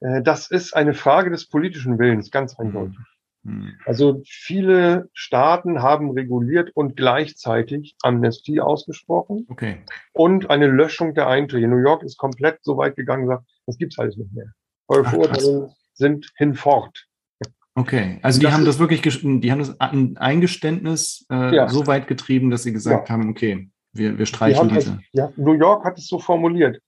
Mhm. 0.00 0.08
Äh, 0.08 0.22
das 0.22 0.50
ist 0.50 0.74
eine 0.74 0.94
Frage 0.94 1.30
des 1.30 1.46
politischen 1.46 1.98
Willens, 1.98 2.30
ganz 2.30 2.58
mhm. 2.58 2.66
eindeutig. 2.66 2.98
Mhm. 3.42 3.72
Also 3.86 4.22
viele 4.26 5.08
Staaten 5.12 5.82
haben 5.82 6.10
reguliert 6.10 6.70
und 6.74 6.96
gleichzeitig 6.96 7.96
Amnestie 8.02 8.60
ausgesprochen 8.60 9.46
okay. 9.48 9.78
und 10.12 10.50
eine 10.50 10.66
Löschung 10.66 11.14
der 11.14 11.26
Einträge. 11.28 11.68
New 11.68 11.78
York 11.78 12.02
ist 12.02 12.18
komplett 12.18 12.58
so 12.62 12.76
weit 12.76 12.96
gegangen, 12.96 13.26
sagt, 13.26 13.44
das 13.66 13.78
gibt's 13.78 13.98
alles 13.98 14.16
nicht 14.16 14.32
mehr. 14.32 14.52
Eure 14.90 15.04
Verurteilungen 15.04 15.72
sind 15.94 16.30
hinfort. 16.36 17.06
Okay, 17.76 18.18
also 18.22 18.40
die 18.40 18.46
das 18.46 18.54
haben 18.54 18.64
das 18.64 18.78
wirklich, 18.80 19.00
die 19.02 19.52
haben 19.52 19.60
das 19.60 19.80
ein 19.80 20.16
Eingeständnis 20.16 21.24
äh, 21.30 21.54
ja. 21.54 21.68
so 21.68 21.86
weit 21.86 22.08
getrieben, 22.08 22.50
dass 22.50 22.64
sie 22.64 22.72
gesagt 22.72 23.08
ja. 23.08 23.14
haben, 23.14 23.30
okay, 23.30 23.70
wir, 23.92 24.18
wir 24.18 24.26
streichen 24.26 24.68
diese. 24.68 24.90
Also, 24.90 25.02
ja, 25.12 25.32
New 25.36 25.52
York 25.52 25.84
hat 25.84 25.96
es 25.96 26.08
so 26.08 26.18
formuliert, 26.18 26.82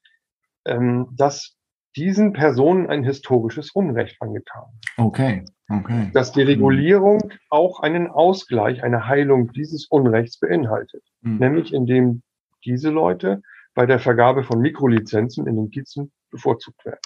ähm, 0.64 1.06
dass 1.12 1.56
diesen 1.94 2.32
Personen 2.32 2.88
ein 2.88 3.04
historisches 3.04 3.70
Unrecht 3.70 4.16
angetan. 4.20 4.64
Okay, 4.96 5.44
okay. 5.68 6.10
Dass 6.12 6.32
die 6.32 6.42
Regulierung 6.42 7.20
mhm. 7.24 7.32
auch 7.50 7.80
einen 7.80 8.08
Ausgleich, 8.08 8.82
eine 8.82 9.06
Heilung 9.06 9.52
dieses 9.52 9.86
Unrechts 9.86 10.38
beinhaltet. 10.38 11.04
Mhm. 11.20 11.38
Nämlich 11.38 11.72
indem 11.72 12.22
diese 12.64 12.90
Leute 12.90 13.42
bei 13.74 13.86
der 13.86 14.00
Vergabe 14.00 14.42
von 14.42 14.60
Mikrolizenzen 14.60 15.46
in 15.46 15.56
den 15.56 15.70
Kizen 15.70 16.10
bevorzugt 16.30 16.84
werden. 16.84 17.00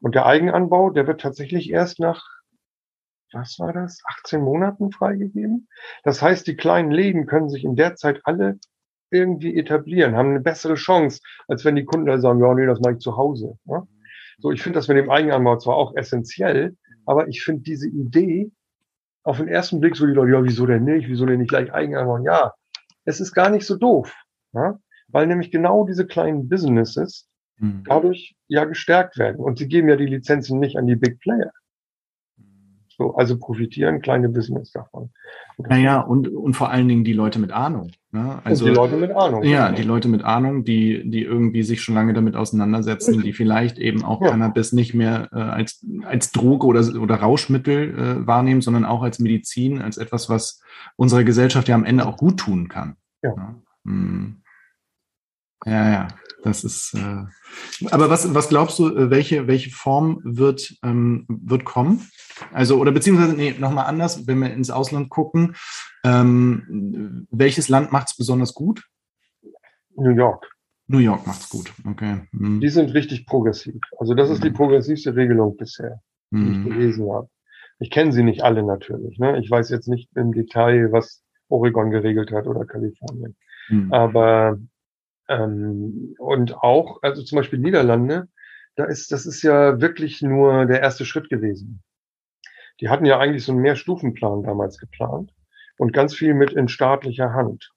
Und 0.00 0.14
der 0.14 0.26
Eigenanbau, 0.26 0.90
der 0.90 1.06
wird 1.06 1.20
tatsächlich 1.20 1.70
erst 1.70 2.00
nach 2.00 2.38
was 3.32 3.58
war 3.58 3.72
das, 3.72 4.02
18 4.06 4.40
Monaten 4.40 4.90
freigegeben. 4.90 5.68
Das 6.02 6.22
heißt, 6.22 6.46
die 6.46 6.56
kleinen 6.56 6.90
Läden 6.90 7.26
können 7.26 7.50
sich 7.50 7.64
in 7.64 7.76
der 7.76 7.94
Zeit 7.94 8.20
alle 8.24 8.58
irgendwie 9.10 9.56
etablieren, 9.56 10.16
haben 10.16 10.30
eine 10.30 10.40
bessere 10.40 10.74
Chance, 10.74 11.20
als 11.46 11.64
wenn 11.64 11.76
die 11.76 11.84
Kunden 11.84 12.06
da 12.06 12.18
sagen, 12.18 12.40
ja, 12.40 12.54
nee, 12.54 12.66
das 12.66 12.80
mache 12.80 12.94
ich 12.94 12.98
zu 13.00 13.16
Hause. 13.16 13.58
Ja? 13.64 13.86
So, 14.38 14.50
ich 14.52 14.62
finde 14.62 14.78
das 14.78 14.88
mit 14.88 14.96
dem 14.96 15.10
Eigenanbau 15.10 15.56
zwar 15.56 15.76
auch 15.76 15.94
essentiell, 15.96 16.76
aber 17.06 17.28
ich 17.28 17.42
finde 17.42 17.62
diese 17.62 17.88
Idee 17.88 18.50
auf 19.24 19.38
den 19.38 19.48
ersten 19.48 19.80
Blick 19.80 19.96
so 19.96 20.06
die 20.06 20.12
Leute, 20.12 20.32
ja, 20.32 20.44
wieso 20.44 20.66
denn 20.66 20.84
nicht? 20.84 21.08
Wieso 21.08 21.26
denn 21.26 21.38
nicht 21.38 21.50
gleich 21.50 21.72
Eigenanbau? 21.72 22.18
Ja, 22.18 22.54
es 23.04 23.20
ist 23.20 23.32
gar 23.32 23.50
nicht 23.50 23.66
so 23.66 23.76
doof, 23.76 24.14
ja? 24.52 24.78
weil 25.08 25.26
nämlich 25.26 25.50
genau 25.50 25.84
diese 25.84 26.06
kleinen 26.06 26.48
Businesses 26.48 27.27
mhm. 27.58 27.82
dadurch 27.86 28.36
ja 28.46 28.64
gestärkt 28.64 29.18
werden. 29.18 29.36
Und 29.36 29.58
sie 29.58 29.68
geben 29.68 29.88
ja 29.88 29.96
die 29.96 30.06
Lizenzen 30.06 30.58
nicht 30.58 30.76
an 30.76 30.86
die 30.86 30.96
Big 30.96 31.20
Player. 31.20 31.50
So, 32.98 33.14
also 33.14 33.38
profitieren 33.38 34.02
kleine 34.02 34.28
Business 34.28 34.72
davon. 34.72 35.10
Naja, 35.56 36.00
und, 36.00 36.26
und 36.26 36.54
vor 36.54 36.70
allen 36.70 36.88
Dingen 36.88 37.04
die 37.04 37.12
Leute 37.12 37.38
mit 37.38 37.52
Ahnung. 37.52 37.92
Ne? 38.10 38.40
Also, 38.42 38.64
und 38.64 38.72
die 38.72 38.76
Leute 38.76 38.96
mit 38.96 39.12
Ahnung. 39.12 39.44
Ja, 39.44 39.70
die 39.70 39.84
Leute 39.84 40.08
mit 40.08 40.24
Ahnung, 40.24 40.64
die, 40.64 41.08
die 41.08 41.22
irgendwie 41.22 41.62
sich 41.62 41.80
schon 41.80 41.94
lange 41.94 42.12
damit 42.12 42.34
auseinandersetzen, 42.34 43.22
die 43.22 43.32
vielleicht 43.32 43.78
eben 43.78 44.04
auch 44.04 44.20
ja. 44.20 44.30
Cannabis 44.30 44.72
nicht 44.72 44.94
mehr 44.94 45.28
äh, 45.32 45.36
als, 45.36 45.86
als 46.02 46.32
Droge 46.32 46.66
oder, 46.66 46.80
oder 47.00 47.14
Rauschmittel 47.14 47.94
äh, 47.96 48.26
wahrnehmen, 48.26 48.62
sondern 48.62 48.84
auch 48.84 49.02
als 49.02 49.20
Medizin, 49.20 49.80
als 49.80 49.96
etwas, 49.96 50.28
was 50.28 50.60
unserer 50.96 51.22
Gesellschaft 51.22 51.68
ja 51.68 51.76
am 51.76 51.84
Ende 51.84 52.04
auch 52.04 52.16
gut 52.16 52.40
tun 52.40 52.68
kann. 52.68 52.96
Ja. 53.22 53.32
Ja, 53.36 53.54
hm. 53.84 54.42
Ja. 55.64 55.90
ja. 55.90 56.08
Das 56.42 56.62
ist. 56.62 56.94
Äh, 56.94 57.86
aber 57.90 58.10
was, 58.10 58.32
was 58.34 58.48
glaubst 58.48 58.78
du, 58.78 58.96
äh, 58.96 59.10
welche, 59.10 59.46
welche 59.48 59.70
Form 59.70 60.20
wird, 60.22 60.76
ähm, 60.84 61.26
wird 61.28 61.64
kommen? 61.64 62.08
Also, 62.52 62.78
oder 62.78 62.92
beziehungsweise, 62.92 63.34
nee, 63.34 63.54
nochmal 63.58 63.86
anders, 63.86 64.26
wenn 64.26 64.38
wir 64.38 64.52
ins 64.52 64.70
Ausland 64.70 65.10
gucken, 65.10 65.56
ähm, 66.04 67.26
welches 67.30 67.68
Land 67.68 67.92
macht 67.92 68.10
es 68.10 68.16
besonders 68.16 68.54
gut? 68.54 68.84
New 69.96 70.10
York. 70.10 70.48
New 70.86 70.98
York 70.98 71.26
macht 71.26 71.40
es 71.40 71.48
gut, 71.48 71.72
okay. 71.84 72.22
Hm. 72.30 72.60
Die 72.60 72.68
sind 72.70 72.94
richtig 72.94 73.26
progressiv. 73.26 73.80
Also 73.98 74.14
das 74.14 74.30
ist 74.30 74.42
die 74.42 74.48
hm. 74.48 74.54
progressivste 74.54 75.14
Regelung 75.14 75.56
bisher, 75.56 76.00
die 76.30 76.38
hm. 76.38 76.52
ich 76.52 76.72
gelesen 76.72 77.12
habe. 77.12 77.28
Ich 77.78 77.90
kenne 77.90 78.12
sie 78.12 78.22
nicht 78.22 78.42
alle 78.42 78.62
natürlich. 78.62 79.18
Ne? 79.18 79.38
Ich 79.38 79.50
weiß 79.50 79.68
jetzt 79.70 79.88
nicht 79.88 80.08
im 80.16 80.32
Detail, 80.32 80.90
was 80.90 81.22
Oregon 81.48 81.90
geregelt 81.90 82.32
hat 82.32 82.46
oder 82.46 82.64
Kalifornien. 82.64 83.36
Hm. 83.66 83.92
Aber 83.92 84.58
ähm, 85.28 86.14
und 86.18 86.56
auch, 86.56 87.02
also 87.02 87.22
zum 87.22 87.36
Beispiel 87.36 87.58
Niederlande, 87.58 88.28
da 88.76 88.84
ist, 88.84 89.12
das 89.12 89.26
ist 89.26 89.42
ja 89.42 89.80
wirklich 89.80 90.22
nur 90.22 90.66
der 90.66 90.80
erste 90.80 91.04
Schritt 91.04 91.28
gewesen. 91.28 91.82
Die 92.80 92.88
hatten 92.88 93.04
ja 93.04 93.18
eigentlich 93.18 93.44
so 93.44 93.52
einen 93.52 93.60
Mehrstufenplan 93.60 94.42
damals 94.42 94.78
geplant 94.78 95.34
und 95.78 95.92
ganz 95.92 96.14
viel 96.14 96.34
mit 96.34 96.52
in 96.52 96.68
staatlicher 96.68 97.32
Hand. 97.32 97.72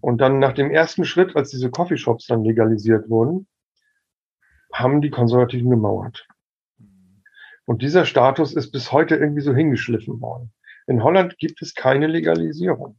Und 0.00 0.20
dann 0.20 0.38
nach 0.38 0.52
dem 0.52 0.70
ersten 0.70 1.04
Schritt, 1.04 1.34
als 1.34 1.50
diese 1.50 1.70
Coffeeshops 1.70 2.26
dann 2.26 2.44
legalisiert 2.44 3.08
wurden, 3.10 3.48
haben 4.72 5.00
die 5.00 5.10
Konservativen 5.10 5.70
gemauert. 5.70 6.26
Und 7.64 7.82
dieser 7.82 8.04
Status 8.04 8.54
ist 8.54 8.70
bis 8.70 8.92
heute 8.92 9.16
irgendwie 9.16 9.40
so 9.40 9.52
hingeschliffen 9.52 10.20
worden. 10.20 10.52
In 10.86 11.02
Holland 11.02 11.36
gibt 11.38 11.60
es 11.62 11.74
keine 11.74 12.06
Legalisierung. 12.06 12.98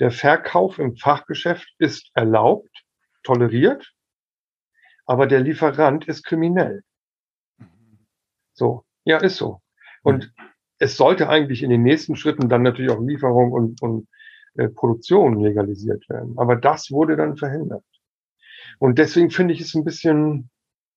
Der 0.00 0.10
Verkauf 0.10 0.78
im 0.78 0.96
Fachgeschäft 0.96 1.68
ist 1.78 2.10
erlaubt, 2.14 2.84
toleriert, 3.22 3.92
aber 5.06 5.26
der 5.26 5.40
Lieferant 5.40 6.06
ist 6.06 6.24
kriminell. 6.24 6.82
So, 8.52 8.84
ja, 9.04 9.18
ist 9.18 9.36
so. 9.36 9.60
Und 10.02 10.32
es 10.78 10.96
sollte 10.96 11.28
eigentlich 11.28 11.62
in 11.62 11.70
den 11.70 11.82
nächsten 11.82 12.16
Schritten 12.16 12.48
dann 12.48 12.62
natürlich 12.62 12.90
auch 12.90 13.00
Lieferung 13.00 13.52
und, 13.52 13.82
und 13.82 14.08
äh, 14.54 14.68
Produktion 14.68 15.40
legalisiert 15.40 16.08
werden. 16.08 16.34
Aber 16.38 16.56
das 16.56 16.90
wurde 16.90 17.16
dann 17.16 17.36
verhindert. 17.36 17.84
Und 18.78 18.98
deswegen 18.98 19.30
finde 19.30 19.54
ich 19.54 19.60
es 19.60 19.74
ein 19.74 19.84
bisschen 19.84 20.50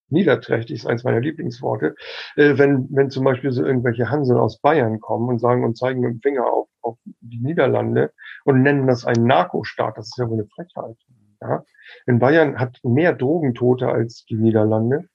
niederträchtig, 0.09 0.75
ist 0.75 0.87
eins 0.87 1.03
meiner 1.03 1.21
Lieblingsworte, 1.21 1.95
äh, 2.35 2.57
wenn, 2.57 2.87
wenn 2.91 3.09
zum 3.09 3.23
Beispiel 3.23 3.51
so 3.51 3.63
irgendwelche 3.63 4.09
Hansel 4.09 4.37
aus 4.37 4.59
Bayern 4.59 4.99
kommen 4.99 5.29
und 5.29 5.39
sagen 5.39 5.63
und 5.63 5.77
zeigen 5.77 6.01
mit 6.01 6.11
dem 6.11 6.21
Finger 6.21 6.45
auf, 6.45 6.67
auf 6.81 6.97
die 7.21 7.39
Niederlande 7.39 8.11
und 8.45 8.61
nennen 8.61 8.87
das 8.87 9.05
einen 9.05 9.25
Narkostaat. 9.25 9.97
Das 9.97 10.07
ist 10.07 10.17
ja 10.17 10.29
wohl 10.29 10.39
eine 10.39 10.47
Frechheit. 10.47 10.97
Ja? 11.41 11.63
In 12.05 12.19
Bayern 12.19 12.59
hat 12.59 12.79
mehr 12.83 13.13
Drogentote 13.13 13.87
als 13.87 14.25
die 14.25 14.35
Niederlande 14.35 15.05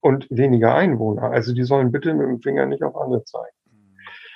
und 0.00 0.26
weniger 0.30 0.74
Einwohner. 0.74 1.30
Also 1.30 1.52
die 1.52 1.64
sollen 1.64 1.92
bitte 1.92 2.14
mit 2.14 2.28
dem 2.28 2.40
Finger 2.40 2.66
nicht 2.66 2.82
auf 2.82 2.96
andere 2.96 3.24
zeigen. 3.24 3.56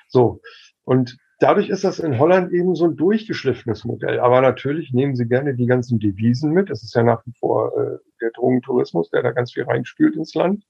So. 0.09 0.41
Und 0.83 1.17
dadurch 1.39 1.69
ist 1.69 1.85
das 1.85 1.99
in 1.99 2.19
Holland 2.19 2.53
eben 2.53 2.75
so 2.75 2.87
ein 2.87 2.97
durchgeschliffenes 2.97 3.85
Modell. 3.85 4.19
Aber 4.21 4.41
natürlich 4.41 4.93
nehmen 4.93 5.15
sie 5.15 5.27
gerne 5.27 5.55
die 5.55 5.67
ganzen 5.67 6.01
Devisen 6.01 6.53
mit. 6.53 6.71
Es 6.71 6.83
ist 6.83 6.95
ja 6.95 7.03
nach 7.03 7.25
wie 7.27 7.33
vor 7.39 7.73
äh, 7.79 7.99
der 8.21 8.31
Drogentourismus, 8.33 9.11
der 9.11 9.23
da 9.23 9.31
ganz 9.31 9.53
viel 9.53 9.65
reinspült 9.65 10.17
ins 10.17 10.35
Land. 10.35 10.65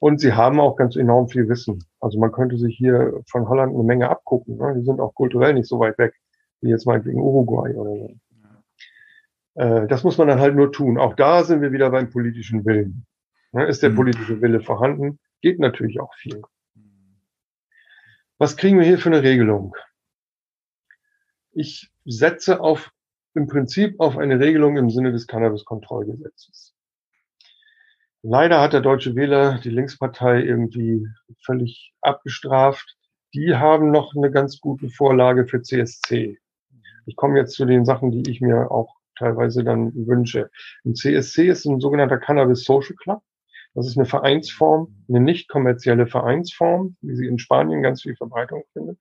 Und 0.00 0.20
sie 0.20 0.32
haben 0.32 0.60
auch 0.60 0.76
ganz 0.76 0.96
enorm 0.96 1.28
viel 1.28 1.48
Wissen. 1.48 1.84
Also 2.00 2.18
man 2.18 2.30
könnte 2.30 2.56
sich 2.56 2.76
hier 2.76 3.20
von 3.28 3.48
Holland 3.48 3.74
eine 3.74 3.82
Menge 3.82 4.08
abgucken. 4.08 4.56
Ne? 4.56 4.74
Die 4.78 4.84
sind 4.84 5.00
auch 5.00 5.14
kulturell 5.14 5.54
nicht 5.54 5.68
so 5.68 5.80
weit 5.80 5.98
weg, 5.98 6.14
wie 6.60 6.70
jetzt 6.70 6.86
meinetwegen 6.86 7.20
Uruguay 7.20 7.74
oder 7.74 7.90
so. 7.96 8.14
Äh, 9.58 9.88
das 9.88 10.04
muss 10.04 10.16
man 10.16 10.28
dann 10.28 10.40
halt 10.40 10.54
nur 10.54 10.70
tun. 10.72 10.98
Auch 10.98 11.14
da 11.14 11.42
sind 11.42 11.60
wir 11.60 11.72
wieder 11.72 11.90
beim 11.90 12.10
politischen 12.10 12.64
Willen. 12.64 13.06
Ne, 13.52 13.66
ist 13.66 13.82
der 13.82 13.90
mhm. 13.90 13.96
politische 13.96 14.40
Wille 14.40 14.60
vorhanden? 14.60 15.18
Geht 15.40 15.58
natürlich 15.58 16.00
auch 16.00 16.14
viel. 16.14 16.42
Was 18.38 18.56
kriegen 18.56 18.78
wir 18.78 18.86
hier 18.86 18.98
für 18.98 19.08
eine 19.08 19.22
Regelung? 19.22 19.74
Ich 21.50 21.90
setze 22.04 22.60
auf, 22.60 22.92
im 23.34 23.48
Prinzip 23.48 23.98
auf 23.98 24.16
eine 24.16 24.38
Regelung 24.38 24.76
im 24.76 24.90
Sinne 24.90 25.10
des 25.10 25.26
Cannabis-Kontrollgesetzes. 25.26 26.77
Leider 28.22 28.60
hat 28.60 28.72
der 28.72 28.80
Deutsche 28.80 29.14
Wähler 29.14 29.60
die 29.62 29.70
Linkspartei 29.70 30.42
irgendwie 30.42 31.06
völlig 31.44 31.92
abgestraft. 32.00 32.96
Die 33.32 33.54
haben 33.54 33.92
noch 33.92 34.16
eine 34.16 34.30
ganz 34.30 34.60
gute 34.60 34.88
Vorlage 34.88 35.46
für 35.46 35.62
CSC. 35.62 36.38
Ich 37.06 37.16
komme 37.16 37.38
jetzt 37.38 37.54
zu 37.54 37.64
den 37.64 37.84
Sachen, 37.84 38.10
die 38.10 38.28
ich 38.28 38.40
mir 38.40 38.70
auch 38.72 38.96
teilweise 39.16 39.62
dann 39.62 39.92
wünsche. 39.94 40.50
Ein 40.84 40.96
CSC 40.96 41.48
ist 41.48 41.64
ein 41.64 41.80
sogenannter 41.80 42.18
Cannabis 42.18 42.64
Social 42.64 42.96
Club. 42.96 43.22
Das 43.74 43.86
ist 43.86 43.96
eine 43.96 44.06
Vereinsform, 44.06 45.04
eine 45.08 45.20
nicht 45.20 45.48
kommerzielle 45.48 46.08
Vereinsform, 46.08 46.96
wie 47.00 47.14
sie 47.14 47.26
in 47.26 47.38
Spanien 47.38 47.82
ganz 47.82 48.02
viel 48.02 48.16
Verbreitung 48.16 48.64
findet. 48.72 48.98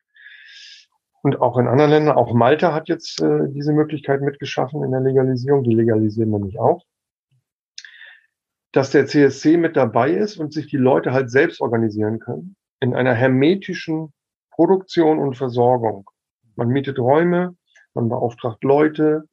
Und 1.24 1.41
auch 1.41 1.57
in 1.57 1.68
anderen 1.68 1.89
Ländern, 1.89 2.15
auch 2.15 2.34
Malta 2.34 2.74
hat 2.74 2.88
jetzt 2.88 3.22
äh, 3.22 3.47
diese 3.49 3.74
Möglichkeit 3.74 4.22
mitgeschaffen 4.22 4.84
in 4.84 4.91
der 4.91 5.01
Legalisierung. 5.01 5.63
Die 5.63 5.74
legalisieren 5.74 6.30
nämlich 6.30 6.59
auch. 6.59 6.84
Dass 8.78 8.91
der 8.91 9.07
CSC 9.07 9.57
mit 9.57 9.75
dabei 9.75 10.11
ist 10.11 10.38
und 10.38 10.53
sich 10.53 10.67
die 10.67 10.78
Leute 10.78 11.11
halt 11.11 11.32
selbst 11.32 11.61
organisieren 11.61 12.19
können 12.19 12.55
in 12.80 12.93
einer 12.93 13.15
hermetischen 13.15 14.13
Produktion 14.51 15.17
und 15.17 15.36
Versorgung. 15.36 16.07
Man 16.55 16.67
mietet 16.67 16.99
Räume, 16.99 17.55
man 17.95 18.07
beauftragt 18.07 18.63
Leute, 18.63 19.23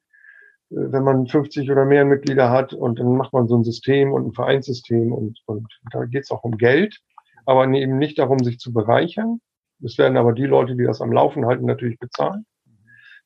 äh, 0.70 0.76
wenn 0.76 1.02
man 1.02 1.26
50 1.26 1.70
oder 1.70 1.84
mehr 1.84 2.06
Mitglieder 2.06 2.48
hat 2.48 2.72
und 2.72 2.98
dann 2.98 3.18
macht 3.18 3.34
man 3.34 3.46
so 3.46 3.58
ein 3.58 3.64
System 3.64 4.14
und 4.14 4.28
ein 4.28 4.32
Vereinssystem 4.32 5.12
und, 5.12 5.38
und 5.44 5.68
da 5.92 6.06
geht 6.06 6.22
es 6.22 6.30
auch 6.30 6.42
um 6.42 6.56
Geld, 6.56 7.02
aber 7.44 7.68
eben 7.68 7.98
nicht 7.98 8.18
darum, 8.18 8.42
sich 8.42 8.58
zu 8.58 8.72
bereichern. 8.72 9.42
Es 9.82 9.98
werden 9.98 10.16
aber 10.16 10.32
die 10.32 10.46
Leute, 10.46 10.74
die 10.74 10.84
das 10.84 11.02
am 11.02 11.12
Laufen 11.12 11.44
halten, 11.44 11.66
natürlich 11.66 11.98
bezahlen. 11.98 12.46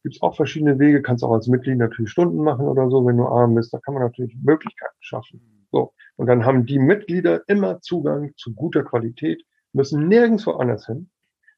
Gibt 0.03 0.17
es 0.17 0.23
auch 0.23 0.35
verschiedene 0.35 0.81
Wege, 0.81 1.01
kannst 1.01 1.23
auch 1.23 1.33
als 1.33 1.47
Mitglied 1.47 1.79
natürlich 1.79 2.11
Stunden 2.11 2.43
machen 2.43 2.67
oder 2.67 2.91
so, 2.91 3.07
wenn 3.07 3.19
du 3.19 3.27
arm 3.27 3.55
bist. 3.55 3.73
Da 3.73 3.79
kann 3.79 3.95
man 3.95 4.03
natürlich 4.03 4.37
Möglichkeiten 4.43 4.97
schaffen. 4.99 5.58
So. 5.71 5.95
Und 6.17 6.27
dann 6.27 6.45
haben 6.45 6.67
die 6.67 6.79
Mitglieder 6.79 7.43
immer 7.47 7.81
Zugang 7.81 8.33
zu 8.37 8.55
guter 8.55 8.83
Qualität, 8.83 9.45
müssen 9.73 10.09
nirgendwo 10.09 10.53
anders 10.53 10.87
hin, 10.87 11.11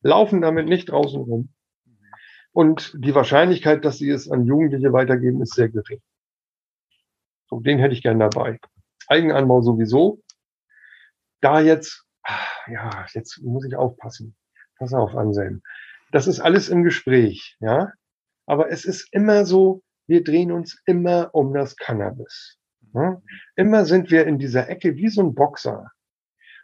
laufen 0.02 0.40
damit 0.40 0.68
nicht 0.68 0.90
draußen 0.90 1.20
rum, 1.20 1.52
und 2.52 2.94
die 2.98 3.14
Wahrscheinlichkeit, 3.14 3.84
dass 3.84 3.98
sie 3.98 4.11
es 4.11 4.30
an 4.30 4.44
Jugendliche 4.44 4.92
weitergeben, 4.92 5.40
ist 5.42 5.54
sehr 5.54 5.68
gering. 5.68 6.00
So, 7.48 7.61
den 7.61 7.78
hätte 7.78 7.94
ich 7.94 8.02
gern 8.02 8.18
dabei. 8.18 8.58
Eigenanbau 9.06 9.61
sowieso. 9.62 10.22
Da 11.40 11.61
jetzt, 11.61 12.04
ja, 12.66 13.06
jetzt 13.12 13.40
muss 13.42 13.64
ich 13.64 13.76
aufpassen. 13.76 14.36
Pass 14.78 14.92
auf, 14.92 15.14
Anselm. 15.14 15.62
Das 16.12 16.26
ist 16.26 16.40
alles 16.40 16.68
im 16.68 16.82
Gespräch, 16.82 17.56
ja. 17.61 17.92
Aber 18.46 18.70
es 18.70 18.84
ist 18.84 19.08
immer 19.12 19.44
so, 19.44 19.82
wir 20.06 20.24
drehen 20.24 20.50
uns 20.50 20.80
immer 20.86 21.30
um 21.34 21.54
das 21.54 21.76
Cannabis. 21.76 22.58
Ja? 22.95 23.22
Immer 23.57 23.84
sind 23.84 24.11
wir 24.11 24.26
in 24.26 24.38
dieser 24.38 24.68
Ecke 24.68 24.97
wie 24.97 25.09
so 25.09 25.22
ein 25.22 25.34
Boxer 25.34 25.91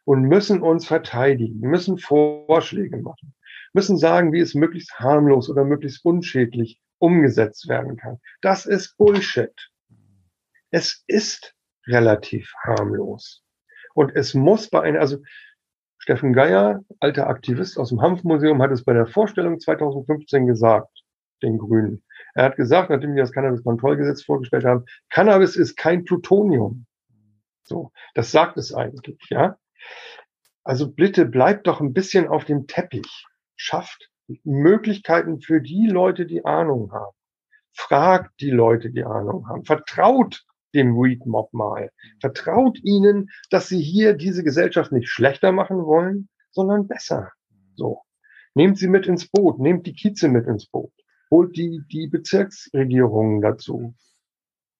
und 0.04 0.22
müssen 0.22 0.62
uns 0.62 0.86
verteidigen, 0.86 1.60
müssen 1.60 1.98
Vorschläge 1.98 2.98
machen 2.98 3.34
müssen 3.76 3.98
sagen, 3.98 4.32
wie 4.32 4.40
es 4.40 4.54
möglichst 4.54 4.98
harmlos 4.98 5.50
oder 5.50 5.62
möglichst 5.62 6.02
unschädlich 6.02 6.80
umgesetzt 6.98 7.68
werden 7.68 7.98
kann. 7.98 8.18
Das 8.40 8.64
ist 8.64 8.96
Bullshit. 8.96 9.52
Es 10.70 11.04
ist 11.06 11.54
relativ 11.86 12.50
harmlos. 12.64 13.44
Und 13.94 14.16
es 14.16 14.32
muss 14.32 14.68
bei 14.70 14.80
einer, 14.80 15.00
also 15.00 15.18
Steffen 15.98 16.32
Geier, 16.32 16.84
alter 17.00 17.26
Aktivist 17.28 17.78
aus 17.78 17.90
dem 17.90 18.00
Hanfmuseum, 18.00 18.62
hat 18.62 18.70
es 18.70 18.82
bei 18.82 18.94
der 18.94 19.06
Vorstellung 19.06 19.60
2015 19.60 20.46
gesagt, 20.46 21.02
den 21.42 21.58
Grünen. 21.58 22.02
Er 22.34 22.44
hat 22.44 22.56
gesagt, 22.56 22.90
nachdem 22.90 23.14
wir 23.14 23.22
das 23.22 23.32
Cannabis-Kontrollgesetz 23.32 24.22
vorgestellt 24.22 24.64
haben, 24.64 24.84
Cannabis 25.10 25.56
ist 25.56 25.76
kein 25.76 26.04
Plutonium. 26.04 26.86
So, 27.64 27.92
das 28.14 28.30
sagt 28.30 28.56
es 28.56 28.74
eigentlich, 28.74 29.18
ja. 29.30 29.56
Also 30.64 30.90
bitte 30.90 31.26
bleibt 31.26 31.66
doch 31.66 31.80
ein 31.80 31.92
bisschen 31.92 32.28
auf 32.28 32.44
dem 32.44 32.66
Teppich 32.66 33.26
schafft 33.56 34.10
Möglichkeiten 34.44 35.40
für 35.40 35.60
die 35.60 35.86
Leute, 35.86 36.26
die 36.26 36.44
Ahnung 36.44 36.92
haben. 36.92 37.16
Fragt 37.72 38.40
die 38.40 38.50
Leute, 38.50 38.90
die 38.90 39.04
Ahnung 39.04 39.48
haben. 39.48 39.64
Vertraut 39.64 40.44
dem 40.74 40.94
Weed 40.94 41.26
Mob 41.26 41.52
mal. 41.52 41.90
Vertraut 42.20 42.78
ihnen, 42.82 43.30
dass 43.50 43.68
sie 43.68 43.80
hier 43.80 44.14
diese 44.14 44.42
Gesellschaft 44.42 44.92
nicht 44.92 45.08
schlechter 45.08 45.52
machen 45.52 45.84
wollen, 45.84 46.28
sondern 46.50 46.88
besser. 46.88 47.32
So. 47.76 48.02
Nehmt 48.54 48.78
sie 48.78 48.88
mit 48.88 49.06
ins 49.06 49.28
Boot. 49.28 49.58
Nehmt 49.58 49.86
die 49.86 49.94
Kieze 49.94 50.28
mit 50.28 50.46
ins 50.46 50.66
Boot. 50.66 50.92
Holt 51.30 51.56
die, 51.56 51.82
die 51.90 52.06
Bezirksregierungen 52.06 53.40
dazu. 53.40 53.94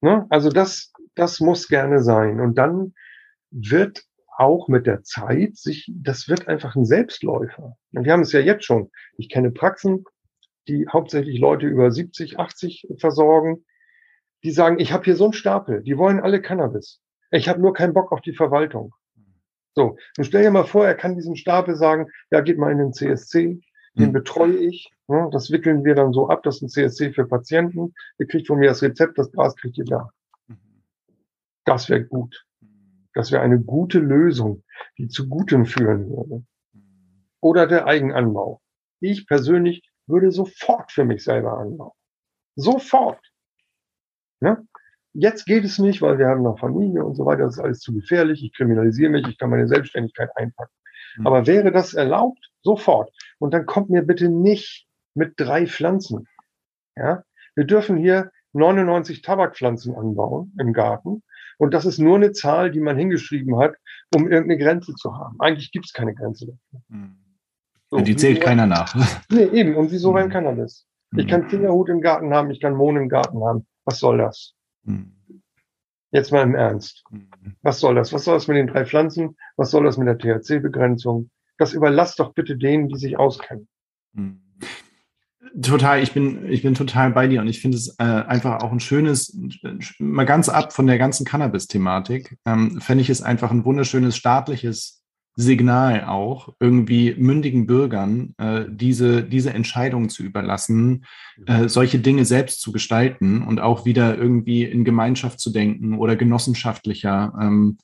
Ne? 0.01 0.27
Also 0.31 0.51
das, 0.51 0.93
das 1.15 1.41
muss 1.41 1.69
gerne 1.69 2.03
sein. 2.03 2.41
Und 2.41 2.57
dann 2.57 2.95
wird 3.51 4.05
auch 4.37 4.69
mit 4.69 4.87
der 4.87 5.03
Zeit 5.03 5.57
sich, 5.57 5.91
das 5.95 6.29
wird 6.29 6.47
einfach 6.47 6.77
ein 6.77 6.85
Selbstläufer. 6.85 7.77
Und 7.93 8.05
wir 8.05 8.13
haben 8.13 8.21
es 8.21 8.33
ja 8.33 8.41
jetzt 8.41 8.65
schon. 8.65 8.91
Ich 9.17 9.29
kenne 9.29 9.51
Praxen, 9.51 10.05
die 10.69 10.87
hauptsächlich 10.89 11.39
Leute 11.39 11.67
über 11.67 11.91
70, 11.91 12.39
80 12.39 12.89
versorgen, 12.99 13.65
die 14.43 14.51
sagen, 14.51 14.79
ich 14.79 14.93
habe 14.93 15.05
hier 15.05 15.17
so 15.17 15.25
einen 15.25 15.33
Stapel, 15.33 15.83
die 15.83 15.97
wollen 15.97 16.21
alle 16.21 16.43
Cannabis. 16.43 17.01
Ich 17.31 17.49
habe 17.49 17.61
nur 17.61 17.73
keinen 17.73 17.95
Bock 17.95 18.13
auf 18.13 18.21
die 18.21 18.35
Verwaltung. 18.35 18.95
So, 19.75 19.97
und 20.17 20.25
stell 20.25 20.43
dir 20.43 20.51
mal 20.51 20.65
vor, 20.65 20.87
er 20.87 20.95
kann 20.95 21.17
diesem 21.17 21.37
Stapel 21.37 21.77
sagen, 21.77 22.07
ja, 22.31 22.41
geht 22.41 22.59
mal 22.59 22.73
in 22.73 22.79
den 22.79 22.93
CSC, 22.93 23.61
den 23.95 24.07
hm. 24.07 24.13
betreue 24.13 24.57
ich. 24.57 24.91
Ne, 25.09 25.29
das 25.33 25.51
wickeln 25.51 25.85
wir 25.85 25.95
dann 25.95 26.13
so 26.13 26.29
ab, 26.29 26.43
das 26.43 26.57
ist 26.57 26.63
ein 26.63 26.69
CSC 26.69 27.13
für 27.13 27.27
Patienten. 27.27 27.95
Ihr 28.19 28.27
kriegt 28.27 28.49
von 28.49 28.59
mir 28.59 28.69
das 28.69 28.83
Rezept, 28.83 29.19
das 29.19 29.31
Gras 29.31 29.55
kriegt 29.55 29.79
ihr 29.79 29.85
da. 29.85 30.11
Mhm. 30.49 30.59
Das 31.65 31.89
wäre 31.89 32.05
gut. 32.05 32.45
Das 33.15 33.31
wäre 33.31 33.43
eine 33.43 33.61
gute 33.61 33.99
Lösung, 33.99 34.65
die 34.99 35.09
zu 35.09 35.29
Gutem 35.29 35.65
führen 35.65 36.11
würde. 36.11 36.45
Oder 37.41 37.67
der 37.67 37.87
Eigenanbau. 37.87 38.61
Ich 39.01 39.27
persönlich 39.27 39.89
würde 40.07 40.33
sofort 40.33 40.91
für 40.91 41.05
mich 41.05 41.23
selber 41.23 41.57
anbauen. 41.59 41.93
Sofort. 42.57 43.21
Ja? 44.41 44.61
Jetzt 45.13 45.47
geht 45.47 45.65
es 45.65 45.79
nicht, 45.79 46.03
weil 46.03 46.19
wir 46.19 46.27
haben 46.27 46.43
noch 46.43 46.59
Familie 46.59 47.05
und 47.05 47.15
so 47.15 47.25
weiter. 47.25 47.45
Das 47.45 47.55
ist 47.55 47.63
alles 47.63 47.81
zu 47.81 47.95
gefährlich. 47.95 48.43
Ich 48.43 48.53
kriminalisiere 48.53 49.11
mich. 49.11 49.27
Ich 49.29 49.39
kann 49.39 49.51
meine 49.51 49.69
Selbstständigkeit 49.69 50.31
einpacken. 50.35 50.73
Mhm. 51.17 51.27
Aber 51.27 51.47
wäre 51.47 51.71
das 51.71 51.95
erlaubt? 51.95 52.51
Sofort. 52.63 53.11
Und 53.39 53.55
dann 53.55 53.67
kommt 53.67 53.89
mir 53.89 54.03
bitte 54.03 54.29
nicht 54.29 54.86
mit 55.17 55.35
drei 55.37 55.67
Pflanzen. 55.67 56.29
Ja? 56.97 57.25
Wir 57.55 57.65
dürfen 57.65 57.97
hier 57.97 58.31
99 58.53 59.23
Tabakpflanzen 59.23 59.95
anbauen 59.95 60.55
im 60.59 60.73
Garten 60.73 61.23
und 61.59 61.75
das 61.75 61.87
ist 61.87 61.99
nur 61.99 62.17
eine 62.17 62.33
Zahl, 62.33 62.71
die 62.71 62.81
man 62.81 62.97
hingeschrieben 62.97 63.59
hat, 63.59 63.75
um 64.15 64.31
irgendeine 64.31 64.59
Grenze 64.59 64.95
zu 64.95 65.17
haben. 65.17 65.41
Eigentlich 65.41 65.73
gibt 65.73 65.87
es 65.87 65.93
keine 65.93 66.15
Grenze 66.15 66.47
dafür. 66.47 66.81
Hm. 66.91 67.17
So, 67.89 67.99
die 67.99 68.17
zählt 68.17 68.41
keiner 68.41 68.67
nach. 68.67 68.95
Nee, 69.31 69.45
eben. 69.45 69.77
Und 69.77 69.91
wieso 69.93 70.13
beim 70.13 70.25
hm. 70.25 70.33
Cannabis? 70.33 70.87
Ich 71.17 71.25
hm. 71.25 71.31
kann 71.31 71.49
Fingerhut 71.49 71.89
im 71.89 72.01
Garten 72.01 72.35
haben, 72.35 72.51
ich 72.51 72.61
kann 72.61 72.75
Mohn 72.75 72.97
im 72.97 73.09
Garten 73.09 73.43
haben. 73.45 73.67
Was 73.85 74.01
soll 74.01 74.19
das? 74.19 74.55
Jetzt 76.11 76.33
mal 76.33 76.43
im 76.43 76.55
Ernst. 76.55 77.05
Was 77.63 77.81
soll 77.81 77.95
das? 77.95 78.13
Was 78.13 78.25
soll 78.25 78.35
das 78.35 78.49
mit 78.49 78.57
den 78.57 78.67
drei 78.67 78.85
Pflanzen? 78.85 79.37
Was 79.57 79.71
soll 79.71 79.85
das 79.85 79.97
mit 79.97 80.09
der 80.09 80.19
THC-Begrenzung? 80.19 81.31
Das 81.59 81.73
überlasst 81.73 82.19
doch 82.21 82.35
bitte 82.35 82.57
denen, 82.57 82.89
die 82.89 82.99
sich 82.99 83.19
auskennen. 83.19 83.69
Total, 85.63 86.03
ich 86.03 86.13
bin, 86.13 86.51
ich 86.51 86.63
bin 86.63 86.75
total 86.75 87.13
bei 87.13 87.29
dir 87.29 87.41
und 87.41 87.49
ich 87.49 87.61
finde 87.61 87.79
es 87.79 87.95
äh, 87.99 88.05
einfach 88.05 88.63
auch 88.63 88.73
ein 88.73 88.81
schönes, 88.81 89.39
mal 89.99 90.27
ganz 90.27 90.51
ab 90.51 90.75
von 90.75 90.87
der 90.87 90.99
ganzen 90.99 91.25
Cannabis-Thematik, 91.25 92.37
ähm, 92.45 92.81
fände 92.81 93.01
ich 93.01 93.09
es 93.09 93.23
einfach 93.23 93.51
ein 93.51 93.65
wunderschönes 93.65 94.17
staatliches 94.17 95.03
Signal 95.39 96.05
auch, 96.05 96.55
irgendwie 96.61 97.15
mündigen 97.15 97.67
Bürgern 97.67 98.35
äh, 98.39 98.65
diese, 98.69 99.23
diese 99.23 99.53
Entscheidung 99.53 100.09
zu 100.09 100.23
überlassen, 100.23 101.05
äh, 101.47 101.69
solche 101.69 101.99
Dinge 101.99 102.25
selbst 102.25 102.63
zu 102.63 102.73
gestalten 102.73 103.43
und 103.43 103.61
auch 103.61 103.85
wieder 103.85 104.17
irgendwie 104.17 104.65
in 104.65 104.85
Gemeinschaft 104.85 105.39
zu 105.39 105.53
denken 105.53 105.99
oder 105.99 106.17
genossenschaftlicher, 106.17 107.35
ähm, 107.41 107.77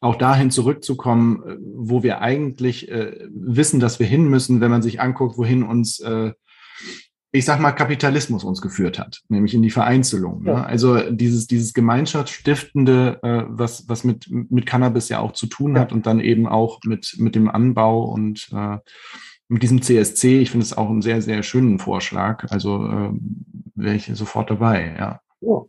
auch 0.00 0.16
dahin 0.16 0.52
zurückzukommen, 0.52 1.42
äh, 1.44 1.56
wo 1.60 2.04
wir 2.04 2.22
eigentlich 2.22 2.88
äh, 2.88 3.28
wissen, 3.32 3.80
dass 3.80 3.98
wir 3.98 4.06
hin 4.06 4.28
müssen, 4.28 4.60
wenn 4.60 4.70
man 4.70 4.82
sich 4.82 5.00
anguckt, 5.00 5.36
wohin 5.36 5.64
uns 5.64 5.98
äh, 5.98 6.32
ich 7.32 7.44
sag 7.44 7.60
mal, 7.60 7.72
Kapitalismus 7.72 8.42
uns 8.42 8.60
geführt 8.60 8.98
hat, 8.98 9.20
nämlich 9.28 9.54
in 9.54 9.62
die 9.62 9.70
Vereinzelung. 9.70 10.42
Ne? 10.42 10.50
Ja. 10.50 10.62
Also 10.62 11.10
dieses, 11.10 11.46
dieses 11.46 11.74
Gemeinschaftsstiftende, 11.74 13.20
äh, 13.22 13.44
was, 13.48 13.88
was 13.88 14.02
mit, 14.02 14.28
mit 14.28 14.66
Cannabis 14.66 15.08
ja 15.08 15.20
auch 15.20 15.32
zu 15.32 15.46
tun 15.46 15.76
ja. 15.76 15.82
hat 15.82 15.92
und 15.92 16.06
dann 16.06 16.20
eben 16.20 16.48
auch 16.48 16.80
mit, 16.84 17.16
mit 17.18 17.36
dem 17.36 17.48
Anbau 17.48 18.04
und 18.04 18.48
äh, 18.52 18.78
mit 19.48 19.62
diesem 19.62 19.80
CSC. 19.80 20.40
Ich 20.40 20.50
finde 20.50 20.64
es 20.64 20.76
auch 20.76 20.90
einen 20.90 21.02
sehr, 21.02 21.22
sehr 21.22 21.42
schönen 21.42 21.78
Vorschlag. 21.78 22.50
Also 22.50 22.84
äh, 22.86 23.10
wäre 23.74 23.94
ich 23.94 24.06
sofort 24.14 24.50
dabei, 24.50 24.94
ja. 24.98 25.20
ja. 25.40 25.64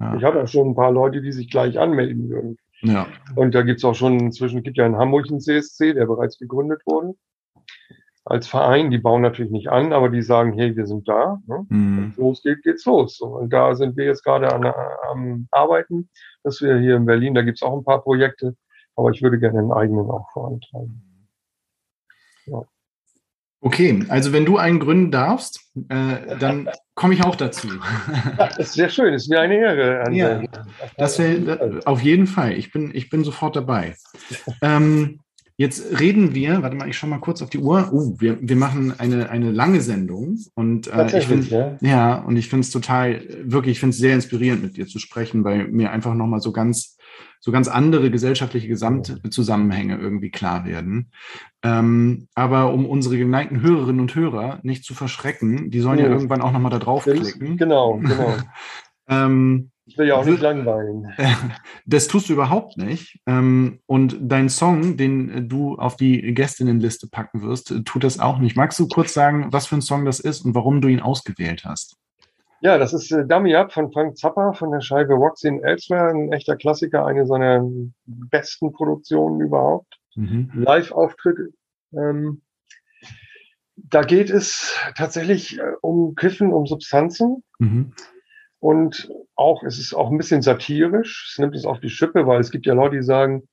Ja. 0.00 0.14
Ich 0.16 0.24
habe 0.24 0.42
auch 0.42 0.48
schon 0.48 0.68
ein 0.68 0.74
paar 0.74 0.92
Leute, 0.92 1.20
die 1.20 1.32
sich 1.32 1.50
gleich 1.50 1.78
anmelden 1.78 2.28
würden. 2.28 2.56
Ja. 2.82 3.08
Und 3.34 3.54
da 3.54 3.62
gibt 3.62 3.78
es 3.78 3.84
auch 3.84 3.94
schon, 3.94 4.20
inzwischen 4.20 4.62
gibt 4.62 4.76
ja 4.76 4.86
in 4.86 4.96
Hamburg 4.96 5.26
einen 5.28 5.40
CSC, 5.40 5.94
der 5.94 6.06
bereits 6.06 6.38
gegründet 6.38 6.82
wurde. 6.86 7.14
Als 8.28 8.46
Verein, 8.46 8.90
die 8.90 8.98
bauen 8.98 9.22
natürlich 9.22 9.50
nicht 9.50 9.68
an, 9.68 9.94
aber 9.94 10.10
die 10.10 10.20
sagen, 10.20 10.52
hey, 10.52 10.76
wir 10.76 10.86
sind 10.86 11.08
da. 11.08 11.40
Ne? 11.46 11.66
Mhm. 11.70 11.96
Wenn 11.96 12.10
es 12.10 12.16
losgeht, 12.18 12.62
geht's 12.62 12.84
los. 12.84 13.16
So, 13.16 13.26
und 13.26 13.50
da 13.50 13.74
sind 13.74 13.96
wir 13.96 14.04
jetzt 14.04 14.22
gerade 14.22 14.52
an, 14.52 14.70
am 15.10 15.48
Arbeiten, 15.50 16.10
dass 16.42 16.60
wir 16.60 16.78
hier 16.78 16.96
in 16.96 17.06
Berlin, 17.06 17.34
da 17.34 17.40
gibt 17.40 17.56
es 17.56 17.62
auch 17.62 17.74
ein 17.74 17.84
paar 17.84 18.02
Projekte, 18.02 18.54
aber 18.96 19.10
ich 19.12 19.22
würde 19.22 19.38
gerne 19.38 19.60
einen 19.60 19.72
eigenen 19.72 20.10
auch 20.10 20.30
vorantreiben. 20.32 21.02
Ja. 22.44 22.64
Okay, 23.60 24.04
also 24.08 24.32
wenn 24.32 24.44
du 24.44 24.58
einen 24.58 24.78
gründen 24.78 25.10
darfst, 25.10 25.72
äh, 25.88 26.36
dann 26.38 26.68
komme 26.94 27.14
ich 27.14 27.24
auch 27.24 27.34
dazu. 27.34 27.68
das 28.36 28.58
ist 28.58 28.72
sehr 28.74 28.90
schön, 28.90 29.12
das 29.12 29.22
ist 29.22 29.30
mir 29.30 29.40
eine 29.40 29.56
Ehre. 29.56 30.12
Ja, 30.12 30.42
das 30.98 31.18
wäre 31.18 31.80
auf 31.86 32.02
jeden 32.02 32.26
Fall. 32.26 32.52
Ich 32.52 32.70
bin, 32.72 32.94
ich 32.94 33.08
bin 33.08 33.24
sofort 33.24 33.56
dabei. 33.56 33.96
ähm, 34.62 35.20
jetzt 35.58 36.00
reden 36.00 36.34
wir, 36.34 36.62
warte 36.62 36.76
mal, 36.76 36.88
ich 36.88 36.96
schaue 36.96 37.10
mal 37.10 37.18
kurz 37.18 37.42
auf 37.42 37.50
die 37.50 37.58
Uhr. 37.58 37.92
Uh, 37.92 38.16
wir, 38.18 38.38
wir 38.40 38.56
machen 38.56 38.94
eine, 38.98 39.28
eine 39.28 39.50
lange 39.50 39.82
Sendung 39.82 40.38
und 40.54 40.86
äh, 40.86 41.18
ich 41.18 41.26
finde 41.26 41.46
ja. 41.48 41.76
ja, 41.80 42.14
und 42.20 42.36
ich 42.36 42.48
finde 42.48 42.62
es 42.62 42.70
total, 42.70 43.22
wirklich, 43.42 43.72
ich 43.72 43.80
finde 43.80 43.90
es 43.92 43.98
sehr 43.98 44.14
inspirierend, 44.14 44.62
mit 44.62 44.76
dir 44.76 44.86
zu 44.86 44.98
sprechen, 44.98 45.44
weil 45.44 45.68
mir 45.68 45.90
einfach 45.90 46.14
nochmal 46.14 46.40
so 46.40 46.52
ganz 46.52 46.96
so 47.40 47.52
ganz 47.52 47.68
andere 47.68 48.10
gesellschaftliche 48.10 48.66
Gesamtzusammenhänge 48.68 49.96
irgendwie 49.96 50.30
klar 50.30 50.64
werden. 50.64 51.12
Ähm, 51.62 52.26
aber 52.34 52.72
um 52.72 52.84
unsere 52.84 53.16
geneigten 53.16 53.62
Hörerinnen 53.62 54.00
und 54.00 54.14
Hörer 54.14 54.58
nicht 54.62 54.84
zu 54.84 54.92
verschrecken, 54.92 55.70
die 55.70 55.80
sollen 55.80 55.98
ja, 55.98 56.06
ja 56.06 56.10
irgendwann 56.10 56.42
auch 56.42 56.52
nochmal 56.52 56.72
da 56.72 56.80
draufklicken. 56.80 57.56
Genau, 57.56 57.98
genau. 57.98 58.36
ähm, 59.08 59.70
ich 59.88 59.96
will 59.96 60.06
ja 60.06 60.16
auch 60.16 60.24
nicht 60.24 60.40
langweilen. 60.40 61.12
Das 61.86 62.06
tust 62.06 62.28
du 62.28 62.34
überhaupt 62.34 62.76
nicht. 62.76 63.18
Ähm, 63.26 63.80
und 63.86 64.18
dein 64.20 64.50
Song, 64.50 64.98
den 64.98 65.48
du 65.48 65.76
auf 65.76 65.96
die 65.96 66.34
Gästinnenliste 66.34 67.08
packen 67.08 67.42
wirst, 67.42 67.74
tut 67.86 68.04
das 68.04 68.20
auch 68.20 68.38
nicht. 68.38 68.56
Magst 68.56 68.78
du 68.78 68.86
kurz 68.86 69.14
sagen, 69.14 69.48
was 69.50 69.66
für 69.66 69.76
ein 69.76 69.82
Song 69.82 70.04
das 70.04 70.20
ist 70.20 70.44
und 70.44 70.54
warum 70.54 70.82
du 70.82 70.88
ihn 70.88 71.00
ausgewählt 71.00 71.64
hast? 71.64 71.96
Ja, 72.60 72.76
das 72.76 72.92
ist 72.92 73.10
äh, 73.12 73.24
Dummy 73.26 73.54
Up 73.54 73.72
von 73.72 73.90
Frank 73.90 74.18
Zappa 74.18 74.52
von 74.52 74.70
der 74.70 74.82
Scheibe 74.82 75.14
in 75.42 75.62
Elsewhere, 75.64 76.10
ein 76.10 76.32
echter 76.32 76.56
Klassiker, 76.56 77.06
eine 77.06 77.26
seiner 77.26 77.64
besten 78.04 78.72
Produktionen 78.72 79.40
überhaupt. 79.40 79.98
Mhm. 80.16 80.50
Live-Auftritt. 80.54 81.54
Ähm, 81.92 82.42
da 83.76 84.02
geht 84.02 84.28
es 84.28 84.76
tatsächlich 84.96 85.58
äh, 85.58 85.62
um 85.80 86.14
Kiffen, 86.14 86.52
um 86.52 86.66
Substanzen. 86.66 87.42
Mhm. 87.58 87.94
Und 88.60 89.10
auch, 89.36 89.62
es 89.62 89.78
ist 89.78 89.94
auch 89.94 90.10
ein 90.10 90.18
bisschen 90.18 90.42
satirisch. 90.42 91.30
Es 91.30 91.38
nimmt 91.38 91.54
es 91.54 91.64
auf 91.64 91.80
die 91.80 91.90
Schippe, 91.90 92.26
weil 92.26 92.40
es 92.40 92.50
gibt 92.50 92.66
ja 92.66 92.74
Leute, 92.74 92.96
die 92.96 93.02
sagen, 93.02 93.48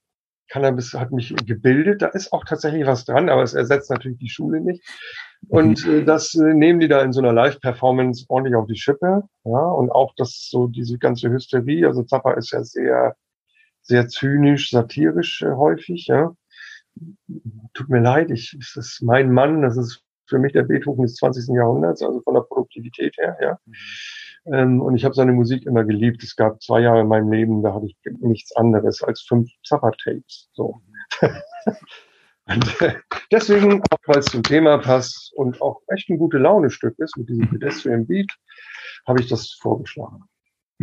Cannabis 0.50 0.94
hat 0.94 1.12
mich 1.12 1.36
gebildet. 1.46 2.02
Da 2.02 2.08
ist 2.08 2.32
auch 2.32 2.44
tatsächlich 2.46 2.86
was 2.86 3.06
dran, 3.06 3.30
aber 3.30 3.44
es 3.44 3.54
ersetzt 3.54 3.90
natürlich 3.90 4.20
die 4.20 4.30
Schule 4.30 4.62
nicht. 4.62 4.84
Und 5.48 5.86
mhm. 5.86 5.94
äh, 5.94 6.04
das 6.04 6.34
äh, 6.36 6.54
nehmen 6.54 6.80
die 6.80 6.88
da 6.88 7.02
in 7.02 7.14
so 7.14 7.20
einer 7.20 7.34
Live-Performance 7.34 8.26
ordentlich 8.30 8.56
auf 8.56 8.68
die 8.68 8.78
Schippe. 8.78 9.24
Ja, 9.44 9.60
und 9.60 9.92
auch 9.92 10.14
das 10.18 10.48
so 10.50 10.68
diese 10.68 10.98
ganze 10.98 11.30
Hysterie. 11.30 11.88
Also 11.88 12.04
Zappa 12.04 12.34
ist 12.34 12.52
ja 12.52 12.64
sehr, 12.64 13.16
sehr 13.82 14.08
zynisch, 14.08 14.72
satirisch 14.72 15.42
äh, 15.42 15.52
häufig. 15.52 16.08
Ja, 16.08 16.36
tut 17.74 17.90
mir 17.90 18.02
leid, 18.02 18.32
ich, 18.32 18.56
das 18.58 18.76
ist 18.76 19.02
mein 19.02 19.32
Mann. 19.32 19.62
Das 19.62 19.78
ist 19.78 20.02
für 20.28 20.40
mich 20.40 20.54
der 20.54 20.64
Beethoven 20.64 21.04
des 21.04 21.16
20. 21.16 21.56
Jahrhunderts, 21.56 22.02
also 22.02 22.22
von 22.22 22.34
der 22.34 22.42
Produktivität 22.42 23.16
her. 23.18 23.38
Ja. 23.42 23.60
Ähm, 24.46 24.82
und 24.82 24.96
ich 24.96 25.06
habe 25.06 25.16
seine 25.16 25.34
Musik 25.34 25.66
immer 25.66 25.84
geliebt. 25.84 26.24
Es 26.24 26.36
gab 26.36 26.62
zwei 26.62 26.82
Jahre 26.82 27.02
in 27.02 27.08
meinem 27.08 27.32
Leben, 27.32 27.64
da 27.64 27.74
hatte 27.74 27.88
ich 27.88 27.98
nichts 28.20 28.56
anderes 28.56 29.02
als 29.02 29.22
fünf 29.22 29.50
Zappa-Tapes. 29.64 30.50
So. 30.54 30.82
Und 32.48 32.82
äh, 32.82 32.94
deswegen, 33.32 33.82
auch 33.90 33.98
weil 34.06 34.20
es 34.20 34.26
zum 34.26 34.44
Thema 34.44 34.78
passt 34.78 35.34
und 35.36 35.62
auch 35.62 35.82
echt 35.92 36.10
ein 36.10 36.20
gute 36.20 36.38
Laune-Stück 36.38 36.94
ist 37.00 37.18
mit 37.18 37.28
diesem 37.28 37.50
Pedestrian 37.50 38.06
Beat, 38.06 38.32
habe 39.08 39.20
ich 39.20 39.28
das 39.28 39.58
vorgeschlagen. 39.60 40.24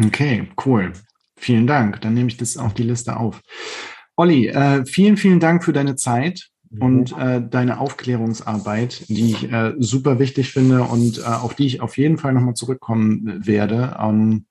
Okay, 0.04 0.48
cool. 0.66 0.92
Vielen 1.36 1.66
Dank. 1.66 2.00
Dann 2.00 2.14
nehme 2.14 2.28
ich 2.28 2.36
das 2.36 2.56
auf 2.56 2.74
die 2.74 2.82
Liste 2.82 3.16
auf. 3.16 3.40
Olli, 4.16 4.48
äh, 4.48 4.84
vielen, 4.86 5.16
vielen 5.16 5.40
Dank 5.40 5.64
für 5.64 5.72
deine 5.72 5.94
Zeit. 5.96 6.48
Und 6.80 7.16
äh, 7.18 7.42
deine 7.46 7.80
Aufklärungsarbeit, 7.80 9.08
die 9.08 9.32
ich 9.32 9.52
äh, 9.52 9.74
super 9.78 10.18
wichtig 10.18 10.52
finde 10.52 10.82
und 10.84 11.18
äh, 11.18 11.22
auf 11.22 11.54
die 11.54 11.66
ich 11.66 11.80
auf 11.80 11.98
jeden 11.98 12.18
Fall 12.18 12.32
nochmal 12.32 12.54
zurückkommen 12.54 13.46
werde. 13.46 13.96
Ähm, 14.00 14.46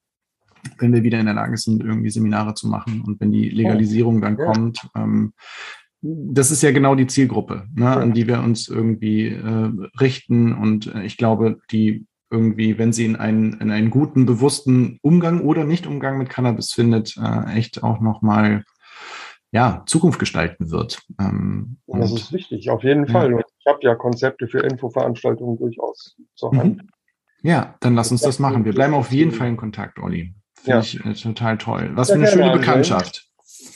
wenn 0.78 0.94
wir 0.94 1.04
wieder 1.04 1.20
in 1.20 1.26
der 1.26 1.36
Lage 1.36 1.58
sind, 1.58 1.84
irgendwie 1.84 2.12
Seminare 2.12 2.54
zu 2.54 2.68
machen 2.68 3.02
und 3.02 3.20
wenn 3.20 3.32
die 3.32 3.50
Legalisierung 3.50 4.22
dann 4.22 4.38
kommt, 4.38 4.88
ähm, 4.96 5.34
das 6.02 6.50
ist 6.50 6.64
ja 6.64 6.72
genau 6.72 6.96
die 6.96 7.08
Zielgruppe, 7.08 7.68
ne, 7.76 7.90
an 7.90 8.14
die 8.14 8.28
wir 8.28 8.42
uns 8.42 8.68
irgendwie 8.68 9.28
äh, 9.28 9.72
richten. 10.00 10.54
Und 10.54 10.94
äh, 10.94 11.04
ich 11.04 11.18
glaube, 11.18 11.60
die 11.72 12.06
irgendwie, 12.32 12.78
wenn 12.78 12.94
sie 12.94 13.06
in 13.06 13.18
einen, 13.18 13.54
in 13.60 13.72
einen 13.72 13.92
guten, 13.92 14.26
bewussten 14.26 14.98
Umgang 15.02 15.42
oder 15.42 15.64
Nicht-Umgang 15.64 16.18
mit 16.18 16.30
Cannabis 16.30 16.72
findet, 16.72 17.18
äh, 17.18 17.54
echt 17.56 17.84
auch 17.84 18.00
nochmal 18.00 18.64
ja, 19.52 19.84
Zukunft 19.86 20.20
gestalten 20.20 20.72
wird. 20.72 21.02
Ähm, 21.20 21.78
das 21.88 22.12
ist 22.12 22.34
wichtig, 22.34 22.70
auf 22.70 22.84
jeden 22.84 23.06
ja. 23.06 23.12
Fall. 23.12 23.44
Ich 23.60 23.66
habe 23.68 23.80
ja 23.82 23.96
Konzepte 23.96 24.48
für 24.48 24.60
Infoveranstaltungen 24.60 25.58
durchaus 25.58 26.16
zur 26.36 26.54
mhm. 26.54 26.60
Hand. 26.60 26.82
Ja, 27.44 27.76
dann 27.80 27.96
lass 27.96 28.12
uns 28.12 28.22
das 28.22 28.40
machen. 28.40 28.66
Wir 28.66 28.74
bleiben 28.74 28.94
auf 28.94 29.12
jeden 29.12 29.32
Fall 29.32 29.50
in 29.50 29.58
Kontakt, 29.58 30.00
Olli. 30.00 30.34
Finde 30.56 30.72
ja. 30.72 30.80
ich 30.80 31.06
äh, 31.06 31.14
total 31.14 31.58
toll. 31.58 31.92
Was 31.96 32.10
für 32.10 32.16
eine 32.16 32.28
schöne 32.28 32.52
Bekanntschaft. 32.52 33.28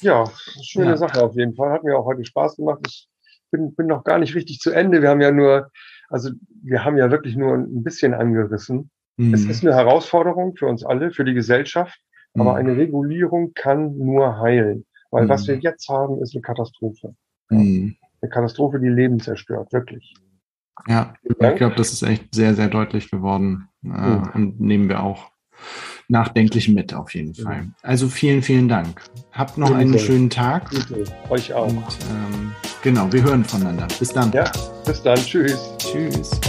Ja, 0.02 0.26
schöne 0.62 0.92
ja. 0.92 0.98
Sache 0.98 1.24
auf 1.24 1.36
jeden 1.36 1.56
Fall. 1.56 1.72
Hat 1.72 1.84
mir 1.84 1.98
auch 1.98 2.06
heute 2.06 2.24
Spaß 2.24 2.58
gemacht. 2.58 2.80
Ich 2.88 3.08
bin, 3.52 3.76
bin 3.76 3.88
noch 3.88 4.04
gar 4.04 4.20
nicht 4.20 4.36
richtig 4.36 4.60
zu 4.60 4.72
Ende. 4.72 5.02
Wir 5.02 5.10
haben 5.10 5.22
ja 5.22 5.32
nur, 5.32 5.72
also 6.10 6.30
wir 6.64 6.86
haben 6.86 6.98
ja 6.98 7.12
wirklich 7.12 7.36
nur 7.36 7.56
ein 7.56 7.84
bisschen 7.84 8.14
angerissen. 8.14 8.92
Mhm. 9.18 9.34
Es 9.34 9.46
ist 9.46 9.66
eine 9.66 9.76
Herausforderung 9.76 10.56
für 10.56 10.68
uns 10.68 10.86
alle, 10.86 11.12
für 11.12 11.26
die 11.26 11.34
Gesellschaft. 11.34 12.00
Aber 12.36 12.52
mhm. 12.52 12.58
eine 12.58 12.78
Regulierung 12.78 13.54
kann 13.54 13.98
nur 13.98 14.40
heilen. 14.40 14.86
Weil 15.16 15.26
mhm. 15.26 15.30
was 15.30 15.48
wir 15.48 15.58
jetzt 15.60 15.88
haben, 15.88 16.22
ist 16.22 16.36
eine 16.36 16.42
Katastrophe. 16.42 17.16
Mhm. 17.50 17.96
Eine 18.22 18.30
Katastrophe, 18.30 18.82
die 18.82 18.90
Leben 18.90 19.22
zerstört, 19.22 19.72
wirklich. 19.72 20.14
Ja, 20.88 21.14
ich 21.24 21.38
glaube, 21.38 21.76
das 21.76 21.94
ist 21.94 22.02
echt 22.02 22.36
sehr, 22.36 22.54
sehr 22.54 22.68
deutlich 22.68 23.10
geworden. 23.10 23.70
Äh, 23.86 24.20
und 24.34 24.60
nehmen 24.60 24.90
wir 24.90 25.02
auch 25.02 25.32
nachdenklich 26.10 26.68
mit, 26.68 26.94
auf 26.94 27.16
jeden 27.16 27.34
Fall. 27.34 27.70
Also 27.82 28.10
vielen, 28.10 28.42
vielen 28.42 28.68
Dank. 28.68 29.02
Habt 29.32 29.58
noch 29.58 29.74
einen 29.74 29.98
schönen 29.98 30.30
Tag. 30.30 30.70
Euch 31.30 31.54
auch. 31.54 31.70
Und, 31.70 31.78
ähm, 31.78 32.52
genau, 32.84 33.12
wir 33.14 33.24
hören 33.24 33.46
voneinander. 33.46 33.88
Bis 33.98 34.10
dann. 34.10 34.34
Ja, 34.34 34.52
bis 34.86 35.02
dann. 35.02 35.16
Tschüss. 35.16 35.78
Tschüss. 35.78 36.42